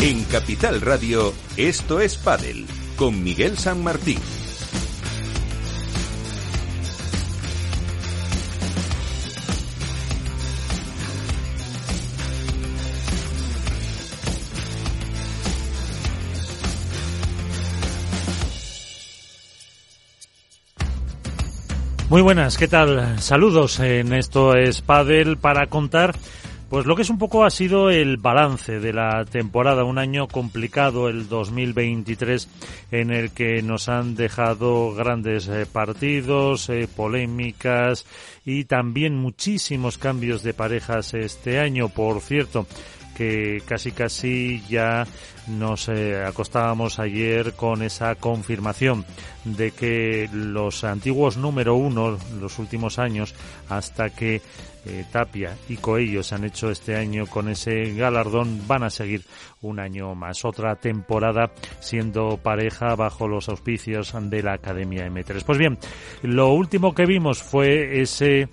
En 0.00 0.24
Capital 0.24 0.82
Radio, 0.82 1.32
esto 1.56 2.00
es 2.00 2.16
Padel, 2.18 2.66
con 2.96 3.24
Miguel 3.24 3.56
San 3.56 3.82
Martín. 3.82 4.18
Muy 22.10 22.20
buenas, 22.22 22.58
¿qué 22.58 22.68
tal? 22.68 23.20
Saludos 23.20 23.80
en 23.80 24.12
esto 24.12 24.54
es 24.54 24.82
Padel 24.82 25.38
para 25.38 25.68
contar 25.68 26.14
pues 26.68 26.84
lo 26.84 26.96
que 26.96 27.02
es 27.02 27.10
un 27.10 27.18
poco 27.18 27.44
ha 27.44 27.50
sido 27.50 27.90
el 27.90 28.16
balance 28.16 28.80
de 28.80 28.92
la 28.92 29.24
temporada, 29.24 29.84
un 29.84 29.98
año 29.98 30.26
complicado 30.26 31.08
el 31.08 31.28
2023 31.28 32.48
en 32.90 33.12
el 33.12 33.30
que 33.30 33.62
nos 33.62 33.88
han 33.88 34.16
dejado 34.16 34.92
grandes 34.94 35.46
eh, 35.48 35.66
partidos, 35.70 36.68
eh, 36.68 36.88
polémicas 36.94 38.04
y 38.44 38.64
también 38.64 39.16
muchísimos 39.16 39.98
cambios 39.98 40.42
de 40.42 40.54
parejas 40.54 41.14
este 41.14 41.60
año, 41.60 41.88
por 41.88 42.20
cierto 42.20 42.66
que 43.16 43.62
casi 43.64 43.92
casi 43.92 44.62
ya 44.68 45.06
nos 45.46 45.88
eh, 45.88 46.22
acostábamos 46.22 46.98
ayer 46.98 47.54
con 47.54 47.82
esa 47.82 48.14
confirmación 48.16 49.06
de 49.44 49.70
que 49.70 50.28
los 50.32 50.84
antiguos 50.84 51.36
número 51.36 51.76
uno, 51.76 52.18
los 52.40 52.58
últimos 52.58 52.98
años, 52.98 53.34
hasta 53.68 54.10
que 54.10 54.42
eh, 54.84 55.04
Tapia 55.10 55.56
y 55.68 55.76
Coello 55.76 56.22
se 56.22 56.34
han 56.34 56.44
hecho 56.44 56.70
este 56.70 56.96
año 56.96 57.26
con 57.26 57.48
ese 57.48 57.94
galardón, 57.94 58.66
van 58.66 58.82
a 58.82 58.90
seguir 58.90 59.24
un 59.62 59.80
año 59.80 60.14
más. 60.14 60.44
Otra 60.44 60.76
temporada 60.76 61.52
siendo 61.80 62.36
pareja 62.36 62.94
bajo 62.96 63.28
los 63.28 63.48
auspicios 63.48 64.12
de 64.20 64.42
la 64.42 64.54
Academia 64.54 65.06
M3. 65.06 65.42
Pues 65.44 65.58
bien, 65.58 65.78
lo 66.22 66.52
último 66.52 66.94
que 66.94 67.06
vimos 67.06 67.42
fue 67.42 68.02
ese 68.02 68.48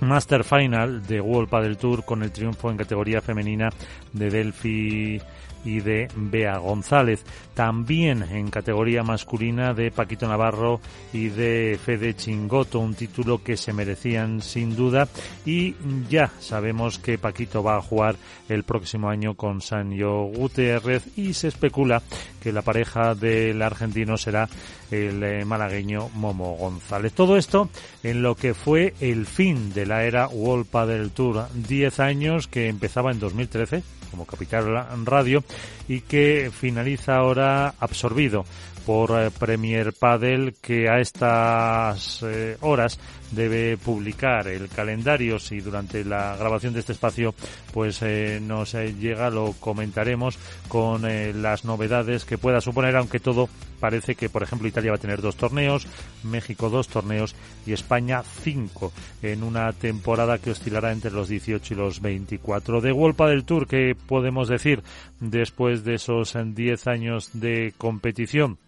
Master 0.00 0.44
Final 0.44 1.06
de 1.06 1.20
World 1.20 1.48
Padel 1.48 1.76
Tour 1.76 2.04
con 2.04 2.22
el 2.22 2.32
triunfo 2.32 2.70
en 2.70 2.76
categoría 2.76 3.20
femenina 3.20 3.70
de 4.12 4.30
Delphi 4.30 5.20
y 5.64 5.80
de 5.80 6.08
Bea 6.16 6.58
González. 6.58 7.24
También 7.54 8.22
en 8.22 8.50
categoría 8.50 9.02
masculina 9.02 9.74
de 9.74 9.90
Paquito 9.90 10.28
Navarro 10.28 10.80
y 11.12 11.28
de 11.28 11.78
Fede 11.82 12.14
Chingoto, 12.14 12.78
un 12.78 12.94
título 12.94 13.42
que 13.42 13.56
se 13.56 13.72
merecían 13.72 14.40
sin 14.40 14.76
duda. 14.76 15.08
Y 15.44 15.74
ya 16.08 16.30
sabemos 16.40 16.98
que 16.98 17.18
Paquito 17.18 17.62
va 17.62 17.76
a 17.76 17.82
jugar 17.82 18.16
el 18.48 18.64
próximo 18.64 19.08
año 19.08 19.34
con 19.34 19.60
Sanyo 19.60 20.24
Gutiérrez 20.24 21.06
y 21.16 21.34
se 21.34 21.48
especula 21.48 22.02
la 22.52 22.62
pareja 22.62 23.14
del 23.14 23.60
argentino 23.62 24.16
será 24.16 24.48
el 24.90 25.22
eh, 25.22 25.44
malagueño 25.44 26.08
Momo 26.14 26.56
González. 26.56 27.12
Todo 27.12 27.36
esto 27.36 27.68
en 28.02 28.22
lo 28.22 28.34
que 28.34 28.54
fue 28.54 28.94
el 29.00 29.26
fin 29.26 29.72
de 29.72 29.86
la 29.86 30.04
era 30.04 30.28
World 30.28 30.66
Padel 30.66 31.10
Tour. 31.10 31.46
Diez 31.54 32.00
años 32.00 32.48
que 32.48 32.68
empezaba 32.68 33.10
en 33.10 33.20
2013 33.20 33.82
como 34.10 34.26
Capital 34.26 34.86
Radio 35.04 35.44
y 35.86 36.00
que 36.00 36.50
finaliza 36.52 37.16
ahora 37.16 37.74
absorbido 37.78 38.44
por 38.86 39.10
eh, 39.20 39.30
Premier 39.30 39.92
Padel 39.92 40.54
que 40.62 40.88
a 40.88 40.98
estas 40.98 42.22
eh, 42.22 42.56
horas 42.62 42.98
debe 43.32 43.76
publicar 43.76 44.48
el 44.48 44.68
calendario. 44.68 45.38
Si 45.38 45.60
durante 45.60 46.04
la 46.04 46.36
grabación 46.36 46.74
de 46.74 46.80
este 46.80 46.92
espacio 46.92 47.34
pues 47.72 48.02
eh, 48.02 48.40
nos 48.42 48.72
llega 48.72 49.30
lo 49.30 49.52
comentaremos 49.60 50.38
con 50.68 51.02
las 51.42 51.64
novedades 51.64 52.24
que 52.24 52.38
pueda 52.38 52.60
suponer 52.60 52.96
aunque 52.96 53.20
todo 53.20 53.48
parece 53.80 54.14
que 54.14 54.28
por 54.28 54.42
ejemplo 54.42 54.68
Italia 54.68 54.90
va 54.90 54.96
a 54.96 55.00
tener 55.00 55.20
dos 55.20 55.36
torneos 55.36 55.86
México 56.24 56.68
dos 56.70 56.88
torneos 56.88 57.34
y 57.66 57.72
España 57.72 58.22
cinco 58.42 58.92
en 59.22 59.42
una 59.42 59.72
temporada 59.72 60.38
que 60.38 60.50
oscilará 60.50 60.92
entre 60.92 61.10
los 61.10 61.28
18 61.28 61.74
y 61.74 61.76
los 61.76 62.00
24 62.00 62.80
de 62.80 62.92
World 62.92 63.18
del 63.28 63.44
Tour 63.44 63.66
que 63.66 63.94
podemos 63.94 64.48
decir 64.48 64.82
después 65.20 65.84
de 65.84 65.94
esos 65.94 66.36
10 66.36 66.86
años 66.86 67.30
de 67.34 67.74
competición 67.76 68.58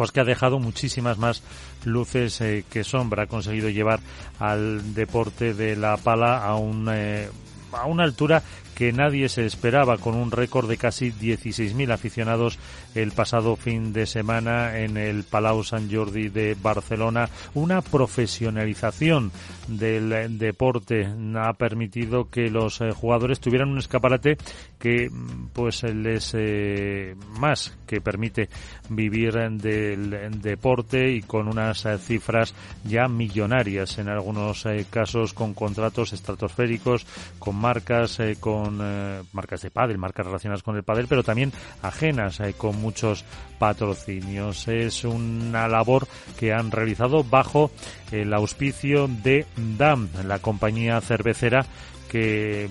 pues 0.00 0.12
que 0.12 0.20
ha 0.20 0.24
dejado 0.24 0.58
muchísimas 0.58 1.18
más 1.18 1.42
luces 1.84 2.40
eh, 2.40 2.64
que 2.70 2.84
sombra, 2.84 3.24
ha 3.24 3.26
conseguido 3.26 3.68
llevar 3.68 4.00
al 4.38 4.94
deporte 4.94 5.52
de 5.52 5.76
la 5.76 5.98
pala 5.98 6.42
a 6.42 6.56
un 6.56 6.88
eh, 6.90 7.28
a 7.70 7.84
una 7.84 8.04
altura 8.04 8.42
que 8.80 8.94
nadie 8.94 9.28
se 9.28 9.44
esperaba, 9.44 9.98
con 9.98 10.14
un 10.14 10.30
récord 10.30 10.66
de 10.66 10.78
casi 10.78 11.12
16.000 11.12 11.92
aficionados 11.92 12.58
el 12.94 13.12
pasado 13.12 13.54
fin 13.54 13.92
de 13.92 14.06
semana 14.06 14.78
en 14.78 14.96
el 14.96 15.24
Palau 15.24 15.62
Sant 15.62 15.92
Jordi 15.92 16.30
de 16.30 16.56
Barcelona. 16.56 17.28
Una 17.52 17.82
profesionalización 17.82 19.32
del 19.68 20.38
deporte 20.38 21.06
ha 21.36 21.52
permitido 21.52 22.30
que 22.30 22.48
los 22.48 22.80
eh, 22.80 22.90
jugadores 22.92 23.38
tuvieran 23.38 23.68
un 23.68 23.78
escaparate 23.78 24.38
que 24.78 25.10
mm, 25.10 25.48
pues 25.52 25.82
les 25.82 26.34
eh, 26.34 27.14
más 27.38 27.76
que 27.86 28.00
permite 28.00 28.48
vivir 28.88 29.34
del 29.34 30.40
deporte 30.40 31.12
y 31.12 31.20
con 31.20 31.48
unas 31.48 31.84
eh, 31.84 31.98
cifras 31.98 32.54
ya 32.84 33.08
millonarias 33.08 33.98
en 33.98 34.08
algunos 34.08 34.64
casos 34.88 35.34
con 35.34 35.54
contratos 35.54 36.12
estratosféricos 36.12 37.06
con 37.38 37.56
marcas 37.56 38.18
con 38.40 38.69
eh, 38.80 39.22
marcas 39.32 39.62
de 39.62 39.70
pádel, 39.70 39.98
marcas 39.98 40.26
relacionadas 40.26 40.62
con 40.62 40.76
el 40.76 40.82
pádel, 40.82 41.06
pero 41.08 41.22
también 41.22 41.52
ajenas 41.82 42.40
eh, 42.40 42.54
con 42.56 42.80
muchos 42.80 43.24
patrocinios. 43.58 44.68
Es 44.68 45.04
una 45.04 45.68
labor 45.68 46.06
que 46.38 46.52
han 46.52 46.70
realizado 46.70 47.24
bajo 47.24 47.70
el 48.12 48.32
auspicio 48.32 49.08
de 49.08 49.46
DAM, 49.78 50.08
la 50.26 50.38
compañía 50.38 51.00
cervecera 51.00 51.64
que 52.10 52.68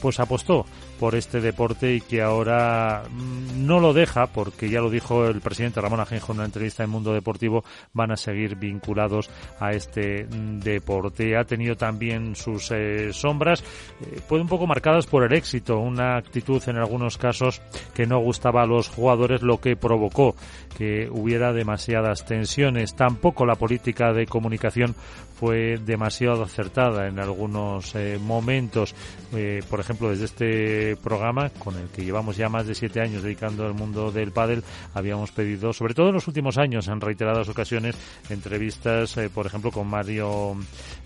pues 0.00 0.20
apostó 0.20 0.66
por 1.00 1.14
este 1.14 1.40
deporte 1.40 1.94
y 1.94 2.02
que 2.02 2.20
ahora 2.20 3.04
mm, 3.10 3.66
no 3.66 3.80
lo 3.80 3.94
deja, 3.94 4.26
porque 4.26 4.68
ya 4.68 4.82
lo 4.82 4.90
dijo 4.90 5.26
el 5.26 5.40
presidente 5.40 5.80
Ramón 5.80 6.00
Ajenjo 6.00 6.32
en 6.32 6.38
una 6.40 6.44
entrevista 6.44 6.84
en 6.84 6.90
Mundo 6.90 7.14
Deportivo, 7.14 7.64
van 7.94 8.12
a 8.12 8.18
seguir 8.18 8.56
vinculados 8.56 9.30
a 9.58 9.70
este 9.70 10.26
mm, 10.26 10.60
deporte. 10.60 11.38
Ha 11.38 11.44
tenido 11.44 11.74
también 11.74 12.36
sus 12.36 12.70
eh, 12.72 13.14
sombras, 13.14 13.64
eh, 14.02 14.20
un 14.28 14.46
poco 14.46 14.66
marcadas 14.66 15.06
por 15.06 15.24
el 15.24 15.32
éxito, 15.32 15.78
una 15.78 16.18
actitud 16.18 16.62
en 16.66 16.76
algunos 16.76 17.16
casos 17.16 17.62
que 17.94 18.06
no 18.06 18.18
gustaba 18.18 18.62
a 18.62 18.66
los 18.66 18.88
jugadores, 18.88 19.40
lo 19.40 19.58
que 19.58 19.76
provocó 19.76 20.34
que 20.76 21.08
hubiera 21.10 21.52
demasiadas 21.52 22.24
tensiones. 22.24 22.94
Tampoco 22.94 23.44
la 23.44 23.54
política 23.54 24.12
de 24.12 24.26
comunicación 24.26 24.94
fue 25.40 25.78
demasiado 25.78 26.42
acertada 26.42 27.08
en 27.08 27.18
algunos 27.18 27.94
eh, 27.94 28.18
momentos. 28.20 28.94
Eh, 29.32 29.62
por 29.70 29.80
ejemplo, 29.80 30.10
desde 30.10 30.26
este 30.26 30.96
programa, 31.02 31.48
con 31.48 31.76
el 31.78 31.88
que 31.88 32.04
llevamos 32.04 32.36
ya 32.36 32.50
más 32.50 32.66
de 32.66 32.74
siete 32.74 33.00
años 33.00 33.22
dedicando 33.22 33.64
al 33.64 33.72
mundo 33.72 34.12
del 34.12 34.32
pádel, 34.32 34.62
habíamos 34.92 35.30
pedido, 35.30 35.72
sobre 35.72 35.94
todo 35.94 36.08
en 36.08 36.14
los 36.14 36.28
últimos 36.28 36.58
años, 36.58 36.88
en 36.88 37.00
reiteradas 37.00 37.48
ocasiones, 37.48 37.96
entrevistas, 38.28 39.16
eh, 39.16 39.30
por 39.30 39.46
ejemplo, 39.46 39.70
con 39.70 39.86
Mario 39.86 40.58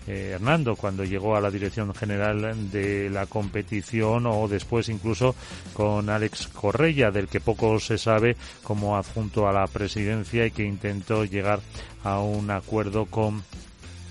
Hernando, 0.05 0.75
cuando 0.75 1.05
llegó 1.05 1.37
a 1.37 1.41
la 1.41 1.49
dirección 1.49 1.93
general 1.95 2.69
de 2.71 3.09
la 3.09 3.27
competición, 3.27 4.25
o 4.27 4.49
después 4.49 4.89
incluso 4.89 5.33
con 5.73 6.09
Alex 6.09 6.47
Correia, 6.47 7.09
del 7.09 7.29
que 7.29 7.39
poco 7.39 7.79
se 7.79 7.97
sabe 7.97 8.35
como 8.63 8.97
adjunto 8.97 9.47
a 9.47 9.53
la 9.53 9.65
presidencia 9.65 10.45
y 10.45 10.51
que 10.51 10.63
intentó 10.63 11.23
llegar 11.23 11.61
a 12.03 12.19
un 12.19 12.51
acuerdo 12.51 13.05
con 13.05 13.43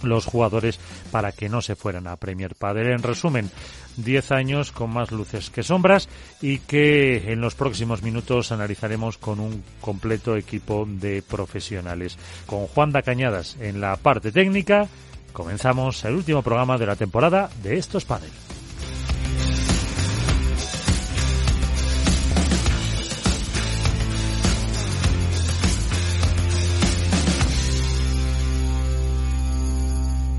los 0.07 0.27
jugadores 0.27 0.79
para 1.11 1.33
que 1.33 1.49
no 1.49 1.63
se 1.63 1.77
fueran 1.77 2.07
a 2.07 2.17
Premier 2.17 2.55
Padel. 2.55 2.89
En 2.89 3.03
resumen, 3.03 3.51
10 3.97 4.33
años 4.33 4.73
con 4.73 4.91
más 4.93 5.11
luces 5.13 5.51
que 5.51 5.63
sombras 5.63 6.09
y 6.41 6.59
que 6.59 7.33
en 7.33 7.41
los 7.41 7.55
próximos 7.55 8.03
minutos 8.03 8.53
analizaremos 8.53 9.19
con 9.19 9.41
un 9.41 9.63
completo 9.81 10.37
equipo 10.37 10.87
de 10.89 11.23
profesionales. 11.23 12.19
Con 12.47 12.67
Juan 12.67 12.93
da 12.93 13.03
Cañadas 13.03 13.57
en 13.61 13.81
la 13.81 13.97
parte 13.97 14.33
técnica, 14.33 14.89
comenzamos 15.33 16.05
el 16.05 16.15
último 16.15 16.43
programa 16.43 16.79
de 16.79 16.87
la 16.87 16.97
temporada 16.97 17.51
de 17.63 17.77
estos 17.79 18.05
Padel. 18.05 18.44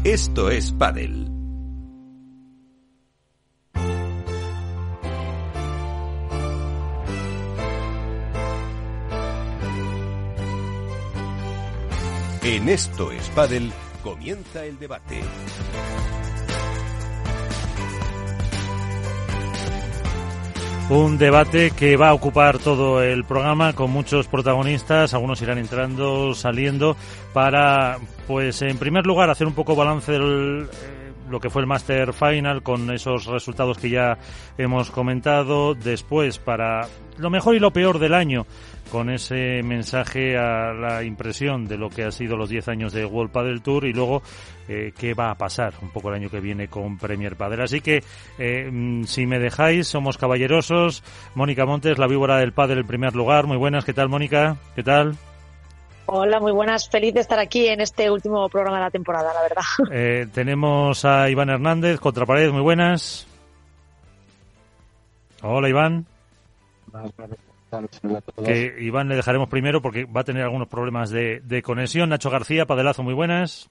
Esto 0.06 0.52
es 0.52 0.72
Padel. 0.72 1.26
En 12.44 12.70
Esto 12.70 13.12
es 13.12 13.28
Padel 13.30 13.74
comienza 14.04 14.64
el 14.64 14.78
debate. 14.78 15.24
Un 20.88 21.18
debate 21.18 21.72
que 21.72 21.98
va 21.98 22.10
a 22.10 22.14
ocupar 22.14 22.60
todo 22.60 23.02
el 23.02 23.24
programa 23.24 23.74
con 23.74 23.90
muchos 23.90 24.28
protagonistas, 24.28 25.16
algunos 25.16 25.42
irán 25.42 25.58
entrando, 25.58 26.36
saliendo, 26.36 26.96
para, 27.34 27.98
pues, 28.28 28.62
en 28.62 28.78
primer 28.78 29.08
lugar, 29.08 29.32
hacer 29.32 29.48
un 29.48 29.56
poco 29.56 29.76
balance 29.76 30.12
del 30.12 30.70
eh, 30.72 31.12
lo 31.28 31.40
que 31.40 31.50
fue 31.50 31.64
el 31.64 31.68
Master 31.68 32.14
Final 32.14 32.62
con 32.62 32.92
esos 32.92 33.26
resultados 33.26 33.80
que 33.80 33.90
ya 33.90 34.20
hemos 34.60 34.92
comentado. 34.92 35.74
Después, 35.74 36.38
para 36.38 36.88
lo 37.18 37.32
mejor 37.32 37.56
y 37.56 37.60
lo 37.60 37.72
peor 37.72 37.98
del 37.98 38.14
año, 38.14 38.46
con 38.92 39.10
ese 39.10 39.62
mensaje 39.64 40.38
a 40.38 40.74
la 40.74 41.04
impresión 41.04 41.68
de 41.68 41.78
lo 41.78 41.90
que 41.90 42.04
ha 42.04 42.12
sido 42.12 42.38
los 42.38 42.50
10 42.50 42.68
años 42.70 42.94
de 42.94 43.06
World 43.06 43.32
Padel 43.32 43.62
Tour 43.62 43.86
y 43.86 43.94
luego 43.94 44.22
eh, 44.68 44.94
qué 44.98 45.14
va 45.14 45.32
a 45.32 45.36
pasar 45.36 45.74
un 45.82 45.90
poco 45.90 46.10
el 46.10 46.16
año 46.16 46.30
que 46.30 46.40
viene 46.40 46.68
con 46.68 46.98
Premier 46.98 47.36
Padel. 47.36 47.62
Así 47.62 47.82
que, 47.82 48.04
eh, 48.38 48.70
mm, 48.72 49.04
si 49.04 49.26
me 49.26 49.40
dejáis, 49.40 49.88
somos 49.88 50.18
caballerosos. 50.18 51.04
Mónica 51.36 51.66
Montes, 51.66 51.98
la 51.98 52.08
víbora 52.08 52.38
del 52.38 52.54
Padel, 52.54 52.80
en 52.80 52.88
primer 52.88 53.16
lugar. 53.16 53.48
Muy 53.48 53.58
buenas, 53.58 53.86
¿qué 53.86 53.94
tal, 53.94 54.10
Mónica? 54.10 54.58
¿Qué 54.76 54.84
tal? 54.84 55.18
Hola, 56.08 56.40
muy 56.40 56.52
buenas. 56.52 56.88
Feliz 56.90 57.14
de 57.14 57.22
estar 57.22 57.40
aquí 57.40 57.68
en 57.68 57.82
este 57.82 58.12
último 58.12 58.48
programa 58.50 58.78
de 58.78 58.84
la 58.84 58.92
temporada, 58.92 59.34
la 59.34 59.42
verdad. 59.42 59.64
Eh, 59.92 60.28
tenemos 60.34 61.04
a 61.06 61.30
Iván 61.30 61.50
Hernández, 61.50 62.00
Contrapared, 62.00 62.52
muy 62.52 62.62
buenas. 62.62 63.28
Hola, 65.42 65.70
Iván. 65.70 66.06
Que 68.44 68.76
Iván 68.80 69.10
le 69.10 69.16
dejaremos 69.16 69.50
primero 69.50 69.82
porque 69.82 70.06
va 70.06 70.22
a 70.22 70.24
tener 70.24 70.44
algunos 70.44 70.68
problemas 70.68 71.10
de, 71.10 71.42
de 71.42 71.62
conexión. 71.62 72.10
Nacho 72.10 72.30
García, 72.30 72.66
Padelazo, 72.66 73.04
muy 73.04 73.14
buenas. 73.14 73.70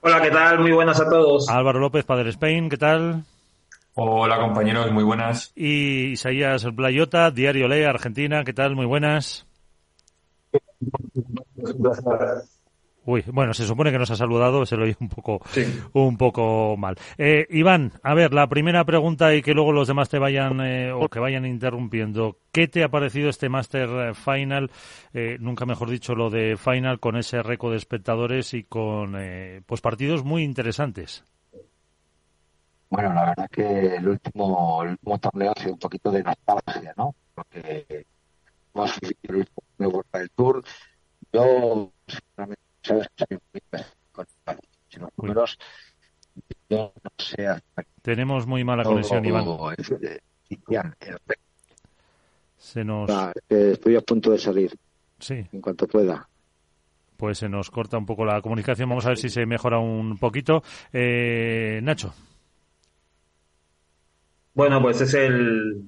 Hola, 0.00 0.20
¿qué 0.20 0.30
tal? 0.30 0.58
Muy 0.58 0.72
buenas 0.72 1.00
a 1.00 1.08
todos. 1.08 1.48
Álvaro 1.48 1.78
López, 1.78 2.04
Padel 2.04 2.26
Spain, 2.28 2.68
¿qué 2.68 2.76
tal? 2.76 3.24
Hola 3.94 4.40
compañeros, 4.40 4.90
muy 4.90 5.04
buenas. 5.04 5.52
Y 5.54 6.12
Isaías 6.12 6.64
Blayota, 6.74 7.30
Diario 7.30 7.68
Ley, 7.68 7.84
Argentina, 7.84 8.42
¿qué 8.42 8.52
tal? 8.52 8.74
Muy 8.74 8.86
buenas. 8.86 9.46
Uy, 13.04 13.24
bueno, 13.32 13.52
se 13.52 13.66
supone 13.66 13.90
que 13.90 13.98
nos 13.98 14.10
ha 14.12 14.16
saludado, 14.16 14.64
se 14.64 14.76
lo 14.76 14.84
oye 14.84 14.96
un 15.00 15.08
poco, 15.08 15.40
un 15.92 16.16
poco 16.16 16.76
mal. 16.76 16.94
Eh, 17.18 17.46
Iván, 17.50 17.92
a 18.02 18.14
ver, 18.14 18.32
la 18.32 18.46
primera 18.46 18.84
pregunta 18.84 19.34
y 19.34 19.42
que 19.42 19.54
luego 19.54 19.72
los 19.72 19.88
demás 19.88 20.08
te 20.08 20.20
vayan 20.20 20.60
eh, 20.60 20.92
o 20.92 21.08
que 21.08 21.18
vayan 21.18 21.44
interrumpiendo. 21.44 22.38
¿Qué 22.52 22.68
te 22.68 22.84
ha 22.84 22.90
parecido 22.90 23.28
este 23.28 23.48
Master 23.48 23.88
eh, 23.88 24.14
Final? 24.14 24.70
Eh, 25.12 25.36
nunca 25.40 25.66
mejor 25.66 25.90
dicho 25.90 26.14
lo 26.14 26.30
de 26.30 26.56
Final 26.56 27.00
con 27.00 27.16
ese 27.16 27.42
récord 27.42 27.72
de 27.72 27.78
espectadores 27.78 28.54
y 28.54 28.64
con 28.64 29.16
eh, 29.18 29.62
pues 29.66 29.80
partidos 29.80 30.22
muy 30.22 30.44
interesantes. 30.44 31.24
Bueno, 32.88 33.14
la 33.14 33.24
verdad 33.24 33.48
que 33.50 33.96
el 33.96 34.06
último, 34.06 34.82
el 34.82 34.90
último 34.90 35.18
torneo 35.18 35.52
ha 35.56 35.60
sido 35.60 35.72
un 35.72 35.78
poquito 35.78 36.10
de 36.10 36.22
nostalgia, 36.22 36.92
¿no? 36.96 37.14
Porque 37.34 38.06
hemos 38.74 39.00
vivido 39.00 39.18
el 39.22 39.36
último 39.36 39.62
torneo 39.78 40.04
del 40.12 40.30
Tour. 40.30 40.64
Yo, 41.32 41.90
sinceramente, 42.06 42.60
números, 45.16 45.58
no 46.70 46.92
Tenemos 48.02 48.46
muy 48.46 48.64
mala 48.64 48.82
conexión, 48.84 49.24
Iván. 49.24 49.44
Se 52.58 52.84
nos... 52.84 53.10
Ah, 53.10 53.32
eh, 53.48 53.70
estoy 53.72 53.96
a 53.96 54.00
punto 54.00 54.30
de 54.30 54.38
salir. 54.38 54.72
Sí. 55.18 55.44
En 55.52 55.60
cuanto 55.60 55.86
pueda. 55.86 56.28
Pues 57.16 57.38
se 57.38 57.48
nos 57.48 57.70
corta 57.70 57.98
un 57.98 58.06
poco 58.06 58.24
la 58.24 58.40
comunicación. 58.40 58.88
Vamos 58.88 59.04
a 59.06 59.10
ver 59.10 59.18
si 59.18 59.28
se 59.28 59.46
mejora 59.46 59.78
un 59.78 60.16
poquito. 60.18 60.62
Eh, 60.92 61.80
Nacho. 61.82 62.14
Bueno, 64.54 64.80
pues 64.82 65.00
es 65.00 65.14
el, 65.14 65.84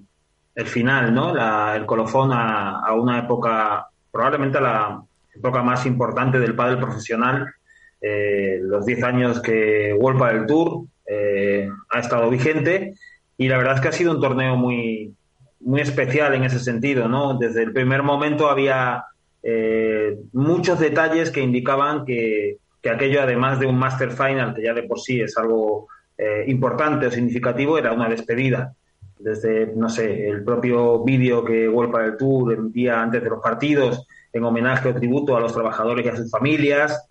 el 0.55 0.67
final, 0.67 1.13
¿no? 1.13 1.35
La, 1.35 1.77
el 1.77 1.87
colofón 1.87 2.33
a, 2.33 2.81
a, 2.81 2.95
una 2.95 3.19
época, 3.19 3.89
probablemente 4.11 4.59
a 4.59 4.61
la 4.61 5.05
época 5.35 5.63
más 5.63 5.87
importante 5.87 6.39
del 6.39 6.55
pádel 6.55 6.79
profesional. 6.79 7.53
Eh, 8.01 8.59
los 8.63 8.85
10 8.85 9.03
años 9.03 9.41
que 9.41 9.95
World 9.99 10.19
Padel 10.19 10.47
Tour 10.47 10.85
eh, 11.07 11.69
ha 11.91 11.99
estado 11.99 12.29
vigente 12.29 12.95
y 13.37 13.49
la 13.49 13.59
verdad 13.59 13.77
es 13.77 13.81
que 13.81 13.89
ha 13.89 13.93
sido 13.93 14.13
un 14.13 14.21
torneo 14.21 14.57
muy, 14.57 15.15
muy 15.61 15.81
especial 15.81 16.35
en 16.35 16.45
ese 16.45 16.59
sentido, 16.59 17.09
¿no? 17.09 17.39
Desde 17.39 17.63
el 17.63 17.73
primer 17.73 18.03
momento 18.03 18.49
había 18.49 19.05
eh, 19.43 20.17
muchos 20.33 20.79
detalles 20.79 21.31
que 21.31 21.41
indicaban 21.41 22.05
que, 22.05 22.59
que, 22.81 22.91
aquello, 22.91 23.23
además 23.23 23.59
de 23.59 23.67
un 23.67 23.79
Master 23.79 24.11
Final, 24.11 24.55
que 24.55 24.63
ya 24.63 24.75
de 24.75 24.85
por 24.85 25.01
sí 25.01 25.21
es 25.21 25.37
algo 25.37 25.89
eh, 26.17 26.45
importante 26.47 27.07
o 27.07 27.11
significativo, 27.11 27.77
era 27.77 27.93
una 27.93 28.09
despedida. 28.09 28.75
Desde, 29.19 29.73
no 29.75 29.89
sé, 29.89 30.29
el 30.29 30.45
propio 30.45 31.03
vídeo 31.03 31.45
que 31.45 31.69
World 31.69 31.93
Padel 31.93 32.17
Tour 32.17 32.53
envía 32.53 33.03
antes 33.03 33.23
de 33.23 33.31
los 33.31 33.41
partidos 33.43 34.07
en 34.35 34.45
homenaje 34.45 34.89
o 34.89 34.95
tributo 34.95 35.37
a 35.37 35.41
los 35.41 35.55
trabajadores 35.55 36.05
y 36.05 36.09
a 36.09 36.17
sus 36.17 36.31
familias, 36.31 37.09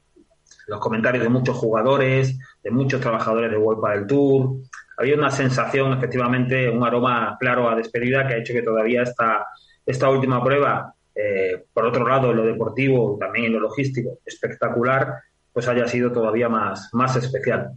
los 0.67 0.79
comentarios 0.79 1.23
de 1.23 1.29
muchos 1.29 1.57
jugadores, 1.57 2.37
de 2.61 2.71
muchos 2.71 3.01
trabajadores 3.01 3.49
de 3.49 3.57
World 3.57 3.81
Padel 3.81 4.07
Tour, 4.07 4.57
había 4.97 5.15
una 5.15 5.31
sensación, 5.31 5.93
efectivamente, 5.93 6.69
un 6.69 6.83
aroma 6.83 7.35
claro 7.39 7.69
a 7.69 7.75
despedida 7.75 8.27
que 8.27 8.35
ha 8.35 8.37
hecho 8.37 8.53
que 8.53 8.61
todavía 8.61 9.03
esta, 9.03 9.47
esta 9.85 10.09
última 10.09 10.43
prueba, 10.43 10.93
eh, 11.15 11.65
por 11.73 11.85
otro 11.85 12.07
lado, 12.07 12.31
en 12.31 12.37
lo 12.37 12.45
deportivo, 12.45 13.17
también 13.19 13.45
en 13.45 13.53
lo 13.53 13.59
logístico, 13.61 14.19
espectacular, 14.25 15.15
pues 15.51 15.67
haya 15.67 15.87
sido 15.87 16.11
todavía 16.11 16.49
más, 16.49 16.89
más 16.93 17.15
especial. 17.15 17.71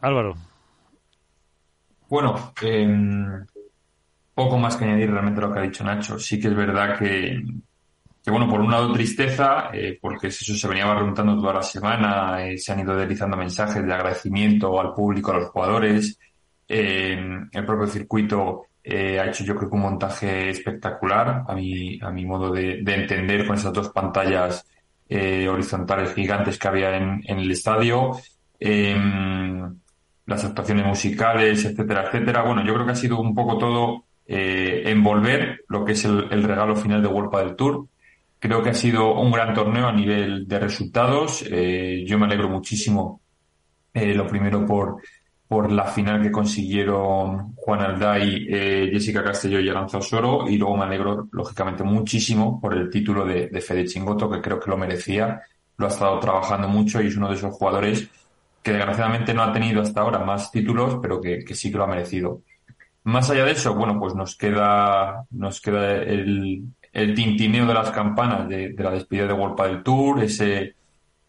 Álvaro. 0.00 0.36
Bueno, 2.08 2.52
eh, 2.60 3.44
poco 4.34 4.58
más 4.58 4.76
que 4.76 4.84
añadir 4.84 5.10
realmente 5.10 5.40
a 5.40 5.46
lo 5.46 5.52
que 5.52 5.60
ha 5.60 5.62
dicho 5.62 5.84
Nacho. 5.84 6.18
Sí 6.18 6.40
que 6.40 6.48
es 6.48 6.54
verdad 6.54 6.98
que, 6.98 7.42
que 8.24 8.30
bueno, 8.30 8.48
por 8.48 8.60
un 8.60 8.70
lado 8.70 8.92
tristeza, 8.92 9.70
eh, 9.72 9.98
porque 10.00 10.28
eso 10.28 10.54
se 10.54 10.68
venía 10.68 10.92
preguntando 10.94 11.36
toda 11.36 11.54
la 11.54 11.62
semana, 11.62 12.44
eh, 12.44 12.58
se 12.58 12.72
han 12.72 12.80
ido 12.80 12.96
deslizando 12.96 13.36
mensajes 13.36 13.84
de 13.84 13.92
agradecimiento 13.92 14.80
al 14.80 14.94
público, 14.94 15.32
a 15.32 15.38
los 15.38 15.50
jugadores, 15.50 16.18
eh, 16.68 17.18
el 17.52 17.66
propio 17.66 17.86
circuito 17.86 18.66
ha 18.84 19.26
hecho 19.26 19.44
yo 19.44 19.54
creo 19.54 19.68
que 19.68 19.76
un 19.76 19.82
montaje 19.82 20.50
espectacular, 20.50 21.44
a 21.46 21.54
mi, 21.54 22.00
a 22.02 22.10
mi 22.10 22.26
modo 22.26 22.50
de, 22.50 22.82
de 22.82 22.94
entender, 22.94 23.46
con 23.46 23.56
esas 23.56 23.72
dos 23.72 23.90
pantallas 23.90 24.66
horizontales 25.08 26.14
gigantes 26.14 26.58
que 26.58 26.68
había 26.68 26.96
en, 26.96 27.22
en 27.24 27.38
el 27.38 27.50
estadio, 27.50 28.12
las 28.58 30.44
actuaciones 30.44 30.86
musicales, 30.86 31.64
etcétera, 31.64 32.06
etcétera. 32.06 32.42
Bueno, 32.42 32.64
yo 32.64 32.74
creo 32.74 32.86
que 32.86 32.92
ha 32.92 32.96
sido 32.96 33.20
un 33.20 33.34
poco 33.34 33.58
todo 33.58 34.04
envolver 34.32 35.64
lo 35.68 35.84
que 35.84 35.92
es 35.92 36.04
el, 36.04 36.42
regalo 36.42 36.74
final 36.74 37.02
de 37.02 37.08
World 37.08 37.36
del 37.36 37.56
Tour, 37.56 37.86
Creo 38.42 38.60
que 38.60 38.70
ha 38.70 38.74
sido 38.74 39.20
un 39.20 39.30
gran 39.30 39.54
torneo 39.54 39.86
a 39.86 39.92
nivel 39.92 40.48
de 40.48 40.58
resultados. 40.58 41.44
Eh, 41.48 42.02
yo 42.04 42.18
me 42.18 42.26
alegro 42.26 42.48
muchísimo, 42.48 43.20
eh, 43.94 44.14
lo 44.16 44.26
primero 44.26 44.66
por, 44.66 45.00
por 45.46 45.70
la 45.70 45.84
final 45.84 46.20
que 46.20 46.32
consiguieron 46.32 47.54
Juan 47.54 47.82
Alday, 47.82 48.48
eh, 48.50 48.90
Jessica 48.92 49.22
Castelló 49.22 49.60
y 49.60 49.68
Aranza 49.68 49.98
Osoro, 49.98 50.48
y 50.48 50.58
luego 50.58 50.76
me 50.76 50.86
alegro, 50.86 51.28
lógicamente, 51.30 51.84
muchísimo 51.84 52.60
por 52.60 52.74
el 52.74 52.90
título 52.90 53.24
de, 53.24 53.46
de 53.46 53.60
Fede 53.60 53.84
Chingoto, 53.84 54.28
que 54.28 54.40
creo 54.40 54.58
que 54.58 54.70
lo 54.70 54.76
merecía. 54.76 55.40
Lo 55.76 55.86
ha 55.86 55.90
estado 55.90 56.18
trabajando 56.18 56.66
mucho 56.66 57.00
y 57.00 57.06
es 57.06 57.16
uno 57.16 57.28
de 57.28 57.36
esos 57.36 57.54
jugadores 57.54 58.08
que 58.60 58.72
desgraciadamente 58.72 59.34
no 59.34 59.44
ha 59.44 59.52
tenido 59.52 59.82
hasta 59.82 60.00
ahora 60.00 60.18
más 60.18 60.50
títulos, 60.50 60.98
pero 61.00 61.20
que, 61.20 61.44
que 61.44 61.54
sí 61.54 61.70
que 61.70 61.78
lo 61.78 61.84
ha 61.84 61.86
merecido. 61.86 62.42
Más 63.04 63.30
allá 63.30 63.44
de 63.44 63.52
eso, 63.52 63.74
bueno, 63.74 63.98
pues 63.98 64.14
nos 64.14 64.36
queda, 64.36 65.24
nos 65.30 65.60
queda 65.60 65.96
el, 65.96 66.62
el 66.92 67.14
tintineo 67.14 67.66
de 67.66 67.74
las 67.74 67.90
campanas 67.90 68.48
de, 68.48 68.70
de 68.70 68.82
la 68.84 68.92
despedida 68.92 69.26
de 69.26 69.32
World 69.32 69.60
del 69.60 69.82
Tour, 69.82 70.22
ese, 70.22 70.76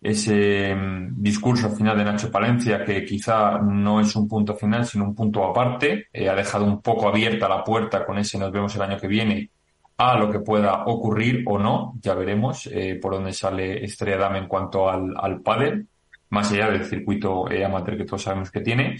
ese 0.02 0.74
um, 0.74 1.10
discurso 1.16 1.70
final 1.70 1.98
de 1.98 2.04
Nacho 2.04 2.30
Palencia 2.30 2.84
que 2.84 3.06
quizá 3.06 3.58
no 3.60 4.02
es 4.02 4.16
un 4.16 4.28
punto 4.28 4.56
final, 4.56 4.86
sino 4.86 5.06
un 5.06 5.16
punto 5.16 5.46
aparte, 5.46 6.08
eh, 6.12 6.30
ha 6.30 6.36
dejado 6.36 6.66
un 6.66 6.82
poco 6.82 7.08
abierta 7.08 7.48
la 7.48 7.64
puerta 7.64 8.06
con 8.06 8.18
ese 8.18 8.38
nos 8.38 8.52
vemos 8.52 8.76
el 8.76 8.82
año 8.82 9.00
que 9.00 9.08
viene 9.08 9.50
a 9.98 10.18
lo 10.18 10.30
que 10.30 10.40
pueda 10.40 10.86
ocurrir 10.86 11.44
o 11.48 11.58
no, 11.58 11.94
ya 12.02 12.14
veremos 12.16 12.68
eh, 12.68 13.00
por 13.02 13.14
dónde 13.14 13.32
sale 13.32 13.84
Estrella 13.84 14.18
Dame 14.18 14.40
en 14.40 14.48
cuanto 14.48 14.90
al, 14.90 15.14
al 15.16 15.42
pádel, 15.42 15.88
más 16.30 16.52
allá 16.52 16.70
del 16.70 16.86
circuito 16.86 17.50
eh, 17.50 17.64
amateur 17.64 17.96
que 17.96 18.06
todos 18.06 18.24
sabemos 18.24 18.52
que 18.52 18.62
tiene. 18.62 18.98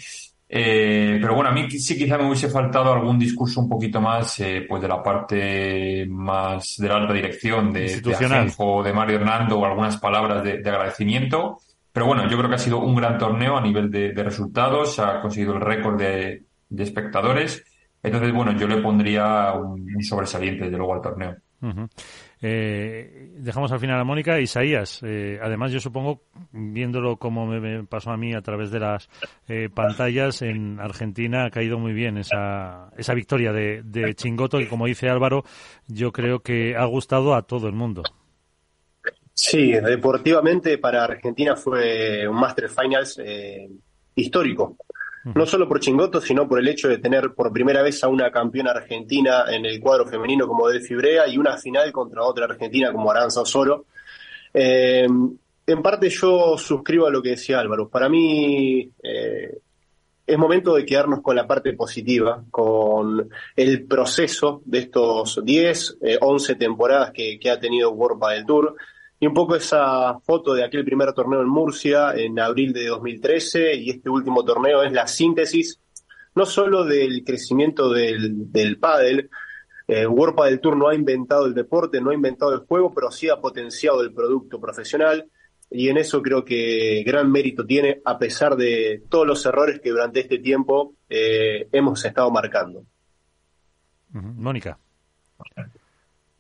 Eh, 0.56 1.18
pero 1.20 1.34
bueno, 1.34 1.50
a 1.50 1.52
mí 1.52 1.68
sí 1.72 1.98
quizá 1.98 2.16
me 2.16 2.28
hubiese 2.28 2.48
faltado 2.48 2.94
algún 2.94 3.18
discurso 3.18 3.60
un 3.60 3.68
poquito 3.68 4.00
más, 4.00 4.40
eh, 4.40 4.68
pues 4.70 4.84
de 4.84 4.88
la 4.88 5.02
parte 5.02 6.06
más 6.08 6.76
de 6.78 6.88
la 6.88 6.98
alta 6.98 7.12
dirección 7.12 7.74
de, 7.74 8.00
de 8.00 8.84
de 8.84 8.94
Mario 8.94 9.16
Hernando 9.16 9.58
o 9.58 9.66
algunas 9.66 9.98
palabras 9.98 10.44
de, 10.44 10.60
de, 10.60 10.70
agradecimiento. 10.70 11.58
Pero 11.92 12.06
bueno, 12.06 12.30
yo 12.30 12.38
creo 12.38 12.50
que 12.50 12.56
ha 12.58 12.60
sido 12.60 12.78
un 12.78 12.94
gran 12.94 13.18
torneo 13.18 13.58
a 13.58 13.62
nivel 13.62 13.90
de, 13.90 14.14
de 14.14 14.24
resultados, 14.24 15.00
ha 15.00 15.22
conseguido 15.22 15.56
el 15.56 15.62
récord 15.62 15.98
de, 15.98 16.44
espectadores. 16.78 17.64
Entonces, 18.04 18.32
bueno, 18.32 18.52
yo 18.52 18.68
le 18.68 18.78
pondría 18.78 19.54
un, 19.54 19.82
un 19.96 20.04
sobresaliente, 20.04 20.66
desde 20.66 20.78
luego, 20.78 20.94
al 20.94 21.02
torneo. 21.02 21.36
Eh, 22.46 23.30
dejamos 23.38 23.72
al 23.72 23.80
final 23.80 24.02
a 24.02 24.04
Mónica. 24.04 24.38
Isaías, 24.42 25.00
eh, 25.02 25.40
además 25.42 25.72
yo 25.72 25.80
supongo, 25.80 26.24
viéndolo 26.52 27.16
como 27.16 27.46
me, 27.46 27.86
pasó 27.86 28.12
a 28.12 28.18
mí 28.18 28.34
a 28.34 28.42
través 28.42 28.70
de 28.70 28.82
las 28.82 29.10
eh, 29.48 29.70
pantallas, 29.74 30.42
en 30.42 30.78
Argentina 30.82 31.46
ha 31.46 31.50
caído 31.50 31.80
muy 31.80 31.94
bien 31.94 32.18
esa, 32.18 32.90
esa 32.98 33.14
victoria 33.14 33.54
de, 33.54 33.82
de 33.84 34.14
Chingoto 34.14 34.60
y 34.60 34.68
como 34.68 34.88
dice 34.88 35.08
Álvaro, 35.08 35.46
yo 35.88 36.12
creo 36.12 36.42
que 36.42 36.76
ha 36.76 36.84
gustado 36.84 37.34
a 37.34 37.44
todo 37.44 37.68
el 37.68 37.74
mundo. 37.74 38.04
Sí, 39.34 39.72
deportivamente 39.72 40.78
para 40.78 41.06
Argentina 41.06 41.56
fue 41.56 42.28
un 42.28 42.36
Master 42.36 42.70
Finals 42.70 43.22
histórico 44.16 44.76
no 45.24 45.46
solo 45.46 45.68
por 45.68 45.80
Chingoto, 45.80 46.20
sino 46.20 46.48
por 46.48 46.60
el 46.60 46.68
hecho 46.68 46.90
de 46.90 46.98
tener 46.98 47.34
por 47.34 47.52
primera 47.52 47.82
vez 47.82 48.04
a 48.04 48.10
una 48.10 48.32
campeona 48.32 48.72
argentina 48.72 49.46
en 49.50 49.66
el 49.66 49.80
cuadro 49.80 50.06
femenino 50.06 50.48
como 50.48 50.68
Delphi 50.68 50.96
Brea 50.96 51.28
y 51.28 51.38
una 51.38 51.58
final 51.58 51.92
contra 51.92 52.24
otra 52.24 52.46
argentina 52.46 52.92
como 52.92 53.10
Aranza 53.10 53.42
Osoro. 53.42 53.86
Eh, 54.54 55.08
en 55.66 55.82
parte 55.82 56.10
yo 56.10 56.58
suscribo 56.58 57.08
a 57.08 57.12
lo 57.12 57.22
que 57.22 57.30
decía 57.30 57.60
Álvaro. 57.60 57.88
Para 57.88 58.10
mí 58.10 58.92
eh, 59.02 59.58
es 60.28 60.38
momento 60.38 60.76
de 60.76 60.86
quedarnos 60.86 61.22
con 61.22 61.36
la 61.36 61.48
parte 61.48 61.74
positiva, 61.74 62.44
con 62.52 63.30
el 63.56 63.86
proceso 63.86 64.62
de 64.66 64.80
estos 64.80 65.40
10, 65.44 65.98
11 66.20 66.52
eh, 66.52 66.56
temporadas 66.56 67.12
que, 67.12 67.40
que 67.40 67.50
ha 67.50 67.60
tenido 67.60 67.92
World 67.92 68.22
del 68.30 68.46
Tour 68.46 68.76
y 69.24 69.26
un 69.26 69.34
poco 69.34 69.56
esa 69.56 70.20
foto 70.20 70.54
de 70.54 70.66
aquel 70.66 70.84
primer 70.84 71.14
torneo 71.14 71.40
en 71.42 71.48
Murcia 71.48 72.14
en 72.14 72.38
abril 72.42 72.74
de 72.74 72.88
2013 72.88 73.74
y 73.76 73.92
este 73.92 74.10
último 74.10 74.44
torneo 74.44 74.84
es 74.84 74.92
la 74.92 75.08
síntesis 75.08 75.80
no 76.36 76.46
solo 76.46 76.84
del 76.84 77.24
crecimiento 77.24 77.90
del, 77.90 78.52
del 78.52 78.78
pádel, 78.80 79.30
eh, 79.88 80.06
World 80.06 80.36
Padel 80.36 80.60
Tour 80.60 80.76
no 80.76 80.90
ha 80.90 80.96
inventado 80.96 81.46
el 81.46 81.54
deporte, 81.54 82.02
no 82.02 82.10
ha 82.10 82.14
inventado 82.14 82.54
el 82.54 82.68
juego, 82.68 82.94
pero 82.94 83.12
sí 83.12 83.30
ha 83.30 83.40
potenciado 83.40 84.02
el 84.02 84.14
producto 84.14 84.60
profesional 84.60 85.30
y 85.72 85.88
en 85.88 85.96
eso 86.00 86.22
creo 86.22 86.44
que 86.44 87.02
gran 87.06 87.32
mérito 87.32 87.66
tiene 87.66 88.02
a 88.04 88.20
pesar 88.20 88.58
de 88.58 89.04
todos 89.08 89.26
los 89.26 89.46
errores 89.46 89.80
que 89.80 89.92
durante 89.92 90.20
este 90.20 90.40
tiempo 90.40 90.96
eh, 91.08 91.70
hemos 91.72 92.04
estado 92.04 92.30
marcando. 92.30 92.84
Mónica 94.12 94.78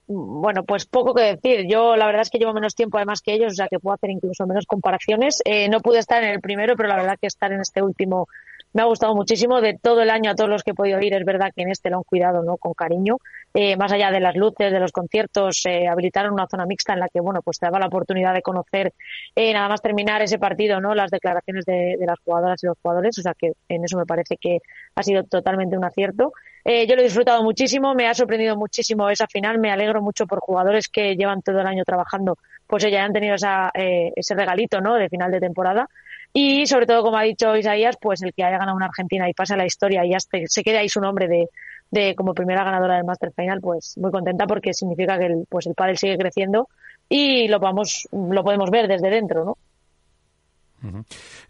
bueno, 0.07 0.63
pues 0.63 0.85
poco 0.85 1.13
que 1.13 1.35
decir. 1.35 1.65
Yo 1.69 1.95
la 1.95 2.05
verdad 2.05 2.21
es 2.23 2.29
que 2.29 2.37
llevo 2.37 2.53
menos 2.53 2.75
tiempo 2.75 2.97
además 2.97 3.21
que 3.21 3.33
ellos, 3.33 3.53
o 3.53 3.55
sea 3.55 3.67
que 3.67 3.79
puedo 3.79 3.95
hacer 3.95 4.09
incluso 4.09 4.45
menos 4.45 4.65
comparaciones. 4.65 5.41
Eh, 5.45 5.69
no 5.69 5.79
pude 5.79 5.99
estar 5.99 6.23
en 6.23 6.29
el 6.29 6.41
primero, 6.41 6.75
pero 6.75 6.89
la 6.89 6.95
verdad 6.95 7.17
que 7.19 7.27
estar 7.27 7.51
en 7.51 7.61
este 7.61 7.81
último 7.81 8.27
me 8.73 8.81
ha 8.81 8.85
gustado 8.85 9.15
muchísimo. 9.15 9.61
De 9.61 9.77
todo 9.81 10.01
el 10.01 10.09
año 10.09 10.31
a 10.31 10.35
todos 10.35 10.49
los 10.49 10.63
que 10.63 10.71
he 10.71 10.73
podido 10.73 10.99
ir, 10.99 11.13
es 11.13 11.23
verdad 11.23 11.51
que 11.55 11.61
en 11.61 11.69
este 11.69 11.89
lo 11.89 11.97
han 11.97 12.03
cuidado, 12.03 12.43
¿no? 12.43 12.57
Con 12.57 12.73
cariño. 12.73 13.17
Eh, 13.53 13.77
más 13.77 13.91
allá 13.91 14.11
de 14.11 14.19
las 14.19 14.35
luces, 14.35 14.71
de 14.71 14.79
los 14.79 14.91
conciertos, 14.91 15.63
eh, 15.65 15.87
habilitaron 15.87 16.33
una 16.33 16.47
zona 16.47 16.65
mixta 16.65 16.93
en 16.93 16.99
la 16.99 17.07
que, 17.07 17.21
bueno, 17.21 17.41
pues 17.43 17.59
te 17.59 17.67
daba 17.67 17.79
la 17.79 17.87
oportunidad 17.87 18.33
de 18.33 18.41
conocer, 18.41 18.93
eh, 19.35 19.53
nada 19.53 19.69
más 19.69 19.81
terminar 19.81 20.21
ese 20.23 20.39
partido, 20.39 20.81
¿no? 20.81 20.95
Las 20.95 21.11
declaraciones 21.11 21.65
de, 21.65 21.95
de, 21.99 22.05
las 22.05 22.19
jugadoras 22.19 22.63
y 22.63 22.67
los 22.67 22.77
jugadores. 22.81 23.17
O 23.19 23.21
sea 23.21 23.33
que 23.35 23.53
en 23.69 23.83
eso 23.85 23.97
me 23.97 24.05
parece 24.05 24.37
que 24.37 24.59
ha 24.95 25.03
sido 25.03 25.23
totalmente 25.23 25.77
un 25.77 25.85
acierto. 25.85 26.33
Eh, 26.65 26.87
yo 26.87 26.95
lo 26.95 27.01
he 27.01 27.05
disfrutado 27.05 27.43
muchísimo, 27.43 27.93
me 27.93 28.07
ha 28.07 28.13
sorprendido 28.13 28.55
muchísimo 28.55 29.09
esa 29.09 29.27
final. 29.27 29.59
Me 29.59 29.71
alegro 29.71 30.01
mucho 30.01 30.25
por 30.25 30.39
jugadores 30.39 30.87
que 30.87 31.15
llevan 31.15 31.41
todo 31.41 31.59
el 31.59 31.67
año 31.67 31.83
trabajando, 31.83 32.37
pues 32.67 32.83
ya 32.89 33.03
han 33.03 33.13
tenido 33.13 33.35
esa, 33.35 33.71
eh, 33.73 34.11
ese 34.15 34.35
regalito, 34.35 34.79
¿no? 34.81 34.95
De 34.95 35.09
final 35.09 35.31
de 35.31 35.39
temporada. 35.39 35.89
Y 36.31 36.65
sobre 36.65 36.87
todo, 36.87 37.03
como 37.03 37.17
ha 37.17 37.23
dicho 37.23 37.55
Isaías, 37.55 37.97
pues 38.01 38.23
el 38.23 38.33
que 38.33 38.43
haya 38.43 38.57
ganado 38.57 38.75
una 38.75 38.87
Argentina 38.87 39.29
y 39.29 39.33
pasa 39.33 39.55
la 39.55 39.65
historia 39.65 40.03
y 40.05 40.11
ya 40.11 40.17
se 40.19 40.63
quede 40.63 40.79
ahí 40.79 40.89
su 40.89 40.99
nombre 40.99 41.27
de, 41.27 41.47
de 41.91 42.15
como 42.15 42.33
primera 42.33 42.63
ganadora 42.63 42.95
del 42.95 43.05
Master 43.05 43.31
Final, 43.35 43.61
pues 43.61 43.95
muy 43.97 44.09
contenta 44.09 44.47
porque 44.47 44.73
significa 44.73 45.19
que 45.19 45.27
el, 45.27 45.45
pues 45.47 45.67
el 45.67 45.75
pádel 45.75 45.97
sigue 45.97 46.17
creciendo 46.17 46.67
y 47.07 47.47
lo 47.47 47.59
vamos, 47.59 48.07
lo 48.11 48.43
podemos 48.43 48.71
ver 48.71 48.87
desde 48.87 49.11
dentro, 49.11 49.45
¿no? 49.45 49.57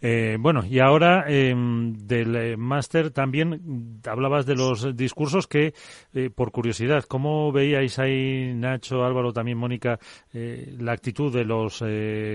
Eh, 0.00 0.36
bueno, 0.38 0.64
y 0.64 0.78
ahora 0.78 1.24
em, 1.28 1.92
del 1.94 2.36
eh, 2.36 2.56
máster 2.56 3.10
también 3.10 4.00
hablabas 4.06 4.46
de 4.46 4.54
los 4.54 4.96
discursos 4.96 5.46
que, 5.46 5.74
eh, 6.12 6.30
por 6.30 6.52
curiosidad, 6.52 7.04
¿cómo 7.04 7.50
veíais 7.52 7.98
ahí, 7.98 8.52
Nacho, 8.54 9.04
Álvaro, 9.04 9.32
también 9.32 9.58
Mónica, 9.58 9.98
la 10.32 10.92
actitud 10.92 11.32
de 11.32 11.44
los 11.44 11.82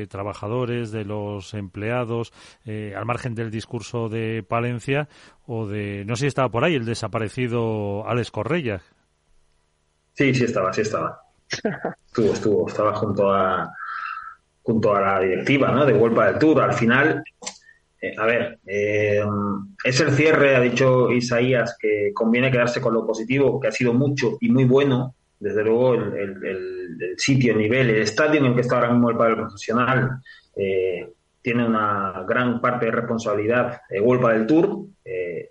trabajadores, 0.10 0.92
de 0.92 1.06
los 1.06 1.54
empleados, 1.54 2.32
al 2.66 3.06
margen 3.06 3.36
del 3.36 3.52
discurso 3.52 4.10
de 4.10 4.44
Palencia 4.44 5.08
o 5.46 5.68
de, 5.68 6.04
no 6.06 6.16
sé 6.16 6.22
si 6.22 6.28
estaba 6.28 6.50
por 6.50 6.64
ahí, 6.64 6.76
el 6.76 6.86
desaparecido 6.86 8.08
Alex 8.08 8.32
Correia? 8.32 8.82
Sí, 10.14 10.34
sí 10.34 10.46
estaba, 10.46 10.72
sí 10.74 10.82
estaba. 10.82 11.22
Estuvo, 12.08 12.34
estuvo, 12.34 12.68
estaba 12.68 12.96
junto 12.96 13.32
a 13.32 13.72
junto 14.70 14.96
a 14.96 15.02
la 15.02 15.20
directiva 15.20 15.72
¿no? 15.72 15.84
de 15.84 15.94
Vuelta 15.94 16.28
del 16.28 16.38
Tour. 16.38 16.62
Al 16.62 16.74
final, 16.74 17.24
eh, 18.00 18.14
a 18.16 18.26
ver, 18.28 18.60
eh, 18.68 19.20
es 19.84 20.00
el 20.00 20.12
cierre, 20.12 20.56
ha 20.56 20.60
dicho 20.60 21.12
Isaías, 21.12 21.76
que 21.80 22.12
conviene 22.14 22.52
quedarse 22.52 22.80
con 22.80 22.94
lo 22.94 23.04
positivo, 23.04 23.60
que 23.60 23.70
ha 23.70 23.72
sido 23.72 23.94
mucho 23.94 24.38
y 24.40 24.52
muy 24.52 24.66
bueno. 24.66 25.16
Desde 25.40 25.64
luego, 25.64 25.96
el, 25.96 27.16
sitio, 27.18 27.54
el 27.54 27.60
nivel, 27.60 27.90
el 27.90 28.02
estadio 28.04 28.40
en 28.40 28.46
el 28.46 28.54
que 28.54 28.62
está 28.62 28.76
ahora 28.76 28.92
mismo 28.92 29.10
el 29.10 29.18
padre 29.18 29.38
profesional 29.38 30.20
eh, 30.56 31.14
tiene 31.42 31.66
una 31.66 32.24
gran 32.28 32.62
parte 32.62 32.86
de 32.86 32.92
responsabilidad 32.92 33.82
de 33.90 34.02
Vuelta 34.02 34.30
del 34.30 34.46
Tour. 34.46 34.86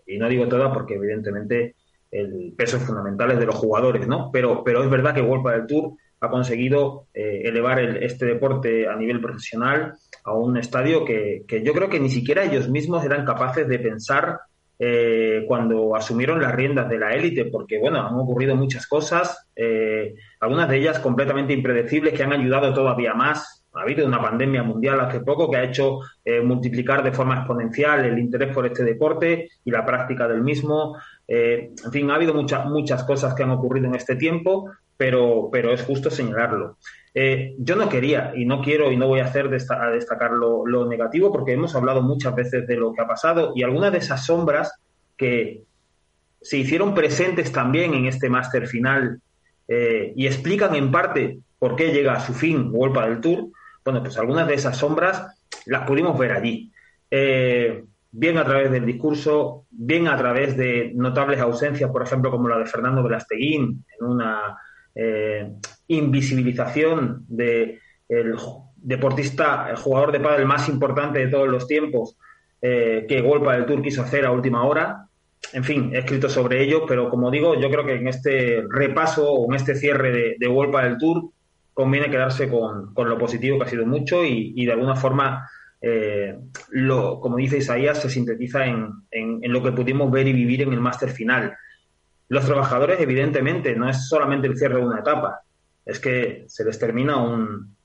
y 0.06 0.16
no 0.16 0.28
digo 0.28 0.46
toda 0.46 0.72
porque, 0.72 0.94
evidentemente, 0.94 1.74
el 2.12 2.54
peso 2.56 2.78
fundamental 2.78 3.32
es 3.32 3.40
de 3.40 3.46
los 3.46 3.56
jugadores, 3.56 4.06
¿no? 4.06 4.30
Pero, 4.30 4.62
pero 4.62 4.84
es 4.84 4.90
verdad 4.90 5.14
que 5.14 5.22
Vuelta 5.22 5.50
del 5.50 5.66
Tour 5.66 5.94
ha 6.20 6.28
conseguido 6.28 7.06
eh, 7.14 7.42
elevar 7.44 7.78
este 7.80 8.26
deporte 8.26 8.88
a 8.88 8.96
nivel 8.96 9.20
profesional 9.20 9.94
a 10.24 10.32
un 10.34 10.56
estadio 10.56 11.04
que, 11.04 11.44
yo 11.62 11.72
creo 11.72 11.88
que 11.88 12.00
ni 12.00 12.10
siquiera 12.10 12.44
ellos 12.44 12.68
mismos 12.68 13.04
eran 13.04 13.24
capaces 13.24 13.68
de 13.68 13.78
pensar 13.78 14.40
eh, 14.78 15.44
cuando 15.46 15.96
asumieron 15.96 16.40
las 16.40 16.54
riendas 16.54 16.88
de 16.88 16.98
la 16.98 17.14
élite, 17.14 17.46
porque 17.46 17.78
bueno, 17.78 18.06
han 18.06 18.14
ocurrido 18.14 18.54
muchas 18.54 18.86
cosas, 18.86 19.48
eh, 19.56 20.14
algunas 20.40 20.68
de 20.68 20.78
ellas 20.78 20.98
completamente 21.00 21.52
impredecibles 21.52 22.14
que 22.14 22.22
han 22.22 22.32
ayudado 22.32 22.72
todavía 22.72 23.14
más. 23.14 23.57
Ha 23.74 23.82
habido 23.82 24.06
una 24.06 24.20
pandemia 24.20 24.62
mundial 24.62 25.00
hace 25.00 25.20
poco 25.20 25.50
que 25.50 25.56
ha 25.58 25.64
hecho 25.64 26.00
multiplicar 26.42 27.02
de 27.02 27.12
forma 27.12 27.36
exponencial 27.36 28.04
el 28.04 28.18
interés 28.18 28.52
por 28.52 28.66
este 28.66 28.82
deporte 28.82 29.50
y 29.64 29.70
la 29.70 29.84
práctica 29.84 30.26
del 30.26 30.42
mismo. 30.42 30.96
en 31.28 31.92
fin, 31.92 32.10
ha 32.10 32.14
habido 32.14 32.34
muchas 32.34 32.66
muchas 32.66 33.04
cosas 33.04 33.34
que 33.34 33.42
han 33.42 33.50
ocurrido 33.50 33.86
en 33.86 33.94
este 33.94 34.16
tiempo, 34.16 34.70
pero, 34.96 35.48
pero 35.52 35.72
es 35.72 35.82
justo 35.82 36.10
señalarlo. 36.10 36.76
Eh, 37.14 37.54
yo 37.58 37.74
no 37.74 37.88
quería 37.88 38.32
y 38.36 38.44
no 38.44 38.60
quiero 38.62 38.92
y 38.92 38.96
no 38.96 39.08
voy 39.08 39.20
a 39.20 39.24
hacer 39.24 39.46
a 39.46 39.90
destacar 39.90 40.30
lo, 40.30 40.86
negativo 40.86 41.32
porque 41.32 41.52
hemos 41.52 41.74
hablado 41.74 42.02
muchas 42.02 42.34
veces 42.34 42.66
de 42.66 42.76
lo 42.76 42.92
que 42.92 43.00
ha 43.00 43.06
pasado 43.06 43.52
y 43.56 43.62
algunas 43.62 43.92
de 43.92 43.98
esas 43.98 44.26
sombras 44.26 44.72
que 45.16 45.62
se 46.40 46.58
hicieron 46.58 46.94
presentes 46.94 47.50
también 47.50 47.94
en 47.94 48.06
este 48.06 48.28
máster 48.28 48.66
final 48.66 49.20
eh, 49.66 50.12
y 50.14 50.26
explican 50.26 50.76
en 50.76 50.90
parte 50.90 51.38
por 51.58 51.76
qué 51.76 51.92
llega 51.92 52.12
a 52.12 52.20
su 52.20 52.34
fin 52.34 52.70
World 52.72 53.00
del 53.00 53.20
Tour, 53.20 53.48
bueno, 53.88 54.02
pues 54.02 54.18
algunas 54.18 54.46
de 54.46 54.52
esas 54.52 54.76
sombras 54.76 55.34
las 55.64 55.86
pudimos 55.86 56.18
ver 56.18 56.32
allí. 56.32 56.70
Eh, 57.10 57.84
bien 58.10 58.36
a 58.36 58.44
través 58.44 58.70
del 58.70 58.84
discurso, 58.84 59.64
bien 59.70 60.08
a 60.08 60.16
través 60.18 60.58
de 60.58 60.92
notables 60.94 61.40
ausencias, 61.40 61.90
por 61.90 62.02
ejemplo, 62.02 62.30
como 62.30 62.50
la 62.50 62.58
de 62.58 62.66
Fernando 62.66 63.02
Velasteguín 63.02 63.86
en 63.98 64.06
una 64.06 64.58
eh, 64.94 65.52
invisibilización 65.86 67.24
de 67.28 67.80
el 68.10 68.36
deportista, 68.76 69.68
el 69.70 69.76
jugador 69.76 70.12
de 70.12 70.20
pádel 70.20 70.44
más 70.44 70.68
importante 70.68 71.20
de 71.20 71.28
todos 71.28 71.48
los 71.48 71.66
tiempos, 71.66 72.18
eh, 72.60 73.06
que 73.08 73.22
Golpa 73.22 73.54
del 73.54 73.64
Tour 73.64 73.80
quiso 73.80 74.02
hacer 74.02 74.26
a 74.26 74.32
última 74.32 74.64
hora. 74.64 75.06
En 75.54 75.64
fin, 75.64 75.92
he 75.94 76.00
escrito 76.00 76.28
sobre 76.28 76.62
ello, 76.62 76.84
pero 76.86 77.08
como 77.08 77.30
digo, 77.30 77.58
yo 77.58 77.70
creo 77.70 77.86
que 77.86 77.94
en 77.94 78.08
este 78.08 78.66
repaso 78.68 79.32
o 79.32 79.50
en 79.50 79.56
este 79.56 79.76
cierre 79.76 80.12
de, 80.12 80.36
de 80.38 80.46
Golpa 80.46 80.84
del 80.84 80.98
Tour 80.98 81.30
conviene 81.78 82.10
quedarse 82.10 82.48
con, 82.48 82.92
lo 82.92 83.18
positivo 83.18 83.56
que 83.56 83.64
ha 83.64 83.68
sido 83.68 83.86
mucho 83.86 84.24
y, 84.24 84.66
de 84.66 84.72
alguna 84.72 84.96
forma, 84.96 85.48
eh, 85.80 86.36
lo, 86.70 87.20
como 87.20 87.36
dice 87.36 87.58
Isaías, 87.58 88.02
se 88.02 88.10
sintetiza 88.10 88.66
en, 88.66 88.90
en, 89.12 89.52
lo 89.52 89.62
que 89.62 89.70
pudimos 89.70 90.10
ver 90.10 90.26
y 90.26 90.32
vivir 90.32 90.62
en 90.62 90.72
el 90.72 90.80
máster 90.80 91.10
final. 91.10 91.56
Los 92.30 92.46
trabajadores, 92.46 92.98
evidentemente, 92.98 93.76
no 93.76 93.88
es 93.88 94.08
solamente 94.08 94.48
el 94.48 94.58
cierre 94.58 94.80
de 94.80 94.86
una 94.86 94.98
etapa, 94.98 95.42
es 95.86 96.00
que 96.00 96.46
se 96.48 96.64
les 96.64 96.80
termina 96.80 97.16
un, 97.22 97.76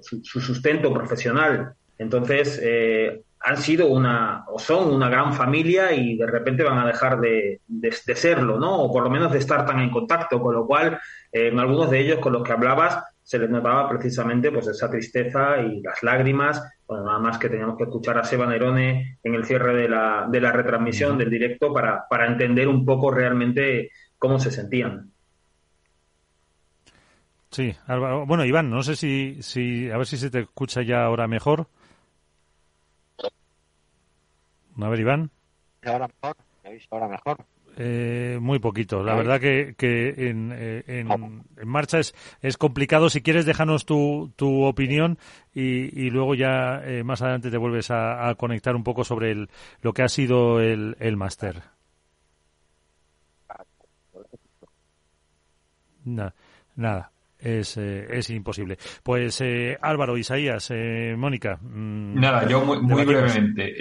su, 0.00 0.40
sustento 0.40 0.90
profesional. 0.94 1.74
Entonces, 1.98 2.58
eh, 2.62 3.24
han 3.44 3.56
sido 3.56 3.88
una, 3.88 4.44
o 4.48 4.58
son 4.58 4.92
una 4.92 5.08
gran 5.08 5.32
familia 5.34 5.92
y 5.92 6.16
de 6.16 6.26
repente 6.26 6.62
van 6.62 6.78
a 6.78 6.86
dejar 6.86 7.20
de, 7.20 7.60
de, 7.66 7.92
serlo, 7.92 8.58
¿no? 8.58 8.76
O 8.76 8.92
por 8.92 9.02
lo 9.02 9.10
menos 9.10 9.32
de 9.32 9.38
estar 9.38 9.66
tan 9.66 9.80
en 9.80 9.90
contacto, 9.90 10.40
con 10.40 10.54
lo 10.54 10.66
cual, 10.66 11.00
eh, 11.32 11.48
en 11.48 11.58
algunos 11.58 11.90
de 11.90 12.00
ellos 12.00 12.18
con 12.20 12.32
los 12.32 12.42
que 12.42 12.52
hablabas, 12.52 13.02
se 13.22 13.38
les 13.38 13.50
notaba 13.50 13.88
precisamente 13.88 14.50
pues 14.50 14.66
esa 14.66 14.90
tristeza 14.90 15.60
y 15.60 15.80
las 15.80 16.02
lágrimas, 16.02 16.62
bueno, 16.86 17.04
nada 17.04 17.18
más 17.18 17.38
que 17.38 17.48
teníamos 17.48 17.76
que 17.76 17.84
escuchar 17.84 18.18
a 18.18 18.24
Seba 18.24 18.46
Nerone 18.46 19.18
en 19.22 19.34
el 19.34 19.44
cierre 19.44 19.74
de 19.74 19.88
la, 19.88 20.26
de 20.28 20.40
la 20.40 20.52
retransmisión 20.52 21.18
del 21.18 21.30
directo 21.30 21.72
para, 21.72 22.04
para 22.08 22.26
entender 22.26 22.68
un 22.68 22.84
poco 22.84 23.10
realmente 23.10 23.90
cómo 24.18 24.38
se 24.38 24.50
sentían. 24.50 25.10
Sí, 27.50 27.74
bueno, 28.26 28.44
Iván, 28.46 28.70
no 28.70 28.82
sé 28.82 28.96
si, 28.96 29.42
si, 29.42 29.90
a 29.90 29.98
ver 29.98 30.06
si 30.06 30.16
se 30.16 30.30
te 30.30 30.40
escucha 30.40 30.82
ya 30.82 31.04
ahora 31.04 31.28
mejor. 31.28 31.66
A 34.80 34.88
ver, 34.88 35.00
Iván. 35.00 35.30
Ahora 35.84 36.08
mejor, 36.08 36.36
¿me 36.64 36.80
ahora 36.90 37.08
mejor? 37.08 37.44
Eh, 37.76 38.38
muy 38.40 38.58
poquito. 38.58 39.02
La 39.02 39.14
verdad 39.14 39.40
que, 39.40 39.74
que 39.76 40.28
en, 40.28 40.52
eh, 40.54 40.84
en, 40.86 41.42
marcha 41.64 41.98
es, 41.98 42.14
es 42.42 42.58
complicado. 42.58 43.08
Si 43.08 43.22
quieres, 43.22 43.46
déjanos 43.46 43.86
tu, 43.86 44.30
tu 44.36 44.64
opinión 44.64 45.18
y, 45.54 46.04
y 46.04 46.10
luego 46.10 46.34
ya 46.34 46.82
eh, 46.84 47.02
más 47.02 47.22
adelante 47.22 47.50
te 47.50 47.56
vuelves 47.56 47.90
a, 47.90 48.34
conectar 48.36 48.76
un 48.76 48.84
poco 48.84 49.04
sobre 49.04 49.30
el, 49.30 49.48
lo 49.80 49.94
que 49.94 50.02
ha 50.02 50.08
sido 50.08 50.60
el, 50.60 50.96
el 51.00 51.16
máster. 51.16 51.62
Nada, 56.04 56.34
nada 56.76 57.12
es, 57.42 57.76
eh, 57.76 58.06
es 58.10 58.30
imposible. 58.30 58.78
Pues 59.02 59.40
eh, 59.40 59.76
Álvaro, 59.80 60.16
Isaías, 60.16 60.70
eh, 60.70 61.14
Mónica. 61.16 61.58
Mm, 61.60 62.20
Nada, 62.20 62.46
yo 62.48 62.64
muy, 62.64 62.80
muy 62.80 63.04
brevemente. 63.04 63.74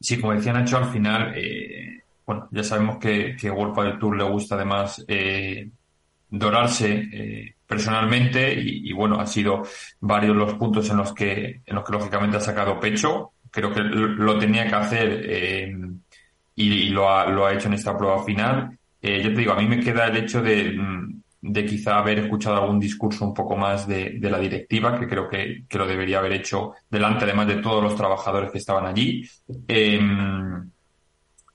Eh, 0.00 0.04
sí, 0.04 0.20
como 0.20 0.34
decía 0.34 0.52
Nacho, 0.52 0.78
al 0.78 0.90
final, 0.90 1.32
eh, 1.36 2.02
bueno, 2.26 2.48
ya 2.50 2.64
sabemos 2.64 2.98
que, 2.98 3.36
que 3.36 3.50
World 3.50 3.78
del 3.84 3.98
Tour 3.98 4.16
le 4.16 4.24
gusta 4.24 4.54
además 4.54 5.04
dorarse 6.32 7.56
personalmente 7.66 8.54
y, 8.54 8.92
bueno, 8.92 9.20
ha 9.20 9.26
sido 9.26 9.64
varios 10.00 10.36
los 10.36 10.54
puntos 10.54 10.88
en 10.90 10.98
los 10.98 11.12
que, 11.12 11.62
en 11.66 11.74
los 11.74 11.84
que 11.84 11.92
lógicamente 11.92 12.36
ha 12.36 12.40
sacado 12.40 12.78
pecho. 12.78 13.32
Creo 13.50 13.72
que 13.72 13.80
lo 13.80 14.38
tenía 14.38 14.68
que 14.68 14.74
hacer 14.74 15.74
y, 16.54 16.88
lo, 16.90 17.10
ha, 17.10 17.26
lo 17.26 17.46
ha 17.46 17.52
hecho 17.52 17.66
en 17.66 17.74
esta 17.74 17.96
prueba 17.98 18.24
final. 18.24 18.78
yo 19.02 19.22
te 19.22 19.30
digo, 19.30 19.52
a 19.52 19.56
mí 19.56 19.66
me 19.66 19.80
queda 19.80 20.06
el 20.06 20.18
hecho 20.18 20.40
de 20.40 20.72
mm, 20.72 21.19
de 21.42 21.64
quizá 21.64 21.98
haber 21.98 22.18
escuchado 22.18 22.56
algún 22.56 22.78
discurso 22.78 23.24
un 23.24 23.34
poco 23.34 23.56
más 23.56 23.86
de, 23.86 24.18
de 24.18 24.30
la 24.30 24.38
directiva, 24.38 24.98
que 24.98 25.08
creo 25.08 25.28
que, 25.28 25.64
que, 25.68 25.78
lo 25.78 25.86
debería 25.86 26.18
haber 26.18 26.32
hecho 26.32 26.72
delante, 26.88 27.24
además 27.24 27.48
de 27.48 27.56
todos 27.56 27.82
los 27.82 27.96
trabajadores 27.96 28.50
que 28.50 28.58
estaban 28.58 28.86
allí. 28.86 29.28
Em, 29.66 30.70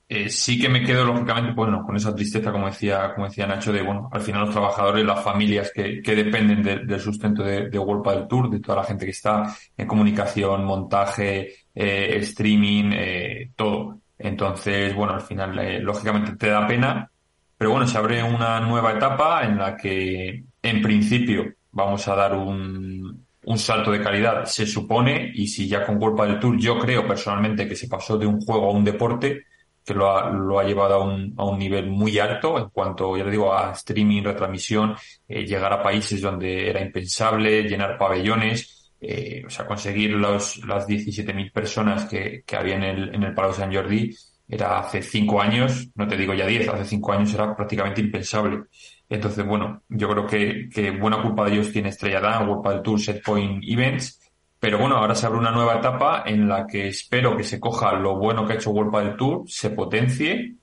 eh, 0.08 0.28
sí 0.28 0.60
que 0.60 0.68
me 0.68 0.84
quedo, 0.84 1.04
lógicamente, 1.04 1.52
bueno, 1.52 1.84
con 1.84 1.96
esa 1.96 2.14
tristeza, 2.14 2.52
como 2.52 2.66
decía, 2.66 3.12
como 3.14 3.26
decía 3.26 3.46
Nacho, 3.46 3.72
de, 3.72 3.82
bueno, 3.82 4.08
al 4.12 4.20
final 4.20 4.42
los 4.42 4.50
trabajadores, 4.50 5.04
las 5.04 5.22
familias 5.22 5.72
que, 5.74 6.00
que 6.00 6.14
dependen 6.14 6.62
del 6.62 7.00
sustento 7.00 7.42
de, 7.42 7.68
de 7.68 7.78
del 7.78 8.28
Tour, 8.28 8.50
de 8.50 8.60
toda 8.60 8.78
la 8.78 8.84
gente 8.84 9.04
que 9.04 9.10
está 9.10 9.54
en 9.76 9.86
comunicación, 9.86 10.64
montaje, 10.64 11.54
eh, 11.74 12.16
streaming, 12.20 12.90
eh, 12.92 13.50
todo. 13.56 14.00
Entonces, 14.18 14.94
bueno, 14.94 15.14
al 15.14 15.22
final, 15.22 15.82
lógicamente 15.82 16.36
te 16.36 16.48
da 16.48 16.66
pena, 16.66 17.10
pero 17.56 17.70
bueno, 17.70 17.86
se 17.86 17.98
abre 17.98 18.22
una 18.22 18.60
nueva 18.60 18.92
etapa 18.92 19.44
en 19.44 19.58
la 19.58 19.76
que, 19.76 20.44
en 20.62 20.82
principio, 20.82 21.44
vamos 21.70 22.06
a 22.08 22.14
dar 22.14 22.34
un, 22.34 23.26
un 23.46 23.58
salto 23.58 23.92
de 23.92 24.02
calidad, 24.02 24.44
se 24.44 24.66
supone, 24.66 25.30
y 25.34 25.46
si 25.46 25.68
ya 25.68 25.84
con 25.86 25.98
culpa 25.98 26.26
del 26.26 26.40
Tour, 26.40 26.58
yo 26.58 26.78
creo 26.78 27.06
personalmente 27.06 27.68
que 27.68 27.76
se 27.76 27.88
pasó 27.88 28.18
de 28.18 28.26
un 28.26 28.40
juego 28.40 28.68
a 28.68 28.72
un 28.72 28.84
deporte, 28.84 29.44
que 29.84 29.94
lo 29.94 30.10
ha, 30.10 30.30
lo 30.30 30.58
ha 30.58 30.64
llevado 30.64 30.94
a 30.94 31.04
un, 31.04 31.32
a 31.36 31.44
un 31.44 31.58
nivel 31.58 31.88
muy 31.88 32.18
alto 32.18 32.58
en 32.58 32.70
cuanto, 32.70 33.16
ya 33.16 33.24
le 33.24 33.30
digo, 33.30 33.54
a 33.54 33.70
streaming, 33.70 34.24
retransmisión, 34.24 34.96
eh, 35.28 35.46
llegar 35.46 35.72
a 35.72 35.82
países 35.82 36.20
donde 36.20 36.68
era 36.68 36.82
impensable, 36.82 37.62
llenar 37.62 37.96
pabellones, 37.96 38.92
eh, 39.00 39.44
o 39.46 39.50
sea, 39.50 39.64
conseguir 39.64 40.10
los, 40.10 40.58
las 40.66 40.88
17.000 40.88 41.52
personas 41.52 42.06
que, 42.06 42.42
había 42.58 42.74
en 42.74 42.82
el, 42.82 43.14
en 43.14 43.22
el 43.22 43.32
Palau 43.32 43.52
San 43.52 43.72
Jordi, 43.72 44.12
era 44.48 44.78
hace 44.78 45.02
cinco 45.02 45.40
años, 45.40 45.88
no 45.94 46.06
te 46.06 46.16
digo 46.16 46.34
ya 46.34 46.46
diez, 46.46 46.68
hace 46.68 46.84
cinco 46.84 47.12
años 47.12 47.32
era 47.34 47.54
prácticamente 47.54 48.00
impensable. 48.00 48.64
Entonces, 49.08 49.46
bueno, 49.46 49.82
yo 49.88 50.08
creo 50.08 50.26
que, 50.26 50.68
que 50.72 50.90
buena 50.90 51.22
culpa 51.22 51.44
de 51.44 51.54
ellos 51.54 51.72
tiene 51.72 51.90
Estrella 51.90 52.20
Dan, 52.20 52.48
World 52.48 52.68
del 52.68 52.82
Tour, 52.82 53.00
Setpoint 53.00 53.62
Events, 53.66 54.20
pero 54.58 54.78
bueno, 54.78 54.96
ahora 54.96 55.14
se 55.14 55.26
abre 55.26 55.38
una 55.38 55.50
nueva 55.50 55.76
etapa 55.76 56.24
en 56.26 56.48
la 56.48 56.66
que 56.66 56.88
espero 56.88 57.36
que 57.36 57.44
se 57.44 57.60
coja 57.60 57.92
lo 57.92 58.16
bueno 58.16 58.46
que 58.46 58.54
ha 58.54 58.56
hecho 58.56 58.70
World 58.70 58.96
del 58.96 59.16
Tour, 59.16 59.44
se 59.46 59.70
potencie 59.70 60.54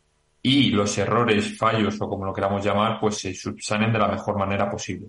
y 0.41 0.71
los 0.71 0.97
errores, 0.97 1.57
fallos 1.57 2.01
o 2.01 2.09
como 2.09 2.25
lo 2.25 2.33
queramos 2.33 2.63
llamar, 2.65 2.99
pues 2.99 3.17
se 3.17 3.33
subsanen 3.33 3.93
de 3.93 3.99
la 3.99 4.09
mejor 4.09 4.37
manera 4.37 4.69
posible. 4.69 5.07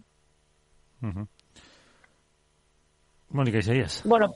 Mónica 3.30 3.58
Isaías. 3.58 4.02
Bueno, 4.04 4.32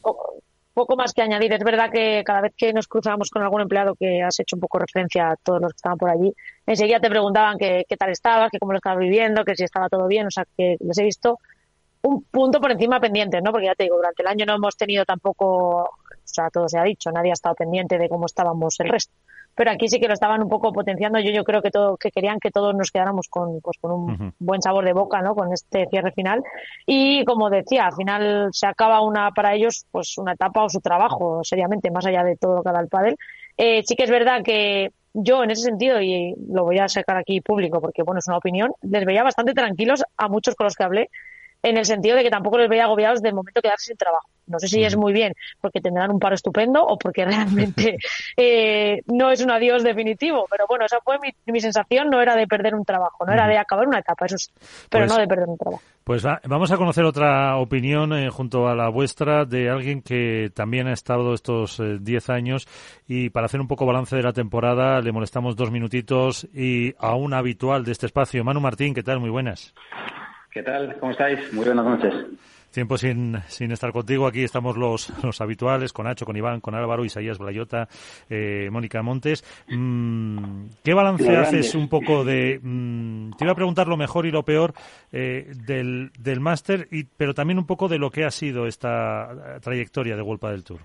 poco 0.78 0.96
más 0.96 1.12
que 1.12 1.22
añadir. 1.22 1.52
Es 1.52 1.64
verdad 1.64 1.90
que 1.90 2.22
cada 2.24 2.40
vez 2.40 2.52
que 2.56 2.72
nos 2.72 2.86
cruzábamos 2.86 3.30
con 3.30 3.42
algún 3.42 3.62
empleado 3.62 3.96
que 3.96 4.22
has 4.22 4.38
hecho 4.38 4.56
un 4.56 4.60
poco 4.60 4.78
referencia 4.78 5.30
a 5.30 5.36
todos 5.36 5.60
los 5.60 5.72
que 5.72 5.76
estaban 5.76 5.98
por 5.98 6.08
allí, 6.08 6.32
enseguida 6.66 7.00
te 7.00 7.10
preguntaban 7.10 7.58
qué 7.58 7.84
tal 7.98 8.10
estabas, 8.10 8.50
que 8.50 8.58
cómo 8.58 8.72
lo 8.72 8.78
estabas 8.78 9.00
viviendo, 9.00 9.44
que 9.44 9.56
si 9.56 9.64
estaba 9.64 9.88
todo 9.88 10.06
bien. 10.06 10.28
O 10.28 10.30
sea, 10.30 10.44
que 10.56 10.76
les 10.78 10.98
he 10.98 11.02
visto 11.02 11.38
un 12.02 12.22
punto 12.22 12.60
por 12.60 12.70
encima 12.70 13.00
pendiente, 13.00 13.40
¿no? 13.42 13.50
Porque 13.50 13.66
ya 13.66 13.74
te 13.74 13.82
digo, 13.84 13.96
durante 13.96 14.22
el 14.22 14.28
año 14.28 14.46
no 14.46 14.54
hemos 14.54 14.76
tenido 14.76 15.04
tampoco, 15.04 15.46
o 15.82 15.90
sea, 16.24 16.48
todo 16.48 16.68
se 16.68 16.78
ha 16.78 16.84
dicho, 16.84 17.10
nadie 17.10 17.30
ha 17.30 17.34
estado 17.34 17.56
pendiente 17.56 17.98
de 17.98 18.08
cómo 18.08 18.26
estábamos 18.26 18.78
el 18.78 18.88
resto 18.88 19.12
pero 19.58 19.72
aquí 19.72 19.88
sí 19.88 19.98
que 19.98 20.06
lo 20.06 20.14
estaban 20.14 20.40
un 20.40 20.48
poco 20.48 20.72
potenciando. 20.72 21.18
Yo, 21.18 21.32
yo 21.32 21.42
creo 21.42 21.60
que 21.60 21.72
todo, 21.72 21.96
que 21.96 22.12
querían 22.12 22.38
que 22.38 22.52
todos 22.52 22.76
nos 22.76 22.92
quedáramos 22.92 23.26
con, 23.28 23.60
pues, 23.60 23.76
con 23.80 23.90
un 23.90 24.34
buen 24.38 24.62
sabor 24.62 24.84
de 24.84 24.92
boca, 24.92 25.20
¿no? 25.20 25.34
Con 25.34 25.52
este 25.52 25.88
cierre 25.90 26.12
final. 26.12 26.44
Y 26.86 27.24
como 27.24 27.50
decía, 27.50 27.86
al 27.86 27.94
final 27.94 28.50
se 28.52 28.68
acaba 28.68 29.00
una, 29.00 29.32
para 29.32 29.56
ellos, 29.56 29.84
pues 29.90 30.16
una 30.16 30.34
etapa 30.34 30.62
o 30.62 30.68
su 30.68 30.80
trabajo, 30.80 31.40
seriamente, 31.42 31.90
más 31.90 32.06
allá 32.06 32.22
de 32.22 32.36
todo 32.36 32.58
lo 32.58 32.62
que 32.62 32.70
da 32.70 32.78
el 32.78 32.86
pádel. 32.86 33.16
Eh, 33.56 33.82
sí 33.84 33.96
que 33.96 34.04
es 34.04 34.10
verdad 34.10 34.42
que 34.44 34.92
yo 35.12 35.42
en 35.42 35.50
ese 35.50 35.62
sentido, 35.62 36.00
y 36.00 36.36
lo 36.48 36.62
voy 36.62 36.78
a 36.78 36.88
sacar 36.88 37.16
aquí 37.16 37.40
público 37.40 37.80
porque 37.80 38.04
bueno, 38.04 38.20
es 38.20 38.28
una 38.28 38.36
opinión, 38.36 38.70
les 38.82 39.04
veía 39.04 39.24
bastante 39.24 39.54
tranquilos 39.54 40.04
a 40.16 40.28
muchos 40.28 40.54
con 40.54 40.66
los 40.66 40.76
que 40.76 40.84
hablé, 40.84 41.10
en 41.64 41.76
el 41.76 41.84
sentido 41.84 42.16
de 42.16 42.22
que 42.22 42.30
tampoco 42.30 42.58
les 42.58 42.68
veía 42.68 42.84
agobiados 42.84 43.22
del 43.22 43.34
momento 43.34 43.58
de 43.58 43.62
quedarse 43.62 43.86
sin 43.86 43.96
trabajo. 43.96 44.28
No 44.48 44.58
sé 44.58 44.68
si 44.68 44.82
es 44.82 44.96
muy 44.96 45.12
bien 45.12 45.34
porque 45.60 45.80
tendrán 45.80 46.10
un 46.10 46.18
paro 46.18 46.34
estupendo 46.34 46.82
o 46.82 46.98
porque 46.98 47.24
realmente 47.24 47.98
eh, 48.36 49.02
no 49.06 49.30
es 49.30 49.42
un 49.42 49.50
adiós 49.50 49.82
definitivo, 49.82 50.46
pero 50.50 50.66
bueno, 50.68 50.86
esa 50.86 51.00
fue 51.00 51.18
mi, 51.20 51.30
mi, 51.52 51.60
sensación, 51.60 52.10
no 52.10 52.20
era 52.20 52.36
de 52.36 52.46
perder 52.46 52.74
un 52.74 52.84
trabajo, 52.84 53.24
no 53.26 53.32
era 53.32 53.46
de 53.46 53.58
acabar 53.58 53.86
una 53.86 53.98
etapa, 53.98 54.26
eso 54.26 54.38
sí, 54.38 54.50
pero 54.90 55.04
pues 55.04 55.12
no 55.12 55.20
de 55.20 55.28
perder 55.28 55.48
un 55.48 55.58
trabajo. 55.58 55.82
Pues 56.04 56.24
vamos 56.44 56.72
a 56.72 56.78
conocer 56.78 57.04
otra 57.04 57.56
opinión 57.56 58.14
eh, 58.14 58.30
junto 58.30 58.66
a 58.66 58.74
la 58.74 58.88
vuestra 58.88 59.44
de 59.44 59.68
alguien 59.68 60.00
que 60.00 60.50
también 60.54 60.86
ha 60.86 60.94
estado 60.94 61.34
estos 61.34 61.82
10 62.00 62.28
eh, 62.28 62.32
años 62.32 62.66
y 63.06 63.28
para 63.28 63.44
hacer 63.44 63.60
un 63.60 63.68
poco 63.68 63.84
balance 63.84 64.16
de 64.16 64.22
la 64.22 64.32
temporada 64.32 65.02
le 65.02 65.12
molestamos 65.12 65.54
dos 65.54 65.70
minutitos 65.70 66.48
y 66.54 66.94
a 66.98 67.14
un 67.14 67.34
habitual 67.34 67.84
de 67.84 67.92
este 67.92 68.06
espacio. 68.06 68.42
Manu 68.42 68.60
Martín, 68.60 68.94
¿qué 68.94 69.02
tal? 69.02 69.20
Muy 69.20 69.28
buenas. 69.28 69.74
¿Qué 70.50 70.62
tal? 70.62 70.96
¿Cómo 70.98 71.12
estáis? 71.12 71.52
Muy 71.52 71.66
buenas 71.66 71.84
noches. 71.84 72.14
Tiempo 72.72 72.98
sin, 72.98 73.36
sin 73.48 73.72
estar 73.72 73.92
contigo. 73.92 74.26
Aquí 74.26 74.44
estamos 74.44 74.76
los, 74.76 75.12
los 75.24 75.40
habituales, 75.40 75.92
con 75.92 76.06
Nacho, 76.06 76.26
con 76.26 76.36
Iván, 76.36 76.60
con 76.60 76.74
Álvaro, 76.74 77.04
Isaías 77.04 77.38
Blayota, 77.38 77.88
eh, 78.28 78.68
Mónica 78.70 79.02
Montes. 79.02 79.44
Mm, 79.68 80.66
¿Qué 80.84 80.94
balance 80.94 81.36
haces 81.36 81.74
un 81.74 81.88
poco 81.88 82.24
de... 82.24 82.60
Mm, 82.62 83.32
te 83.32 83.44
iba 83.44 83.52
a 83.52 83.56
preguntar 83.56 83.88
lo 83.88 83.96
mejor 83.96 84.26
y 84.26 84.30
lo 84.30 84.44
peor 84.44 84.74
eh, 85.12 85.50
del, 85.66 86.10
del 86.18 86.40
máster, 86.40 86.88
pero 87.16 87.34
también 87.34 87.58
un 87.58 87.66
poco 87.66 87.88
de 87.88 87.98
lo 87.98 88.10
que 88.10 88.24
ha 88.24 88.30
sido 88.30 88.66
esta 88.66 89.58
trayectoria 89.60 90.16
de 90.16 90.22
Golpa 90.22 90.50
del 90.50 90.64
Tour. 90.64 90.80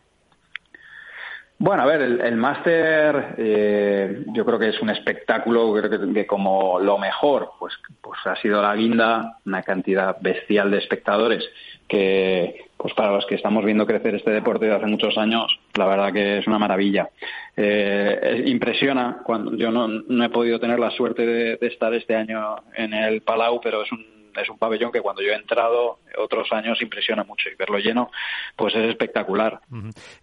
Bueno, 1.64 1.84
a 1.84 1.86
ver, 1.86 2.02
el, 2.02 2.36
máster 2.36 3.36
eh, 3.38 4.26
yo 4.34 4.44
creo 4.44 4.60
que 4.60 4.70
es 4.70 4.82
un 4.82 4.90
espectáculo 4.90 5.74
creo 5.74 6.14
que, 6.14 6.28
como 6.28 6.78
lo 6.80 6.98
mejor, 6.98 7.52
pues, 7.58 7.74
pues 8.02 8.20
ha 8.26 8.36
sido 8.36 8.62
la 8.62 8.76
guinda, 8.76 9.38
una 9.46 9.64
cantidad 9.64 10.18
bestial 10.20 10.72
de 10.72 10.80
espectadores 10.80 11.48
que, 11.94 12.66
pues 12.76 12.92
para 12.96 13.12
los 13.12 13.26
que 13.28 13.36
estamos 13.36 13.64
viendo 13.64 13.86
crecer 13.86 14.16
este 14.16 14.32
deporte 14.32 14.66
de 14.66 14.74
hace 14.74 14.88
muchos 14.88 15.16
años, 15.16 15.60
la 15.76 15.86
verdad 15.86 16.12
que 16.12 16.40
es 16.40 16.48
una 16.48 16.58
maravilla. 16.58 17.10
Eh, 17.56 18.46
impresiona, 18.48 19.20
cuando 19.24 19.56
yo 19.56 19.70
no, 19.70 19.88
no, 19.88 20.26
he 20.26 20.30
podido 20.30 20.60
tener 20.60 20.80
la 20.80 20.90
suerte 20.90 21.24
de, 21.24 21.58
de 21.58 21.68
estar 21.68 21.94
este 21.94 22.16
año 22.16 22.56
en 22.76 22.96
el 22.96 23.22
Palau, 23.22 23.62
pero 23.62 23.84
es 23.84 23.92
un 23.92 24.13
es 24.42 24.50
un 24.50 24.58
pabellón 24.58 24.92
que 24.92 25.02
cuando 25.02 25.22
yo 25.22 25.32
he 25.32 25.36
entrado 25.36 26.00
otros 26.18 26.52
años 26.52 26.82
impresiona 26.82 27.24
mucho 27.24 27.50
y 27.50 27.56
verlo 27.56 27.78
lleno 27.78 28.12
pues 28.56 28.76
es 28.76 28.90
espectacular. 28.90 29.62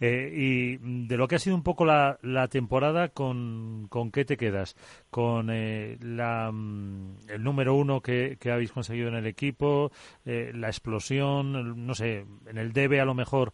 Eh, 0.01 0.33
y 0.35 0.77
de 1.07 1.17
lo 1.17 1.29
que 1.29 1.37
ha 1.37 1.39
sido 1.39 1.57
un 1.57 1.63
poco 1.63 1.85
la, 1.85 2.19
la 2.23 2.49
temporada, 2.49 3.09
¿con, 3.09 3.87
¿con 3.89 4.11
qué 4.11 4.25
te 4.25 4.37
quedas? 4.37 4.77
¿Con 5.11 5.51
eh, 5.51 5.99
la, 6.01 6.51
mm, 6.53 7.17
el 7.29 7.43
número 7.43 7.75
uno 7.75 8.01
que, 8.01 8.37
que 8.41 8.51
habéis 8.51 8.73
conseguido 8.73 9.09
en 9.09 9.15
el 9.15 9.27
equipo, 9.27 9.91
eh, 10.25 10.53
la 10.55 10.69
explosión, 10.69 11.87
no 11.87 11.95
sé, 11.95 12.25
en 12.47 12.59
el 12.59 12.73
debe 12.73 13.01
a 13.01 13.05
lo 13.05 13.15
mejor 13.15 13.53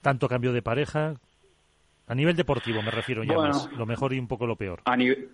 tanto 0.00 0.28
cambio 0.28 0.52
de 0.52 0.62
pareja? 0.62 1.14
A 2.06 2.14
nivel 2.16 2.34
deportivo 2.34 2.82
me 2.82 2.90
refiero 2.90 3.22
ya 3.22 3.36
más, 3.36 3.70
lo 3.76 3.86
mejor 3.86 4.12
y 4.12 4.18
un 4.18 4.26
poco 4.26 4.44
lo 4.44 4.56
peor. 4.56 4.82
A, 4.84 4.96
nivel 4.96 5.30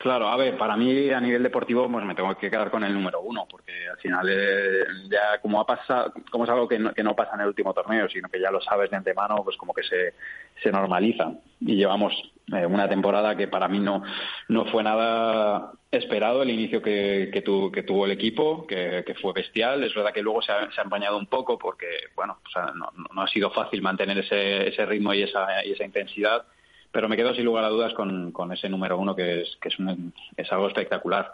Claro, 0.00 0.28
a 0.28 0.36
ver, 0.38 0.56
para 0.56 0.78
mí 0.78 1.10
a 1.10 1.20
nivel 1.20 1.42
deportivo 1.42 1.86
pues 1.86 2.06
me 2.06 2.14
tengo 2.14 2.34
que 2.34 2.50
quedar 2.50 2.70
con 2.70 2.82
el 2.84 2.94
número 2.94 3.20
uno, 3.20 3.46
porque 3.46 3.86
al 3.86 3.98
final 3.98 4.26
eh, 4.30 4.84
ya 5.10 5.38
como 5.42 5.60
ha 5.60 5.66
pasado, 5.66 6.14
como 6.30 6.44
es 6.44 6.50
algo 6.50 6.66
que 6.66 6.78
no, 6.78 6.94
que 6.94 7.02
no 7.02 7.14
pasa 7.14 7.34
en 7.34 7.42
el 7.42 7.48
último 7.48 7.74
torneo, 7.74 8.08
sino 8.08 8.30
que 8.30 8.40
ya 8.40 8.50
lo 8.50 8.62
sabes 8.62 8.90
de 8.90 8.96
antemano, 8.96 9.44
pues 9.44 9.58
como 9.58 9.74
que 9.74 9.82
se, 9.82 10.14
se 10.62 10.72
normaliza. 10.72 11.32
Y 11.60 11.76
llevamos 11.76 12.14
eh, 12.50 12.64
una 12.64 12.88
temporada 12.88 13.36
que 13.36 13.46
para 13.46 13.68
mí 13.68 13.78
no, 13.78 14.02
no 14.48 14.64
fue 14.72 14.82
nada 14.82 15.72
esperado 15.90 16.44
el 16.44 16.48
inicio 16.48 16.80
que, 16.80 17.28
que, 17.30 17.42
que 17.70 17.82
tuvo 17.82 18.06
el 18.06 18.12
equipo, 18.12 18.66
que, 18.66 19.04
que, 19.06 19.14
fue 19.16 19.34
bestial. 19.34 19.84
Es 19.84 19.94
verdad 19.94 20.14
que 20.14 20.22
luego 20.22 20.40
se 20.40 20.52
ha, 20.52 20.72
se 20.72 20.80
ha 20.80 20.84
empañado 20.84 21.18
un 21.18 21.26
poco 21.26 21.58
porque, 21.58 21.88
bueno, 22.16 22.38
no, 22.74 22.90
no, 23.14 23.22
ha 23.22 23.28
sido 23.28 23.50
fácil 23.50 23.82
mantener 23.82 24.16
ese, 24.16 24.66
ese 24.66 24.86
ritmo 24.86 25.12
y 25.12 25.24
esa, 25.24 25.62
y 25.62 25.72
esa 25.72 25.84
intensidad 25.84 26.46
pero 26.92 27.08
me 27.08 27.16
quedo 27.16 27.34
sin 27.34 27.44
lugar 27.44 27.64
a 27.64 27.68
dudas 27.68 27.94
con, 27.94 28.32
con 28.32 28.52
ese 28.52 28.68
número 28.68 28.98
uno 28.98 29.14
que 29.14 29.42
es, 29.42 29.56
que 29.60 29.68
es, 29.68 29.78
un, 29.78 30.12
es 30.36 30.50
algo 30.52 30.68
espectacular. 30.68 31.32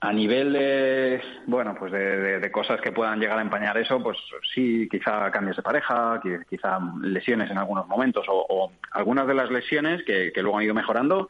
A 0.00 0.12
nivel 0.12 0.52
de, 0.52 1.22
bueno, 1.46 1.74
pues 1.78 1.90
de, 1.90 2.38
de, 2.38 2.52
cosas 2.52 2.80
que 2.80 2.92
puedan 2.92 3.18
llegar 3.18 3.38
a 3.38 3.42
empañar 3.42 3.78
eso, 3.78 4.02
pues 4.02 4.18
sí, 4.54 4.86
quizá 4.90 5.30
cambios 5.30 5.56
de 5.56 5.62
pareja, 5.62 6.20
quizá 6.50 6.78
lesiones 7.00 7.50
en 7.50 7.56
algunos 7.56 7.86
momentos 7.88 8.26
o, 8.28 8.44
o 8.48 8.72
algunas 8.92 9.26
de 9.26 9.34
las 9.34 9.50
lesiones 9.50 10.04
que, 10.04 10.30
que, 10.32 10.42
luego 10.42 10.58
han 10.58 10.64
ido 10.64 10.74
mejorando, 10.74 11.28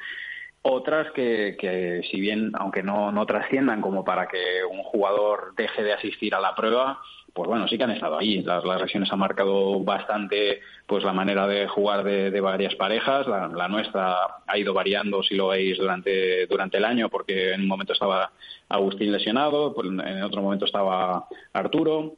otras 0.62 1.12
que, 1.12 1.56
que 1.60 2.00
si 2.10 2.20
bien, 2.20 2.50
aunque 2.54 2.82
no, 2.82 3.12
no 3.12 3.26
trasciendan 3.26 3.80
como 3.80 4.04
para 4.04 4.26
que 4.26 4.64
un 4.68 4.82
jugador 4.82 5.54
deje 5.56 5.84
de 5.84 5.92
asistir 5.92 6.34
a 6.34 6.40
la 6.40 6.56
prueba, 6.56 7.00
pues 7.34 7.48
bueno, 7.48 7.66
sí 7.66 7.76
que 7.76 7.84
han 7.84 7.90
estado 7.90 8.16
ahí. 8.16 8.42
Las, 8.42 8.64
las 8.64 8.80
lesiones 8.80 9.12
han 9.12 9.18
marcado 9.18 9.80
bastante 9.80 10.60
pues 10.86 11.02
la 11.02 11.12
manera 11.12 11.48
de 11.48 11.66
jugar 11.66 12.04
de, 12.04 12.40
varias 12.40 12.76
parejas. 12.76 13.26
La, 13.26 13.48
la, 13.48 13.66
nuestra 13.66 14.16
ha 14.46 14.58
ido 14.58 14.72
variando, 14.72 15.22
si 15.24 15.34
lo 15.34 15.48
veis, 15.48 15.76
durante, 15.76 16.46
durante 16.46 16.76
el 16.78 16.84
año, 16.84 17.08
porque 17.08 17.52
en 17.52 17.62
un 17.62 17.68
momento 17.68 17.92
estaba 17.92 18.30
Agustín 18.68 19.10
lesionado, 19.10 19.74
pues 19.74 19.88
en 19.88 20.22
otro 20.22 20.42
momento 20.42 20.64
estaba 20.64 21.26
Arturo. 21.52 22.14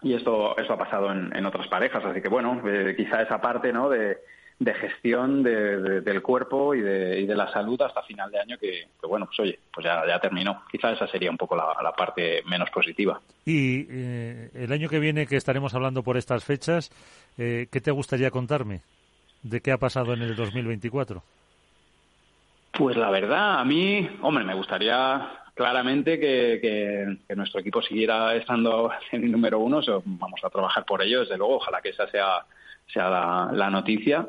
Y 0.00 0.14
esto, 0.14 0.56
esto 0.56 0.72
ha 0.72 0.78
pasado 0.78 1.12
en, 1.12 1.34
en 1.36 1.44
otras 1.44 1.68
parejas. 1.68 2.02
Así 2.02 2.22
que 2.22 2.28
bueno, 2.28 2.62
eh, 2.66 2.94
quizá 2.96 3.20
esa 3.20 3.40
parte 3.42 3.70
¿no? 3.70 3.90
de, 3.90 4.16
de 4.58 4.74
gestión 4.74 5.42
de, 5.42 5.80
de, 5.80 6.00
del 6.00 6.22
cuerpo 6.22 6.74
y 6.74 6.80
de, 6.80 7.20
y 7.20 7.26
de, 7.26 7.34
la 7.34 7.50
salud 7.52 7.80
hasta 7.82 8.02
final 8.02 8.30
de 8.30 8.38
año 8.38 8.58
que, 8.58 8.86
que 9.00 9.06
bueno, 9.06 9.26
pues 9.26 9.40
oye, 9.40 9.58
pues 9.72 9.84
ya, 9.84 10.06
ya, 10.06 10.18
terminó. 10.20 10.62
Quizá 10.70 10.92
esa 10.92 11.06
sería 11.08 11.30
un 11.30 11.36
poco 11.36 11.56
la, 11.56 11.74
la 11.82 11.92
parte 11.92 12.42
menos 12.46 12.70
positiva. 12.70 13.20
Y 13.44 13.86
eh, 13.90 14.50
el 14.54 14.72
año 14.72 14.88
que 14.88 15.00
viene 15.00 15.26
que 15.26 15.36
estaremos 15.36 15.74
hablando 15.74 16.02
por 16.02 16.16
estas 16.16 16.44
fechas, 16.44 16.90
eh, 17.36 17.66
¿qué 17.70 17.80
te 17.80 17.90
gustaría 17.90 18.30
contarme 18.30 18.82
de 19.42 19.60
qué 19.60 19.72
ha 19.72 19.78
pasado 19.78 20.14
en 20.14 20.22
el 20.22 20.36
2024? 20.36 21.22
Pues 22.72 22.96
la 22.96 23.10
verdad, 23.10 23.60
a 23.60 23.64
mí, 23.64 24.08
hombre, 24.22 24.44
me 24.44 24.54
gustaría 24.54 25.30
claramente 25.54 26.18
que, 26.18 26.58
que, 26.60 27.18
que, 27.28 27.36
nuestro 27.36 27.60
equipo 27.60 27.82
siguiera 27.82 28.34
estando 28.34 28.90
en 29.12 29.24
el 29.24 29.32
número 29.32 29.58
uno. 29.58 29.82
So, 29.82 30.02
vamos 30.04 30.40
a 30.44 30.50
trabajar 30.50 30.84
por 30.84 31.02
ello, 31.02 31.20
desde 31.20 31.36
luego. 31.36 31.56
Ojalá 31.56 31.80
que 31.82 31.90
esa 31.90 32.08
sea 32.08 32.44
sea 32.92 33.08
la, 33.52 33.70
noticia. 33.70 34.28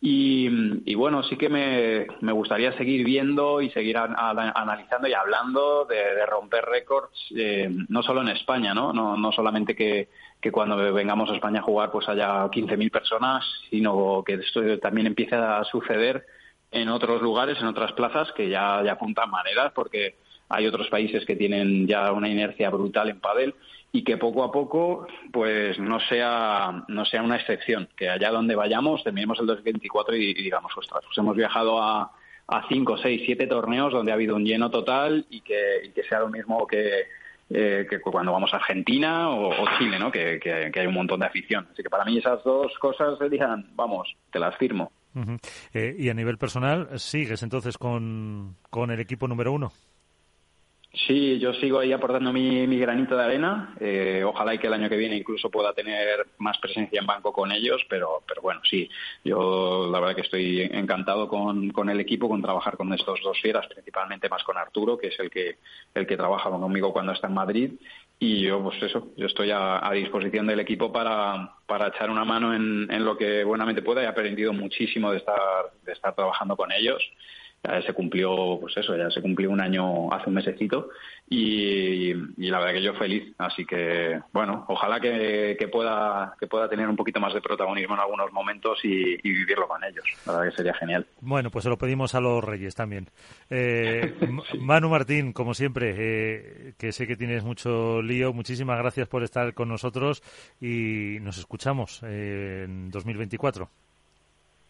Y, 0.00 0.48
y, 0.84 0.94
bueno, 0.94 1.22
sí 1.22 1.36
que 1.36 1.48
me, 1.48 2.06
me, 2.20 2.32
gustaría 2.32 2.76
seguir 2.76 3.04
viendo 3.04 3.60
y 3.62 3.70
seguir 3.70 3.96
a, 3.96 4.04
a, 4.04 4.30
analizando 4.30 5.08
y 5.08 5.14
hablando 5.14 5.86
de, 5.86 5.96
de 5.96 6.26
romper 6.26 6.64
récords, 6.66 7.18
eh, 7.34 7.68
no 7.88 8.02
solo 8.02 8.20
en 8.20 8.28
España, 8.28 8.74
¿no? 8.74 8.92
No, 8.92 9.16
no 9.16 9.32
solamente 9.32 9.74
que, 9.74 10.08
que, 10.40 10.52
cuando 10.52 10.76
vengamos 10.92 11.30
a 11.30 11.34
España 11.34 11.60
a 11.60 11.64
jugar 11.64 11.90
pues 11.90 12.08
haya 12.08 12.44
15.000 12.44 12.90
personas, 12.90 13.44
sino 13.70 14.22
que 14.24 14.34
esto 14.34 14.78
también 14.78 15.06
empiece 15.06 15.34
a 15.34 15.64
suceder 15.64 16.26
en 16.70 16.88
otros 16.88 17.22
lugares, 17.22 17.58
en 17.60 17.66
otras 17.66 17.92
plazas 17.92 18.30
que 18.32 18.48
ya, 18.48 18.82
ya 18.84 18.92
apuntan 18.92 19.30
maneras, 19.30 19.72
porque 19.74 20.16
hay 20.48 20.66
otros 20.66 20.88
países 20.88 21.24
que 21.24 21.36
tienen 21.36 21.86
ya 21.86 22.12
una 22.12 22.28
inercia 22.28 22.70
brutal 22.70 23.10
en 23.10 23.20
pádel 23.20 23.54
y 23.96 24.04
que 24.04 24.18
poco 24.18 24.44
a 24.44 24.52
poco 24.52 25.06
pues 25.32 25.78
no 25.78 25.98
sea 26.00 26.84
no 26.88 27.04
sea 27.06 27.22
una 27.22 27.36
excepción 27.36 27.88
que 27.96 28.10
allá 28.10 28.30
donde 28.30 28.54
vayamos 28.54 29.02
terminemos 29.02 29.40
el 29.40 29.46
2024 29.46 30.16
y, 30.16 30.30
y 30.30 30.42
digamos 30.42 30.76
ostras 30.76 31.02
pues 31.06 31.16
hemos 31.16 31.34
viajado 31.34 31.80
a 31.82 32.12
a 32.48 32.68
cinco 32.68 32.96
seis 32.98 33.22
siete 33.24 33.46
torneos 33.46 33.92
donde 33.92 34.12
ha 34.12 34.14
habido 34.14 34.36
un 34.36 34.44
lleno 34.44 34.70
total 34.70 35.26
y 35.30 35.40
que, 35.40 35.82
y 35.84 35.90
que 35.90 36.04
sea 36.04 36.20
lo 36.20 36.28
mismo 36.28 36.66
que 36.66 37.04
eh, 37.48 37.86
que 37.88 38.00
cuando 38.00 38.32
vamos 38.32 38.52
a 38.52 38.56
Argentina 38.56 39.30
o, 39.30 39.50
o 39.50 39.66
Chile, 39.78 40.00
¿no? 40.00 40.10
Que, 40.10 40.40
que, 40.40 40.80
hay 40.80 40.86
un 40.86 40.94
montón 40.94 41.20
de 41.20 41.26
afición. 41.26 41.68
Así 41.72 41.80
que 41.80 41.88
para 41.88 42.04
mí 42.04 42.18
esas 42.18 42.42
dos 42.42 42.76
cosas 42.80 43.16
serían, 43.18 43.70
vamos, 43.76 44.16
te 44.32 44.40
las 44.40 44.56
firmo. 44.56 44.90
Eh, 45.72 45.94
y 45.96 46.08
a 46.08 46.14
nivel 46.14 46.38
personal, 46.38 46.98
¿sigues 46.98 47.44
entonces 47.44 47.78
con, 47.78 48.56
con 48.68 48.90
el 48.90 48.98
equipo 48.98 49.28
número 49.28 49.52
uno? 49.52 49.70
Sí, 51.04 51.38
yo 51.38 51.52
sigo 51.52 51.78
ahí 51.78 51.92
aportando 51.92 52.32
mi, 52.32 52.78
granito 52.78 53.16
de 53.16 53.22
arena. 53.22 53.74
Eh, 53.78 54.22
ojalá 54.24 54.54
y 54.54 54.58
que 54.58 54.66
el 54.66 54.72
año 54.72 54.88
que 54.88 54.96
viene 54.96 55.16
incluso 55.16 55.50
pueda 55.50 55.74
tener 55.74 56.26
más 56.38 56.56
presencia 56.56 57.00
en 57.00 57.06
banco 57.06 57.34
con 57.34 57.52
ellos, 57.52 57.84
pero, 57.90 58.22
pero 58.26 58.40
bueno, 58.40 58.62
sí, 58.64 58.88
yo 59.22 59.90
la 59.92 60.00
verdad 60.00 60.14
que 60.16 60.22
estoy 60.22 60.62
encantado 60.62 61.28
con, 61.28 61.68
con 61.70 61.90
el 61.90 62.00
equipo, 62.00 62.30
con 62.30 62.40
trabajar 62.40 62.78
con 62.78 62.94
estos 62.94 63.20
dos 63.22 63.38
fieras, 63.42 63.66
principalmente 63.66 64.30
más 64.30 64.42
con 64.42 64.56
Arturo, 64.56 64.96
que 64.96 65.08
es 65.08 65.20
el 65.20 65.30
que, 65.30 65.58
el 65.94 66.06
que 66.06 66.16
trabaja 66.16 66.48
conmigo 66.48 66.94
cuando 66.94 67.12
está 67.12 67.26
en 67.26 67.34
Madrid. 67.34 67.72
Y 68.18 68.40
yo, 68.46 68.62
pues 68.62 68.82
eso, 68.82 69.08
yo 69.18 69.26
estoy 69.26 69.50
a, 69.50 69.86
a 69.86 69.92
disposición 69.92 70.46
del 70.46 70.60
equipo 70.60 70.90
para, 70.90 71.56
para 71.66 71.88
echar 71.88 72.08
una 72.08 72.24
mano 72.24 72.54
en, 72.54 72.90
en 72.90 73.04
lo 73.04 73.18
que 73.18 73.44
buenamente 73.44 73.82
pueda. 73.82 74.02
He 74.02 74.06
aprendido 74.06 74.54
muchísimo 74.54 75.10
de 75.10 75.18
estar, 75.18 75.36
de 75.84 75.92
estar 75.92 76.14
trabajando 76.14 76.56
con 76.56 76.72
ellos 76.72 77.02
ya 77.66 77.82
se 77.82 77.92
cumplió, 77.92 78.58
pues 78.60 78.76
eso, 78.76 78.96
ya 78.96 79.10
se 79.10 79.20
cumplió 79.20 79.50
un 79.50 79.60
año 79.60 80.12
hace 80.12 80.28
un 80.28 80.34
mesecito 80.34 80.90
y, 81.28 82.10
y 82.10 82.50
la 82.50 82.58
verdad 82.58 82.74
que 82.74 82.82
yo 82.82 82.94
feliz. 82.94 83.34
Así 83.38 83.64
que, 83.64 84.20
bueno, 84.32 84.64
ojalá 84.68 85.00
que, 85.00 85.56
que, 85.58 85.68
pueda, 85.68 86.34
que 86.38 86.46
pueda 86.46 86.68
tener 86.68 86.88
un 86.88 86.96
poquito 86.96 87.20
más 87.20 87.34
de 87.34 87.40
protagonismo 87.40 87.94
en 87.94 88.00
algunos 88.00 88.32
momentos 88.32 88.78
y, 88.84 89.14
y, 89.14 89.32
vivirlo 89.32 89.66
con 89.68 89.82
ellos. 89.84 90.04
La 90.26 90.32
verdad 90.32 90.50
que 90.50 90.56
sería 90.56 90.74
genial. 90.74 91.06
Bueno, 91.20 91.50
pues 91.50 91.64
se 91.64 91.68
lo 91.68 91.78
pedimos 91.78 92.14
a 92.14 92.20
los 92.20 92.42
Reyes 92.42 92.74
también. 92.74 93.08
Eh, 93.50 94.14
Manu 94.60 94.88
Martín, 94.88 95.32
como 95.32 95.54
siempre, 95.54 95.94
eh, 95.96 96.74
que 96.78 96.92
sé 96.92 97.06
que 97.06 97.16
tienes 97.16 97.44
mucho 97.44 98.02
lío, 98.02 98.32
muchísimas 98.32 98.78
gracias 98.78 99.08
por 99.08 99.22
estar 99.22 99.54
con 99.54 99.68
nosotros 99.68 100.22
y 100.60 101.18
nos 101.20 101.38
escuchamos 101.38 102.02
eh, 102.04 102.64
en 102.66 102.90
2024. 102.90 103.68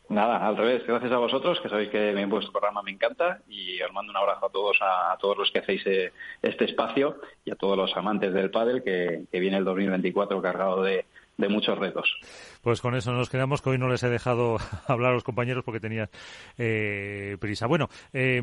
Nada, 0.09 0.47
al 0.47 0.57
revés. 0.57 0.87
Gracias 0.87 1.11
a 1.11 1.19
vosotros, 1.19 1.59
que 1.61 1.69
sabéis 1.69 1.91
que 1.91 2.25
vuestro 2.27 2.53
programa 2.53 2.83
me 2.83 2.93
encanta 2.93 3.41
y 3.49 3.83
os 3.83 3.93
mando 3.93 4.13
un 4.13 4.17
abrazo 4.17 4.47
a 4.47 4.51
todos, 4.51 4.79
a, 4.81 5.17
todos 5.21 5.37
los 5.37 5.51
que 5.51 5.59
hacéis 5.59 5.85
eh, 5.87 6.13
este 6.43 6.67
espacio 6.67 7.21
y 7.45 7.51
a 7.51 7.57
todos 7.57 7.77
los 7.77 7.97
amantes 7.97 8.33
del 8.33 8.51
pádel 8.51 8.85
que, 8.85 9.25
viene 9.33 9.57
el 9.57 9.65
2024 9.65 10.41
cargado 10.41 10.83
de, 10.83 11.05
muchos 11.49 11.77
retos. 11.77 12.19
Pues 12.63 12.81
con 12.81 12.95
eso 12.95 13.13
nos 13.13 13.29
quedamos, 13.29 13.61
que 13.61 13.71
hoy 13.71 13.79
no 13.79 13.89
les 13.89 14.03
he 14.05 14.09
dejado 14.09 14.59
hablar 14.87 15.11
a 15.11 15.15
los 15.15 15.25
compañeros 15.25 15.65
porque 15.65 15.81
tenían 15.81 16.09
eh, 16.57 17.37
prisa. 17.41 17.67
Bueno, 17.67 17.89
eh, 18.13 18.41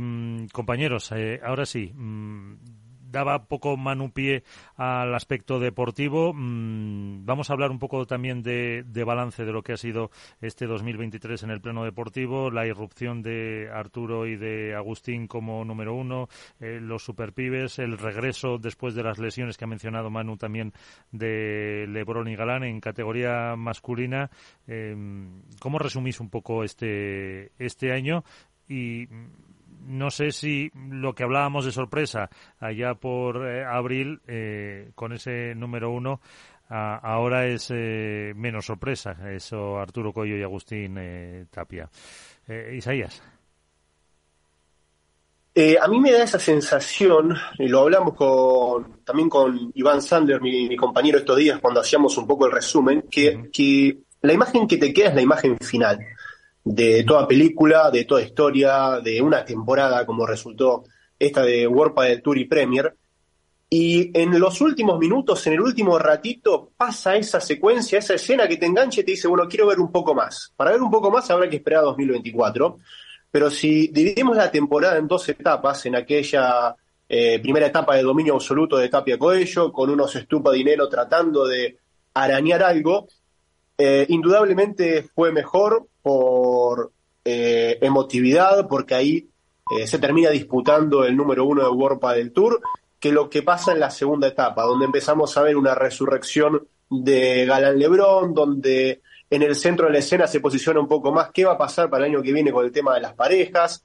compañeros, 0.51 1.13
eh, 1.13 1.39
ahora 1.43 1.65
sí. 1.65 1.93
Mmm, 1.95 2.82
daba 3.13 3.45
poco 3.45 3.77
mano 3.77 4.11
pie 4.11 4.43
al 4.75 5.13
aspecto 5.15 5.59
deportivo. 5.59 6.33
Mm, 6.33 7.25
vamos 7.25 7.49
a 7.49 7.53
hablar 7.53 7.71
un 7.71 7.79
poco 7.79 8.05
también 8.05 8.41
de, 8.41 8.83
balance 9.05 9.45
de 9.45 9.51
lo 9.53 9.61
que 9.61 9.73
ha 9.73 9.77
sido 9.77 10.09
este 10.41 10.65
2023 10.65 11.43
en 11.43 11.51
el 11.51 11.61
plano 11.61 11.85
deportivo, 11.85 12.49
la 12.49 12.65
irrupción 12.65 13.21
de 13.21 13.69
Arturo 13.71 14.25
y 14.25 14.35
de 14.35 14.75
Agustín 14.75 15.27
como 15.27 15.63
número 15.63 15.93
uno, 15.93 16.27
eh, 16.59 16.79
los 16.81 17.03
superpibes, 17.03 17.79
el 17.79 17.97
regreso 17.97 18.57
después 18.57 18.95
de 18.95 19.03
las 19.03 19.19
lesiones 19.19 19.57
que 19.57 19.65
ha 19.65 19.67
mencionado 19.67 20.09
Manu 20.09 20.35
también 20.35 20.73
de 21.11 21.85
Lebron 21.87 22.27
y 22.27 22.35
Galán 22.35 22.63
en 22.63 22.81
categoría 22.81 23.55
masculina. 23.55 24.31
Eh, 24.67 24.95
¿Cómo 25.59 25.77
resumís 25.77 26.19
un 26.19 26.29
poco 26.31 26.63
este, 26.63 27.51
este 27.59 27.91
año? 27.91 28.23
Y 28.67 29.07
no 29.85 30.09
sé 30.09 30.31
si 30.31 30.71
lo 30.73 31.13
que 31.13 31.23
hablábamos 31.23 31.65
de 31.65 31.71
sorpresa 31.71 32.29
allá 32.59 32.95
por 32.95 33.47
eh, 33.47 33.65
abril 33.65 34.21
eh, 34.27 34.91
con 34.95 35.13
ese 35.13 35.55
número 35.55 35.91
uno 35.91 36.21
a, 36.69 36.95
ahora 36.97 37.47
es 37.47 37.69
eh, 37.71 38.33
menos 38.35 38.65
sorpresa. 38.65 39.15
Eso 39.31 39.77
Arturo 39.77 40.13
Coello 40.13 40.37
y 40.37 40.43
Agustín 40.43 40.97
eh, 40.99 41.45
Tapia. 41.49 41.89
Eh, 42.47 42.75
Isaías. 42.77 43.21
A 45.79 45.87
mí 45.87 45.99
me 45.99 46.11
da 46.11 46.23
esa 46.23 46.39
sensación 46.39 47.35
y 47.59 47.67
lo 47.67 47.81
hablamos 47.81 48.15
con 48.15 49.03
también 49.03 49.29
con 49.29 49.71
Iván 49.75 50.01
Sander 50.01 50.41
mi, 50.41 50.67
mi 50.67 50.75
compañero 50.75 51.19
estos 51.19 51.37
días 51.37 51.59
cuando 51.59 51.79
hacíamos 51.79 52.17
un 52.17 52.25
poco 52.25 52.47
el 52.47 52.51
resumen 52.51 53.03
que, 53.03 53.35
uh 53.35 53.39
-huh. 53.39 53.51
que 53.51 53.97
la 54.23 54.33
imagen 54.33 54.67
que 54.67 54.77
te 54.77 54.91
queda 54.91 55.09
es 55.09 55.15
la 55.15 55.21
imagen 55.21 55.59
final 55.59 55.99
de 56.63 57.03
toda 57.03 57.27
película, 57.27 57.91
de 57.91 58.05
toda 58.05 58.21
historia, 58.21 58.99
de 59.03 59.21
una 59.21 59.43
temporada 59.43 60.05
como 60.05 60.25
resultó 60.25 60.83
esta 61.19 61.43
de 61.43 61.67
World 61.67 61.99
del 62.01 62.21
Tour 62.21 62.37
y 62.37 62.45
Premier. 62.45 62.95
Y 63.69 64.11
en 64.17 64.39
los 64.39 64.61
últimos 64.61 64.99
minutos, 64.99 65.45
en 65.47 65.53
el 65.53 65.61
último 65.61 65.97
ratito, 65.97 66.71
pasa 66.77 67.15
esa 67.15 67.41
secuencia, 67.41 67.99
esa 67.99 68.13
escena 68.13 68.47
que 68.47 68.57
te 68.57 68.67
engancha 68.67 69.01
y 69.01 69.03
te 69.03 69.11
dice, 69.11 69.27
bueno, 69.27 69.47
quiero 69.47 69.67
ver 69.67 69.79
un 69.79 69.91
poco 69.91 70.13
más. 70.13 70.53
Para 70.55 70.71
ver 70.71 70.81
un 70.81 70.91
poco 70.91 71.09
más 71.09 71.29
habrá 71.31 71.49
que 71.49 71.55
esperar 71.55 71.79
a 71.79 71.85
2024. 71.85 72.77
pero 73.31 73.49
si 73.49 73.87
dividimos 73.87 74.37
la 74.37 74.51
temporada 74.51 74.97
en 74.97 75.07
dos 75.07 75.27
etapas, 75.27 75.87
en 75.87 75.95
aquella 75.95 76.75
eh, 77.09 77.39
primera 77.39 77.65
etapa 77.65 77.95
de 77.95 78.03
dominio 78.03 78.35
absoluto 78.35 78.77
de 78.77 78.89
Tapia 78.89 79.17
Coello, 79.17 79.73
con 79.73 79.89
unos 79.89 80.15
estupa 80.15 80.51
dinero 80.51 80.87
tratando 80.87 81.47
de 81.47 81.79
arañar 82.13 82.61
algo, 82.61 83.07
eh, 83.75 84.05
indudablemente 84.09 85.09
fue 85.15 85.31
mejor 85.31 85.87
por 86.03 86.91
eh, 87.25 87.79
emotividad, 87.81 88.67
porque 88.67 88.93
ahí 88.93 89.29
se 89.87 89.97
termina 89.97 90.29
disputando 90.29 91.03
el 91.03 91.15
número 91.15 91.45
uno 91.45 91.63
de 91.63 91.69
World 91.69 91.99
del 92.15 92.31
Tour, 92.31 92.61
que 92.99 93.11
lo 93.11 93.29
que 93.29 93.41
pasa 93.41 93.71
en 93.71 93.79
la 93.79 93.89
segunda 93.89 94.27
etapa, 94.27 94.63
donde 94.63 94.85
empezamos 94.85 95.35
a 95.35 95.41
ver 95.41 95.57
una 95.57 95.73
resurrección 95.73 96.67
de 96.89 97.45
Galán 97.45 97.79
Lebrón, 97.79 98.33
donde 98.33 99.01
en 99.29 99.41
el 99.41 99.55
centro 99.55 99.87
de 99.87 99.93
la 99.93 99.99
escena 99.99 100.27
se 100.27 100.39
posiciona 100.39 100.79
un 100.79 100.87
poco 100.87 101.11
más 101.11 101.31
qué 101.33 101.43
va 101.43 101.53
a 101.53 101.57
pasar 101.57 101.89
para 101.89 102.05
el 102.05 102.11
año 102.11 102.23
que 102.23 102.31
viene 102.31 102.51
con 102.51 102.63
el 102.65 102.71
tema 102.71 102.93
de 102.93 103.01
las 103.01 103.13
parejas, 103.13 103.83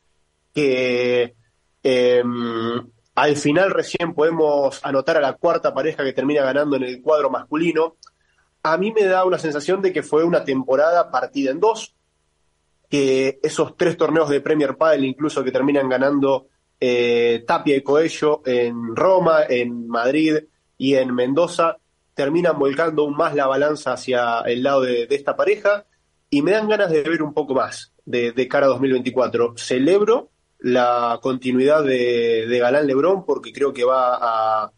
que 0.55 1.35
em, 1.83 2.91
al 3.15 3.37
final 3.37 3.71
recién 3.71 4.15
podemos 4.15 4.79
anotar 4.85 5.17
a 5.17 5.21
la 5.21 5.33
cuarta 5.33 5.73
pareja 5.73 6.05
que 6.05 6.13
termina 6.13 6.43
ganando 6.43 6.77
en 6.77 6.85
el 6.85 7.03
cuadro 7.03 7.31
masculino. 7.31 7.97
A 8.63 8.77
mí 8.77 8.93
me 8.93 9.05
da 9.05 9.25
una 9.25 9.39
sensación 9.39 9.81
de 9.81 9.93
que 9.93 10.03
fue 10.03 10.23
una 10.23 10.45
temporada 10.45 11.11
partida 11.11 11.51
en 11.51 11.61
dos, 11.61 11.97
que 12.89 13.39
esos 13.43 13.77
tres 13.77 13.97
torneos 13.97 14.29
de 14.29 14.41
Premier 14.41 14.77
Padel 14.77 15.05
incluso 15.05 15.45
que 15.45 15.53
terminan 15.53 15.89
ganando 15.89 16.49
eh, 16.81 17.45
Tapia 17.47 17.77
y 17.77 17.83
Coello 17.83 18.43
en 18.47 18.97
Roma, 18.97 19.43
en 19.49 19.89
Madrid 19.89 20.39
y 20.77 20.95
en 20.95 21.15
Mendoza, 21.15 21.77
terminan 22.15 22.59
volcando 22.59 23.03
aún 23.03 23.17
más 23.17 23.35
la 23.35 23.47
balanza 23.47 23.93
hacia 23.93 24.41
el 24.41 24.63
lado 24.63 24.83
de, 24.83 25.07
esta 25.11 25.37
pareja 25.37 25.87
y 26.31 26.43
me 26.43 26.53
dan 26.53 26.69
ganas 26.69 26.91
de 26.91 27.03
ver 27.03 27.23
un 27.23 27.35
poco 27.35 27.55
más 27.55 27.93
de, 28.05 28.49
cara 28.49 28.67
a 28.67 28.71
2024. 28.71 29.55
Celebro 29.57 30.31
la 30.61 31.19
continuidad 31.23 31.85
de, 31.85 32.47
de 32.49 32.59
Galán 32.59 32.87
Lebrón 32.87 33.25
porque 33.25 33.53
creo 33.53 33.73
que 33.73 33.85
va 33.85 34.17
a 34.21 34.73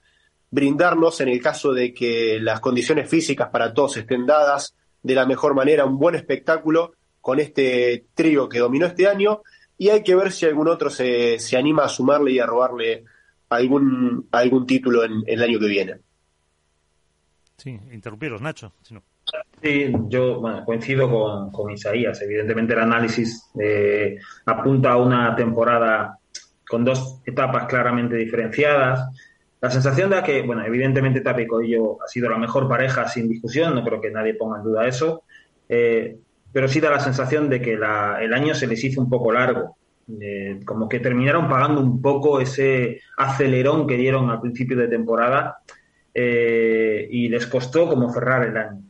brindarnos, 0.50 1.20
en 1.20 1.28
el 1.28 1.40
caso 1.40 1.72
de 1.72 1.94
que 1.94 2.38
las 2.40 2.60
condiciones 2.60 3.08
físicas 3.08 3.50
para 3.50 3.72
todos 3.72 3.96
estén 3.96 4.26
dadas 4.26 4.74
de 5.02 5.14
la 5.14 5.24
mejor 5.24 5.54
manera, 5.54 5.84
un 5.84 5.98
buen 5.98 6.14
espectáculo 6.14 6.94
con 7.20 7.40
este 7.40 8.06
trío 8.14 8.48
que 8.48 8.58
dominó 8.58 8.86
este 8.86 9.06
año 9.06 9.42
y 9.76 9.88
hay 9.88 10.02
que 10.02 10.14
ver 10.14 10.32
si 10.32 10.46
algún 10.46 10.68
otro 10.68 10.90
se, 10.90 11.38
se 11.38 11.56
anima 11.56 11.84
a 11.84 11.88
sumarle 11.88 12.32
y 12.32 12.38
a 12.38 12.46
robarle 12.46 13.04
algún, 13.50 14.28
algún 14.30 14.66
título 14.66 15.04
en 15.04 15.22
el 15.26 15.42
año 15.42 15.58
que 15.58 15.66
viene. 15.66 15.96
Sí, 17.56 17.78
interrumpiros, 17.92 18.40
Nacho. 18.40 18.72
Sí, 19.62 19.92
yo 20.08 20.40
coincido 20.64 21.50
con, 21.52 21.70
Isaías. 21.70 22.20
Evidentemente 22.22 22.72
el 22.72 22.80
análisis 22.80 23.50
eh, 23.60 24.16
apunta 24.46 24.92
a 24.92 24.96
una 24.96 25.36
temporada 25.36 26.18
con 26.66 26.84
dos 26.84 27.20
etapas 27.26 27.66
claramente 27.66 28.16
diferenciadas. 28.16 29.08
La 29.60 29.70
sensación 29.70 30.08
de 30.08 30.22
que, 30.22 30.40
bueno, 30.42 30.64
evidentemente 30.64 31.20
Tapi 31.20 31.46
Coello 31.46 32.02
ha 32.02 32.08
sido 32.08 32.30
la 32.30 32.38
mejor 32.38 32.66
pareja 32.66 33.06
sin 33.08 33.28
discusión, 33.28 33.74
no 33.74 33.84
creo 33.84 34.00
que 34.00 34.10
nadie 34.10 34.34
ponga 34.34 34.58
en 34.58 34.64
duda 34.64 34.86
eso, 34.86 35.24
eh, 35.68 36.16
pero 36.52 36.68
sí 36.68 36.80
da 36.80 36.90
la 36.90 37.00
sensación 37.00 37.48
de 37.48 37.60
que 37.60 37.74
el 37.74 38.34
año 38.34 38.54
se 38.54 38.66
les 38.66 38.82
hizo 38.82 39.00
un 39.00 39.08
poco 39.08 39.32
largo, 39.32 39.76
eh, 40.20 40.60
como 40.64 40.88
que 40.88 40.98
terminaron 40.98 41.48
pagando 41.48 41.80
un 41.80 42.02
poco 42.02 42.40
ese 42.40 43.00
acelerón 43.16 43.86
que 43.86 43.96
dieron 43.96 44.30
al 44.30 44.40
principio 44.40 44.76
de 44.76 44.88
temporada 44.88 45.58
eh, 46.12 47.06
y 47.10 47.28
les 47.28 47.46
costó 47.46 47.88
como 47.88 48.12
cerrar 48.12 48.44
el 48.44 48.56
año. 48.56 48.82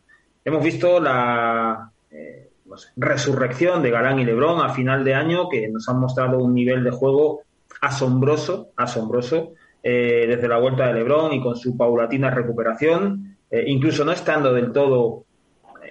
Hemos 0.44 0.64
visto 0.64 1.00
la 1.00 1.90
eh, 2.10 2.48
resurrección 2.96 3.82
de 3.82 3.90
Galán 3.90 4.18
y 4.18 4.24
Lebrón 4.24 4.62
a 4.62 4.72
final 4.72 5.04
de 5.04 5.14
año 5.14 5.48
que 5.50 5.68
nos 5.68 5.88
han 5.88 6.00
mostrado 6.00 6.38
un 6.38 6.54
nivel 6.54 6.82
de 6.84 6.90
juego 6.90 7.42
asombroso, 7.80 8.70
asombroso, 8.76 9.52
desde 9.82 10.46
la 10.46 10.58
vuelta 10.58 10.88
de 10.88 10.92
Lebrón 10.92 11.32
y 11.32 11.40
con 11.40 11.56
su 11.56 11.74
paulatina 11.74 12.30
recuperación, 12.30 13.38
incluso 13.50 14.04
no 14.04 14.12
estando 14.12 14.52
del 14.52 14.72
todo 14.72 15.24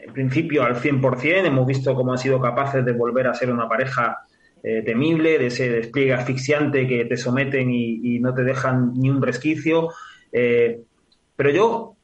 en 0.10 0.14
principio 0.14 0.64
al 0.64 0.76
100%, 0.76 1.46
hemos 1.46 1.68
visto 1.68 1.94
cómo 1.96 2.12
han 2.12 2.18
sido 2.18 2.42
capaces 2.42 2.84
de 2.84 2.92
volver 2.94 3.28
a 3.28 3.34
ser 3.34 3.52
una 3.52 3.70
pareja 3.70 4.18
temible, 4.62 5.40
de 5.40 5.46
ese 5.46 5.70
despliegue 5.70 6.14
asfixiante 6.14 6.86
que 6.86 7.06
te 7.06 7.16
someten 7.16 7.70
y, 7.72 8.20
no 8.20 8.34
te 8.34 8.44
dejan 8.44 8.94
ni 8.96 9.10
un 9.10 9.22
resquicio. 9.22 9.90
Pero 10.32 11.50
yo, 11.52 11.96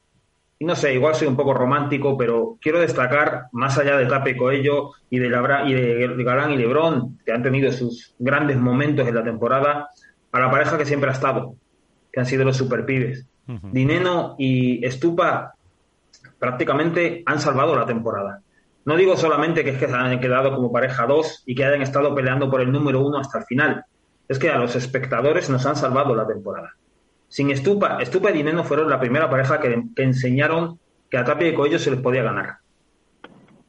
no 0.60 0.74
sé, 0.74 0.94
igual 0.94 1.14
soy 1.14 1.28
un 1.28 1.36
poco 1.36 1.52
romántico, 1.52 2.16
pero 2.16 2.56
quiero 2.60 2.80
destacar, 2.80 3.48
más 3.52 3.76
allá 3.76 3.98
de 3.98 4.06
Tape 4.06 4.36
Coello 4.36 4.92
y 5.10 5.18
de, 5.18 5.26
y 5.26 5.74
de 5.74 6.24
Galán 6.24 6.52
y 6.52 6.56
Lebrón, 6.56 7.18
que 7.26 7.32
han 7.32 7.42
tenido 7.42 7.70
sus 7.72 8.14
grandes 8.18 8.56
momentos 8.56 9.06
en 9.06 9.14
la 9.14 9.24
temporada, 9.24 9.90
a 10.32 10.40
la 10.40 10.50
pareja 10.50 10.78
que 10.78 10.86
siempre 10.86 11.10
ha 11.10 11.12
estado, 11.12 11.54
que 12.10 12.20
han 12.20 12.26
sido 12.26 12.44
los 12.44 12.56
superpibes. 12.56 13.26
Dineno 13.72 14.34
y 14.38 14.84
Estupa 14.84 15.55
prácticamente 16.38 17.22
han 17.26 17.40
salvado 17.40 17.74
la 17.74 17.86
temporada. 17.86 18.40
No 18.84 18.96
digo 18.96 19.16
solamente 19.16 19.64
que 19.64 19.70
es 19.70 19.78
que 19.78 19.88
se 19.88 19.94
han 19.94 20.20
quedado 20.20 20.54
como 20.54 20.70
pareja 20.70 21.06
dos 21.06 21.42
y 21.44 21.54
que 21.54 21.64
hayan 21.64 21.82
estado 21.82 22.14
peleando 22.14 22.48
por 22.48 22.60
el 22.60 22.70
número 22.70 23.00
uno 23.00 23.18
hasta 23.18 23.38
el 23.38 23.44
final. 23.44 23.84
Es 24.28 24.38
que 24.38 24.50
a 24.50 24.58
los 24.58 24.76
espectadores 24.76 25.50
nos 25.50 25.66
han 25.66 25.74
salvado 25.74 26.14
la 26.14 26.26
temporada. 26.26 26.74
Sin 27.28 27.50
Estupa, 27.50 27.98
Estupa 28.00 28.30
y 28.30 28.34
Dineno 28.34 28.62
fueron 28.62 28.88
la 28.88 29.00
primera 29.00 29.28
pareja 29.28 29.58
que, 29.58 29.82
enseñaron 29.96 30.78
que 31.10 31.18
a 31.18 31.24
Tapia 31.24 31.48
y 31.48 31.54
Coello 31.54 31.78
se 31.78 31.90
les 31.90 32.00
podía 32.00 32.22
ganar. 32.22 32.58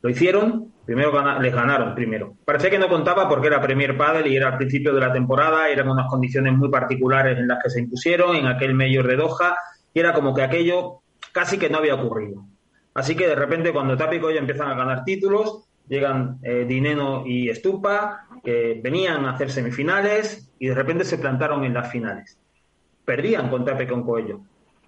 Lo 0.03 0.09
hicieron, 0.09 0.71
primero 0.85 1.11
les 1.41 1.53
ganaron 1.53 1.95
primero. 1.95 2.35
Parecía 2.45 2.69
que 2.69 2.77
no 2.77 2.87
contaba 2.87 3.27
porque 3.27 3.47
era 3.47 3.59
Premier 3.59 3.97
Padel 3.97 4.27
y 4.27 4.37
era 4.37 4.49
al 4.49 4.57
principio 4.57 4.93
de 4.93 5.01
la 5.01 5.11
temporada, 5.11 5.67
eran 5.69 5.89
unas 5.89 6.07
condiciones 6.07 6.53
muy 6.53 6.69
particulares 6.69 7.37
en 7.39 7.47
las 7.47 7.61
que 7.63 7.71
se 7.71 7.79
impusieron, 7.79 8.35
en 8.35 8.45
aquel 8.45 8.75
Mayor 8.75 9.07
de 9.07 9.15
Doha, 9.15 9.57
y 9.93 9.99
era 9.99 10.13
como 10.13 10.35
que 10.35 10.43
aquello 10.43 11.01
casi 11.31 11.57
que 11.57 11.69
no 11.69 11.79
había 11.79 11.95
ocurrido. 11.95 12.45
Así 12.97 13.15
que 13.15 13.27
de 13.27 13.35
repente 13.35 13.71
cuando 13.71 13.95
Tapia 13.95 14.17
y 14.17 14.21
Coello 14.21 14.39
empiezan 14.39 14.67
a 14.69 14.75
ganar 14.75 15.05
títulos, 15.05 15.63
llegan 15.87 16.39
eh, 16.43 16.65
Dineno 16.67 17.23
y 17.25 17.49
Estupa, 17.49 18.27
que 18.43 18.81
venían 18.83 19.23
a 19.25 19.31
hacer 19.31 19.49
semifinales 19.49 20.51
y 20.59 20.67
de 20.67 20.75
repente 20.75 21.05
se 21.05 21.17
plantaron 21.17 21.63
en 21.63 21.73
las 21.73 21.89
finales 21.89 22.37
perdían 23.07 23.49
con 23.49 23.63
Tape 23.63 23.87
con 23.87 24.03
Coello. 24.03 24.41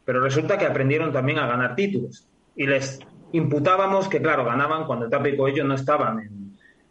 Pero 0.03 0.19
resulta 0.19 0.57
que 0.57 0.65
aprendieron 0.65 1.13
también 1.13 1.39
a 1.39 1.47
ganar 1.47 1.73
títulos. 1.73 2.27
Y 2.53 2.67
les 2.67 2.99
imputábamos 3.31 4.09
que, 4.09 4.21
claro, 4.21 4.43
ganaban 4.43 4.85
cuando 4.85 5.07
Tape 5.07 5.29
y 5.29 5.37
Coello 5.37 5.63
no 5.63 5.75
estaban 5.75 6.19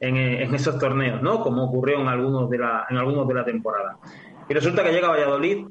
en, 0.00 0.16
en, 0.16 0.54
esos 0.54 0.78
torneos, 0.78 1.20
¿no? 1.20 1.42
Como 1.42 1.64
ocurrió 1.64 2.00
en 2.00 2.08
algunos, 2.08 2.48
de 2.48 2.56
la, 2.56 2.86
en 2.88 2.96
algunos 2.96 3.28
de 3.28 3.34
la 3.34 3.44
temporada. 3.44 3.98
Y 4.48 4.54
resulta 4.54 4.82
que 4.82 4.92
llega 4.92 5.08
Valladolid 5.08 5.66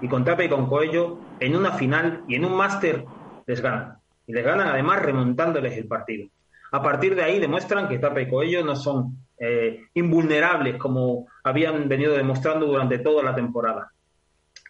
y 0.00 0.06
con 0.06 0.24
Tape 0.24 0.44
y 0.44 0.48
con 0.48 0.68
Coello 0.68 1.18
en 1.40 1.56
una 1.56 1.72
final 1.72 2.22
y 2.28 2.36
en 2.36 2.44
un 2.44 2.56
máster 2.56 3.04
les 3.46 3.60
ganan. 3.60 3.99
Y 4.30 4.32
les 4.32 4.44
ganan 4.44 4.68
además 4.68 5.02
remontándoles 5.02 5.76
el 5.76 5.88
partido. 5.88 6.28
A 6.70 6.80
partir 6.80 7.16
de 7.16 7.24
ahí 7.24 7.40
demuestran 7.40 7.88
que 7.88 7.98
Tape 7.98 8.22
y 8.22 8.28
Coello 8.28 8.64
no 8.64 8.76
son 8.76 9.16
eh, 9.40 9.86
invulnerables 9.94 10.76
como 10.76 11.26
habían 11.42 11.88
venido 11.88 12.14
demostrando 12.14 12.66
durante 12.66 13.00
toda 13.00 13.24
la 13.24 13.34
temporada. 13.34 13.90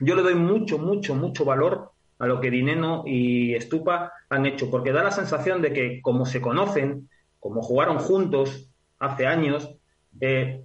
Yo 0.00 0.16
le 0.16 0.22
doy 0.22 0.34
mucho, 0.34 0.78
mucho, 0.78 1.14
mucho 1.14 1.44
valor 1.44 1.90
a 2.18 2.26
lo 2.26 2.40
que 2.40 2.50
Dineno 2.50 3.04
y 3.04 3.54
Estupa 3.54 4.14
han 4.30 4.46
hecho, 4.46 4.70
porque 4.70 4.92
da 4.92 5.04
la 5.04 5.10
sensación 5.10 5.60
de 5.60 5.74
que 5.74 6.00
como 6.00 6.24
se 6.24 6.40
conocen, 6.40 7.10
como 7.38 7.60
jugaron 7.60 7.98
juntos 7.98 8.70
hace 8.98 9.26
años, 9.26 9.74
eh, 10.22 10.62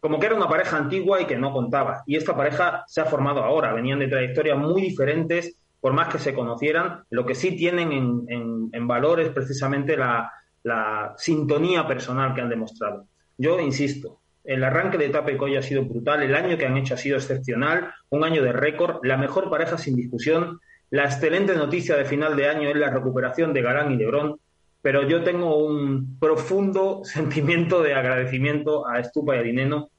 como 0.00 0.18
que 0.18 0.26
era 0.26 0.34
una 0.34 0.48
pareja 0.48 0.78
antigua 0.78 1.20
y 1.20 1.26
que 1.26 1.36
no 1.36 1.52
contaba. 1.52 2.02
Y 2.06 2.16
esta 2.16 2.34
pareja 2.34 2.84
se 2.86 3.02
ha 3.02 3.04
formado 3.04 3.44
ahora, 3.44 3.74
venían 3.74 3.98
de 3.98 4.08
trayectorias 4.08 4.56
muy 4.56 4.80
diferentes, 4.80 5.58
por 5.84 5.92
más 5.92 6.08
que 6.08 6.18
se 6.18 6.32
conocieran, 6.32 7.04
lo 7.10 7.26
que 7.26 7.34
sí 7.34 7.58
tienen 7.58 7.92
en, 7.92 8.70
en, 8.72 8.88
valor 8.88 9.20
es 9.20 9.28
precisamente 9.28 9.98
la, 9.98 10.32
la 10.62 11.12
sintonía 11.18 11.86
personal 11.86 12.34
que 12.34 12.40
han 12.40 12.48
demostrado. 12.48 13.04
Yo 13.36 13.60
insisto, 13.60 14.22
el 14.44 14.64
arranque 14.64 14.96
de 14.96 15.04
etapa 15.04 15.30
y 15.30 15.36
Coya 15.36 15.58
ha 15.58 15.62
sido 15.62 15.84
brutal, 15.84 16.22
el 16.22 16.34
año 16.34 16.56
que 16.56 16.64
han 16.64 16.78
hecho 16.78 16.94
ha 16.94 16.96
sido 16.96 17.18
excepcional, 17.18 17.92
un 18.08 18.24
año 18.24 18.42
de 18.42 18.54
récord, 18.54 19.00
la 19.02 19.18
mejor 19.18 19.50
pareja 19.50 19.76
sin 19.76 19.94
discusión. 19.94 20.58
La 20.88 21.04
excelente 21.04 21.54
noticia 21.54 21.98
de 21.98 22.06
final 22.06 22.34
de 22.34 22.48
año 22.48 22.70
es 22.70 22.76
la 22.76 22.88
recuperación 22.88 23.52
de 23.52 23.60
Galán 23.60 23.92
y 23.92 23.98
Lebrón, 23.98 24.38
pero 24.80 25.06
yo 25.06 25.22
tengo 25.22 25.58
un 25.58 26.18
profundo 26.18 27.00
sentimiento 27.04 27.82
de 27.82 27.92
agradecimiento 27.92 28.88
a 28.88 29.00
Estupa 29.00 29.36
y 29.36 29.40
a 29.40 29.42
Dineno 29.42 29.90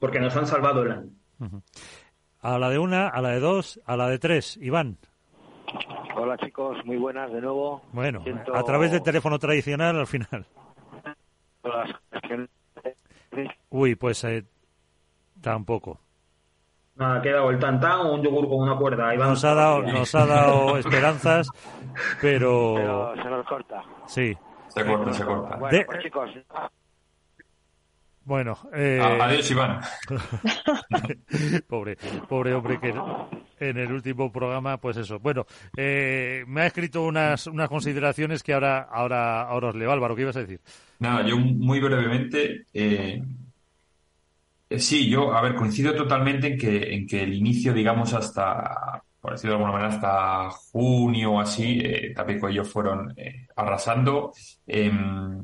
porque 0.00 0.18
nos 0.18 0.34
han 0.34 0.48
salvado 0.48 0.82
el 0.82 0.90
año. 0.90 1.10
A 2.40 2.58
la 2.58 2.70
de 2.70 2.78
una, 2.80 3.06
a 3.06 3.22
la 3.22 3.28
de 3.28 3.38
dos, 3.38 3.78
a 3.84 3.96
la 3.96 4.08
de 4.08 4.18
tres. 4.18 4.58
Iván. 4.60 4.98
Hola 6.14 6.36
chicos, 6.38 6.84
muy 6.84 6.96
buenas 6.96 7.32
de 7.32 7.40
nuevo. 7.40 7.82
Bueno, 7.92 8.22
a 8.54 8.62
través 8.62 8.90
del 8.90 9.02
teléfono 9.02 9.38
tradicional 9.38 9.98
al 9.98 10.06
final. 10.06 10.46
Uy, 13.70 13.94
pues 13.94 14.22
eh, 14.24 14.44
tampoco. 15.40 15.98
Nada, 16.96 17.16
ha 17.16 17.22
quedado 17.22 17.50
el 17.50 17.58
tantán 17.58 18.00
o 18.00 18.14
un 18.14 18.22
yogur 18.22 18.48
con 18.48 18.60
una 18.60 18.76
cuerda. 18.76 19.14
nos, 19.14 19.44
ha 19.44 19.54
dado, 19.54 19.82
nos 19.82 20.14
ha 20.14 20.26
dado 20.26 20.76
esperanzas, 20.78 21.48
pero... 22.20 22.74
pero... 22.76 23.14
se 23.16 23.30
nos 23.30 23.46
corta. 23.46 23.82
Sí. 24.06 24.36
Se 24.68 24.84
corta, 24.84 25.12
se 25.12 25.24
corta. 25.24 25.56
Bueno, 25.56 25.84
pues, 25.86 26.02
chicos, 26.02 26.30
Bueno, 28.24 28.58
eh... 28.74 29.00
adiós 29.00 29.50
Iván. 29.50 29.80
pobre, 31.68 31.96
pobre 32.28 32.54
hombre 32.54 32.78
que 32.78 32.94
en 33.68 33.78
el 33.78 33.92
último 33.92 34.30
programa, 34.32 34.76
pues 34.78 34.96
eso. 34.96 35.18
Bueno, 35.18 35.46
eh, 35.76 36.44
me 36.46 36.62
ha 36.62 36.66
escrito 36.66 37.04
unas, 37.04 37.46
unas 37.46 37.68
consideraciones 37.68 38.42
que 38.42 38.52
ahora, 38.52 38.82
ahora, 38.82 39.42
ahora 39.42 39.68
os 39.68 39.74
leo. 39.74 39.92
Álvaro, 39.92 40.16
¿qué 40.16 40.22
ibas 40.22 40.36
a 40.36 40.40
decir? 40.40 40.60
Nada, 40.98 41.26
yo 41.26 41.36
muy 41.38 41.80
brevemente. 41.80 42.66
Eh, 42.72 43.22
sí, 44.78 45.08
yo, 45.08 45.34
a 45.34 45.40
ver, 45.42 45.54
coincido 45.54 45.94
totalmente 45.94 46.48
en 46.48 46.58
que, 46.58 46.94
en 46.94 47.06
que 47.06 47.22
el 47.22 47.34
inicio, 47.34 47.72
digamos, 47.72 48.12
hasta, 48.14 49.02
por 49.20 49.32
decirlo 49.32 49.56
de 49.56 49.62
alguna 49.62 49.78
manera, 49.78 49.94
hasta 49.94 50.50
junio 50.72 51.32
o 51.32 51.40
así, 51.40 51.80
eh, 51.80 52.12
Tapico 52.14 52.48
y 52.48 52.54
ellos 52.54 52.68
fueron 52.68 53.12
eh, 53.16 53.46
arrasando. 53.56 54.32
Em, 54.66 55.40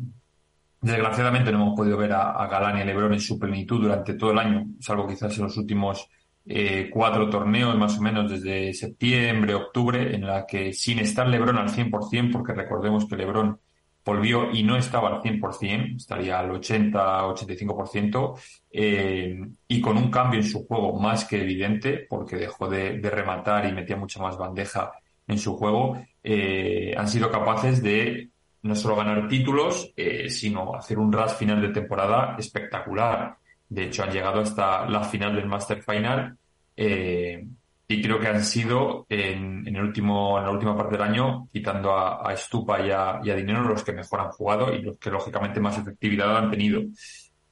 desgraciadamente 0.81 1.53
no 1.53 1.63
hemos 1.63 1.77
podido 1.77 1.97
ver 1.97 2.13
a, 2.13 2.47
Galán 2.47 2.79
y 2.79 2.81
a 2.83 2.85
Lebron 2.85 3.13
en 3.13 3.21
su 3.21 3.39
plenitud 3.39 3.81
durante 3.81 4.15
todo 4.15 4.33
el 4.33 4.39
año, 4.39 4.67
salvo 4.81 5.07
quizás 5.07 5.37
en 5.37 5.45
los 5.45 5.57
últimos 5.57 6.09
eh, 6.49 6.89
cuatro 6.91 7.29
torneos 7.29 7.77
más 7.77 7.99
o 7.99 8.03
menos 8.03 8.31
desde 8.31 8.73
septiembre, 8.73 9.55
octubre, 9.55 10.15
en 10.15 10.27
la 10.27 10.47
que 10.47 10.73
sin 10.73 10.99
estar 10.99 11.29
Lebron 11.29 11.59
al 11.59 11.69
100%, 11.69 12.33
porque 12.33 12.55
recordemos 12.55 13.07
que 13.07 13.17
Lebron 13.17 13.61
volvió 14.09 14.51
y 14.51 14.63
no 14.63 14.77
estaba 14.77 15.11
al 15.11 15.21
100%, 15.21 15.97
estaría 15.97 16.39
al 16.39 16.51
80-85%, 16.51 18.41
eh, 18.71 19.39
y 19.69 19.81
con 19.81 19.99
un 19.99 20.11
cambio 20.11 20.41
en 20.41 20.47
su 20.47 20.67
juego 20.67 20.99
más 20.99 21.27
que 21.27 21.43
evidente, 21.43 22.07
porque 22.09 22.37
dejó 22.37 22.69
de, 22.69 22.99
rematar 23.03 23.67
y 23.67 23.73
metía 23.73 23.97
mucha 23.97 24.23
más 24.23 24.39
bandeja 24.39 24.93
en 25.27 25.37
su 25.37 25.57
juego, 25.57 26.03
eh, 26.25 26.95
han 26.97 27.07
sido 27.07 27.31
capaces 27.31 27.83
de 27.83 28.31
no 28.63 28.75
solo 28.75 28.97
ganar 28.97 29.29
títulos, 29.29 29.93
eh, 29.97 30.31
sino 30.31 30.75
hacer 30.75 30.99
un 30.99 31.13
rush 31.13 31.33
final 31.33 31.61
de 31.61 31.69
temporada 31.69 32.35
espectacular. 32.39 33.37
De 33.69 33.85
hecho, 33.85 34.03
han 34.03 34.11
llegado 34.11 34.41
hasta 34.41 34.89
la 34.89 35.03
final 35.05 35.35
del 35.35 35.47
Master 35.47 35.83
Final 35.83 36.37
eh, 36.77 37.47
y 37.87 38.03
creo 38.03 38.19
que 38.19 38.29
han 38.29 38.45
sido 38.45 39.07
en, 39.09 39.67
el 39.67 39.81
último, 39.81 40.39
en 40.39 40.45
la 40.45 40.51
última 40.51 40.77
parte 40.77 40.97
del 40.97 41.03
año, 41.03 41.49
quitando 41.53 41.97
a, 41.97 42.35
Stupa 42.37 42.81
y 42.81 42.91
a, 42.91 43.21
Dinero, 43.35 43.63
los 43.63 43.83
que 43.85 43.93
mejor 43.93 44.21
han 44.21 44.31
jugado 44.31 44.73
y 44.73 44.83
los 44.83 44.99
que 44.99 45.11
lógicamente 45.11 45.61
más 45.61 45.79
efectividad 45.79 46.37
han 46.37 46.51
tenido. 46.51 46.83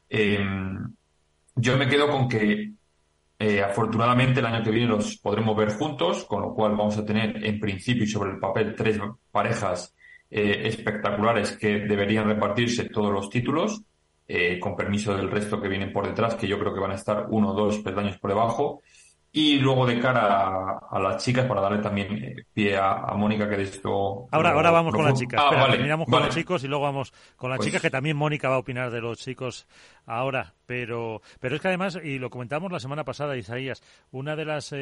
Eh, 0.08 0.44
yo 1.54 1.76
me 1.76 1.88
quedo 1.88 2.08
con 2.08 2.28
que 2.28 2.72
afortunadamente 3.64 4.40
el 4.40 4.46
año 4.46 4.64
que 4.64 4.70
viene 4.70 4.88
los 4.88 5.18
podremos 5.18 5.56
ver 5.56 5.72
juntos, 5.72 6.24
con 6.24 6.42
lo 6.42 6.54
cual 6.54 6.72
vamos 6.72 6.96
a 6.96 7.04
tener 7.04 7.44
en 7.44 7.60
principio 7.60 8.04
y 8.04 8.08
sobre 8.08 8.30
el 8.30 8.38
papel 8.38 8.74
tres 8.74 8.98
parejas 9.30 9.94
eh, 10.28 10.62
espectaculares 10.66 11.56
que 11.56 11.80
deberían 11.80 12.26
repartirse 12.26 12.88
todos 12.88 13.12
los 13.12 13.30
títulos, 13.30 13.82
eh, 14.28 14.58
con 14.58 14.76
permiso 14.76 15.16
del 15.16 15.30
resto 15.30 15.60
que 15.60 15.68
vienen 15.68 15.92
por 15.92 16.06
detrás, 16.06 16.34
que 16.34 16.48
yo 16.48 16.58
creo 16.58 16.74
que 16.74 16.80
van 16.80 16.92
a 16.92 16.96
estar 16.96 17.26
uno 17.30 17.50
o 17.50 17.54
dos 17.54 17.78
peldaños 17.78 18.18
por 18.18 18.30
debajo. 18.30 18.82
Y 19.32 19.58
luego 19.58 19.84
de 19.84 20.00
cara 20.00 20.78
a, 20.90 20.98
las 20.98 21.22
chicas, 21.22 21.44
para 21.44 21.60
darle 21.60 21.78
también 21.78 22.24
eh, 22.24 22.34
pie 22.54 22.78
a, 22.78 23.12
Mónica, 23.16 23.46
que 23.48 23.58
de 23.58 23.64
esto... 23.64 24.28
Ahora, 24.30 24.52
ahora 24.52 24.70
vamos 24.70 24.94
con 24.94 25.04
las 25.04 25.18
chicas. 25.18 25.42
Ah, 25.44 25.68
terminamos 25.70 26.08
con 26.08 26.22
los 26.22 26.34
chicos 26.34 26.64
y 26.64 26.68
luego 26.68 26.84
vamos 26.84 27.12
con 27.36 27.50
las 27.50 27.58
pues 27.58 27.66
chicas, 27.66 27.82
que 27.82 27.90
también 27.90 28.16
Mónica 28.16 28.48
va 28.48 28.54
a 28.54 28.58
opinar 28.58 28.90
de 28.90 29.02
los 29.02 29.18
chicos 29.18 29.66
ahora. 30.06 30.54
Pero, 30.64 31.20
pero 31.38 31.56
es 31.56 31.60
que 31.60 31.68
además, 31.68 31.98
y 32.02 32.18
lo 32.18 32.30
comentamos 32.30 32.72
la 32.72 32.80
semana 32.80 33.04
pasada, 33.04 33.36
Isaías, 33.36 33.82
una 34.10 34.36
de 34.36 34.44
las 34.46 34.72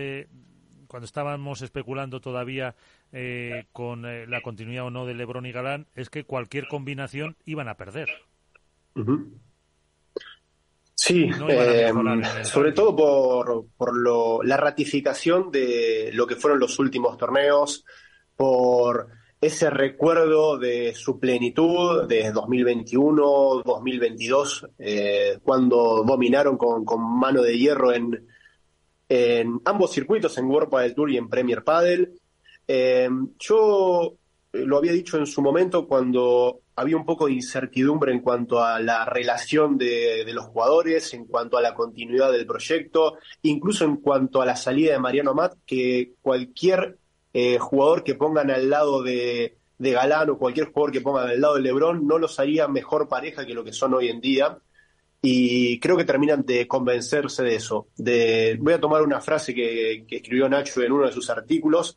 cuando 0.94 1.07
estábamos 1.07 1.61
especulando 1.62 2.20
todavía 2.20 2.76
eh, 3.11 3.66
con 3.72 4.07
eh, 4.07 4.28
la 4.28 4.42
continuidad 4.42 4.87
o 4.87 4.90
no 4.90 5.07
de 5.07 5.14
Lebron 5.14 5.44
y 5.44 5.50
Galán, 5.50 5.88
es 5.96 6.09
que 6.09 6.22
cualquier 6.22 6.68
combinación 6.68 7.37
iban 7.44 7.66
a 7.66 7.76
perder. 7.76 8.09
Sí, 10.94 11.28
eh, 11.48 11.92
sobre 12.42 12.72
todo 12.72 12.96
por, 12.96 13.66
por 13.76 13.96
lo, 13.96 14.42
la 14.42 14.57
ratificación 14.57 15.50
de 15.50 16.11
lo 16.14 16.26
que 16.26 16.37
fueron 16.37 16.61
los 16.61 16.78
últimos 16.78 17.18
torneos, 17.18 17.85
por 18.37 19.09
ese 19.40 19.68
recuerdo 19.68 20.57
de 20.57 20.94
su 20.94 21.18
plenitud 21.18 22.07
de 22.07 22.33
2021, 22.33 23.62
2022, 23.64 24.66
cuando 25.42 26.04
dominaron 26.07 26.57
con, 26.57 26.85
con, 26.85 27.02
mano 27.18 27.42
de 27.42 27.59
hierro 27.59 27.92
en, 27.92 28.26
en 29.09 29.61
ambos 29.64 29.92
circuitos, 29.92 30.37
en 30.38 30.46
World 30.46 30.70
Padel 30.70 30.94
Tour 30.94 31.11
y 31.11 31.16
en 31.16 31.28
Premier 31.28 31.62
Padel. 31.62 32.20
Eh, 32.66 33.09
yo 33.38 34.16
eh, 34.52 34.64
lo 34.64 34.78
había 34.78 34.92
dicho 34.92 35.18
en 35.18 35.26
su 35.26 35.42
momento 35.42 35.87
cuando 35.87 36.61
había 36.77 36.97
un 36.97 37.05
poco 37.05 37.27
de 37.27 37.35
incertidumbre 37.35 38.13
en 38.13 38.21
cuanto 38.21 38.63
a 38.63 38.81
la 38.81 39.05
relación 39.05 39.79
de, 39.79 40.25
los 40.33 40.47
jugadores, 40.47 41.15
en 41.15 41.27
cuanto 41.27 41.57
a 41.57 41.63
la 41.63 41.75
continuidad 41.75 42.33
del 42.33 42.47
proyecto, 42.47 43.19
incluso 43.43 43.85
en 43.85 43.97
cuanto 43.97 44.43
a 44.43 44.47
la 44.47 44.57
salida 44.57 44.93
de 44.93 44.99
Mariano 44.99 45.35
Matt, 45.35 45.57
que 45.67 46.15
cualquier 46.23 46.99
eh, 47.33 47.59
jugador 47.59 48.05
que 48.05 48.15
pongan 48.15 48.51
al 48.51 48.69
lado 48.69 49.03
de, 49.03 49.57
Galán 49.79 50.31
o 50.31 50.39
cualquier 50.39 50.69
jugador 50.73 50.93
que 50.93 51.01
pongan 51.03 51.29
al 51.29 51.41
lado 51.41 51.57
de 51.57 51.61
Lebron 51.61 52.07
no 52.07 52.19
los 52.19 52.41
haría 52.41 52.69
mejor 52.69 53.07
pareja 53.07 53.45
que 53.45 53.53
lo 53.53 53.65
que 53.65 53.73
son 53.73 53.93
hoy 53.93 54.09
en 54.09 54.21
día 54.21 54.59
y 55.21 55.81
creo 55.81 55.97
que 55.97 56.05
terminan 56.05 56.45
de 56.45 56.69
convencerse 56.69 57.43
de 57.43 57.55
eso. 57.57 57.89
De, 57.97 58.59
voy 58.61 58.75
a 58.75 58.81
tomar 58.81 59.03
una 59.03 59.21
frase 59.21 59.55
que, 59.55 60.05
escribió 60.11 60.49
Nacho 60.49 60.83
en 60.83 60.93
uno 60.93 61.07
de 61.07 61.13
sus 61.13 61.31
artículos, 61.31 61.97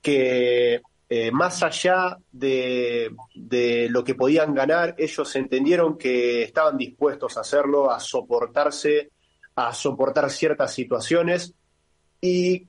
que 0.00 0.80
eh, 1.08 1.30
más 1.30 1.62
allá 1.62 2.16
de, 2.32 3.14
de, 3.34 3.88
lo 3.90 4.02
que 4.02 4.14
podían 4.14 4.54
ganar, 4.54 4.94
ellos 4.98 5.36
entendieron 5.36 5.98
que 5.98 6.42
estaban 6.42 6.76
dispuestos 6.78 7.36
a 7.36 7.40
hacerlo, 7.40 7.90
a 7.90 8.00
soportarse, 8.00 9.10
a 9.56 9.72
soportar 9.74 10.30
ciertas 10.30 10.72
situaciones 10.72 11.54
y 12.20 12.66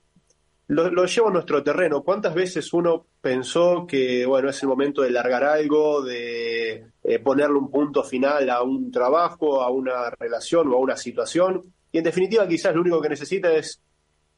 lo, 0.68 1.06
llevo 1.06 1.28
a 1.28 1.32
nuestro 1.32 1.62
terreno. 1.62 2.02
¿Cuántas 2.02 2.34
veces 2.34 2.72
uno 2.72 3.06
pensó 3.20 3.86
que, 3.86 4.26
bueno, 4.26 4.50
es 4.50 4.62
el 4.62 4.68
momento 4.68 5.02
de 5.02 5.10
largar 5.10 5.44
algo, 5.44 6.02
de 6.02 6.86
eh, 7.04 7.18
ponerle 7.20 7.56
un 7.56 7.70
punto 7.70 8.02
final 8.02 8.50
a 8.50 8.62
un 8.62 8.90
trabajo, 8.90 9.62
a 9.62 9.70
una 9.70 10.10
relación 10.10 10.68
o 10.68 10.74
a 10.74 10.80
una 10.80 10.96
situación? 10.96 11.72
Y 11.92 11.98
en 11.98 12.04
definitiva, 12.04 12.46
quizás 12.48 12.74
lo 12.74 12.80
único 12.80 13.00
que 13.00 13.08
necesita 13.08 13.52
es 13.52 13.80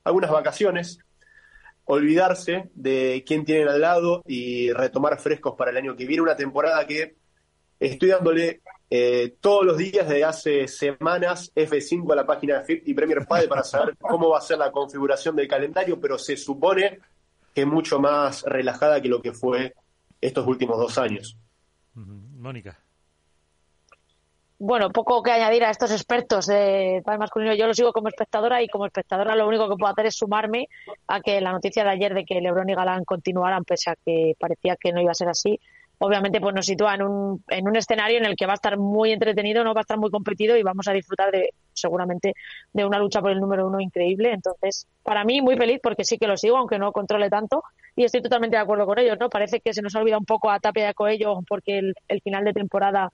algunas 0.04 0.30
vacaciones, 0.30 0.98
olvidarse 1.88 2.70
de 2.74 3.24
quién 3.26 3.44
tienen 3.44 3.68
al 3.68 3.80
lado 3.80 4.22
y 4.26 4.70
retomar 4.72 5.18
frescos 5.18 5.54
para 5.56 5.70
el 5.70 5.78
año 5.78 5.96
que 5.96 6.06
viene. 6.06 6.22
Una 6.22 6.36
temporada 6.36 6.86
que 6.86 7.16
estoy 7.80 8.10
dándole 8.10 8.60
eh, 8.90 9.36
todos 9.40 9.64
los 9.64 9.78
días 9.78 10.06
de 10.06 10.22
hace 10.22 10.68
semanas 10.68 11.50
F5 11.54 12.12
a 12.12 12.16
la 12.16 12.26
página 12.26 12.58
de 12.58 12.64
FIT 12.64 12.88
y 12.88 12.94
Premier 12.94 13.26
Padel 13.26 13.48
para 13.48 13.64
saber 13.64 13.96
cómo 14.00 14.30
va 14.30 14.38
a 14.38 14.42
ser 14.42 14.58
la 14.58 14.70
configuración 14.70 15.34
del 15.34 15.48
calendario, 15.48 15.98
pero 15.98 16.18
se 16.18 16.36
supone 16.36 17.00
que 17.54 17.62
es 17.62 17.66
mucho 17.66 17.98
más 17.98 18.42
relajada 18.42 19.00
que 19.00 19.08
lo 19.08 19.22
que 19.22 19.32
fue 19.32 19.74
estos 20.20 20.46
últimos 20.46 20.78
dos 20.78 20.98
años. 20.98 21.38
Mónica. 21.94 22.78
Bueno, 24.60 24.90
poco 24.90 25.22
que 25.22 25.30
añadir 25.30 25.62
a 25.62 25.70
estos 25.70 25.92
expertos 25.92 26.46
de 26.46 27.00
padel 27.04 27.20
masculino. 27.20 27.54
Yo 27.54 27.68
lo 27.68 27.74
sigo 27.74 27.92
como 27.92 28.08
espectadora 28.08 28.60
y 28.60 28.66
como 28.66 28.86
espectadora 28.86 29.36
lo 29.36 29.46
único 29.46 29.68
que 29.68 29.76
puedo 29.76 29.92
hacer 29.92 30.06
es 30.06 30.16
sumarme 30.16 30.66
a 31.06 31.20
que 31.20 31.40
la 31.40 31.52
noticia 31.52 31.84
de 31.84 31.90
ayer 31.90 32.12
de 32.12 32.24
que 32.24 32.40
Lebron 32.40 32.68
y 32.68 32.74
Galán 32.74 33.04
continuaran, 33.04 33.62
pese 33.62 33.90
a 33.90 33.96
que 34.04 34.34
parecía 34.36 34.74
que 34.74 34.92
no 34.92 35.00
iba 35.00 35.12
a 35.12 35.14
ser 35.14 35.28
así, 35.28 35.60
obviamente 35.98 36.40
pues 36.40 36.56
nos 36.56 36.66
sitúa 36.66 36.96
en 36.96 37.02
un, 37.02 37.44
en 37.48 37.68
un 37.68 37.76
escenario 37.76 38.18
en 38.18 38.24
el 38.24 38.34
que 38.34 38.46
va 38.46 38.52
a 38.52 38.54
estar 38.56 38.76
muy 38.78 39.12
entretenido, 39.12 39.62
no 39.62 39.74
va 39.74 39.80
a 39.80 39.82
estar 39.82 39.96
muy 39.96 40.10
competido 40.10 40.56
y 40.56 40.64
vamos 40.64 40.88
a 40.88 40.92
disfrutar 40.92 41.30
de 41.30 41.50
seguramente 41.72 42.34
de 42.72 42.84
una 42.84 42.98
lucha 42.98 43.20
por 43.20 43.30
el 43.30 43.38
número 43.38 43.64
uno 43.64 43.78
increíble. 43.78 44.32
Entonces, 44.32 44.88
para 45.04 45.22
mí 45.22 45.40
muy 45.40 45.56
feliz 45.56 45.78
porque 45.80 46.02
sí 46.02 46.18
que 46.18 46.26
lo 46.26 46.36
sigo, 46.36 46.56
aunque 46.56 46.80
no 46.80 46.90
controle 46.90 47.30
tanto 47.30 47.62
y 47.94 48.02
estoy 48.02 48.22
totalmente 48.22 48.56
de 48.56 48.62
acuerdo 48.62 48.86
con 48.86 48.98
ellos, 48.98 49.18
¿no? 49.20 49.28
Parece 49.28 49.60
que 49.60 49.72
se 49.72 49.82
nos 49.82 49.94
ha 49.94 50.00
olvidado 50.00 50.18
un 50.18 50.26
poco 50.26 50.50
a 50.50 50.58
Tapia 50.58 50.88
de 50.88 50.94
Coello 50.94 51.42
porque 51.48 51.92
el 52.08 52.20
final 52.22 52.44
de 52.44 52.54
temporada 52.54 53.12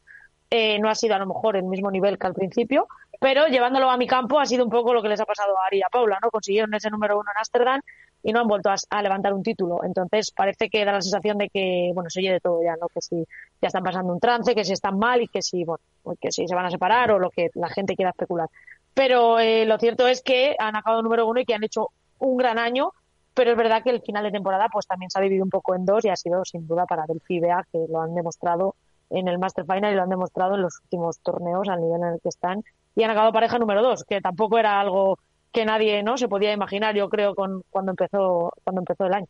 eh, 0.50 0.78
no 0.78 0.88
ha 0.88 0.94
sido 0.94 1.14
a 1.14 1.18
lo 1.18 1.26
mejor 1.26 1.56
el 1.56 1.64
mismo 1.64 1.90
nivel 1.90 2.18
que 2.18 2.26
al 2.26 2.34
principio, 2.34 2.86
pero 3.20 3.46
llevándolo 3.46 3.90
a 3.90 3.96
mi 3.96 4.06
campo 4.06 4.38
ha 4.38 4.46
sido 4.46 4.64
un 4.64 4.70
poco 4.70 4.92
lo 4.92 5.02
que 5.02 5.08
les 5.08 5.20
ha 5.20 5.24
pasado 5.24 5.58
a 5.58 5.66
Ari 5.66 5.78
y 5.78 5.82
a 5.82 5.88
Paula, 5.88 6.18
¿no? 6.22 6.30
Consiguieron 6.30 6.74
ese 6.74 6.90
número 6.90 7.18
uno 7.18 7.30
en 7.34 7.38
Ámsterdam 7.38 7.80
y 8.22 8.32
no 8.32 8.40
han 8.40 8.48
vuelto 8.48 8.70
a, 8.70 9.02
levantar 9.02 9.34
un 9.34 9.42
título. 9.42 9.84
Entonces 9.84 10.30
parece 10.30 10.68
que 10.70 10.84
da 10.84 10.92
la 10.92 11.02
sensación 11.02 11.38
de 11.38 11.50
que, 11.50 11.90
bueno, 11.94 12.08
se 12.10 12.20
oye 12.20 12.32
de 12.32 12.40
todo 12.40 12.62
ya, 12.62 12.74
¿no? 12.80 12.88
Que 12.88 13.00
si 13.00 13.16
ya 13.60 13.68
están 13.68 13.82
pasando 13.82 14.12
un 14.12 14.20
trance, 14.20 14.54
que 14.54 14.64
si 14.64 14.72
están 14.72 14.98
mal 14.98 15.22
y 15.22 15.28
que 15.28 15.42
si, 15.42 15.64
bueno, 15.64 15.82
pues 16.02 16.18
que 16.20 16.32
si 16.32 16.48
se 16.48 16.54
van 16.54 16.66
a 16.66 16.70
separar 16.70 17.12
o 17.12 17.18
lo 17.18 17.30
que 17.30 17.50
la 17.54 17.68
gente 17.68 17.96
quiera 17.96 18.10
especular. 18.10 18.48
Pero 18.94 19.38
eh, 19.38 19.66
lo 19.66 19.78
cierto 19.78 20.06
es 20.06 20.22
que 20.22 20.56
han 20.58 20.76
acabado 20.76 21.02
número 21.02 21.26
uno 21.26 21.40
y 21.40 21.44
que 21.44 21.54
han 21.54 21.64
hecho 21.64 21.88
un 22.18 22.36
gran 22.36 22.58
año, 22.58 22.92
pero 23.34 23.50
es 23.50 23.56
verdad 23.56 23.82
que 23.82 23.90
el 23.90 24.00
final 24.00 24.24
de 24.24 24.30
temporada 24.30 24.68
pues 24.72 24.86
también 24.86 25.10
se 25.10 25.18
ha 25.18 25.22
dividido 25.22 25.44
un 25.44 25.50
poco 25.50 25.74
en 25.74 25.84
dos 25.84 26.04
y 26.04 26.08
ha 26.08 26.16
sido 26.16 26.44
sin 26.44 26.66
duda 26.66 26.86
para 26.86 27.04
Delphi 27.06 27.40
Bea, 27.40 27.66
que 27.70 27.84
lo 27.88 28.00
han 28.00 28.14
demostrado 28.14 28.76
en 29.14 29.28
el 29.28 29.38
Master 29.38 29.64
Final 29.64 29.92
y 29.92 29.96
lo 29.96 30.02
han 30.02 30.08
demostrado 30.08 30.54
en 30.54 30.62
los 30.62 30.80
últimos 30.82 31.20
torneos 31.20 31.68
al 31.68 31.80
nivel 31.80 32.02
en 32.02 32.14
el 32.14 32.20
que 32.20 32.28
están 32.28 32.62
y 32.94 33.02
han 33.02 33.10
acabado 33.10 33.32
pareja 33.32 33.58
número 33.58 33.82
dos, 33.82 34.04
que 34.04 34.20
tampoco 34.20 34.58
era 34.58 34.80
algo 34.80 35.18
que 35.52 35.64
nadie 35.64 36.02
no 36.02 36.16
se 36.16 36.26
podía 36.26 36.52
imaginar, 36.52 36.96
yo 36.96 37.08
creo, 37.08 37.36
con, 37.36 37.62
cuando 37.70 37.92
empezó 37.92 38.52
cuando 38.64 38.80
empezó 38.80 39.06
el 39.06 39.14
año. 39.14 39.26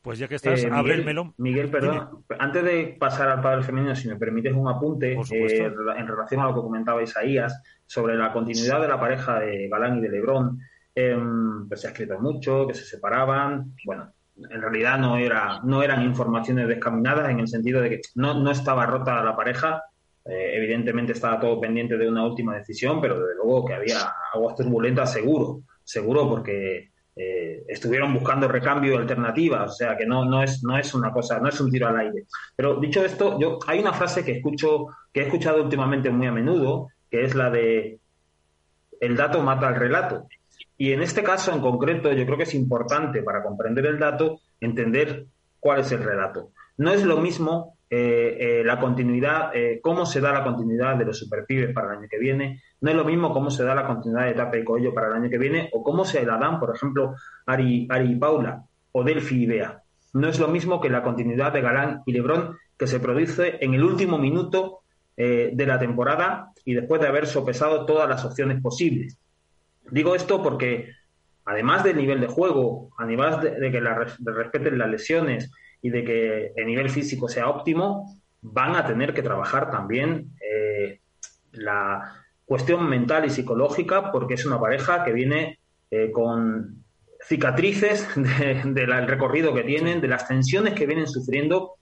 Pues 0.00 0.20
ya 0.20 0.28
que 0.28 0.36
estás, 0.36 0.62
Eh, 0.62 0.68
abre 0.70 0.92
el 0.92 0.98
Miguel, 0.98 1.04
melón. 1.04 1.34
Miguel, 1.38 1.70
perdón, 1.70 2.24
antes 2.38 2.62
de 2.62 2.96
pasar 3.00 3.28
al 3.28 3.40
pádel 3.40 3.64
femenino, 3.64 3.96
si 3.96 4.06
me 4.08 4.14
permites 4.14 4.54
un 4.54 4.68
apunte 4.68 5.14
eh, 5.14 5.64
en 5.64 6.06
relación 6.06 6.40
a 6.40 6.44
lo 6.44 6.54
que 6.54 6.60
comentaba 6.60 7.02
Isaías 7.02 7.60
sobre 7.84 8.14
la 8.14 8.32
continuidad 8.32 8.80
de 8.80 8.88
la 8.88 9.00
pareja 9.00 9.40
de 9.40 9.68
Galán 9.68 9.98
y 9.98 10.02
de 10.02 10.08
Lebrón, 10.08 10.60
em, 10.94 11.66
pues 11.68 11.80
se 11.80 11.88
ha 11.88 11.90
escrito 11.90 12.16
mucho, 12.20 12.68
que 12.68 12.74
se 12.74 12.84
separaban, 12.84 13.74
bueno, 13.84 14.12
en 14.36 14.60
realidad 14.60 14.98
no 14.98 15.16
era 15.16 15.60
no 15.64 15.82
eran 15.82 16.02
informaciones 16.02 16.68
descaminadas 16.68 17.30
en 17.30 17.40
el 17.40 17.48
sentido 17.48 17.80
de 17.80 17.90
que 17.90 18.00
no, 18.14 18.34
no 18.34 18.50
estaba 18.50 18.86
rota 18.86 19.22
la 19.24 19.36
pareja, 19.36 19.82
eh, 20.24 20.52
evidentemente 20.54 21.12
estaba 21.12 21.40
todo 21.40 21.60
pendiente 21.60 21.96
de 21.96 22.08
una 22.08 22.24
última 22.24 22.56
decisión, 22.56 23.00
pero 23.00 23.18
desde 23.18 23.36
luego 23.36 23.64
que 23.64 23.74
había 23.74 24.12
aguas 24.34 24.56
turbulentas 24.56 25.12
seguro, 25.12 25.60
seguro 25.84 26.28
porque 26.28 26.90
eh, 27.14 27.64
estuvieron 27.68 28.12
buscando 28.12 28.46
recambio 28.46 28.92
y 28.92 28.96
alternativas, 28.96 29.72
o 29.72 29.74
sea 29.74 29.96
que 29.96 30.04
no, 30.04 30.24
no 30.24 30.42
es, 30.42 30.62
no 30.62 30.76
es 30.76 30.92
una 30.94 31.12
cosa, 31.12 31.38
no 31.40 31.48
es 31.48 31.58
un 31.60 31.70
tiro 31.70 31.88
al 31.88 31.98
aire. 31.98 32.24
Pero 32.54 32.78
dicho 32.78 33.04
esto, 33.04 33.38
yo 33.38 33.58
hay 33.66 33.78
una 33.78 33.94
frase 33.94 34.24
que 34.24 34.32
escucho, 34.32 34.88
que 35.12 35.20
he 35.20 35.24
escuchado 35.24 35.62
últimamente 35.62 36.10
muy 36.10 36.26
a 36.26 36.32
menudo, 36.32 36.88
que 37.10 37.24
es 37.24 37.34
la 37.34 37.48
de 37.48 38.00
el 39.00 39.16
dato 39.16 39.42
mata 39.42 39.68
al 39.68 39.76
relato. 39.76 40.26
Y 40.78 40.92
en 40.92 41.02
este 41.02 41.22
caso 41.22 41.52
en 41.52 41.60
concreto, 41.60 42.12
yo 42.12 42.24
creo 42.26 42.36
que 42.36 42.44
es 42.44 42.54
importante 42.54 43.22
para 43.22 43.42
comprender 43.42 43.86
el 43.86 43.98
dato 43.98 44.40
entender 44.60 45.26
cuál 45.60 45.80
es 45.80 45.92
el 45.92 46.02
relato. 46.02 46.50
No 46.78 46.90
es 46.90 47.04
lo 47.04 47.16
mismo 47.18 47.76
eh, 47.88 48.36
eh, 48.40 48.64
la 48.64 48.80
continuidad, 48.80 49.50
eh, 49.54 49.80
cómo 49.82 50.06
se 50.06 50.20
da 50.20 50.32
la 50.32 50.42
continuidad 50.42 50.96
de 50.96 51.04
los 51.04 51.18
superpibes 51.18 51.72
para 51.72 51.92
el 51.92 51.98
año 51.98 52.08
que 52.10 52.18
viene, 52.18 52.60
no 52.80 52.90
es 52.90 52.96
lo 52.96 53.04
mismo 53.04 53.32
cómo 53.32 53.50
se 53.50 53.64
da 53.64 53.74
la 53.74 53.86
continuidad 53.86 54.26
de 54.26 54.34
Tape 54.34 54.60
y 54.60 54.64
Coello 54.64 54.92
para 54.92 55.08
el 55.08 55.14
año 55.14 55.30
que 55.30 55.38
viene, 55.38 55.70
o 55.72 55.82
cómo 55.82 56.04
se 56.04 56.24
la 56.26 56.36
dan, 56.36 56.58
por 56.58 56.74
ejemplo, 56.74 57.14
Ari, 57.46 57.86
Ari 57.88 58.12
y 58.12 58.16
Paula, 58.16 58.64
o 58.92 59.04
Delphi 59.04 59.44
y 59.44 59.46
Bea. 59.46 59.82
No 60.14 60.28
es 60.28 60.40
lo 60.40 60.48
mismo 60.48 60.80
que 60.80 60.90
la 60.90 61.02
continuidad 61.02 61.52
de 61.52 61.60
Galán 61.60 62.02
y 62.06 62.12
Lebrón 62.12 62.56
que 62.76 62.86
se 62.86 63.00
produce 63.00 63.58
en 63.60 63.74
el 63.74 63.84
último 63.84 64.18
minuto 64.18 64.80
de 65.16 65.66
la 65.66 65.78
temporada 65.78 66.52
y 66.66 66.74
después 66.74 67.00
de 67.00 67.08
haber 67.08 67.26
sopesado 67.26 67.86
todas 67.86 68.06
las 68.06 68.22
opciones 68.26 68.60
posibles. 68.60 69.18
Digo 69.90 70.14
esto 70.14 70.42
porque, 70.42 70.90
además 71.44 71.84
del 71.84 71.96
nivel 71.96 72.20
de 72.20 72.26
juego, 72.26 72.90
además 72.98 73.42
de, 73.42 73.52
de 73.52 73.70
que 73.70 73.80
de 73.80 74.32
respeten 74.32 74.78
las 74.78 74.90
lesiones 74.90 75.50
y 75.82 75.90
de 75.90 76.04
que 76.04 76.52
el 76.56 76.66
nivel 76.66 76.90
físico 76.90 77.28
sea 77.28 77.48
óptimo, 77.48 78.16
van 78.42 78.76
a 78.76 78.86
tener 78.86 79.12
que 79.14 79.22
trabajar 79.22 79.70
también 79.70 80.30
eh, 80.40 81.00
la 81.52 82.24
cuestión 82.44 82.88
mental 82.88 83.24
y 83.24 83.30
psicológica, 83.30 84.12
porque 84.12 84.34
es 84.34 84.46
una 84.46 84.60
pareja 84.60 85.04
que 85.04 85.12
viene 85.12 85.58
eh, 85.90 86.10
con 86.12 86.84
cicatrices 87.26 88.08
del 88.16 89.06
recorrido 89.06 89.54
que 89.54 89.64
tienen, 89.64 90.00
de 90.00 90.08
las 90.08 90.28
tensiones 90.28 90.74
que 90.74 90.86
vienen 90.86 91.08
sufriendo. 91.08 91.74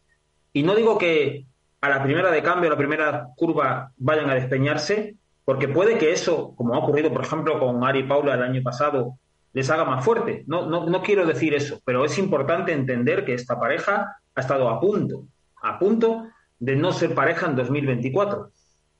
Y 0.53 0.63
no 0.63 0.75
digo 0.75 0.97
que 0.99 1.47
a 1.81 1.89
la 1.89 2.03
primera 2.03 2.31
de 2.31 2.43
cambio, 2.43 2.69
a 2.69 2.73
la 2.73 2.79
primera 2.79 3.29
curva, 3.37 3.93
vayan 3.99 4.31
a 4.31 4.35
despeñarse, 4.35 5.17
porque 5.45 5.69
puede 5.69 5.99
que 5.99 6.13
eso, 6.13 6.55
como 6.57 6.75
ha 6.75 6.79
ocurrido, 6.79 7.13
por 7.13 7.23
ejemplo, 7.25 7.59
con 7.59 7.85
Ari 7.85 8.01
y 8.01 8.03
Paula 8.05 8.35
el 8.35 8.43
año 8.43 8.63
pasado, 8.63 9.19
les 9.53 9.69
haga 9.71 9.85
más 9.85 10.05
fuerte. 10.05 10.45
No, 10.47 10.67
no, 10.67 10.87
no 10.87 11.03
quiero 11.03 11.27
decir 11.27 11.55
eso, 11.55 11.81
pero 11.85 12.05
es 12.05 12.19
importante 12.19 12.73
entender 12.73 13.25
que 13.25 13.35
esta 13.35 13.59
pareja 13.61 14.17
ha 14.35 14.41
estado 14.41 14.69
a 14.69 14.81
punto, 14.81 15.27
a 15.63 15.79
punto 15.79 16.27
de 16.59 16.77
no 16.77 16.93
ser 16.93 17.15
pareja 17.15 17.47
en 17.47 17.57
2024. 17.57 18.51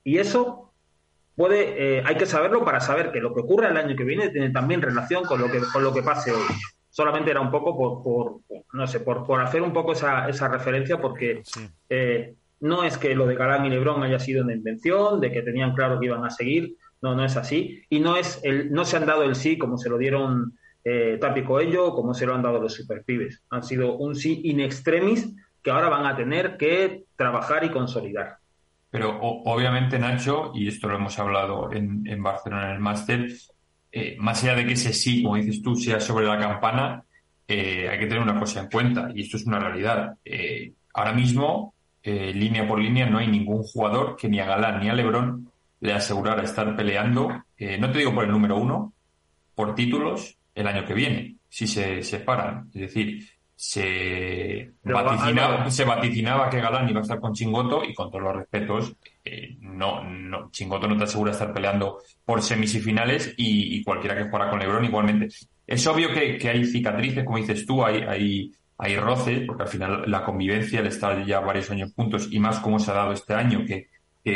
Y 0.03 0.19
eso 0.19 0.71
puede, 1.35 1.97
eh, 1.97 2.03
hay 2.05 2.15
que 2.15 2.25
saberlo 2.25 2.63
para 2.63 2.79
saber 2.79 3.11
que 3.11 3.19
lo 3.19 3.33
que 3.33 3.41
ocurre 3.41 3.67
el 3.67 3.77
año 3.77 3.95
que 3.95 4.03
viene 4.03 4.29
tiene 4.29 4.51
también 4.51 4.81
relación 4.81 5.23
con 5.25 5.41
lo 5.41 5.51
que, 5.51 5.59
con 5.73 5.83
lo 5.83 5.93
que 5.93 6.03
pase 6.03 6.31
hoy. 6.31 6.45
Solamente 6.89 7.31
era 7.31 7.41
un 7.41 7.51
poco 7.51 7.75
por, 7.77 8.01
por 8.03 8.63
no 8.71 8.87
sé, 8.87 9.01
por, 9.01 9.25
por 9.25 9.41
hacer 9.41 9.61
un 9.61 9.73
poco 9.73 9.91
esa, 9.91 10.29
esa 10.29 10.47
referencia, 10.47 11.01
porque 11.01 11.41
Sí. 11.43 11.67
eh, 11.89 12.35
no 12.59 12.83
es 12.83 12.97
que 12.97 13.15
lo 13.15 13.27
de 13.27 13.35
Galán 13.35 13.65
y 13.65 13.69
Lebrón 13.69 14.03
haya 14.03 14.19
sido 14.19 14.43
una 14.43 14.53
invención, 14.53 15.19
de 15.19 15.31
que 15.31 15.41
tenían 15.41 15.73
claro 15.73 15.99
que 15.99 16.07
iban 16.07 16.25
a 16.25 16.29
seguir, 16.29 16.75
no, 17.01 17.15
no 17.15 17.25
es 17.25 17.37
así. 17.37 17.83
Y 17.89 17.99
no 17.99 18.17
es 18.17 18.39
el, 18.43 18.71
no 18.71 18.85
se 18.85 18.97
han 18.97 19.05
dado 19.05 19.23
el 19.23 19.35
sí 19.35 19.57
como 19.57 19.77
se 19.77 19.89
lo 19.89 19.97
dieron 19.97 20.57
eh, 20.83 21.17
Tapi 21.19 21.43
Coello, 21.43 21.93
como 21.93 22.13
se 22.13 22.25
lo 22.25 22.33
han 22.35 22.41
dado 22.41 22.59
los 22.59 22.73
superpibes. 22.73 23.43
Han 23.49 23.63
sido 23.63 23.97
un 23.97 24.15
sí 24.15 24.41
in 24.45 24.59
extremis 24.59 25.35
que 25.61 25.71
ahora 25.71 25.89
van 25.89 26.05
a 26.05 26.15
tener 26.15 26.57
que 26.57 27.05
trabajar 27.15 27.63
y 27.63 27.71
consolidar. 27.71 28.37
Pero 28.91 29.19
obviamente, 29.19 29.99
Nacho, 29.99 30.51
y 30.53 30.67
esto 30.67 30.87
lo 30.87 30.95
hemos 30.95 31.19
hablado 31.19 31.71
en, 31.73 32.07
en 32.07 32.23
Barcelona 32.23 32.67
en 32.67 32.75
el 32.75 32.79
máster, 32.79 33.27
eh, 33.91 34.15
más 34.19 34.43
allá 34.43 34.55
de 34.55 34.65
que 34.65 34.73
ese 34.73 34.93
sí, 34.93 35.23
como 35.23 35.35
dices 35.35 35.61
tú, 35.61 35.75
sea 35.75 35.99
sobre 35.99 36.25
la 36.25 36.39
campana, 36.39 37.03
eh, 37.47 37.87
hay 37.89 37.99
que 37.99 38.07
tener 38.07 38.21
una 38.21 38.39
cosa 38.39 38.61
en 38.61 38.69
cuenta, 38.69 39.11
y 39.13 39.21
esto 39.21 39.37
es 39.37 39.45
una 39.45 39.59
realidad. 39.59 40.15
Eh, 40.25 40.73
ahora 40.93 41.13
mismo, 41.13 41.74
eh, 42.05 42.31
línea 42.33 42.67
por 42.67 42.79
línea, 42.79 43.07
no 43.07 43.17
hay 43.17 43.27
ningún 43.27 43.63
jugador 43.63 44.15
que 44.15 44.29
ni 44.29 44.39
a 44.39 44.45
Galán 44.45 44.79
ni 44.79 44.89
a 44.89 44.93
Lebron 44.93 45.51
le 45.79 45.91
asegurara 45.91 46.43
estar 46.43 46.75
peleando, 46.75 47.43
eh, 47.57 47.79
no 47.79 47.91
te 47.91 47.97
digo 47.97 48.13
por 48.13 48.25
el 48.25 48.31
número 48.31 48.57
uno, 48.57 48.93
por 49.55 49.73
títulos 49.73 50.37
el 50.53 50.67
año 50.67 50.85
que 50.85 50.93
viene, 50.93 51.37
si 51.49 51.65
se 51.65 52.03
separan. 52.03 52.69
Es 52.75 52.81
decir, 52.81 53.27
se 53.55 54.71
Pero, 54.83 55.03
vaticinaba, 55.03 55.71
se 55.71 55.83
vaticinaba 55.83 56.47
que 56.47 56.61
Galán 56.61 56.89
iba 56.89 56.99
a 56.99 57.01
estar 57.01 57.19
con 57.19 57.33
Chingoto 57.33 57.83
y 57.83 57.95
con 57.95 58.11
todos 58.11 58.23
los 58.23 58.35
respetos, 58.35 58.95
eh, 59.23 59.57
no, 59.61 60.03
no, 60.03 60.51
Chingoto 60.51 60.87
no 60.87 60.97
te 60.97 61.05
asegura 61.05 61.31
estar 61.31 61.51
peleando 61.51 61.97
por 62.23 62.43
semis 62.43 62.75
y 62.75 62.81
finales 62.81 63.33
y, 63.35 63.77
y 63.77 63.83
cualquiera 63.83 64.15
que 64.15 64.29
fuera 64.29 64.47
con 64.49 64.59
Lebron 64.59 64.85
igualmente. 64.85 65.29
Es 65.65 65.87
obvio 65.87 66.13
que, 66.13 66.37
que 66.37 66.49
hay 66.49 66.65
cicatrices, 66.65 67.23
como 67.25 67.37
dices 67.37 67.65
tú, 67.65 67.83
hay, 67.83 68.03
hay, 68.03 68.51
hay 68.77 68.97
roces, 68.97 69.45
porque 69.45 69.63
al 69.63 69.69
final 69.69 70.03
la 70.07 70.23
convivencia, 70.23 70.79
el 70.79 70.87
estar 70.87 71.25
ya 71.25 71.39
varios 71.39 71.71
años 71.71 71.93
juntos 71.95 72.27
y 72.31 72.39
más 72.39 72.59
como 72.59 72.79
se 72.79 72.91
ha 72.91 72.95
dado 72.95 73.13
este 73.13 73.33
año, 73.33 73.65
que, 73.65 73.87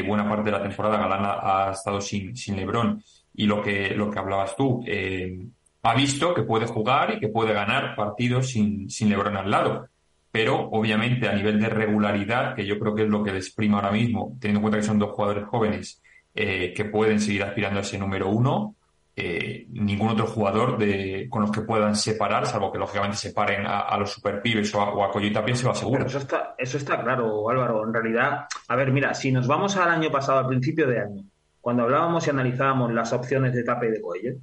buena 0.04 0.30
parte 0.30 0.52
de 0.52 0.52
la 0.52 0.62
temporada 0.62 0.98
Galán 0.98 1.24
ha, 1.24 1.72
estado 1.72 2.00
sin, 2.00 2.36
sin 2.38 2.56
Lebron 2.56 3.04
y 3.34 3.48
lo 3.48 3.62
que, 3.64 3.96
lo 3.96 4.12
que 4.12 4.20
hablabas 4.20 4.56
tú, 4.56 4.84
eh, 4.86 5.48
ha 5.82 5.96
visto 5.96 6.34
que 6.34 6.44
puede 6.44 6.68
jugar 6.68 7.16
y 7.16 7.20
que 7.20 7.30
puede 7.30 7.54
ganar 7.54 7.96
partidos 7.96 8.50
sin, 8.50 8.90
sin 8.90 9.10
Lebron 9.10 9.36
al 9.36 9.50
lado. 9.50 9.88
Pero 10.32 10.70
obviamente 10.72 11.28
a 11.28 11.34
nivel 11.34 11.60
de 11.60 11.70
regularidad, 11.70 12.56
que 12.56 12.66
yo 12.66 12.78
creo 12.78 12.94
que 12.94 13.04
es 13.04 13.10
lo 13.10 13.24
que 13.24 13.34
les 13.34 13.52
prima 13.52 13.78
ahora 13.78 13.92
mismo, 13.92 14.38
teniendo 14.40 14.60
en 14.60 14.62
cuenta 14.62 14.78
que 14.78 14.84
son 14.84 15.00
dos 15.00 15.12
jugadores 15.12 15.46
jóvenes 15.46 16.02
eh, 16.36 16.74
que 16.76 16.86
pueden 16.86 17.20
seguir 17.20 17.44
aspirando 17.44 17.80
a 17.80 17.82
ese 17.82 17.98
número 17.98 18.30
uno, 18.30 18.76
eh, 19.22 19.66
ningún 19.72 20.10
otro 20.10 20.26
jugador 20.28 20.78
de, 20.78 21.28
con 21.30 21.42
los 21.42 21.52
que 21.52 21.62
puedan 21.62 21.96
separar, 21.96 22.46
salvo 22.46 22.72
que 22.72 22.80
lógicamente 22.80 23.18
separen 23.18 23.66
a, 23.68 23.82
a 23.82 23.98
los 23.98 24.12
superpibes 24.12 24.74
o 24.74 24.82
a, 24.82 24.94
o 24.94 25.04
a 25.04 25.12
Coyo 25.12 25.28
y 25.28 25.34
Tapia, 25.34 25.56
se 25.56 25.66
lo 25.66 25.72
aseguro. 25.72 25.98
Pero 25.98 26.08
eso 26.08 26.20
está, 26.20 26.56
eso 26.58 26.78
está 26.78 27.02
claro, 27.04 27.50
Álvaro. 27.50 27.86
En 27.86 27.94
realidad, 27.94 28.46
a 28.68 28.76
ver, 28.76 28.92
mira, 28.92 29.14
si 29.14 29.32
nos 29.32 29.46
vamos 29.46 29.76
al 29.76 29.90
año 29.90 30.10
pasado, 30.10 30.40
al 30.40 30.48
principio 30.48 30.88
de 30.88 31.02
año, 31.02 31.24
cuando 31.60 31.84
hablábamos 31.84 32.26
y 32.26 32.30
analizábamos 32.30 32.94
las 32.94 33.12
opciones 33.12 33.54
de 33.54 33.64
Tape 33.64 33.88
y 33.88 33.92
de 33.92 34.02
Coello, 34.02 34.34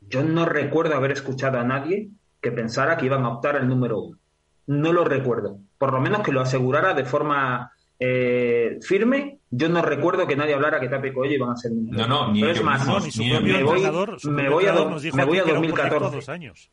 yo 0.00 0.22
no 0.22 0.44
recuerdo 0.44 0.96
haber 0.96 1.12
escuchado 1.12 1.58
a 1.58 1.64
nadie 1.64 2.08
que 2.40 2.52
pensara 2.52 2.96
que 2.96 3.06
iban 3.06 3.24
a 3.24 3.30
optar 3.30 3.56
al 3.56 3.68
número 3.68 4.00
uno. 4.00 4.18
No 4.66 4.92
lo 4.92 5.04
recuerdo. 5.04 5.58
Por 5.78 5.92
lo 5.92 6.00
menos 6.00 6.22
que 6.22 6.32
lo 6.32 6.40
asegurara 6.40 6.92
de 6.94 7.04
forma 7.04 7.70
eh, 7.98 8.78
firme. 8.82 9.38
Yo 9.50 9.68
no 9.68 9.82
recuerdo 9.82 10.26
que 10.26 10.34
nadie 10.36 10.54
hablara 10.54 10.80
que 10.80 10.88
Tape 10.88 11.08
y 11.08 11.12
Coello 11.12 11.34
iban 11.36 11.50
a 11.50 11.56
ser 11.56 11.70
No, 11.72 12.06
no, 12.08 12.32
ni 12.32 12.40
Pero 12.40 12.52
es 12.52 12.62
más, 12.64 12.86
No, 12.86 12.98
ni 12.98 13.10
su 13.10 13.22
propio 13.22 13.40
me 13.54 13.62
voy- 13.62 13.82
me 14.30 14.48
voy 14.48 14.66
a 14.66 14.72
do- 14.72 14.90
me 15.14 15.24
voy 15.24 15.38
a 15.38 15.44
2014. 15.44 16.16
dos 16.16 16.28
años. 16.28 16.70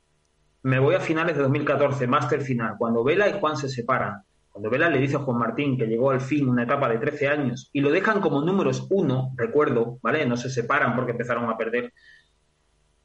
me 0.63 0.79
voy 0.79 0.93
a 0.95 0.99
finales 0.99 1.35
de 1.35 1.41
2014, 1.43 2.05
máster 2.07 2.41
final, 2.41 2.75
cuando 2.77 3.03
Vela 3.03 3.27
y 3.27 3.39
Juan 3.39 3.57
se 3.57 3.67
separan, 3.69 4.21
cuando 4.51 4.69
Vela 4.69 4.89
le 4.89 4.99
dice 4.99 5.15
a 5.15 5.19
Juan 5.19 5.39
Martín 5.39 5.75
que 5.77 5.85
llegó 5.87 6.11
al 6.11 6.21
fin 6.21 6.47
una 6.49 6.63
etapa 6.63 6.87
de 6.89 6.97
13 6.99 7.27
años 7.29 7.69
y 7.73 7.81
lo 7.81 7.89
dejan 7.91 8.19
como 8.21 8.41
números 8.41 8.85
uno, 8.91 9.31
recuerdo, 9.37 9.97
¿vale? 10.03 10.23
No 10.25 10.37
se 10.37 10.49
separan 10.51 10.95
porque 10.95 11.11
empezaron 11.13 11.49
a 11.49 11.57
perder. 11.57 11.93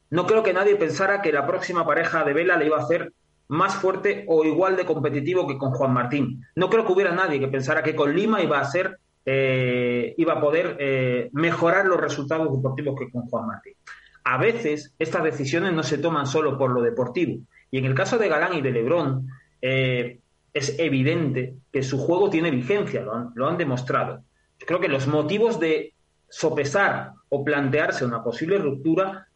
No 0.09 0.25
creo 0.27 0.43
que 0.43 0.53
nadie 0.53 0.75
pensara 0.75 1.21
que 1.21 1.31
la 1.33 1.45
próxima 1.47 1.85
pareja 1.85 2.23
de 2.23 2.33
Vela 2.33 2.57
le 2.57 2.65
iba 2.67 2.77
a 2.77 2.81
hacer 2.83 3.11
más 3.49 3.75
fuerte 3.75 4.25
o 4.27 4.43
igual 4.43 4.75
de 4.75 4.85
competitivo 4.85 5.47
que 5.47 5.57
con 5.57 5.71
Juan 5.71 5.93
Martín. 5.93 6.45
No 6.55 6.69
creo 6.69 6.85
que 6.85 6.93
hubiera 6.93 7.13
nadie 7.13 7.39
que 7.39 7.47
pensara 7.47 7.83
que 7.83 7.95
con 7.95 8.15
Lima 8.15 8.41
iba 8.41 8.59
a 8.59 8.65
ser, 8.65 8.99
eh, 9.25 10.13
iba 10.17 10.33
a 10.33 10.41
poder 10.41 10.77
eh, 10.79 11.29
mejorar 11.33 11.85
los 11.85 11.99
resultados 11.99 12.51
deportivos 12.51 12.99
que 12.99 13.09
con 13.09 13.23
Juan 13.27 13.47
Martín. 13.47 13.73
A 14.23 14.37
veces 14.37 14.93
estas 14.99 15.23
decisiones 15.23 15.73
no 15.73 15.83
se 15.83 15.97
toman 15.97 16.27
solo 16.27 16.57
por 16.57 16.71
lo 16.71 16.81
deportivo. 16.81 17.39
Y 17.71 17.77
en 17.77 17.85
el 17.85 17.95
caso 17.95 18.17
de 18.17 18.27
Galán 18.27 18.53
y 18.55 18.61
de 18.61 18.71
Lebrón, 18.71 19.27
eh, 19.61 20.19
es 20.53 20.77
evidente 20.79 21.55
que 21.71 21.83
su 21.83 21.97
juego 21.97 22.29
tiene 22.29 22.51
vigencia, 22.51 23.01
lo 23.01 23.13
han, 23.13 23.31
lo 23.35 23.47
han 23.47 23.57
demostrado. 23.57 24.23
Yo 24.59 24.65
creo 24.65 24.79
que 24.79 24.87
los 24.89 25.07
motivos 25.07 25.59
de 25.59 25.93
sopesar 26.29 27.11
o 27.29 27.43
plantearse 27.43 28.05
una 28.05 28.23
posible 28.23 28.57
ruptura, 28.57 29.27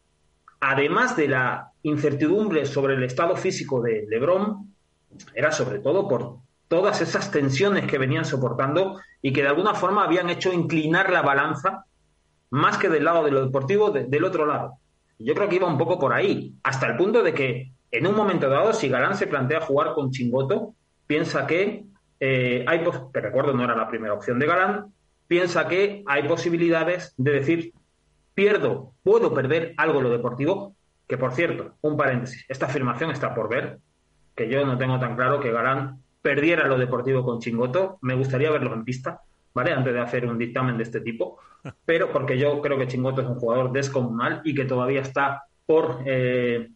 además 0.60 1.16
de 1.16 1.28
la 1.28 1.71
incertidumbre 1.82 2.64
sobre 2.66 2.94
el 2.94 3.02
estado 3.02 3.36
físico 3.36 3.80
de 3.82 4.06
Lebrón, 4.08 4.74
era 5.34 5.52
sobre 5.52 5.78
todo 5.80 6.08
por 6.08 6.36
todas 6.68 7.00
esas 7.00 7.30
tensiones 7.30 7.86
que 7.86 7.98
venían 7.98 8.24
soportando 8.24 8.98
y 9.20 9.32
que 9.32 9.42
de 9.42 9.48
alguna 9.48 9.74
forma 9.74 10.04
habían 10.04 10.30
hecho 10.30 10.52
inclinar 10.52 11.10
la 11.10 11.22
balanza 11.22 11.84
más 12.50 12.78
que 12.78 12.88
del 12.88 13.04
lado 13.04 13.24
de 13.24 13.30
lo 13.30 13.44
deportivo, 13.44 13.90
de- 13.90 14.04
del 14.06 14.24
otro 14.24 14.46
lado. 14.46 14.74
Yo 15.18 15.34
creo 15.34 15.48
que 15.48 15.56
iba 15.56 15.68
un 15.68 15.78
poco 15.78 15.98
por 15.98 16.12
ahí, 16.12 16.54
hasta 16.62 16.86
el 16.86 16.96
punto 16.96 17.22
de 17.22 17.34
que 17.34 17.72
en 17.90 18.06
un 18.06 18.16
momento 18.16 18.48
dado, 18.48 18.72
si 18.72 18.88
Galán 18.88 19.16
se 19.16 19.26
plantea 19.26 19.60
jugar 19.60 19.92
con 19.94 20.10
Chingoto, 20.10 20.74
piensa 21.06 21.46
que 21.46 21.84
eh, 22.20 22.64
hay, 22.68 22.84
recuerdo 23.12 23.52
no 23.52 23.64
era 23.64 23.76
la 23.76 23.88
primera 23.88 24.14
opción 24.14 24.38
de 24.38 24.46
Galán, 24.46 24.86
piensa 25.26 25.68
que 25.68 26.02
hay 26.06 26.22
posibilidades 26.28 27.14
de 27.16 27.32
decir, 27.32 27.72
pierdo, 28.34 28.92
puedo 29.02 29.34
perder 29.34 29.74
algo 29.76 30.00
lo 30.00 30.10
deportivo, 30.10 30.74
que 31.06 31.18
por 31.18 31.32
cierto, 31.32 31.74
un 31.82 31.96
paréntesis, 31.96 32.44
esta 32.48 32.66
afirmación 32.66 33.10
está 33.10 33.34
por 33.34 33.48
ver, 33.48 33.78
que 34.34 34.48
yo 34.48 34.64
no 34.64 34.78
tengo 34.78 34.98
tan 34.98 35.16
claro 35.16 35.40
que 35.40 35.52
Galán 35.52 36.00
perdiera 36.22 36.66
lo 36.66 36.78
deportivo 36.78 37.24
con 37.24 37.40
Chingoto, 37.40 37.98
me 38.00 38.14
gustaría 38.14 38.50
verlo 38.50 38.72
en 38.72 38.84
pista, 38.84 39.20
¿vale? 39.52 39.72
Antes 39.72 39.92
de 39.92 40.00
hacer 40.00 40.26
un 40.26 40.38
dictamen 40.38 40.76
de 40.76 40.84
este 40.84 41.00
tipo, 41.00 41.38
pero 41.84 42.10
porque 42.10 42.38
yo 42.38 42.60
creo 42.60 42.78
que 42.78 42.86
Chingoto 42.86 43.20
es 43.20 43.28
un 43.28 43.38
jugador 43.38 43.72
descomunal 43.72 44.40
y 44.44 44.54
que 44.54 44.64
todavía 44.64 45.00
está 45.00 45.42
por 45.66 46.02
eh, 46.06 46.70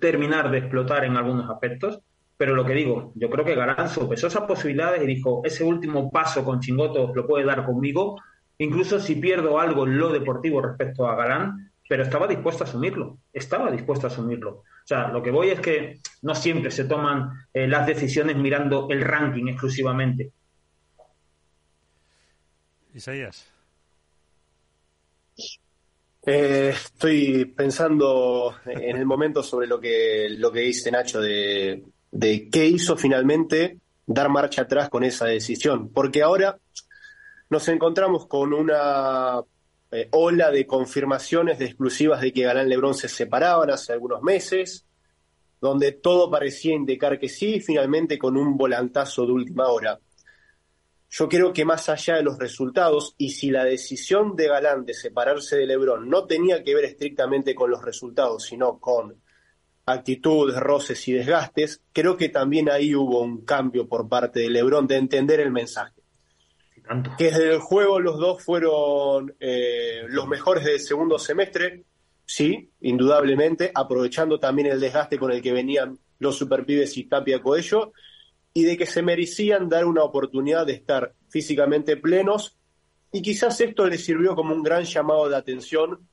terminar 0.00 0.50
de 0.50 0.58
explotar 0.58 1.04
en 1.04 1.16
algunos 1.16 1.50
aspectos. 1.50 2.00
Pero 2.36 2.54
lo 2.54 2.64
que 2.64 2.72
digo, 2.72 3.12
yo 3.16 3.30
creo 3.30 3.44
que 3.44 3.56
Galán 3.56 3.88
sopesó 3.88 4.28
esas 4.28 4.44
posibilidades 4.44 5.02
y 5.02 5.06
dijo, 5.06 5.42
ese 5.44 5.64
último 5.64 6.08
paso 6.08 6.44
con 6.44 6.60
Chingoto 6.60 7.12
lo 7.12 7.26
puede 7.26 7.44
dar 7.44 7.66
conmigo, 7.66 8.16
incluso 8.58 9.00
si 9.00 9.16
pierdo 9.16 9.58
algo 9.58 9.86
en 9.86 9.98
lo 9.98 10.12
deportivo 10.12 10.62
respecto 10.62 11.08
a 11.08 11.16
Galán, 11.16 11.67
pero 11.88 12.02
estaba 12.02 12.26
dispuesto 12.26 12.64
a 12.64 12.66
asumirlo, 12.66 13.18
estaba 13.32 13.70
dispuesto 13.70 14.06
a 14.06 14.10
asumirlo. 14.10 14.50
O 14.50 14.86
sea, 14.86 15.08
lo 15.08 15.22
que 15.22 15.30
voy 15.30 15.48
es 15.48 15.60
que 15.60 16.00
no 16.22 16.34
siempre 16.34 16.70
se 16.70 16.84
toman 16.84 17.30
eh, 17.52 17.66
las 17.66 17.86
decisiones 17.86 18.36
mirando 18.36 18.88
el 18.90 19.00
ranking 19.00 19.48
exclusivamente. 19.48 20.30
Isaías. 22.94 23.50
Eh, 26.26 26.70
estoy 26.74 27.46
pensando 27.46 28.56
en 28.66 28.96
el 28.96 29.06
momento 29.06 29.42
sobre 29.42 29.66
lo 29.66 29.80
que, 29.80 30.28
lo 30.30 30.52
que 30.52 30.60
dice 30.60 30.90
Nacho 30.90 31.20
de, 31.20 31.84
de 32.10 32.50
qué 32.50 32.66
hizo 32.66 32.98
finalmente 32.98 33.78
dar 34.04 34.28
marcha 34.28 34.62
atrás 34.62 34.90
con 34.90 35.04
esa 35.04 35.26
decisión. 35.26 35.90
Porque 35.90 36.22
ahora 36.22 36.58
nos 37.48 37.66
encontramos 37.68 38.26
con 38.26 38.52
una 38.52 39.40
eh, 39.90 40.08
ola 40.12 40.50
de 40.50 40.66
confirmaciones 40.66 41.58
de 41.58 41.66
exclusivas 41.66 42.20
de 42.20 42.32
que 42.32 42.42
Galán 42.42 42.68
Lebrón 42.68 42.94
se 42.94 43.08
separaban 43.08 43.70
hace 43.70 43.92
algunos 43.92 44.22
meses, 44.22 44.86
donde 45.60 45.92
todo 45.92 46.30
parecía 46.30 46.74
indicar 46.74 47.18
que 47.18 47.28
sí, 47.28 47.60
finalmente 47.60 48.18
con 48.18 48.36
un 48.36 48.56
volantazo 48.56 49.26
de 49.26 49.32
última 49.32 49.68
hora. 49.68 49.98
Yo 51.10 51.28
creo 51.28 51.54
que 51.54 51.64
más 51.64 51.88
allá 51.88 52.16
de 52.16 52.22
los 52.22 52.38
resultados, 52.38 53.14
y 53.16 53.30
si 53.30 53.50
la 53.50 53.64
decisión 53.64 54.36
de 54.36 54.48
Galán 54.48 54.84
de 54.84 54.92
separarse 54.92 55.56
de 55.56 55.66
Lebrón 55.66 56.10
no 56.10 56.26
tenía 56.26 56.62
que 56.62 56.74
ver 56.74 56.84
estrictamente 56.84 57.54
con 57.54 57.70
los 57.70 57.82
resultados, 57.82 58.44
sino 58.44 58.78
con 58.78 59.20
actitudes, 59.86 60.56
roces 60.60 61.08
y 61.08 61.12
desgastes, 61.12 61.80
creo 61.94 62.16
que 62.18 62.28
también 62.28 62.70
ahí 62.70 62.94
hubo 62.94 63.22
un 63.22 63.42
cambio 63.44 63.88
por 63.88 64.06
parte 64.06 64.40
de 64.40 64.50
Lebrón 64.50 64.86
de 64.86 64.96
entender 64.96 65.40
el 65.40 65.50
mensaje. 65.50 65.97
Que 67.16 67.24
desde 67.24 67.52
el 67.52 67.60
juego 67.60 68.00
los 68.00 68.18
dos 68.18 68.42
fueron 68.42 69.34
eh, 69.40 70.02
los 70.08 70.26
mejores 70.26 70.64
del 70.64 70.80
segundo 70.80 71.18
semestre, 71.18 71.84
sí, 72.24 72.70
indudablemente, 72.80 73.70
aprovechando 73.74 74.40
también 74.40 74.68
el 74.68 74.80
desgaste 74.80 75.18
con 75.18 75.32
el 75.32 75.42
que 75.42 75.52
venían 75.52 75.98
los 76.18 76.36
superpibes 76.36 76.96
y 76.96 77.04
Tapia 77.04 77.42
Coello, 77.42 77.92
y 78.54 78.64
de 78.64 78.76
que 78.76 78.86
se 78.86 79.02
merecían 79.02 79.68
dar 79.68 79.84
una 79.84 80.02
oportunidad 80.02 80.66
de 80.66 80.72
estar 80.72 81.14
físicamente 81.28 81.96
plenos, 81.96 82.56
y 83.12 83.22
quizás 83.22 83.60
esto 83.60 83.86
les 83.86 84.04
sirvió 84.04 84.34
como 84.34 84.54
un 84.54 84.62
gran 84.62 84.84
llamado 84.84 85.28
de 85.28 85.36
atención, 85.36 86.08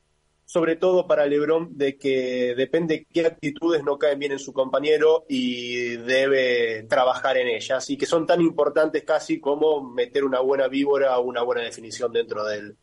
sobre 0.46 0.76
todo 0.76 1.08
para 1.08 1.26
Lebron, 1.26 1.76
de 1.76 1.98
que 1.98 2.54
depende 2.56 3.04
qué 3.12 3.26
actitudes 3.26 3.82
no 3.82 3.98
caen 3.98 4.20
bien 4.20 4.32
en 4.32 4.38
su 4.38 4.52
compañero 4.52 5.26
y 5.28 5.96
debe 5.96 6.84
trabajar 6.84 7.36
en 7.36 7.48
ellas, 7.48 7.90
y 7.90 7.98
que 7.98 8.06
son 8.06 8.26
tan 8.26 8.40
importantes 8.40 9.02
casi 9.02 9.40
como 9.40 9.82
meter 9.82 10.22
una 10.24 10.38
buena 10.38 10.68
víbora 10.68 11.18
o 11.18 11.24
una 11.24 11.42
buena 11.42 11.62
definición 11.62 12.12
dentro 12.12 12.44
del, 12.44 12.76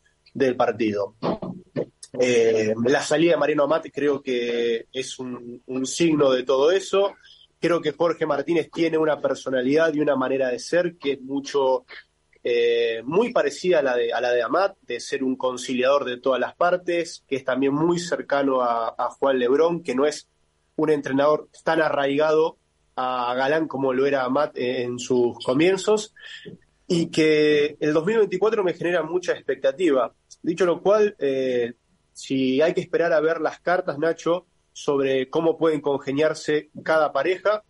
partido. 0.56 1.16
Eh, 2.20 2.74
la 2.84 3.00
salida 3.00 3.32
de 3.32 3.38
Mariano 3.38 3.64
Amat 3.64 3.86
creo 3.92 4.20
que 4.20 4.86
es 4.92 5.18
un 5.18 5.86
signo 5.86 6.30
de 6.30 6.42
todo 6.42 6.70
eso. 6.70 7.14
Creo 7.58 7.80
que 7.80 7.92
Jorge 7.92 8.26
Martínez 8.26 8.68
tiene 8.70 8.98
una 8.98 9.18
personalidad 9.22 9.94
y 9.94 10.00
una 10.00 10.16
manera 10.16 10.50
de 10.50 10.58
ser 10.58 10.96
que 10.98 11.12
es 11.12 11.20
mucho, 11.22 11.86
eh, 12.46 13.02
muy 13.04 13.32
parecida 13.32 13.78
a 13.78 13.82
la, 13.82 13.96
de, 13.96 14.12
a 14.12 14.20
la 14.20 14.30
de 14.30 14.42
Amat, 14.42 14.76
de 14.82 15.00
ser 15.00 15.24
un 15.24 15.34
conciliador 15.34 16.04
de 16.04 16.18
todas 16.18 16.38
las 16.38 16.54
partes, 16.54 17.24
que 17.26 17.36
es 17.36 17.44
también 17.44 17.72
muy 17.72 17.98
cercano 17.98 18.60
a, 18.60 19.08
Juan 19.18 19.38
Lebrón, 19.38 19.82
que 19.82 19.94
no 19.94 20.04
es 20.04 20.28
un 20.76 20.90
entrenador 20.90 21.48
tan 21.64 21.80
arraigado 21.80 22.58
a 22.96 23.34
Galán 23.34 23.66
como 23.66 23.94
lo 23.94 24.04
era 24.04 24.24
Amat 24.24 24.58
en 24.58 24.98
sus 24.98 25.38
comienzos, 25.42 26.14
y 26.86 27.06
que 27.06 27.78
el 27.80 27.94
2024 27.94 28.62
me 28.62 28.74
genera 28.74 29.02
mucha 29.02 29.32
expectativa. 29.32 30.12
Dicho 30.42 30.66
lo 30.66 30.82
cual, 30.82 31.16
eh, 31.18 31.72
si 32.12 32.60
hay 32.60 32.74
que 32.74 32.82
esperar 32.82 33.14
a 33.14 33.20
ver 33.20 33.40
las 33.40 33.60
cartas, 33.60 33.98
Nacho, 33.98 34.46
sobre 34.74 35.30
cómo 35.30 35.56
pueden 35.56 35.80
congeniarse 35.80 36.68
cada 36.82 37.10
pareja. 37.10 37.64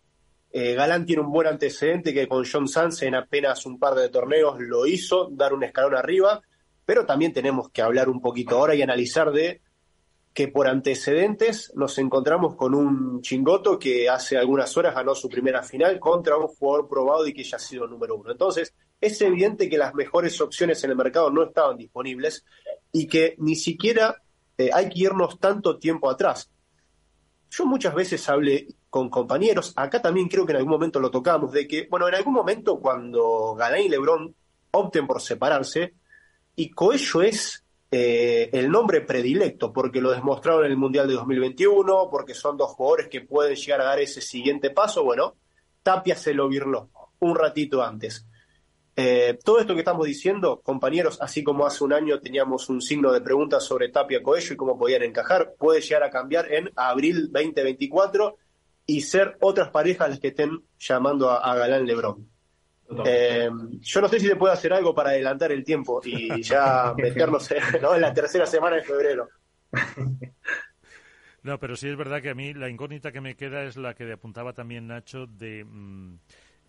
Eh, 0.57 0.73
Galán 0.73 1.05
tiene 1.05 1.21
un 1.21 1.33
buen 1.33 1.47
antecedente 1.47 2.13
que 2.13 2.29
con 2.29 2.45
John 2.49 2.69
Sanz 2.69 3.01
en 3.01 3.13
apenas 3.13 3.65
un 3.65 3.77
par 3.77 3.93
de 3.93 4.07
torneos 4.07 4.55
lo 4.57 4.85
hizo, 4.85 5.27
dar 5.29 5.53
un 5.53 5.65
escalón 5.65 5.97
arriba, 5.97 6.41
pero 6.85 7.05
también 7.05 7.33
tenemos 7.33 7.71
que 7.71 7.81
hablar 7.81 8.07
un 8.07 8.21
poquito 8.21 8.55
ahora 8.55 8.73
y 8.73 8.81
analizar 8.81 9.33
de 9.33 9.59
que 10.33 10.47
por 10.47 10.69
antecedentes 10.69 11.73
nos 11.75 11.97
encontramos 11.97 12.55
con 12.55 12.73
un 12.73 13.21
chingoto 13.21 13.77
que 13.77 14.07
hace 14.07 14.37
algunas 14.37 14.77
horas 14.77 14.95
ganó 14.95 15.13
su 15.13 15.27
primera 15.27 15.61
final 15.61 15.99
contra 15.99 16.37
un 16.37 16.47
jugador 16.47 16.87
probado 16.87 17.27
y 17.27 17.33
que 17.33 17.43
ya 17.43 17.57
ha 17.57 17.59
sido 17.59 17.85
número 17.85 18.15
uno. 18.15 18.31
Entonces, 18.31 18.73
es 19.01 19.21
evidente 19.21 19.69
que 19.69 19.77
las 19.77 19.93
mejores 19.93 20.39
opciones 20.39 20.81
en 20.85 20.91
el 20.91 20.95
mercado 20.95 21.29
no 21.31 21.43
estaban 21.43 21.75
disponibles 21.75 22.45
y 22.93 23.07
que 23.07 23.35
ni 23.39 23.57
siquiera 23.57 24.23
eh, 24.57 24.69
hay 24.73 24.87
que 24.87 24.99
irnos 24.99 25.37
tanto 25.37 25.77
tiempo 25.77 26.09
atrás. 26.09 26.49
Yo 27.49 27.65
muchas 27.65 27.93
veces 27.93 28.29
hablé 28.29 28.67
con 28.95 29.09
compañeros, 29.09 29.73
acá 29.75 30.01
también 30.01 30.29
creo 30.29 30.45
que 30.45 30.53
en 30.53 30.59
algún 30.59 30.71
momento 30.71 31.01
lo 31.01 31.11
tocamos, 31.11 31.51
de 31.51 31.67
que, 31.67 31.85
bueno, 31.91 32.07
en 32.07 32.15
algún 32.15 32.33
momento 32.33 32.79
cuando 32.79 33.53
Galán 33.53 33.81
y 33.81 33.89
Lebrón 33.89 34.33
opten 34.71 35.05
por 35.05 35.21
separarse, 35.21 35.95
y 36.55 36.69
Coello 36.69 37.21
es 37.21 37.65
eh, 37.91 38.49
el 38.53 38.71
nombre 38.71 39.01
predilecto, 39.01 39.73
porque 39.73 39.99
lo 39.99 40.11
demostraron 40.11 40.63
en 40.63 40.71
el 40.71 40.77
Mundial 40.77 41.09
de 41.09 41.15
2021, 41.15 42.07
porque 42.09 42.33
son 42.33 42.55
dos 42.55 42.71
jugadores 42.71 43.09
que 43.09 43.19
pueden 43.19 43.57
llegar 43.57 43.81
a 43.81 43.83
dar 43.83 43.99
ese 43.99 44.21
siguiente 44.21 44.69
paso, 44.69 45.03
bueno, 45.03 45.35
Tapia 45.83 46.15
se 46.15 46.33
lo 46.33 46.47
virló 46.47 46.89
un 47.19 47.35
ratito 47.35 47.83
antes. 47.83 48.25
Eh, 48.95 49.37
todo 49.43 49.59
esto 49.59 49.73
que 49.73 49.81
estamos 49.81 50.05
diciendo, 50.05 50.61
compañeros, 50.63 51.17
así 51.19 51.43
como 51.43 51.65
hace 51.65 51.83
un 51.83 51.91
año 51.91 52.21
teníamos 52.21 52.69
un 52.69 52.81
signo 52.81 53.11
de 53.11 53.19
pregunta 53.19 53.59
sobre 53.59 53.89
Tapia 53.89 54.23
Coello 54.23 54.53
y 54.53 54.55
cómo 54.55 54.77
podían 54.77 55.03
encajar, 55.03 55.55
puede 55.59 55.81
llegar 55.81 56.03
a 56.03 56.09
cambiar 56.09 56.49
en 56.49 56.71
abril 56.77 57.29
2024 57.29 58.37
y 58.85 59.01
ser 59.01 59.37
otras 59.41 59.69
parejas 59.69 60.09
las 60.09 60.19
que 60.19 60.29
estén 60.29 60.61
llamando 60.77 61.31
a, 61.31 61.55
Galán 61.55 61.85
Lebrón. 61.85 62.29
Eh, 63.03 63.49
yo 63.81 64.01
no 64.01 64.07
sé 64.07 64.19
si 64.19 64.27
se 64.27 64.35
puede 64.35 64.53
hacer 64.53 64.71
algo 64.71 64.93
para 64.93 65.09
adelantar 65.09 65.51
el 65.51 65.63
tiempo 65.63 66.01
y 66.03 66.41
ya 66.43 66.93
meternos 66.97 67.49
en 67.51 68.01
la 68.01 68.13
tercera 68.13 68.45
semana 68.45 68.75
de 68.75 68.83
febrero. 68.83 69.27
No, 71.41 71.59
pero 71.59 71.75
sí 71.75 71.87
es 71.87 71.95
verdad 71.95 72.23
que 72.23 72.31
a 72.31 72.35
mí 72.35 72.53
la 72.53 72.69
incógnita 72.69 73.11
que 73.11 73.21
me 73.21 73.35
queda 73.35 73.63
es 73.63 73.77
la 73.77 73.93
que 73.93 74.11
apuntaba 74.11 74.53
también 74.53 74.87
Nacho 74.87 75.27
de... 75.27 75.63
Mm, 75.63 76.17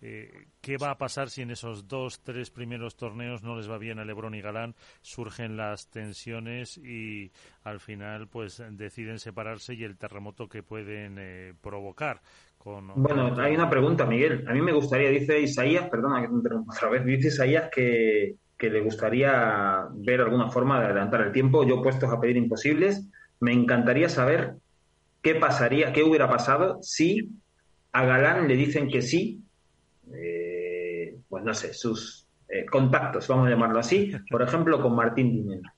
eh, 0.01 0.47
¿Qué 0.61 0.77
va 0.77 0.91
a 0.91 0.97
pasar 0.97 1.29
si 1.29 1.41
en 1.41 1.51
esos 1.51 1.87
dos, 1.87 2.21
tres 2.21 2.51
primeros 2.51 2.95
torneos 2.95 3.41
no 3.41 3.55
les 3.55 3.69
va 3.69 3.77
bien 3.77 3.97
a 3.99 4.05
Lebron 4.05 4.35
y 4.35 4.41
Galán? 4.41 4.75
Surgen 5.01 5.57
las 5.57 5.89
tensiones 5.89 6.77
y 6.77 7.31
al 7.63 7.79
final 7.79 8.27
pues 8.27 8.61
deciden 8.71 9.19
separarse 9.19 9.73
y 9.73 9.83
el 9.83 9.97
terremoto 9.97 10.47
que 10.47 10.61
pueden 10.61 11.17
eh, 11.19 11.53
provocar. 11.61 12.21
Con, 12.57 12.91
bueno, 12.95 13.39
hay 13.39 13.55
una 13.55 13.69
pregunta, 13.69 14.05
Miguel. 14.05 14.45
A 14.47 14.53
mí 14.53 14.61
me 14.61 14.73
gustaría, 14.73 15.09
dice 15.09 15.39
Isaías, 15.39 15.89
perdona 15.89 16.21
que 16.21 16.27
te 16.27 16.33
interrumpa 16.33 16.73
otra 16.75 16.89
vez, 16.89 17.05
dice 17.05 17.29
Isaías 17.29 17.69
que, 17.73 18.35
que 18.57 18.69
le 18.69 18.81
gustaría 18.81 19.87
ver 19.93 20.21
alguna 20.21 20.49
forma 20.49 20.79
de 20.79 20.87
adelantar 20.87 21.21
el 21.21 21.31
tiempo. 21.31 21.65
Yo 21.65 21.81
puestos 21.81 22.11
a 22.11 22.19
pedir 22.19 22.37
imposibles, 22.37 23.07
me 23.39 23.53
encantaría 23.53 24.09
saber 24.09 24.55
qué 25.21 25.35
pasaría, 25.35 25.91
qué 25.91 26.03
hubiera 26.03 26.29
pasado 26.29 26.79
si 26.81 27.29
a 27.93 28.05
Galán 28.05 28.47
le 28.47 28.55
dicen 28.55 28.89
que 28.89 29.01
sí 29.01 29.46
eh, 30.13 31.17
pues 31.27 31.43
no 31.43 31.53
sé, 31.53 31.73
sus 31.73 32.27
eh, 32.49 32.65
contactos, 32.65 33.27
vamos 33.27 33.47
a 33.47 33.49
llamarlo 33.49 33.79
así, 33.79 34.11
por 34.29 34.41
ejemplo, 34.41 34.81
con 34.81 34.95
Martín 34.95 35.31
Dinero. 35.31 35.69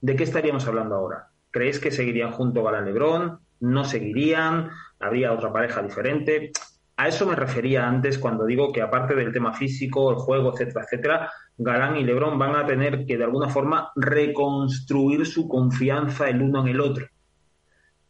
¿De 0.00 0.14
qué 0.16 0.24
estaríamos 0.24 0.66
hablando 0.66 0.94
ahora? 0.94 1.28
¿Creéis 1.50 1.78
que 1.78 1.90
seguirían 1.90 2.32
junto 2.32 2.62
Galán 2.62 2.84
Lebrón? 2.84 3.40
¿No 3.60 3.84
seguirían? 3.84 4.70
¿Habría 4.98 5.32
otra 5.32 5.52
pareja 5.52 5.82
diferente? 5.82 6.52
A 6.96 7.08
eso 7.08 7.26
me 7.26 7.34
refería 7.34 7.88
antes 7.88 8.18
cuando 8.18 8.46
digo 8.46 8.72
que 8.72 8.82
aparte 8.82 9.14
del 9.14 9.32
tema 9.32 9.52
físico, 9.52 10.10
el 10.10 10.16
juego, 10.16 10.52
etcétera, 10.52 10.84
etcétera, 10.84 11.32
Galán 11.56 11.96
y 11.96 12.04
Lebrón 12.04 12.38
van 12.38 12.54
a 12.54 12.66
tener 12.66 13.04
que 13.06 13.16
de 13.16 13.24
alguna 13.24 13.48
forma 13.48 13.90
reconstruir 13.96 15.26
su 15.26 15.48
confianza 15.48 16.28
el 16.28 16.42
uno 16.42 16.62
en 16.62 16.68
el 16.68 16.80
otro. 16.80 17.06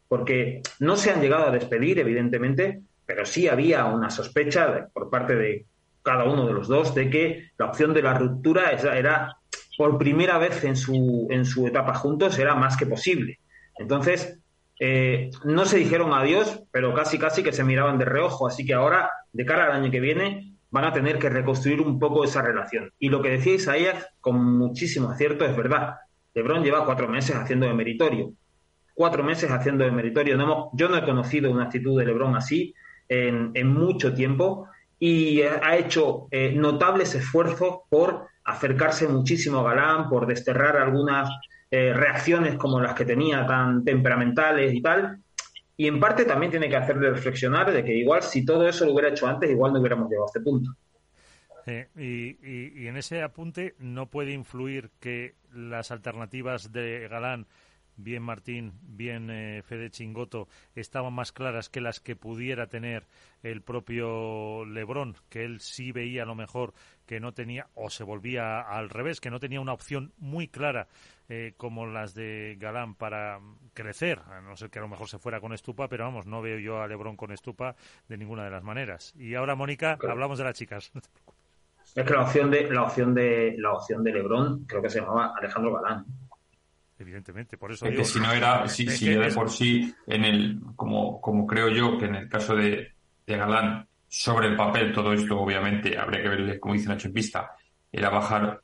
porque 0.09 0.63
no 0.79 0.97
se 0.97 1.11
han 1.11 1.21
llegado 1.21 1.47
a 1.47 1.51
despedir, 1.51 1.99
evidentemente, 1.99 2.83
pero 3.07 3.27
sí 3.27 3.49
había 3.49 3.85
una 3.85 4.11
sospecha 4.11 4.89
por 4.93 5.11
parte 5.11 5.35
de 5.37 5.67
cada 6.03 6.25
uno 6.25 6.47
de 6.47 6.53
los 6.53 6.69
dos 6.69 6.95
de 6.95 7.11
que 7.11 7.51
la 7.59 7.67
opción 7.67 7.95
de 7.95 8.03
la 8.03 8.15
ruptura 8.15 8.71
era, 8.71 9.37
por 9.77 9.99
primera 9.99 10.39
vez 10.39 10.63
en 10.65 10.77
su, 10.77 11.27
en 11.31 11.45
su 11.45 11.67
etapa 11.67 11.95
juntos, 11.95 12.39
era 12.39 12.55
más 12.55 12.77
que 12.77 12.87
posible. 12.87 13.41
Entonces, 13.79 14.39
eh, 14.79 15.31
no 15.45 15.65
se 15.65 15.79
dijeron 15.79 16.13
adiós, 16.13 16.63
pero 16.71 16.95
casi 16.95 17.19
casi 17.19 17.43
que 17.43 17.53
se 17.53 17.65
miraban 17.65 17.99
de 17.99 18.05
reojo, 18.05 18.47
así 18.47 18.67
que 18.67 18.75
ahora, 18.75 19.11
de 19.33 19.47
cara 19.47 19.65
al 19.65 19.73
año 19.73 19.91
que 19.91 20.01
viene, 20.01 20.55
van 20.71 20.85
a 20.85 20.93
tener 20.93 21.19
que 21.19 21.31
reconstruir 21.31 21.81
un 21.81 21.99
poco 21.99 22.25
esa 22.25 22.43
relación. 22.43 22.93
Y 22.99 23.09
lo 23.09 23.23
que 23.23 23.31
decía 23.31 23.55
Isaías, 23.55 24.09
con 24.21 24.59
muchísimo 24.59 25.09
acierto, 25.09 25.45
es 25.45 25.57
verdad. 25.57 25.97
Lebron 26.35 26.65
lleva 26.65 26.85
cuatro 26.85 27.09
meses 27.09 27.37
haciendo 27.37 27.67
de 27.67 27.75
meritorio. 27.75 28.33
Cuatro 28.93 29.23
meses 29.23 29.51
haciendo 29.51 29.85
de 29.85 29.93
meritorio. 29.93 30.37
No 30.37 30.71
yo 30.75 30.89
no 30.89 30.97
he 30.97 31.05
conocido 31.05 31.51
una 31.51 31.65
actitud 31.65 31.99
de 31.99 32.07
Lebron 32.07 32.37
así 32.37 32.75
en, 33.09 33.67
mucho 33.67 34.15
tiempo 34.15 34.69
y 34.99 35.43
ha 35.43 35.77
hecho 35.77 36.29
eh, 36.31 36.53
notables 36.55 37.15
esfuerzos 37.15 37.81
por 37.89 38.27
acercarse 38.45 39.09
muchísimo 39.09 39.61
a 39.61 39.75
Galán, 39.75 40.09
por 40.09 40.27
desterrar 40.27 40.77
algunas 40.77 41.31
eh, 41.71 41.93
reacciones 41.93 42.57
como 42.57 42.81
las 42.81 42.95
que 42.95 43.05
tenía 43.05 43.47
tan 43.47 43.85
temperamentales 43.85 44.75
y 44.75 44.81
tal, 44.81 45.19
y 45.77 45.89
en 45.89 45.99
parte 45.99 46.25
también 46.25 46.51
tiene 46.51 46.69
que 46.69 46.77
hacerle 46.77 47.11
reflexionar 47.11 47.73
de 47.73 47.85
que 47.85 47.95
igual 47.95 48.23
si 48.23 48.45
todo 48.45 48.67
eso 48.69 48.85
lo 48.85 48.93
hubiera 48.93 49.09
hecho 49.09 49.27
antes, 49.27 49.51
igual 49.51 49.73
no 49.73 49.81
hubiéramos 49.81 50.09
llegado 50.09 50.27
a 50.27 50.29
este 50.29 50.41
punto. 50.41 50.71
y, 51.97 52.87
en 52.87 52.97
ese 52.97 53.23
apunte 53.23 53.75
no 53.79 54.07
puede 54.07 54.33
influir 54.33 54.91
que 55.01 55.35
las 55.53 55.91
alternativas 55.91 56.73
de 56.73 57.09
Galán, 57.09 57.47
bien 57.97 58.23
Martín, 58.23 58.73
bien 58.83 59.31
eh, 59.31 59.63
Fede 59.63 59.91
Chingoto, 59.91 60.49
estaban 60.75 61.13
más 61.13 61.33
claras 61.33 61.69
que 61.69 61.81
las 61.81 62.01
que 62.01 62.17
pudiera 62.17 62.67
tener 62.67 63.07
el 63.43 63.63
propio 63.63 64.65
Lebrón, 64.65 65.17
que 65.29 65.45
él 65.45 65.61
sí 65.61 65.93
veía 65.93 66.23
a 66.23 66.27
lo 66.27 66.35
mejor 66.35 66.75
que 67.07 67.21
no 67.21 67.33
tenía, 67.33 67.69
o 67.75 67.91
se 67.91 68.05
volvía 68.05 68.61
al 68.61 68.91
revés, 68.91 69.21
que 69.21 69.31
no 69.31 69.41
tenía 69.41 69.61
una 69.61 69.73
opción 69.73 70.13
muy 70.19 70.49
clara 70.49 70.89
eh, 71.29 71.55
como 71.57 71.87
las 71.87 72.15
de 72.15 72.57
Galán 72.59 72.95
para 72.95 73.41
crecer, 73.73 74.21
a 74.31 74.41
no 74.41 74.57
ser 74.57 74.71
que 74.71 74.79
a 74.79 74.83
lo 74.83 74.89
mejor 74.89 75.09
se 75.09 75.19
fuera 75.19 75.41
con 75.41 75.53
Estupa, 75.53 75.89
pero 75.89 76.05
vamos, 76.05 76.27
no 76.27 76.43
veo 76.43 76.59
yo 76.59 76.83
a 76.83 76.87
Lebron 76.87 77.17
con 77.17 77.33
Estupa 77.33 77.77
de 78.09 78.17
ninguna 78.17 78.45
de 78.45 78.51
las 78.51 78.63
maneras. 78.63 79.15
Y 79.17 79.35
ahora, 79.35 79.55
Mónica, 79.55 79.99
hablamos 80.09 80.39
de 80.39 80.45
las 80.45 80.55
chicas. 80.55 80.93
Es 81.95 82.05
que 82.05 82.13
la 82.13 82.23
opción 82.23 82.51
de 82.51 82.69
la 82.71 82.83
opción 82.83 83.15
de 83.15 83.55
la 83.57 83.73
opción 83.73 84.03
de 84.03 84.13
Lebron 84.13 84.65
creo 84.65 84.83
que 84.83 84.91
se 84.91 85.01
llamaba 85.01 85.33
Alejandro 85.37 85.75
Galán. 85.75 86.05
Evidentemente, 87.05 87.59
por 87.59 87.71
eso 87.71 87.87
es 87.87 87.97
que 87.97 88.05
si 88.05 88.19
no 88.19 88.33
era, 88.33 88.67
si, 88.67 88.89
si 88.89 89.11
de 89.11 89.31
por 89.31 89.51
sí 89.51 89.95
en 90.07 90.25
el 90.25 90.61
como 90.75 91.21
como 91.21 91.47
creo 91.47 91.69
yo 91.69 91.99
que 91.99 92.07
en 92.07 92.15
el 92.15 92.29
caso 92.31 92.57
de, 92.57 92.93
de 93.27 93.37
Galán 93.37 93.87
sobre 94.09 94.49
el 94.49 94.57
papel 94.57 94.93
todo 94.93 95.13
esto 95.13 95.39
obviamente 95.39 95.99
habría 95.99 96.23
que 96.23 96.29
verle 96.31 96.59
como 96.59 96.75
dice 96.75 96.89
Nacho 96.89 97.09
en 97.09 97.15
pista 97.15 97.51
era 97.93 98.09
bajar 98.09 98.63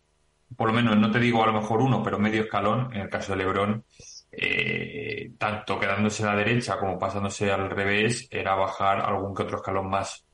por 0.56 0.68
lo 0.68 0.74
menos, 0.74 0.96
no 0.96 1.10
te 1.10 1.20
digo 1.20 1.42
a 1.42 1.46
lo 1.46 1.52
mejor 1.52 1.80
uno, 1.80 2.02
pero 2.02 2.18
medio 2.18 2.42
escalón, 2.42 2.92
en 2.92 3.02
el 3.02 3.08
caso 3.08 3.32
de 3.32 3.38
Lebron, 3.38 3.84
eh, 4.32 5.32
tanto 5.38 5.78
quedándose 5.78 6.24
a 6.24 6.28
la 6.28 6.36
derecha 6.36 6.78
como 6.78 6.98
pasándose 6.98 7.50
al 7.50 7.70
revés, 7.70 8.26
era 8.30 8.54
bajar 8.54 9.00
algún 9.00 9.34
que 9.34 9.44
otro 9.44 9.58
escalón 9.58 9.88
más. 9.88 10.24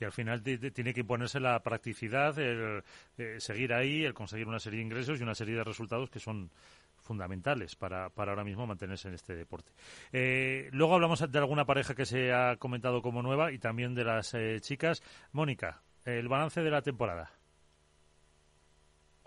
Y 0.00 0.04
al 0.04 0.12
final 0.12 0.42
tiene 0.42 0.92
que 0.92 1.00
imponerse 1.00 1.40
la 1.40 1.58
practicidad, 1.60 2.38
el 2.38 2.82
eh, 3.18 3.36
seguir 3.40 3.72
ahí, 3.72 4.04
el 4.04 4.14
conseguir 4.14 4.46
una 4.46 4.58
serie 4.58 4.78
de 4.78 4.84
ingresos 4.84 5.18
y 5.18 5.22
una 5.22 5.34
serie 5.34 5.56
de 5.56 5.64
resultados 5.64 6.10
que 6.10 6.20
son 6.20 6.50
fundamentales 6.98 7.76
para, 7.76 8.10
para 8.10 8.32
ahora 8.32 8.44
mismo 8.44 8.66
mantenerse 8.66 9.08
en 9.08 9.14
este 9.14 9.34
deporte. 9.34 9.72
Eh, 10.12 10.68
luego 10.72 10.94
hablamos 10.94 11.30
de 11.30 11.38
alguna 11.38 11.64
pareja 11.64 11.94
que 11.94 12.04
se 12.04 12.32
ha 12.32 12.56
comentado 12.56 13.00
como 13.00 13.22
nueva 13.22 13.52
y 13.52 13.58
también 13.58 13.94
de 13.94 14.04
las 14.04 14.36
chicas. 14.60 15.02
Mónica, 15.32 15.82
el 16.04 16.28
balance 16.28 16.62
de 16.62 16.70
la 16.70 16.82
temporada. 16.82 17.30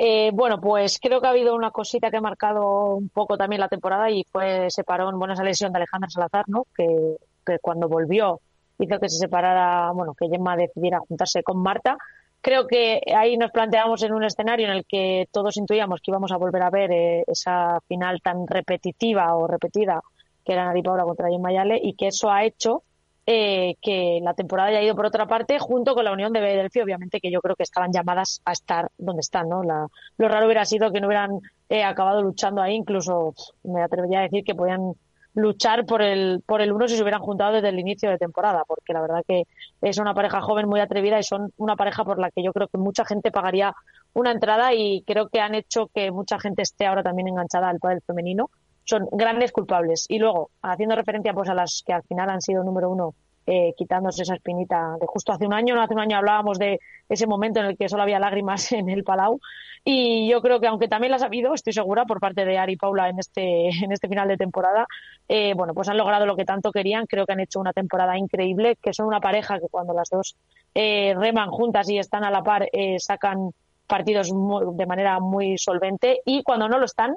Eh, 0.01 0.32
bueno, 0.34 0.61
pues 0.61 0.97
creo 0.97 1.20
que 1.20 1.28
ha 1.28 1.32
habido 1.32 1.53
una 1.53 1.72
cosita 1.72 2.09
que 2.09 2.15
ha 2.15 2.22
marcado 2.22 2.95
un 2.95 3.09
poco 3.09 3.36
también 3.36 3.59
la 3.59 3.67
temporada 3.67 4.09
y 4.09 4.24
fue 4.24 4.67
ese 4.67 4.86
parón, 4.86 5.20
bueno, 5.20 5.34
esa 5.34 5.43
lesión 5.43 5.74
de 5.74 5.80
Alejandra 5.80 6.09
Salazar, 6.09 6.45
¿no? 6.47 6.65
Que, 6.74 7.17
cuando 7.61 7.89
volvió 7.89 8.39
hizo 8.80 8.99
que 8.99 9.09
se 9.09 9.17
separara, 9.17 9.91
bueno, 9.91 10.13
que 10.13 10.27
Gemma 10.27 10.55
decidiera 10.55 10.99
juntarse 10.99 11.43
con 11.43 11.61
Marta. 11.61 11.97
Creo 12.41 12.67
que 12.67 13.01
ahí 13.15 13.38
nos 13.38 13.51
planteamos 13.51 14.01
en 14.03 14.13
un 14.13 14.23
escenario 14.23 14.67
en 14.67 14.73
el 14.73 14.86
que 14.86 15.27
todos 15.32 15.57
intuíamos 15.57 15.99
que 16.01 16.11
íbamos 16.11 16.32
a 16.32 16.38
volver 16.38 16.63
a 16.63 16.69
ver 16.69 16.91
eh, 16.91 17.23
esa 17.27 17.80
final 17.88 18.21
tan 18.21 18.47
repetitiva 18.47 19.36
o 19.36 19.45
repetida 19.45 20.01
que 20.45 20.53
era 20.53 20.65
Nari 20.65 20.82
Paula 20.82 21.03
contra 21.03 21.30
Gemma 21.30 21.51
Yale 21.51 21.80
y 21.82 21.93
que 21.93 22.07
eso 22.07 22.32
ha 22.32 22.45
hecho 22.45 22.84
eh, 23.32 23.75
que 23.82 24.19
la 24.23 24.34
temporada 24.34 24.69
haya 24.69 24.82
ido 24.82 24.95
por 24.95 25.05
otra 25.05 25.27
parte, 25.27 25.59
junto 25.59 25.93
con 25.93 26.03
la 26.03 26.11
Unión 26.11 26.34
de 26.34 26.39
Delphi, 26.39 26.82
obviamente 26.82 27.19
que 27.19 27.30
yo 27.30 27.41
creo 27.41 27.55
que 27.55 27.61
estaban 27.61 27.91
llamadas 27.91 28.41
a 28.43 28.53
estar 28.53 28.89
donde 28.97 29.19
están, 29.19 29.47
¿no? 29.47 29.61
lo 29.61 30.27
raro 30.27 30.47
hubiera 30.47 30.65
sido 30.65 30.91
que 30.91 30.99
no 30.99 31.05
hubieran 31.05 31.39
eh, 31.69 31.84
acabado 31.84 32.23
luchando 32.23 32.59
ahí, 32.59 32.73
incluso 32.73 33.36
me 33.63 33.84
atrevería 33.84 34.19
a 34.19 34.23
decir 34.23 34.43
que 34.43 34.55
podían 34.55 34.93
luchar 35.42 35.86
por 35.86 36.02
el, 36.02 36.42
por 36.46 36.62
el 36.62 36.72
uno 36.72 36.88
si 36.88 36.96
se 36.96 37.02
hubieran 37.02 37.22
juntado 37.22 37.54
desde 37.54 37.70
el 37.70 37.80
inicio 37.80 38.10
de 38.10 38.18
temporada, 38.18 38.64
porque 38.68 38.94
la 38.94 39.02
verdad 39.02 39.24
que 39.28 39.44
es 39.82 39.98
una 39.98 40.14
pareja 40.14 40.42
joven 40.42 40.68
muy 40.68 40.80
atrevida 40.80 41.20
y 41.20 41.24
son 41.24 41.52
una 41.58 41.76
pareja 41.76 42.04
por 42.04 42.20
la 42.20 42.32
que 42.32 42.44
yo 42.44 42.54
creo 42.54 42.68
que 42.68 42.78
mucha 42.78 43.06
gente 43.06 43.32
pagaría 43.32 43.74
una 44.14 44.32
entrada 44.32 44.74
y 44.74 45.04
creo 45.06 45.30
que 45.30 45.40
han 45.40 45.56
hecho 45.56 45.90
que 45.94 46.12
mucha 46.12 46.40
gente 46.40 46.62
esté 46.62 46.86
ahora 46.86 47.04
también 47.04 47.28
enganchada 47.28 47.70
al 47.70 47.80
pádel 47.80 48.02
femenino 48.02 48.50
son 48.90 49.08
grandes 49.12 49.52
culpables. 49.52 50.06
Y 50.10 50.18
luego, 50.18 50.50
haciendo 50.64 50.96
referencia 50.96 51.34
pues 51.34 51.48
a 51.50 51.54
las 51.54 51.84
que 51.86 51.94
al 51.94 52.04
final 52.04 52.30
han 52.30 52.42
sido 52.42 52.64
número 52.64 52.90
uno, 52.90 53.14
eh, 53.52 53.74
quitándose 53.76 54.22
esa 54.22 54.36
espinita 54.36 54.95
de 55.02 55.08
justo 55.08 55.32
hace 55.32 55.47
un 55.47 55.54
año, 55.54 55.74
no 55.74 55.82
hace 55.82 55.95
un 55.95 56.00
año 56.00 56.18
hablábamos 56.18 56.60
de 56.60 56.80
ese 57.10 57.26
momento 57.26 57.60
en 57.60 57.66
el 57.66 57.78
que 57.78 57.89
solo 57.89 58.04
había 58.04 58.20
lágrimas 58.20 58.72
en 58.72 58.89
el 58.89 59.04
Palau. 59.04 59.39
Y 59.84 60.30
yo 60.30 60.41
creo 60.41 60.60
que 60.60 60.68
aunque 60.68 60.88
también 60.88 61.12
las 61.12 61.24
ha 61.24 61.28
habido, 61.28 61.54
estoy 61.54 61.74
segura, 61.74 62.06
por 62.06 62.20
parte 62.20 62.45
de 62.45 62.58
Ari 62.58 62.74
y 62.74 62.78
Paula 62.78 63.10
en 63.10 63.18
este, 63.18 63.70
en 63.84 63.91
este 63.91 64.08
final 64.08 64.28
de 64.28 64.38
temporada, 64.38 64.86
eh, 65.28 65.54
bueno, 65.56 65.74
pues 65.74 65.89
han 65.89 65.97
logrado 65.97 66.26
lo 66.26 66.36
que 66.36 66.45
tanto 66.45 66.72
querían. 66.72 67.08
Creo 67.08 67.26
que 67.26 67.34
han 67.34 67.39
hecho 67.39 67.60
una 67.60 67.74
temporada 67.74 68.18
increíble, 68.18 68.78
que 68.82 68.93
son 68.93 69.08
una 69.08 69.20
pareja 69.20 69.60
que 69.60 69.68
cuando 69.72 69.93
las 69.93 70.10
dos 70.10 70.36
eh, 70.76 71.16
reman 71.18 71.50
juntas 71.50 71.89
y 71.89 71.97
están 71.97 72.24
a 72.24 72.30
la 72.30 72.43
par, 72.43 72.70
sacan 73.00 73.52
partidos 73.88 74.30
de 74.30 74.86
manera 74.86 75.20
muy 75.20 75.58
solvente 75.58 76.22
y 76.24 76.43
cuando 76.43 76.70
no 76.70 76.78
lo 76.78 76.86
están, 76.86 77.16